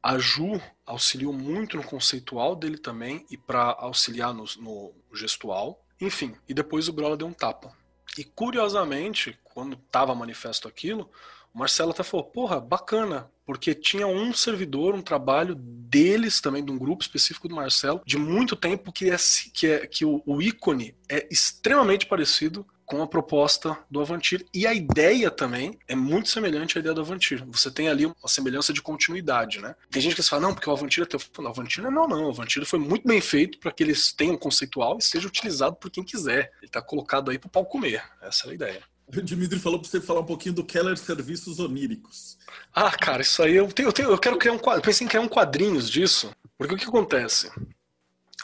A 0.00 0.16
Ju 0.16 0.62
auxiliou 0.86 1.32
muito 1.32 1.76
no 1.76 1.82
conceitual 1.82 2.54
dele 2.54 2.78
também 2.78 3.26
e 3.30 3.36
para 3.36 3.64
auxiliar 3.80 4.32
no, 4.32 4.44
no 4.58 4.94
gestual. 5.12 5.84
Enfim, 6.00 6.34
e 6.48 6.54
depois 6.54 6.88
o 6.88 6.92
Grola 6.92 7.16
deu 7.16 7.26
um 7.26 7.34
tapa. 7.34 7.76
E 8.18 8.24
curiosamente, 8.24 9.38
quando 9.44 9.76
tava 9.76 10.14
manifesto 10.14 10.66
aquilo, 10.66 11.10
o 11.54 11.58
Marcelo 11.58 11.90
até 11.90 12.02
falou: 12.02 12.26
porra, 12.26 12.60
bacana, 12.60 13.30
porque 13.44 13.74
tinha 13.74 14.06
um 14.06 14.32
servidor, 14.32 14.94
um 14.94 15.02
trabalho 15.02 15.54
deles 15.56 16.40
também, 16.40 16.64
de 16.64 16.70
um 16.70 16.78
grupo 16.78 17.02
específico 17.02 17.48
do 17.48 17.54
Marcelo, 17.54 18.00
de 18.06 18.16
muito 18.16 18.54
tempo, 18.54 18.92
que, 18.92 19.10
é, 19.10 19.16
que, 19.52 19.66
é, 19.66 19.86
que 19.86 20.04
o, 20.04 20.22
o 20.24 20.40
ícone 20.40 20.94
é 21.08 21.26
extremamente 21.30 22.06
parecido 22.06 22.66
com 22.90 23.00
a 23.00 23.06
proposta 23.06 23.78
do 23.88 24.00
Avantir. 24.00 24.44
E 24.52 24.66
a 24.66 24.74
ideia 24.74 25.30
também 25.30 25.78
é 25.86 25.94
muito 25.94 26.28
semelhante 26.28 26.76
à 26.76 26.80
ideia 26.80 26.92
do 26.92 27.00
Avantir. 27.00 27.44
Você 27.46 27.70
tem 27.70 27.88
ali 27.88 28.04
uma 28.04 28.16
semelhança 28.26 28.72
de 28.72 28.82
continuidade, 28.82 29.60
né? 29.60 29.76
Tem 29.88 30.02
gente 30.02 30.16
que 30.16 30.22
fala, 30.24 30.42
não, 30.42 30.54
porque 30.54 30.68
o 30.68 30.72
Avantir 30.72 31.04
é 31.04 31.06
teu. 31.06 31.20
Não, 31.38 31.44
o 31.44 31.48
Avantir 31.48 31.82
não, 31.84 32.08
não. 32.08 32.24
O 32.24 32.30
Avantir 32.30 32.64
foi 32.64 32.80
muito 32.80 33.06
bem 33.06 33.20
feito 33.20 33.60
para 33.60 33.70
que 33.70 33.84
eles 33.84 34.12
tenham 34.12 34.34
um 34.34 34.38
conceitual 34.38 34.98
e 34.98 35.02
seja 35.02 35.28
utilizado 35.28 35.76
por 35.76 35.88
quem 35.88 36.02
quiser. 36.02 36.52
Ele 36.58 36.66
está 36.66 36.82
colocado 36.82 37.30
aí 37.30 37.38
para 37.38 37.46
o 37.46 37.50
pau 37.50 37.64
comer. 37.64 38.02
Essa 38.20 38.48
é 38.48 38.50
a 38.50 38.54
ideia. 38.54 38.82
O 39.06 39.22
Dimitri 39.22 39.60
falou 39.60 39.78
para 39.78 39.88
você 39.88 40.00
falar 40.00 40.20
um 40.20 40.26
pouquinho 40.26 40.56
do 40.56 40.64
Keller 40.64 40.96
Serviços 40.96 41.60
Oníricos. 41.60 42.38
Ah, 42.74 42.90
cara, 42.90 43.22
isso 43.22 43.40
aí 43.40 43.54
eu 43.54 43.68
tenho, 43.68 43.88
eu, 43.88 43.92
tenho, 43.92 44.10
eu 44.10 44.18
quero 44.18 44.36
criar 44.36 44.52
um 44.52 44.58
quadro. 44.58 44.80
Eu 44.80 44.84
pensei 44.84 45.04
em 45.04 45.08
criar 45.08 45.22
um 45.22 45.28
quadrinhos 45.28 45.88
disso. 45.88 46.30
Porque 46.58 46.74
o 46.74 46.76
que 46.76 46.86
acontece? 46.86 47.50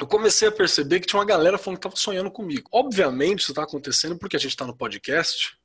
Eu 0.01 0.07
comecei 0.07 0.49
a 0.49 0.53
perceber 0.53 1.01
que 1.01 1.07
tinha 1.07 1.19
uma 1.19 1.27
galera 1.27 1.59
falando 1.59 1.79
que 1.79 1.87
estava 1.87 1.97
sonhando 1.97 2.31
comigo. 2.31 2.69
Obviamente, 2.73 3.41
isso 3.41 3.53
está 3.53 3.63
acontecendo 3.63 4.19
porque 4.19 4.37
a 4.37 4.39
gente 4.39 4.51
está 4.51 4.67
no 4.67 4.77
podcast 4.77 5.57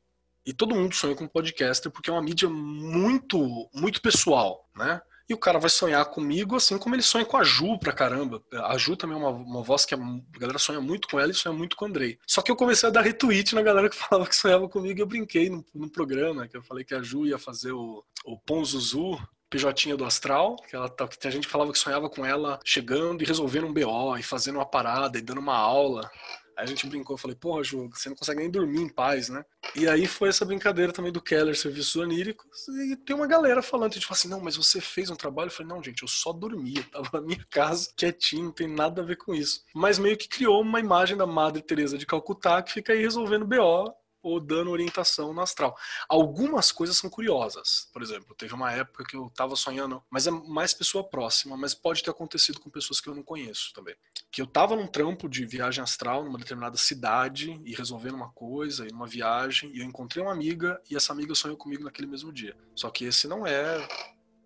e 0.45 0.53
todo 0.53 0.75
mundo 0.75 0.95
sonha 0.95 1.15
com 1.15 1.27
podcaster 1.27 1.91
porque 1.91 2.09
é 2.09 2.13
uma 2.13 2.21
mídia 2.21 2.49
muito, 2.49 3.69
muito 3.73 4.01
pessoal, 4.01 4.67
né? 4.75 5.01
E 5.29 5.33
o 5.33 5.37
cara 5.37 5.59
vai 5.59 5.69
sonhar 5.69 6.03
comigo 6.07 6.57
assim 6.57 6.77
como 6.77 6.93
ele 6.93 7.01
sonha 7.01 7.23
com 7.23 7.37
a 7.37 7.43
Ju 7.43 7.77
pra 7.79 7.93
caramba. 7.93 8.43
A 8.53 8.77
Ju 8.77 8.97
também 8.97 9.15
é 9.15 9.19
uma, 9.19 9.29
uma 9.29 9.63
voz 9.63 9.85
que 9.85 9.95
a 9.95 9.97
galera 10.37 10.59
sonha 10.59 10.81
muito 10.81 11.07
com 11.07 11.19
ela 11.19 11.31
e 11.31 11.35
sonha 11.35 11.55
muito 11.55 11.77
com 11.77 11.85
o 11.85 11.87
Andrei. 11.87 12.17
Só 12.27 12.41
que 12.41 12.51
eu 12.51 12.55
comecei 12.55 12.89
a 12.89 12.91
dar 12.91 13.01
retweet 13.01 13.55
na 13.55 13.61
galera 13.61 13.89
que 13.89 13.95
falava 13.97 14.27
que 14.27 14.35
sonhava 14.35 14.67
comigo 14.67 14.99
e 14.99 15.01
eu 15.01 15.07
brinquei 15.07 15.49
no, 15.49 15.65
no 15.73 15.89
programa, 15.89 16.47
que 16.47 16.57
eu 16.57 16.63
falei 16.63 16.83
que 16.83 16.93
a 16.93 17.01
Ju 17.01 17.25
ia 17.25 17.37
fazer 17.37 17.71
o, 17.71 18.03
o 18.25 18.37
Ponzuzu 18.39 19.17
PJ 19.51 19.97
do 19.97 20.05
Astral, 20.05 20.55
que, 20.55 20.75
ela, 20.75 20.89
tá, 20.89 21.07
que 21.07 21.27
a 21.27 21.31
gente 21.31 21.47
falava 21.47 21.73
que 21.73 21.77
sonhava 21.77 22.09
com 22.09 22.25
ela 22.25 22.57
chegando 22.63 23.21
e 23.21 23.25
resolvendo 23.25 23.67
um 23.67 23.73
BO, 23.73 24.17
e 24.17 24.23
fazendo 24.23 24.55
uma 24.55 24.65
parada, 24.65 25.17
e 25.17 25.21
dando 25.21 25.41
uma 25.41 25.55
aula. 25.55 26.09
Aí 26.57 26.63
a 26.63 26.67
gente 26.67 26.87
brincou, 26.87 27.15
eu 27.15 27.17
falei, 27.17 27.35
porra, 27.35 27.63
Ju, 27.63 27.89
você 27.89 28.07
não 28.07 28.15
consegue 28.15 28.39
nem 28.39 28.49
dormir 28.49 28.81
em 28.81 28.89
paz, 28.89 29.29
né? 29.29 29.43
E 29.75 29.87
aí 29.87 30.05
foi 30.05 30.29
essa 30.29 30.45
brincadeira 30.45 30.93
também 30.93 31.11
do 31.11 31.21
Keller, 31.21 31.55
Serviços 31.57 31.95
Oníricos, 31.95 32.67
e 32.67 32.95
tem 32.95 33.15
uma 33.15 33.27
galera 33.27 33.61
falando, 33.61 33.93
fala 33.93 34.11
assim, 34.11 34.27
não, 34.27 34.39
mas 34.39 34.55
você 34.55 34.79
fez 34.79 35.09
um 35.09 35.15
trabalho? 35.15 35.47
Eu 35.47 35.53
falei, 35.53 35.73
não, 35.73 35.83
gente, 35.83 36.01
eu 36.01 36.07
só 36.07 36.31
dormia, 36.31 36.83
tava 36.91 37.09
na 37.13 37.21
minha 37.21 37.45
casa, 37.49 37.91
quietinho, 37.95 38.45
não 38.45 38.51
tem 38.51 38.67
nada 38.67 39.01
a 39.01 39.05
ver 39.05 39.17
com 39.17 39.33
isso. 39.33 39.63
Mas 39.73 39.99
meio 39.99 40.17
que 40.17 40.29
criou 40.29 40.61
uma 40.61 40.79
imagem 40.79 41.17
da 41.17 41.25
Madre 41.25 41.61
Teresa 41.61 41.97
de 41.97 42.05
Calcutá 42.05 42.61
que 42.61 42.71
fica 42.71 42.93
aí 42.93 43.01
resolvendo 43.01 43.45
BO 43.45 43.93
ou 44.21 44.39
dando 44.39 44.71
orientação 44.71 45.33
no 45.33 45.41
astral. 45.41 45.75
Algumas 46.07 46.71
coisas 46.71 46.97
são 46.97 47.09
curiosas. 47.09 47.89
Por 47.91 48.01
exemplo, 48.01 48.35
teve 48.35 48.53
uma 48.53 48.71
época 48.71 49.03
que 49.03 49.15
eu 49.15 49.27
estava 49.27 49.55
sonhando, 49.55 50.03
mas 50.09 50.27
é 50.27 50.31
mais 50.31 50.73
pessoa 50.73 51.03
próxima, 51.03 51.57
mas 51.57 51.73
pode 51.73 52.03
ter 52.03 52.11
acontecido 52.11 52.59
com 52.59 52.69
pessoas 52.69 52.99
que 52.99 53.09
eu 53.09 53.15
não 53.15 53.23
conheço 53.23 53.73
também. 53.73 53.95
Que 54.31 54.41
eu 54.41 54.45
estava 54.45 54.75
num 54.75 54.87
trampo 54.87 55.27
de 55.27 55.45
viagem 55.45 55.83
astral 55.83 56.23
numa 56.23 56.37
determinada 56.37 56.77
cidade 56.77 57.59
e 57.65 57.75
resolvendo 57.75 58.15
uma 58.15 58.29
coisa, 58.31 58.87
e 58.87 58.91
numa 58.91 59.07
viagem, 59.07 59.71
e 59.73 59.79
eu 59.79 59.85
encontrei 59.85 60.23
uma 60.23 60.31
amiga 60.31 60.81
e 60.89 60.95
essa 60.95 61.13
amiga 61.13 61.35
sonhou 61.35 61.57
comigo 61.57 61.83
naquele 61.83 62.07
mesmo 62.07 62.31
dia. 62.31 62.55
Só 62.75 62.89
que 62.89 63.05
esse 63.05 63.27
não 63.27 63.45
é 63.45 63.87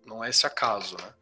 não 0.06 0.24
é 0.24 0.30
esse 0.30 0.46
acaso, 0.46 0.96
né? 0.98 1.12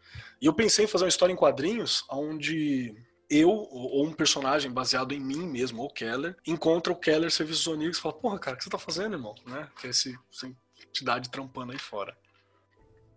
E 0.40 0.46
eu 0.46 0.52
pensei 0.52 0.84
em 0.84 0.88
fazer 0.88 1.05
uma 1.05 1.09
história 1.09 1.32
em 1.32 1.36
quadrinhos 1.36 2.05
onde 2.11 2.94
eu, 3.31 3.51
ou 3.51 4.07
um 4.07 4.12
personagem 4.12 4.70
baseado 4.70 5.12
em 5.12 5.20
mim 5.20 5.47
mesmo, 5.47 5.83
ou 5.83 5.91
Keller, 5.91 6.37
encontra 6.47 6.93
o 6.93 6.97
Keller 6.97 7.31
Serviços 7.31 7.66
Oníricos 7.66 7.99
e 7.99 8.03
fala, 8.03 8.14
porra, 8.14 8.39
cara, 8.39 8.55
o 8.55 8.59
que 8.59 8.64
você 8.64 8.70
tá 8.70 8.79
fazendo, 8.79 9.14
irmão? 9.14 9.35
Né? 9.47 9.68
Que 9.81 9.87
é 9.87 9.91
esse, 9.91 10.18
essa 10.33 10.51
entidade 10.87 11.31
trampando 11.31 11.72
aí 11.72 11.79
fora. 11.79 12.16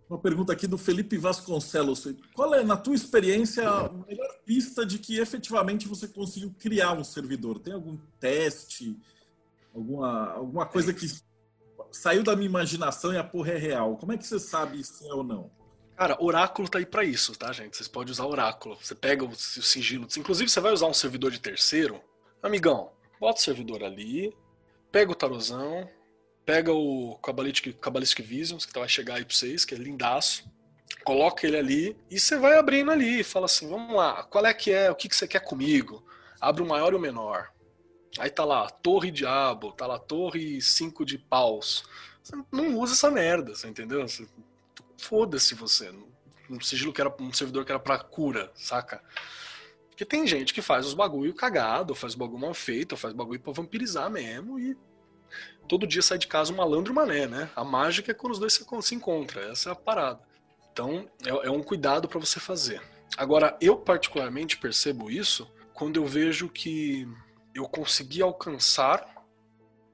Uma 0.10 0.18
pergunta 0.18 0.54
aqui 0.54 0.66
do 0.68 0.78
Felipe 0.78 1.18
Vasconcelos. 1.18 2.08
Qual 2.34 2.54
é, 2.56 2.64
na 2.64 2.78
tua 2.78 2.96
experiência, 2.96 3.68
a 3.68 3.92
melhor 3.92 4.40
pista 4.46 4.86
de 4.86 5.00
que 5.00 5.20
efetivamente 5.20 5.86
você 5.88 6.08
conseguiu 6.08 6.56
criar 6.58 6.94
um 6.94 7.04
servidor? 7.04 7.60
Tem 7.60 7.74
algum 7.74 7.98
teste? 8.18 8.98
Alguma, 9.76 10.32
alguma 10.32 10.66
coisa 10.66 10.94
que 10.94 11.08
saiu 11.92 12.24
da 12.24 12.36
minha 12.38 12.48
imaginação 12.48 13.12
e 13.12 13.18
a 13.18 13.24
porra 13.24 13.52
é 13.52 13.58
real? 13.58 13.98
Como 13.98 14.14
é 14.14 14.18
que 14.18 14.26
você 14.26 14.40
sabe 14.40 14.82
se 14.82 15.06
é 15.10 15.14
ou 15.14 15.26
não? 15.26 15.52
Cara, 15.98 16.16
oráculo 16.24 16.70
tá 16.70 16.78
aí 16.78 16.86
para 16.86 17.04
isso, 17.04 17.36
tá, 17.36 17.52
gente? 17.52 17.76
Vocês 17.76 17.88
podem 17.88 18.12
usar 18.12 18.28
oráculo. 18.28 18.78
Você 18.80 18.94
pega 18.94 19.26
o 19.26 19.36
sigilo. 19.36 20.08
Inclusive, 20.16 20.48
você 20.48 20.60
vai 20.60 20.72
usar 20.72 20.86
um 20.86 20.94
servidor 20.94 21.32
de 21.32 21.40
terceiro. 21.40 22.00
Amigão, 22.42 22.92
bota 23.20 23.40
o 23.40 23.44
servidor 23.44 23.84
ali, 23.84 24.32
pega 24.92 25.12
o 25.12 25.16
tarozão, 25.16 25.90
pega 26.46 26.72
o 26.72 27.18
Cabalistic, 27.18 27.80
Cabalistic 27.80 28.24
Visions, 28.24 28.64
que 28.64 28.78
vai 28.78 28.88
chegar 28.88 29.16
aí 29.16 29.26
pra 29.26 29.36
vocês, 29.36 29.66
que 29.66 29.74
é 29.74 29.78
lindaço. 29.78 30.48
Coloca 31.04 31.48
ele 31.48 31.58
ali 31.58 31.98
e 32.12 32.20
você 32.20 32.38
vai 32.38 32.60
abrindo 32.60 32.92
ali. 32.92 33.24
Fala 33.24 33.46
assim: 33.46 33.68
vamos 33.68 33.96
lá, 33.96 34.24
qual 34.24 34.46
é 34.46 34.54
que 34.54 34.72
é? 34.72 34.92
O 34.92 34.96
que, 34.96 35.10
que 35.10 35.16
você 35.16 35.28
quer 35.28 35.40
comigo? 35.40 36.06
Abre 36.40 36.62
o 36.62 36.68
maior 36.68 36.94
e 36.94 36.96
o 36.96 37.00
menor. 37.00 37.50
Aí 38.20 38.30
tá 38.30 38.46
lá, 38.46 38.70
Torre 38.70 39.10
Diabo, 39.10 39.72
tá 39.72 39.88
lá, 39.88 39.98
Torre 39.98 40.62
5 40.62 41.04
de 41.04 41.18
paus. 41.18 41.84
Você 42.22 42.36
não 42.52 42.78
usa 42.78 42.94
essa 42.94 43.10
merda, 43.10 43.56
você 43.56 43.68
entendeu? 43.68 44.08
Você 44.08 44.28
foda-se 44.98 45.56
você. 45.56 45.94
Um 46.50 46.60
sigilo 46.62 46.94
que 46.94 47.02
era 47.02 47.14
um 47.20 47.34
servidor 47.34 47.66
que 47.66 47.72
era 47.72 47.80
pra 47.80 48.00
cura, 48.00 48.52
saca? 48.56 49.02
Porque 49.90 50.06
tem 50.06 50.26
gente 50.28 50.54
que 50.54 50.62
faz 50.62 50.86
os 50.86 50.94
bagulho 50.94 51.34
cagado, 51.34 51.96
faz 51.96 52.16
bagulho 52.16 52.42
mal 52.42 52.54
feito, 52.54 52.96
faz 52.96 53.14
bagulho 53.14 53.40
pra 53.40 53.54
vampirizar 53.54 54.10
mesmo 54.10 54.60
e 54.60 54.78
todo 55.68 55.88
dia 55.88 56.02
sai 56.02 56.18
de 56.18 56.28
casa 56.28 56.54
um 56.54 56.56
malandro 56.56 56.94
mané, 56.94 57.28
né? 57.28 57.50
A 57.56 57.64
mágica 57.64 58.12
é 58.12 58.14
quando 58.14 58.34
os 58.34 58.40
dois 58.40 58.54
se 58.54 58.96
encontram, 58.96 59.42
essa 59.44 59.70
é 59.70 59.72
a 59.72 59.76
parada. 59.76 60.22
Então 60.72 61.10
é, 61.26 61.48
é 61.48 61.52
um 61.52 61.64
cuidado 61.64 62.08
para 62.08 62.20
você 62.20 62.40
fazer. 62.40 62.82
Agora, 63.18 63.58
eu 63.60 63.76
particularmente 63.76 64.58
percebo 64.58 65.10
isso 65.10 65.52
quando 65.74 65.98
eu 65.98 66.06
vejo 66.06 66.50
que 66.50 67.08
eu 67.54 67.68
consegui 67.68 68.22
alcançar, 68.22 69.26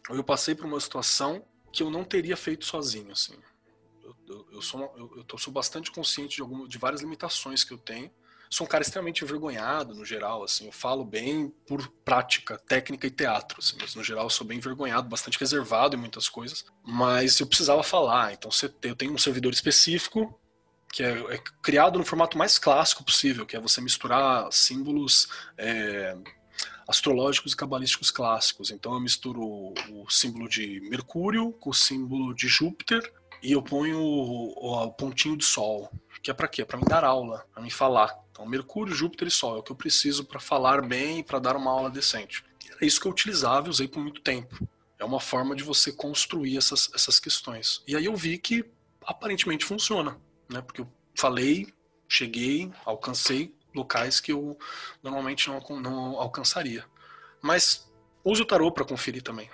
ou 0.09 0.15
eu 0.15 0.23
passei 0.23 0.53
por 0.53 0.65
uma 0.65 0.79
situação 0.79 1.45
que 1.71 1.81
eu 1.81 1.89
não 1.89 2.03
teria 2.03 2.35
feito 2.35 2.65
sozinho, 2.65 3.11
assim 3.11 3.35
eu, 4.27 4.47
eu, 4.53 4.61
sou, 4.61 4.81
eu, 4.97 5.11
eu 5.17 5.23
tô, 5.23 5.37
sou 5.37 5.53
bastante 5.53 5.91
consciente 5.91 6.35
de, 6.35 6.41
alguma, 6.41 6.67
de 6.67 6.77
várias 6.77 7.01
limitações 7.01 7.63
que 7.63 7.73
eu 7.73 7.77
tenho. 7.77 8.11
Sou 8.49 8.67
um 8.67 8.69
cara 8.69 8.83
extremamente 8.83 9.23
envergonhado, 9.23 9.95
no 9.95 10.05
geral, 10.05 10.43
assim, 10.43 10.67
eu 10.67 10.71
falo 10.71 11.03
bem 11.03 11.49
por 11.67 11.87
prática, 12.05 12.55
técnica 12.55 13.07
e 13.07 13.09
teatro, 13.09 13.57
assim, 13.59 13.75
mas 13.81 13.95
no 13.95 14.03
geral 14.03 14.25
eu 14.25 14.29
sou 14.29 14.45
bem 14.45 14.59
envergonhado, 14.59 15.09
bastante 15.09 15.39
reservado 15.39 15.95
em 15.95 15.99
muitas 15.99 16.29
coisas, 16.29 16.63
mas 16.85 17.39
eu 17.39 17.47
precisava 17.47 17.81
falar, 17.81 18.31
então 18.33 18.51
eu 18.83 18.95
tenho 18.95 19.11
um 19.11 19.17
servidor 19.17 19.51
específico 19.51 20.39
que 20.93 21.01
é, 21.01 21.09
é 21.33 21.37
criado 21.63 21.97
no 21.97 22.05
formato 22.05 22.37
mais 22.37 22.59
clássico 22.59 23.03
possível, 23.03 23.47
que 23.47 23.55
é 23.55 23.59
você 23.59 23.81
misturar 23.81 24.47
símbolos 24.51 25.27
é, 25.57 26.15
astrológicos 26.87 27.53
e 27.53 27.57
cabalísticos 27.57 28.11
clássicos. 28.11 28.69
Então 28.69 28.93
eu 28.93 28.99
misturo 28.99 29.41
o 29.41 30.05
símbolo 30.07 30.47
de 30.47 30.79
Mercúrio 30.89 31.51
com 31.53 31.71
o 31.71 31.73
símbolo 31.73 32.33
de 32.35 32.47
Júpiter 32.47 33.01
e 33.43 33.51
eu 33.51 33.61
ponho 33.61 33.99
o, 33.99 34.85
o 34.85 34.91
pontinho 34.93 35.35
de 35.35 35.43
sol, 35.43 35.91
que 36.23 36.31
é 36.31 36.33
para 36.33 36.47
quê? 36.47 36.63
Para 36.63 36.77
me 36.77 36.85
dar 36.85 37.03
aula, 37.03 37.45
para 37.53 37.61
me 37.61 37.69
falar. 37.69 38.17
Então, 38.31 38.45
Mercúrio, 38.45 38.95
Júpiter 38.95 39.27
e 39.27 39.31
Sol 39.31 39.57
é 39.57 39.59
o 39.59 39.63
que 39.63 39.71
eu 39.71 39.75
preciso 39.75 40.23
para 40.23 40.39
falar 40.39 40.81
bem 40.81 41.19
e 41.19 41.23
para 41.23 41.37
dar 41.37 41.57
uma 41.57 41.69
aula 41.69 41.89
decente. 41.89 42.43
E 42.65 42.71
era 42.71 42.85
isso 42.85 42.99
que 43.01 43.05
eu 43.05 43.11
utilizava 43.11 43.67
e 43.67 43.69
usei 43.69 43.87
por 43.87 44.01
muito 44.01 44.21
tempo. 44.21 44.57
É 44.97 45.03
uma 45.03 45.19
forma 45.19 45.53
de 45.53 45.63
você 45.63 45.91
construir 45.91 46.57
essas, 46.57 46.89
essas 46.95 47.19
questões. 47.19 47.83
E 47.85 47.95
aí 47.95 48.05
eu 48.05 48.15
vi 48.15 48.37
que 48.37 48.63
aparentemente 49.05 49.65
funciona, 49.65 50.17
né? 50.49 50.61
Porque 50.61 50.79
eu 50.79 50.89
falei, 51.13 51.67
cheguei, 52.07 52.71
alcancei 52.85 53.53
locais 53.75 54.21
que 54.21 54.31
eu 54.31 54.57
normalmente 55.03 55.49
não, 55.49 55.59
não 55.81 56.17
alcançaria. 56.17 56.85
Mas 57.41 57.91
use 58.23 58.41
o 58.41 58.45
tarô 58.45 58.71
para 58.71 58.85
conferir 58.85 59.21
também. 59.21 59.49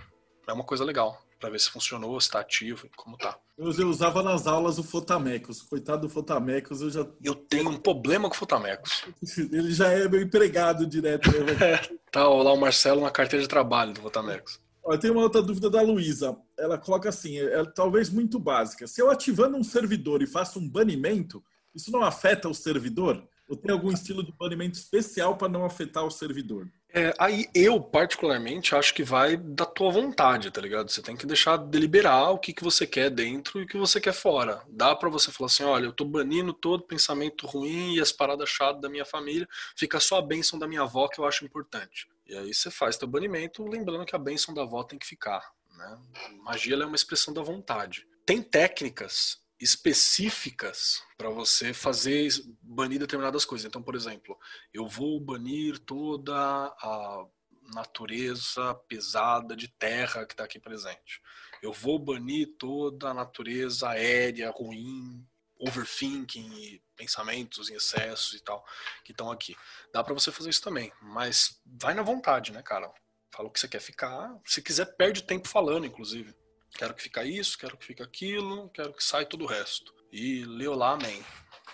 É 0.48 0.54
uma 0.54 0.64
coisa 0.64 0.86
legal 0.86 1.20
para 1.40 1.50
ver 1.50 1.60
se 1.60 1.70
funcionou, 1.70 2.20
se 2.20 2.30
tá 2.30 2.40
ativo 2.40 2.86
e 2.86 2.90
como 2.96 3.18
tá. 3.18 3.38
Eu, 3.58 3.72
eu 3.72 3.88
usava 3.88 4.22
nas 4.22 4.46
aulas 4.46 4.78
o 4.78 4.84
Fotamecos. 4.84 5.62
Coitado 5.62 6.02
do 6.04 6.10
Fotamecos, 6.10 6.82
eu 6.82 6.90
já. 6.90 7.08
Eu 7.24 7.34
tenho 7.34 7.70
um 7.70 7.78
problema 7.78 8.28
com 8.28 8.36
o 8.36 8.38
Fotamecos. 8.38 9.06
Ele 9.38 9.72
já 9.72 9.90
é 9.90 10.08
meu 10.08 10.22
empregado 10.22 10.86
direto. 10.86 11.32
Né? 11.32 11.74
é, 11.74 11.98
tá 12.12 12.28
lá 12.28 12.54
o 12.54 12.60
Marcelo 12.60 13.02
na 13.02 13.12
carteira 13.12 13.42
de 13.42 13.50
trabalho 13.50 13.94
do 13.94 14.02
Fotamecos. 14.02 14.60
Eu 14.86 14.98
tenho 14.98 15.14
uma 15.14 15.24
outra 15.24 15.42
dúvida 15.42 15.70
da 15.70 15.82
Luísa. 15.82 16.38
Ela 16.58 16.78
coloca 16.78 17.10
assim, 17.10 17.38
é, 17.38 17.60
é 17.60 17.66
talvez 17.66 18.10
muito 18.10 18.40
básica. 18.40 18.88
Se 18.88 19.02
eu 19.02 19.10
ativando 19.10 19.56
um 19.56 19.64
servidor 19.64 20.22
e 20.22 20.28
faço 20.28 20.60
um 20.60 20.68
banimento, 20.68 21.44
isso 21.74 21.92
não 21.92 22.04
afeta 22.04 22.50
o 22.50 22.54
servidor? 22.54 23.24
Ou 23.48 23.56
tem 23.56 23.72
algum 23.72 23.92
estilo 23.92 24.24
de 24.24 24.32
banimento 24.32 24.78
especial 24.78 25.38
para 25.38 25.50
não 25.50 25.66
afetar 25.66 26.06
o 26.06 26.12
servidor? 26.12 26.68
É, 26.92 27.14
aí 27.20 27.48
eu, 27.54 27.80
particularmente, 27.80 28.74
acho 28.74 28.94
que 28.96 29.04
vai 29.04 29.38
da 29.38 29.66
tua 29.66 29.92
vontade, 29.92 30.50
tá 30.50 30.60
ligado? 30.60 30.90
Você 30.90 31.04
tem 31.04 31.16
que 31.16 31.26
deixar 31.26 31.56
deliberar 31.58 32.32
o 32.32 32.40
que, 32.40 32.52
que 32.52 32.64
você 32.64 32.88
quer 32.88 33.12
dentro 33.12 33.60
e 33.60 33.64
o 33.64 33.68
que 33.68 33.78
você 33.78 34.02
quer 34.02 34.14
fora. 34.14 34.64
Dá 34.68 34.96
para 34.96 35.08
você 35.08 35.32
falar 35.32 35.48
assim, 35.48 35.64
olha, 35.64 35.86
eu 35.86 35.94
tô 35.94 36.04
banindo 36.04 36.52
todo 36.52 36.84
pensamento 36.84 37.46
ruim 37.46 37.96
e 37.96 38.02
as 38.02 38.12
paradas 38.12 38.50
chatas 38.50 38.82
da 38.82 38.90
minha 38.90 39.06
família, 39.06 39.48
fica 39.78 40.00
só 40.00 40.18
a 40.18 40.22
bênção 40.22 40.58
da 40.58 40.68
minha 40.68 40.82
avó 40.82 41.08
que 41.08 41.22
eu 41.22 41.26
acho 41.26 41.46
importante. 41.46 42.08
E 42.26 42.36
aí 42.36 42.54
você 42.54 42.72
faz 42.72 42.98
teu 42.98 43.08
banimento, 43.08 43.64
lembrando 43.64 44.06
que 44.06 44.16
a 44.16 44.20
bênção 44.20 44.54
da 44.54 44.64
avó 44.64 44.84
tem 44.84 44.98
que 44.98 45.06
ficar. 45.06 45.44
Né? 45.78 45.98
Magia 46.44 46.76
é 46.76 46.86
uma 46.86 46.96
expressão 46.96 47.34
da 47.34 47.44
vontade. 47.44 48.08
Tem 48.26 48.42
técnicas 48.42 49.40
específicas 49.60 51.04
para 51.18 51.30
você 51.30 51.74
fazer 51.74 52.30
banir 52.62 53.00
determinadas 53.00 53.44
coisas. 53.44 53.66
Então, 53.66 53.84
por 53.84 53.96
exemplo, 53.96 54.40
eu 54.74 54.88
vou 54.88 55.20
banir 55.20 55.80
toda 55.80 56.34
a 56.36 57.26
natureza 57.74 58.74
pesada 58.88 59.56
de 59.56 59.68
terra 59.68 60.26
que 60.26 60.34
está 60.34 60.44
aqui 60.44 60.60
presente. 60.60 61.22
Eu 61.62 61.74
vou 61.74 62.00
banir 62.00 62.56
toda 62.58 63.10
a 63.10 63.14
natureza 63.14 63.90
aérea 63.90 64.50
ruim, 64.50 65.28
overthinking 65.60 66.52
e 66.54 66.82
pensamentos 66.96 67.70
em 67.70 67.76
excessos 67.76 68.34
e 68.34 68.40
tal 68.42 68.66
que 69.04 69.12
estão 69.12 69.30
aqui. 69.30 69.56
Dá 69.94 70.04
para 70.04 70.14
você 70.14 70.32
fazer 70.32 70.50
isso 70.50 70.62
também, 70.62 70.92
mas 71.02 71.62
vai 71.66 71.94
na 71.94 72.02
vontade, 72.02 72.52
né, 72.52 72.62
cara? 72.62 72.92
Fala 73.32 73.50
o 73.50 73.52
que 73.52 73.60
você 73.60 73.68
quer 73.68 73.82
ficar. 73.82 74.40
Se 74.46 74.62
quiser, 74.62 74.86
perde 74.96 75.24
tempo 75.24 75.48
falando, 75.48 75.86
inclusive. 75.86 76.34
Quero 76.78 76.94
que 76.94 77.04
fica 77.04 77.24
isso, 77.24 77.58
quero 77.58 77.78
que 77.78 77.86
fica 77.86 78.04
aquilo, 78.04 78.70
quero 78.70 78.94
que 78.94 79.04
saia 79.04 79.26
todo 79.26 79.44
o 79.44 79.48
resto. 79.48 79.94
E 80.12 80.44
leu 80.46 80.74
lá, 80.76 80.94
amém. 80.94 81.24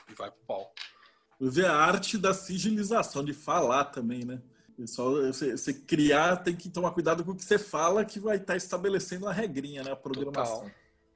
E 0.09 0.13
vai 0.13 0.31
pro 0.31 0.41
pau. 0.47 0.73
Ver 1.39 1.65
a 1.65 1.75
arte 1.75 2.17
da 2.17 2.33
sigilização, 2.33 3.23
de 3.23 3.33
falar 3.33 3.85
também, 3.85 4.23
né? 4.23 4.41
Só 4.85 5.09
você, 5.09 5.55
você, 5.55 5.73
criar, 5.73 6.37
tem 6.37 6.55
que 6.55 6.69
tomar 6.69 6.91
cuidado 6.91 7.23
com 7.23 7.31
o 7.31 7.35
que 7.35 7.45
você 7.45 7.57
fala, 7.57 8.03
que 8.03 8.19
vai 8.19 8.35
estar 8.35 8.53
tá 8.53 8.57
estabelecendo 8.57 9.27
a 9.27 9.31
regrinha, 9.31 9.83
né? 9.83 9.91
A 9.91 9.95
programação. 9.95 10.59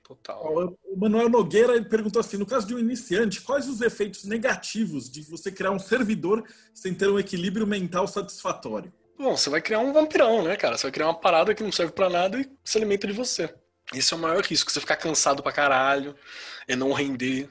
Total. 0.03 0.41
Total. 0.41 0.75
O 0.85 0.97
Manuel 0.97 1.29
Nogueira 1.29 1.75
ele 1.75 1.85
perguntou 1.85 2.19
assim: 2.19 2.37
no 2.37 2.45
caso 2.45 2.65
de 2.65 2.73
um 2.73 2.79
iniciante, 2.79 3.41
quais 3.41 3.67
os 3.67 3.81
efeitos 3.81 4.23
negativos 4.23 5.09
de 5.09 5.21
você 5.21 5.51
criar 5.51 5.71
um 5.71 5.77
servidor 5.77 6.43
sem 6.73 6.95
ter 6.95 7.09
um 7.09 7.19
equilíbrio 7.19 7.67
mental 7.67 8.07
satisfatório? 8.07 8.91
Bom, 9.17 9.35
você 9.35 9.49
vai 9.49 9.61
criar 9.61 9.79
um 9.79 9.91
vampirão, 9.91 10.43
né, 10.43 10.55
cara? 10.55 10.77
Você 10.77 10.83
vai 10.83 10.91
criar 10.91 11.07
uma 11.07 11.19
parada 11.19 11.53
que 11.53 11.61
não 11.61 11.71
serve 11.71 11.91
para 11.91 12.09
nada 12.09 12.39
e 12.39 12.49
se 12.63 12.77
alimenta 12.77 13.05
de 13.05 13.13
você. 13.13 13.53
Esse 13.93 14.13
é 14.13 14.17
o 14.17 14.19
maior 14.19 14.43
risco, 14.43 14.71
você 14.71 14.79
ficar 14.79 14.97
cansado 14.97 15.41
pra 15.41 15.51
caralho, 15.51 16.15
é 16.67 16.75
não 16.75 16.93
render. 16.93 17.49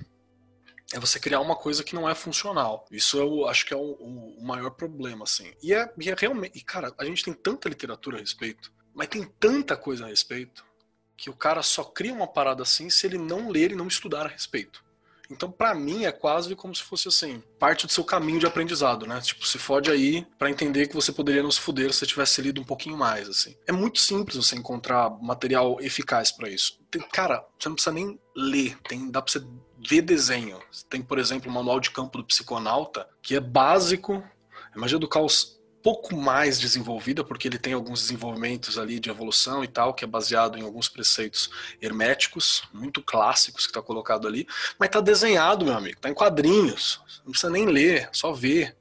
É 0.93 0.99
você 0.99 1.21
criar 1.21 1.41
uma 1.41 1.55
coisa 1.55 1.85
que 1.85 1.95
não 1.95 2.09
é 2.09 2.15
funcional. 2.15 2.87
Isso 2.91 3.19
eu 3.19 3.47
acho 3.47 3.67
que 3.67 3.75
é 3.75 3.77
o, 3.77 3.93
o 3.93 4.45
maior 4.45 4.71
problema, 4.71 5.25
assim. 5.25 5.53
E 5.63 5.75
é, 5.75 5.93
e 5.99 6.09
é 6.09 6.15
realmente. 6.17 6.57
E, 6.59 6.63
cara, 6.63 6.95
a 6.97 7.05
gente 7.05 7.25
tem 7.25 7.35
tanta 7.35 7.69
literatura 7.69 8.17
a 8.17 8.21
respeito, 8.21 8.73
mas 8.95 9.09
tem 9.09 9.25
tanta 9.39 9.77
coisa 9.77 10.07
a 10.07 10.09
respeito 10.09 10.65
que 11.17 11.29
o 11.29 11.35
cara 11.35 11.63
só 11.63 11.85
cria 11.85 12.15
uma 12.15 12.29
parada 12.29 12.63
assim 12.63 12.89
se 12.89 13.07
ele 13.07 13.19
não 13.19 13.51
ler 13.51 13.73
e 13.73 13.77
não 13.77 13.89
estudar 13.89 14.25
a 14.25 14.29
respeito. 14.29 14.83
Então, 15.31 15.51
para 15.51 15.75
mim, 15.75 16.05
é 16.05 16.13
quase 16.13 16.57
como 16.57 16.75
se 16.75 16.83
fosse 16.83 17.09
assim, 17.09 17.43
parte 17.59 17.87
do 17.87 17.93
seu 17.93 18.03
caminho 18.03 18.41
de 18.41 18.47
aprendizado, 18.47 19.07
né? 19.07 19.21
Tipo, 19.21 19.47
se 19.47 19.59
fode 19.59 19.91
aí 19.91 20.27
para 20.39 20.51
entender 20.51 20.89
que 20.89 20.95
você 20.95 21.13
poderia 21.13 21.43
não 21.43 21.51
se 21.51 21.61
fuder 21.61 21.93
se 21.93 21.99
você 21.99 22.07
tivesse 22.07 22.41
lido 22.41 22.61
um 22.61 22.65
pouquinho 22.65 22.97
mais, 22.97 23.29
assim. 23.29 23.55
É 23.67 23.73
muito 23.73 23.99
simples 23.99 24.37
você 24.37 24.57
encontrar 24.57 25.11
material 25.21 25.79
eficaz 25.81 26.33
para 26.33 26.49
isso. 26.49 26.81
Tem, 26.91 27.03
cara, 27.03 27.45
você 27.59 27.69
não 27.69 27.77
precisa 27.77 27.95
nem 27.95 28.19
ler, 28.35 28.79
tem, 28.89 29.11
dá 29.11 29.21
pra 29.21 29.31
você 29.31 29.45
ver 29.87 30.03
desenho. 30.03 30.59
Tem, 30.89 31.03
por 31.03 31.19
exemplo, 31.19 31.51
o 31.51 31.55
Manual 31.55 31.79
de 31.79 31.91
Campo 31.91 32.19
do 32.19 32.25
Psiconauta, 32.25 33.07
que 33.23 33.37
é 33.37 33.41
básico. 33.41 34.23
A 34.75 34.79
magia 34.79 34.99
do 34.99 35.09
caos 35.09 35.58
pouco 35.89 36.15
mais 36.15 36.61
desenvolvida, 36.61 37.25
porque 37.25 37.49
ele 37.49 37.57
tem 37.57 37.73
alguns 37.73 38.03
desenvolvimentos 38.03 38.79
ali 38.79 39.01
de 39.01 39.09
evolução 39.09 39.65
e 39.65 39.67
tal, 39.67 39.95
que 39.95 40.05
é 40.05 40.07
baseado 40.07 40.59
em 40.59 40.61
alguns 40.61 40.87
preceitos 40.87 41.49
herméticos, 41.81 42.63
muito 42.75 43.03
clássicos 43.03 43.65
que 43.65 43.71
está 43.71 43.81
colocado 43.81 44.29
ali, 44.29 44.47
mas 44.79 44.91
está 44.91 45.01
desenhado, 45.01 45.65
meu 45.65 45.75
amigo, 45.75 45.97
está 45.97 46.11
em 46.11 46.15
quadrinhos, 46.15 47.01
não 47.25 47.31
precisa 47.31 47.51
nem 47.51 47.65
ler, 47.65 48.07
só 48.13 48.35
ver. 48.35 48.77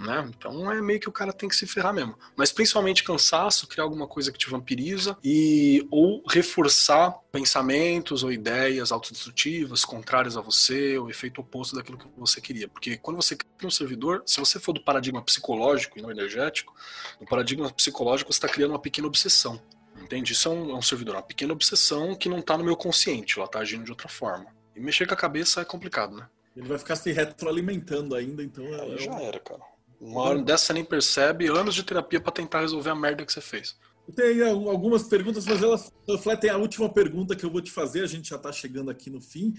Né? 0.00 0.30
Então 0.36 0.70
é 0.70 0.80
meio 0.80 0.98
que 0.98 1.08
o 1.08 1.12
cara 1.12 1.32
tem 1.32 1.48
que 1.48 1.56
se 1.56 1.66
ferrar 1.66 1.92
mesmo. 1.92 2.18
Mas 2.36 2.50
principalmente 2.50 3.04
cansaço, 3.04 3.66
criar 3.66 3.84
alguma 3.84 4.06
coisa 4.06 4.32
que 4.32 4.38
te 4.38 4.48
vampiriza 4.50 5.16
e 5.22 5.86
ou 5.90 6.22
reforçar 6.28 7.12
pensamentos 7.30 8.22
ou 8.22 8.32
ideias 8.32 8.90
autodestrutivas, 8.90 9.84
contrárias 9.84 10.36
a 10.36 10.40
você, 10.40 10.98
o 10.98 11.08
efeito 11.08 11.40
oposto 11.40 11.76
daquilo 11.76 11.98
que 11.98 12.06
você 12.16 12.40
queria. 12.40 12.68
Porque 12.68 12.96
quando 12.96 13.16
você 13.16 13.36
cria 13.36 13.68
um 13.68 13.70
servidor, 13.70 14.22
se 14.26 14.40
você 14.40 14.58
for 14.58 14.72
do 14.72 14.82
paradigma 14.82 15.22
psicológico 15.22 15.98
e 15.98 16.02
não 16.02 16.10
energético, 16.10 16.74
no 17.20 17.26
paradigma 17.26 17.70
psicológico 17.70 18.32
você 18.32 18.38
está 18.38 18.48
criando 18.48 18.72
uma 18.72 18.80
pequena 18.80 19.06
obsessão. 19.06 19.60
Entende? 20.00 20.32
Isso 20.32 20.48
é 20.48 20.50
um, 20.50 20.70
é 20.70 20.74
um 20.74 20.82
servidor, 20.82 21.14
uma 21.14 21.22
pequena 21.22 21.52
obsessão 21.52 22.14
que 22.14 22.28
não 22.28 22.38
está 22.38 22.56
no 22.56 22.64
meu 22.64 22.76
consciente, 22.76 23.38
ela 23.38 23.46
está 23.46 23.60
agindo 23.60 23.84
de 23.84 23.90
outra 23.90 24.08
forma. 24.08 24.46
E 24.74 24.80
mexer 24.80 25.06
com 25.06 25.14
a 25.14 25.16
cabeça 25.16 25.60
é 25.60 25.64
complicado, 25.64 26.16
né? 26.16 26.26
Ele 26.56 26.68
vai 26.68 26.78
ficar 26.78 26.96
se 26.96 27.12
retroalimentando 27.12 28.14
ainda, 28.14 28.42
então. 28.42 28.64
É, 28.64 28.98
já 28.98 29.20
era, 29.20 29.38
cara. 29.38 29.62
Uma 30.02 30.20
hora 30.22 30.42
dessa 30.42 30.66
você 30.66 30.72
nem 30.72 30.84
percebe, 30.84 31.46
anos 31.46 31.76
de 31.76 31.84
terapia 31.84 32.20
para 32.20 32.32
tentar 32.32 32.60
resolver 32.60 32.90
a 32.90 32.94
merda 32.94 33.24
que 33.24 33.32
você 33.32 33.40
fez. 33.40 33.76
Tem 34.16 34.42
algumas 34.42 35.04
perguntas, 35.04 35.46
mas 35.46 35.62
elas 35.62 35.92
refletem 36.08 36.50
a 36.50 36.56
última 36.56 36.88
pergunta 36.88 37.36
que 37.36 37.44
eu 37.46 37.50
vou 37.50 37.60
te 37.60 37.70
fazer, 37.70 38.02
a 38.02 38.06
gente 38.08 38.28
já 38.28 38.36
está 38.36 38.50
chegando 38.50 38.90
aqui 38.90 39.08
no 39.08 39.20
fim, 39.20 39.54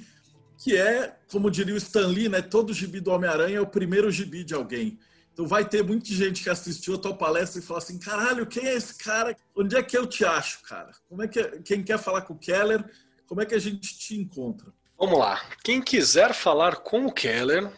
que 0.61 0.75
é, 0.75 1.15
como 1.31 1.49
diria 1.49 1.73
o 1.73 1.77
Stan 1.77 2.07
Lee, 2.07 2.27
né, 2.27 2.41
todo 2.41 2.73
gibi 2.73 2.99
do 2.99 3.09
Homem-Aranha 3.11 3.57
é 3.57 3.61
o 3.61 3.67
primeiro 3.67 4.11
gibi 4.11 4.43
de 4.43 4.53
alguém. 4.53 4.99
Então 5.31 5.47
vai 5.47 5.63
ter 5.63 5.81
muita 5.81 6.09
gente 6.09 6.43
que 6.43 6.49
assistiu 6.49 6.95
a 6.95 6.97
tua 6.97 7.15
palestra 7.15 7.59
e 7.59 7.63
fala 7.63 7.79
assim, 7.79 7.97
caralho, 7.97 8.45
quem 8.45 8.67
é 8.67 8.75
esse 8.75 8.97
cara? 8.97 9.35
Onde 9.55 9.77
é 9.77 9.81
que 9.81 9.97
eu 9.97 10.05
te 10.05 10.25
acho, 10.25 10.61
cara? 10.63 10.91
Como 11.07 11.23
é 11.23 11.27
que 11.27 11.41
quem 11.61 11.81
quer 11.81 11.97
falar 11.97 12.21
com 12.23 12.33
o 12.33 12.37
Keller, 12.37 12.83
como 13.25 13.41
é 13.41 13.45
que 13.45 13.55
a 13.55 13.59
gente 13.59 13.97
te 13.97 14.15
encontra? 14.15 14.67
Vamos 14.99 15.17
lá. 15.17 15.41
Quem 15.63 15.81
quiser 15.81 16.33
falar 16.33 16.77
com 16.77 17.05
o 17.05 17.11
Keller, 17.11 17.71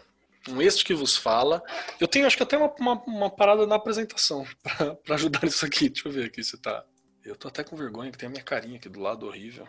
com 0.46 0.62
este 0.62 0.86
que 0.86 0.94
vos 0.94 1.18
fala. 1.18 1.62
Eu 2.00 2.08
tenho, 2.08 2.28
acho 2.28 2.38
que 2.38 2.44
até 2.44 2.58
uma, 2.58 2.74
uma, 2.80 3.04
uma 3.06 3.30
parada 3.30 3.66
na 3.66 3.76
apresentação 3.76 4.46
para 5.04 5.16
ajudar 5.16 5.44
nisso 5.44 5.66
aqui. 5.66 5.90
Deixa 5.90 6.08
eu 6.08 6.12
ver 6.12 6.26
aqui 6.26 6.44
se 6.44 6.58
tá. 6.58 6.84
Eu 7.24 7.36
tô 7.36 7.48
até 7.48 7.64
com 7.64 7.76
vergonha 7.76 8.12
que 8.12 8.18
tem 8.18 8.28
a 8.28 8.30
minha 8.30 8.44
carinha 8.44 8.78
aqui 8.78 8.88
do 8.88 9.00
lado 9.00 9.26
horrível. 9.26 9.68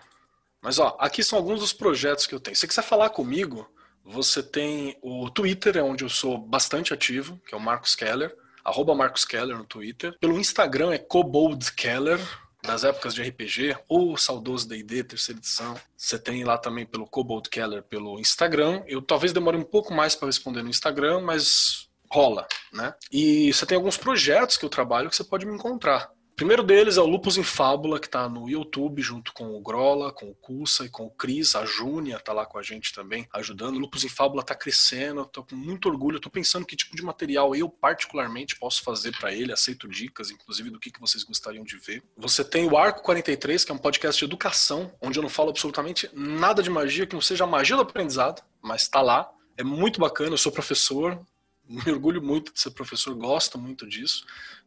Mas 0.62 0.78
ó, 0.78 0.96
aqui 1.00 1.22
são 1.22 1.38
alguns 1.38 1.60
dos 1.60 1.72
projetos 1.72 2.26
que 2.26 2.34
eu 2.34 2.40
tenho. 2.40 2.54
Se 2.54 2.60
você 2.60 2.68
quiser 2.68 2.82
falar 2.82 3.10
comigo, 3.10 3.66
você 4.04 4.42
tem 4.42 4.96
o 5.02 5.30
Twitter, 5.30 5.76
é 5.76 5.82
onde 5.82 6.04
eu 6.04 6.08
sou 6.08 6.38
bastante 6.38 6.92
ativo, 6.92 7.40
que 7.46 7.54
é 7.54 7.58
o 7.58 7.60
Marcos 7.60 7.94
Keller, 7.94 8.34
arroba 8.64 8.94
Marcos 8.94 9.24
Keller 9.24 9.56
no 9.56 9.64
Twitter. 9.64 10.16
Pelo 10.20 10.38
Instagram 10.38 10.92
é 10.92 10.98
Cobold 10.98 11.72
Keller, 11.72 12.20
das 12.66 12.84
épocas 12.84 13.14
de 13.14 13.22
RPG, 13.22 13.76
ou 13.88 14.16
saudoso 14.16 14.68
D&D, 14.68 15.04
terceira 15.04 15.38
edição. 15.38 15.74
Você 15.96 16.18
tem 16.18 16.44
lá 16.44 16.58
também 16.58 16.84
pelo 16.84 17.06
Cobalt 17.06 17.48
Keller 17.48 17.82
pelo 17.82 18.18
Instagram. 18.18 18.82
Eu 18.86 19.00
talvez 19.00 19.32
demore 19.32 19.56
um 19.56 19.64
pouco 19.64 19.94
mais 19.94 20.14
para 20.14 20.26
responder 20.26 20.62
no 20.62 20.68
Instagram, 20.68 21.20
mas 21.20 21.88
rola, 22.10 22.46
né? 22.72 22.94
E 23.10 23.52
você 23.52 23.64
tem 23.64 23.76
alguns 23.76 23.96
projetos 23.96 24.56
que 24.56 24.64
eu 24.64 24.70
trabalho 24.70 25.08
que 25.08 25.16
você 25.16 25.24
pode 25.24 25.46
me 25.46 25.54
encontrar 25.54 26.10
primeiro 26.36 26.62
deles 26.62 26.98
é 26.98 27.00
o 27.00 27.06
Lupus 27.06 27.38
em 27.38 27.42
Fábula, 27.42 27.98
que 27.98 28.06
está 28.06 28.28
no 28.28 28.48
YouTube, 28.48 29.00
junto 29.00 29.32
com 29.32 29.56
o 29.56 29.60
Grola, 29.62 30.12
com 30.12 30.28
o 30.28 30.34
Cussa 30.34 30.84
e 30.84 30.88
com 30.90 31.06
o 31.06 31.10
Cris. 31.10 31.56
A 31.56 31.64
Júnia 31.64 32.16
está 32.16 32.32
lá 32.34 32.44
com 32.44 32.58
a 32.58 32.62
gente 32.62 32.92
também, 32.92 33.26
ajudando. 33.32 33.76
O 33.76 33.78
Lupus 33.78 34.04
em 34.04 34.08
Fábula 34.08 34.42
está 34.42 34.54
crescendo, 34.54 35.22
estou 35.22 35.44
com 35.44 35.56
muito 35.56 35.88
orgulho. 35.88 36.16
Estou 36.16 36.30
pensando 36.30 36.66
que 36.66 36.76
tipo 36.76 36.94
de 36.94 37.02
material 37.02 37.56
eu, 37.56 37.70
particularmente, 37.70 38.54
posso 38.56 38.82
fazer 38.82 39.16
para 39.16 39.32
ele. 39.32 39.50
Aceito 39.50 39.88
dicas, 39.88 40.30
inclusive, 40.30 40.68
do 40.68 40.78
que, 40.78 40.90
que 40.90 41.00
vocês 41.00 41.24
gostariam 41.24 41.64
de 41.64 41.78
ver. 41.78 42.02
Você 42.18 42.44
tem 42.44 42.68
o 42.68 42.76
Arco 42.76 43.02
43, 43.02 43.64
que 43.64 43.72
é 43.72 43.74
um 43.74 43.78
podcast 43.78 44.18
de 44.18 44.26
educação, 44.26 44.92
onde 45.00 45.18
eu 45.18 45.22
não 45.22 45.30
falo 45.30 45.48
absolutamente 45.48 46.10
nada 46.12 46.62
de 46.62 46.68
magia 46.68 47.06
que 47.06 47.14
não 47.14 47.22
seja 47.22 47.46
magia 47.46 47.76
do 47.76 47.82
aprendizado, 47.82 48.42
mas 48.60 48.82
está 48.82 49.00
lá. 49.00 49.30
É 49.56 49.64
muito 49.64 49.98
bacana, 49.98 50.34
eu 50.34 50.38
sou 50.38 50.52
professor, 50.52 51.18
me 51.66 51.90
orgulho 51.90 52.22
muito 52.22 52.52
de 52.52 52.60
ser 52.60 52.72
professor, 52.72 53.14
gosto 53.14 53.58
muito 53.58 53.86
disso. 53.88 54.24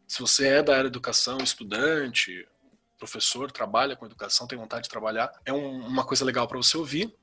Se 0.10 0.22
você 0.22 0.48
é 0.48 0.64
da 0.64 0.74
área 0.74 0.90
de 0.90 0.98
educação, 0.98 1.38
estudante, 1.38 2.44
professor, 2.98 3.52
trabalha 3.52 3.96
com 3.96 4.08
educação, 4.08 4.48
tem 4.48 4.58
vontade 4.58 4.86
de 4.86 4.90
trabalhar, 4.90 5.32
é 5.46 5.54
um, 5.54 5.86
uma 5.86 6.04
coisa 6.04 6.26
legal 6.26 6.48
para 6.48 6.58
você 6.58 6.76
ouvir. 6.76 7.14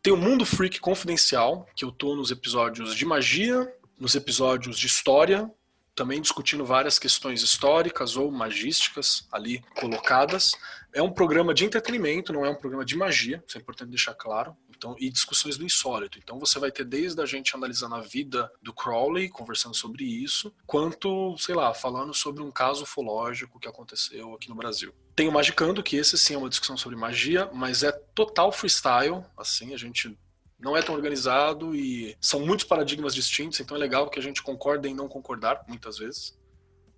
Tem 0.00 0.12
o 0.12 0.16
Mundo 0.16 0.46
Freak 0.46 0.78
Confidencial, 0.78 1.66
que 1.74 1.84
eu 1.84 1.90
tô 1.90 2.14
nos 2.14 2.30
episódios 2.30 2.94
de 2.94 3.04
magia, 3.04 3.68
nos 3.98 4.14
episódios 4.14 4.78
de 4.78 4.86
história, 4.86 5.50
também 5.92 6.20
discutindo 6.20 6.64
várias 6.64 7.00
questões 7.00 7.42
históricas 7.42 8.16
ou 8.16 8.30
magísticas 8.30 9.26
ali 9.32 9.60
colocadas. 9.80 10.52
É 10.94 11.02
um 11.02 11.10
programa 11.10 11.52
de 11.52 11.64
entretenimento, 11.64 12.32
não 12.32 12.46
é 12.46 12.48
um 12.48 12.54
programa 12.54 12.84
de 12.84 12.96
magia, 12.96 13.42
isso 13.44 13.58
é 13.58 13.60
importante 13.60 13.88
deixar 13.88 14.14
claro. 14.14 14.56
Então, 14.76 14.94
e 14.98 15.10
discussões 15.10 15.56
do 15.56 15.64
insólito. 15.64 16.18
Então 16.18 16.38
você 16.38 16.58
vai 16.58 16.70
ter 16.70 16.84
desde 16.84 17.20
a 17.20 17.26
gente 17.26 17.54
analisando 17.54 17.94
a 17.94 18.00
vida 18.00 18.50
do 18.62 18.72
Crowley, 18.72 19.28
conversando 19.28 19.74
sobre 19.74 20.04
isso, 20.04 20.54
quanto, 20.66 21.36
sei 21.38 21.54
lá, 21.54 21.72
falando 21.72 22.12
sobre 22.12 22.42
um 22.42 22.50
caso 22.50 22.82
ufológico 22.82 23.58
que 23.58 23.68
aconteceu 23.68 24.34
aqui 24.34 24.48
no 24.48 24.54
Brasil. 24.54 24.94
Tem 25.14 25.28
o 25.28 25.32
Magicando, 25.32 25.82
que 25.82 25.96
esse 25.96 26.18
sim 26.18 26.34
é 26.34 26.38
uma 26.38 26.50
discussão 26.50 26.76
sobre 26.76 26.96
magia, 26.96 27.50
mas 27.52 27.82
é 27.82 27.90
total 27.90 28.52
freestyle, 28.52 29.24
assim, 29.36 29.72
a 29.72 29.78
gente 29.78 30.16
não 30.58 30.76
é 30.76 30.82
tão 30.82 30.94
organizado 30.94 31.74
e 31.74 32.16
são 32.20 32.40
muitos 32.40 32.66
paradigmas 32.66 33.14
distintos, 33.14 33.60
então 33.60 33.76
é 33.76 33.80
legal 33.80 34.08
que 34.08 34.18
a 34.18 34.22
gente 34.22 34.42
concorde 34.42 34.88
em 34.88 34.94
não 34.94 35.08
concordar, 35.08 35.64
muitas 35.68 35.98
vezes. 35.98 36.38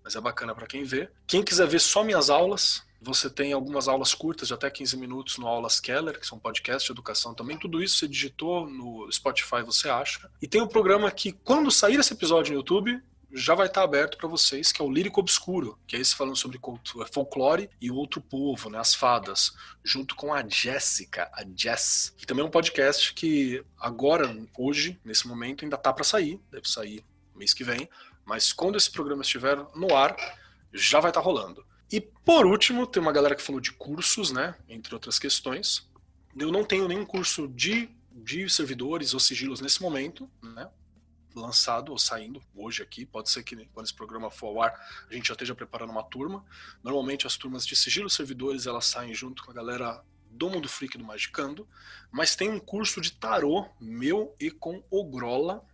Mas 0.03 0.17
é 0.17 0.21
bacana 0.21 0.55
para 0.55 0.67
quem 0.67 0.85
vê. 0.85 1.11
Quem 1.27 1.43
quiser 1.43 1.67
ver 1.67 1.81
só 1.81 2.03
minhas 2.03 2.31
aulas, 2.31 2.83
você 3.01 3.31
tem 3.31 3.53
algumas 3.53 3.87
aulas 3.89 4.15
curtas 4.15 4.49
de 4.49 4.55
até 4.55 4.69
15 4.69 4.97
minutos 4.97 5.39
no 5.39 5.47
Aulas 5.47 5.79
Keller, 5.79 6.19
que 6.19 6.27
são 6.27 6.39
podcasts 6.39 6.85
de 6.85 6.93
educação 6.93 7.33
também. 7.35 7.59
Tudo 7.59 7.83
isso 7.83 7.97
você 7.97 8.09
digitou 8.09 8.69
no 8.69 9.11
Spotify, 9.11 9.63
você 9.65 9.89
acha. 9.89 10.31
E 10.43 10.49
tem 10.49 10.61
um 10.61 10.67
programa 10.67 11.11
que, 11.11 11.33
quando 11.33 11.71
sair 11.71 11.99
esse 11.99 12.13
episódio 12.13 12.53
no 12.53 12.59
YouTube, 12.59 13.01
já 13.33 13.55
vai 13.55 13.67
estar 13.67 13.83
aberto 13.83 14.17
para 14.17 14.29
vocês, 14.29 14.73
que 14.73 14.81
é 14.81 14.85
o 14.85 14.91
Lírico 14.91 15.21
Obscuro, 15.21 15.79
que 15.87 15.97
é 15.97 16.01
esse 16.01 16.15
falando 16.15 16.37
sobre 16.37 16.59
folclore 17.13 17.69
e 17.81 17.91
o 17.91 17.95
outro 17.95 18.21
povo, 18.21 18.71
né, 18.71 18.79
as 18.79 18.95
fadas, 18.95 19.53
junto 19.85 20.17
com 20.17 20.33
a 20.33 20.47
Jéssica, 20.49 21.31
a 21.35 21.45
Jess, 21.55 22.15
que 22.17 22.27
também 22.27 22.43
é 22.43 22.47
um 22.49 22.51
podcast 22.51 23.13
que 23.13 23.63
agora, 23.79 24.35
hoje, 24.57 24.99
nesse 25.05 25.29
momento, 25.29 25.65
ainda 25.65 25.77
tá 25.77 25.93
para 25.93 26.05
sair, 26.05 26.41
deve 26.51 26.69
sair 26.69 27.05
mês 27.35 27.53
que 27.53 27.63
vem, 27.63 27.89
mas 28.25 28.53
quando 28.53 28.77
esse 28.77 28.91
programa 28.91 29.23
estiver 29.23 29.57
no 29.75 29.95
ar, 29.95 30.17
já 30.73 31.01
vai 31.01 31.11
estar 31.11 31.21
rolando. 31.21 31.65
E 31.91 32.01
por 32.01 32.47
último, 32.47 32.87
tem 32.87 33.01
uma 33.01 33.13
galera 33.13 33.35
que 33.35 33.43
falou 33.43 33.61
de 33.61 33.73
cursos, 33.73 34.31
né, 34.31 34.55
entre 34.69 34.95
outras 34.95 35.19
questões. 35.19 35.89
Eu 36.37 36.53
não 36.53 36.65
tenho 36.65 36.87
nenhum 36.87 37.07
curso 37.07 37.49
de, 37.49 37.89
de 38.13 38.49
servidores 38.49 39.15
ou 39.15 39.21
sigilos 39.21 39.61
nesse 39.61 39.81
momento, 39.81 40.31
né, 40.43 40.69
lançado 41.35 41.91
ou 41.91 41.99
saindo 41.99 42.43
hoje 42.55 42.83
aqui. 42.83 43.07
Pode 43.07 43.31
ser 43.31 43.43
que 43.43 43.57
quando 43.73 43.87
esse 43.87 43.95
programa 43.95 44.31
for 44.31 44.49
ao 44.49 44.63
ar, 44.63 45.07
a 45.11 45.15
gente 45.15 45.29
já 45.29 45.35
esteja 45.35 45.55
preparando 45.55 45.91
uma 45.91 46.03
turma. 46.03 46.45
Normalmente 46.83 47.27
as 47.27 47.37
turmas 47.37 47.67
de 47.67 47.75
sigilo 47.75 48.11
servidores 48.11 48.67
elas 48.67 48.87
saem 48.87 49.15
junto 49.15 49.45
com 49.45 49.51
a 49.51 49.55
galera 49.55 50.03
do 50.31 50.51
Mundo 50.51 50.69
Freak 50.69 50.99
do 50.99 51.05
Magicando, 51.05 51.67
mas 52.13 52.37
tem 52.37 52.51
um 52.51 52.61
curso 52.61 53.01
de 53.01 53.13
tarô 53.13 53.67
meu 53.81 54.37
e 54.39 54.51
com 54.51 54.85
o 54.91 55.05
Grola, 55.05 55.65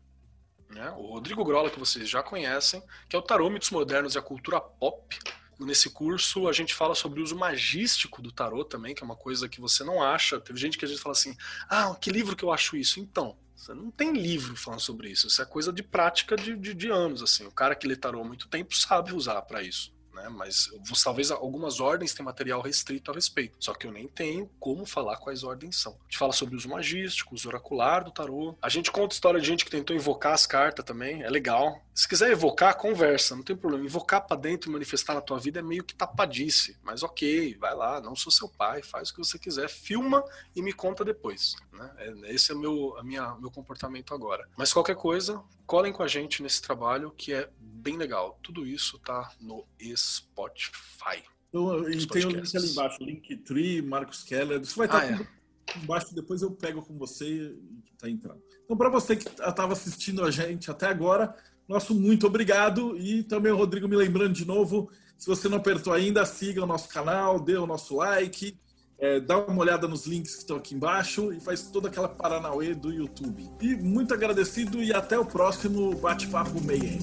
né? 0.71 0.91
O 0.93 1.13
Rodrigo 1.13 1.45
Grola 1.45 1.71
que 1.71 1.79
vocês 1.79 2.09
já 2.09 2.23
conhecem, 2.23 2.83
que 3.09 3.17
é 3.17 3.19
o 3.19 3.23
Tarô 3.23 3.51
Mitos 3.51 3.71
Modernos 3.71 4.15
e 4.15 4.19
a 4.19 4.23
Cultura 4.23 4.61
Pop. 4.61 5.19
Nesse 5.59 5.91
curso 5.91 6.49
a 6.49 6.53
gente 6.53 6.75
fala 6.75 6.95
sobre 6.95 7.21
o 7.21 7.23
uso 7.23 7.37
magístico 7.37 8.21
do 8.21 8.33
tarô 8.33 8.65
também, 8.65 8.95
que 8.95 9.03
é 9.03 9.07
uma 9.07 9.17
coisa 9.17 9.49
que 9.49 9.61
você 9.61 9.85
não 9.85 10.03
acha. 10.03 10.41
Teve 10.41 10.59
gente 10.59 10.77
que 10.77 10.85
a 10.85 10.89
gente 10.89 11.01
fala 11.01 11.13
assim: 11.13 11.37
"Ah, 11.69 11.95
que 12.01 12.11
livro 12.11 12.37
que 12.37 12.45
eu 12.45 12.53
acho 12.53 12.77
isso?". 12.77 13.01
Então, 13.01 13.37
você 13.55 13.73
não 13.73 13.91
tem 13.91 14.13
livro 14.13 14.57
falando 14.57 14.81
sobre 14.81 15.11
isso. 15.11 15.27
Isso 15.27 15.41
é 15.41 15.45
coisa 15.45 15.73
de 15.73 15.83
prática 15.83 16.37
de, 16.37 16.57
de, 16.57 16.75
de 16.75 16.89
anos. 16.89 17.23
assim. 17.23 17.47
O 17.47 17.53
cara 17.53 17.75
que 17.75 17.87
lê 17.87 17.97
tarô 17.97 18.21
há 18.21 18.25
muito 18.25 18.49
tempo 18.49 18.75
sabe 18.77 19.15
usar 19.15 19.41
para 19.43 19.63
isso 19.63 19.95
né? 20.15 20.29
Mas 20.29 20.71
talvez 21.03 21.31
algumas 21.31 21.81
ordens 21.81 22.15
têm 22.15 22.25
material 22.25 22.61
restrito 22.61 23.11
a 23.11 23.15
respeito. 23.15 23.57
Só 23.61 23.75
que 23.75 23.87
eu 23.87 23.93
nem 23.93 24.09
tenho 24.09 24.49
como 24.59 24.87
falar 24.87 25.17
quais 25.17 25.43
ordens 25.43 25.77
são. 25.77 25.93
A 25.93 26.05
gente 26.05 26.19
fala 26.19 26.33
sobre 26.33 26.57
uso 26.57 26.69
magístico, 26.69 27.35
uso 27.35 27.49
oracular 27.49 28.05
do 28.05 28.11
tarô. 28.11 28.57
A 28.63 28.69
gente 28.69 28.91
conta 28.91 29.15
história 29.15 29.41
de 29.41 29.47
gente 29.47 29.65
que 29.65 29.71
tentou 29.71 29.95
invocar 29.95 30.33
as 30.33 30.47
cartas 30.47 30.85
também, 30.85 31.23
é 31.23 31.31
legal. 31.31 31.83
Se 31.95 32.09
quiser 32.09 32.31
evocar, 32.31 32.77
conversa, 32.77 33.37
não 33.37 33.43
tem 33.43 33.57
problema. 33.57 33.85
Invocar 33.85 34.27
para 34.27 34.37
dentro 34.37 34.71
e 34.71 34.73
manifestar 34.73 35.15
na 35.15 35.21
tua 35.21 35.39
vida 35.39 35.61
é 35.61 35.63
meio 35.63 35.85
que 35.85 35.95
tapadice. 35.95 36.77
Mas 36.83 37.03
ok, 37.03 37.57
vai 37.59 37.75
lá, 37.75 38.01
não 38.01 38.17
sou 38.17 38.33
seu 38.33 38.49
pai, 38.49 38.83
faz 38.83 39.11
o 39.11 39.15
que 39.15 39.19
você 39.19 39.39
quiser, 39.39 39.69
filma 39.69 40.25
e 40.55 40.63
me 40.63 40.73
conta 40.73 41.05
depois. 41.05 41.55
Né? 41.73 41.91
É, 41.99 42.35
esse 42.35 42.53
é 42.53 42.55
meu, 42.55 42.97
a 42.99 43.03
minha, 43.03 43.35
meu 43.37 43.51
comportamento 43.51 44.15
agora. 44.15 44.49
Mas 44.57 44.73
qualquer 44.73 44.97
coisa, 44.97 45.43
colhem 45.67 45.93
com 45.93 46.03
a 46.03 46.09
gente 46.09 46.43
nesse 46.43 46.61
trabalho 46.61 47.11
que 47.17 47.33
é 47.33 47.49
bem 47.59 47.97
legal. 47.97 48.39
Tudo 48.43 48.67
isso 48.67 48.99
tá 48.99 49.31
no 49.41 49.67
Spotify. 50.05 51.23
Então, 51.49 51.89
e 51.89 52.07
tem 52.07 52.27
o 52.27 52.31
link 52.31 52.57
ali 52.57 52.71
embaixo, 52.71 53.05
Linktree, 53.05 53.83
Marcos 53.83 54.23
Keller. 54.25 54.61
Isso 54.61 54.77
vai 54.77 54.87
estar 54.87 55.01
tá 55.01 55.07
ah, 55.07 55.77
é. 55.77 55.79
embaixo, 55.79 56.15
depois 56.15 56.43
eu 56.43 56.51
pego 56.51 56.83
com 56.83 56.99
você 56.99 57.27
e 57.27 57.83
tá 57.97 58.11
entrando. 58.11 58.43
Então, 58.65 58.77
para 58.77 58.89
você 58.89 59.15
que 59.15 59.29
estava 59.29 59.73
assistindo 59.73 60.25
a 60.25 60.31
gente 60.31 60.71
até 60.71 60.87
agora, 60.87 61.35
nosso 61.69 61.95
muito 61.95 62.27
obrigado. 62.27 62.97
E 62.99 63.23
também 63.23 63.53
o 63.53 63.57
Rodrigo 63.57 63.87
me 63.87 63.97
lembrando 63.97 64.33
de 64.33 64.45
novo, 64.45 64.91
se 65.17 65.27
você 65.27 65.49
não 65.49 65.59
apertou 65.59 65.93
ainda, 65.93 66.25
siga 66.25 66.63
o 66.63 66.67
nosso 66.67 66.89
canal, 66.89 67.39
dê 67.39 67.57
o 67.57 67.67
nosso 67.67 67.97
like, 67.97 68.59
é, 68.99 69.21
dá 69.21 69.39
uma 69.39 69.61
olhada 69.61 69.87
nos 69.87 70.07
links 70.07 70.35
que 70.35 70.41
estão 70.41 70.57
aqui 70.57 70.75
embaixo 70.75 71.33
e 71.33 71.41
faz 71.41 71.63
toda 71.63 71.89
aquela 71.89 72.09
paranauê 72.09 72.75
do 72.75 72.93
YouTube. 72.93 73.49
E 73.61 73.77
muito 73.77 74.13
agradecido 74.13 74.83
e 74.83 74.93
até 74.93 75.19
o 75.19 75.25
próximo 75.25 75.95
Bate-Papo 75.97 76.61
Mayhem. 76.61 76.99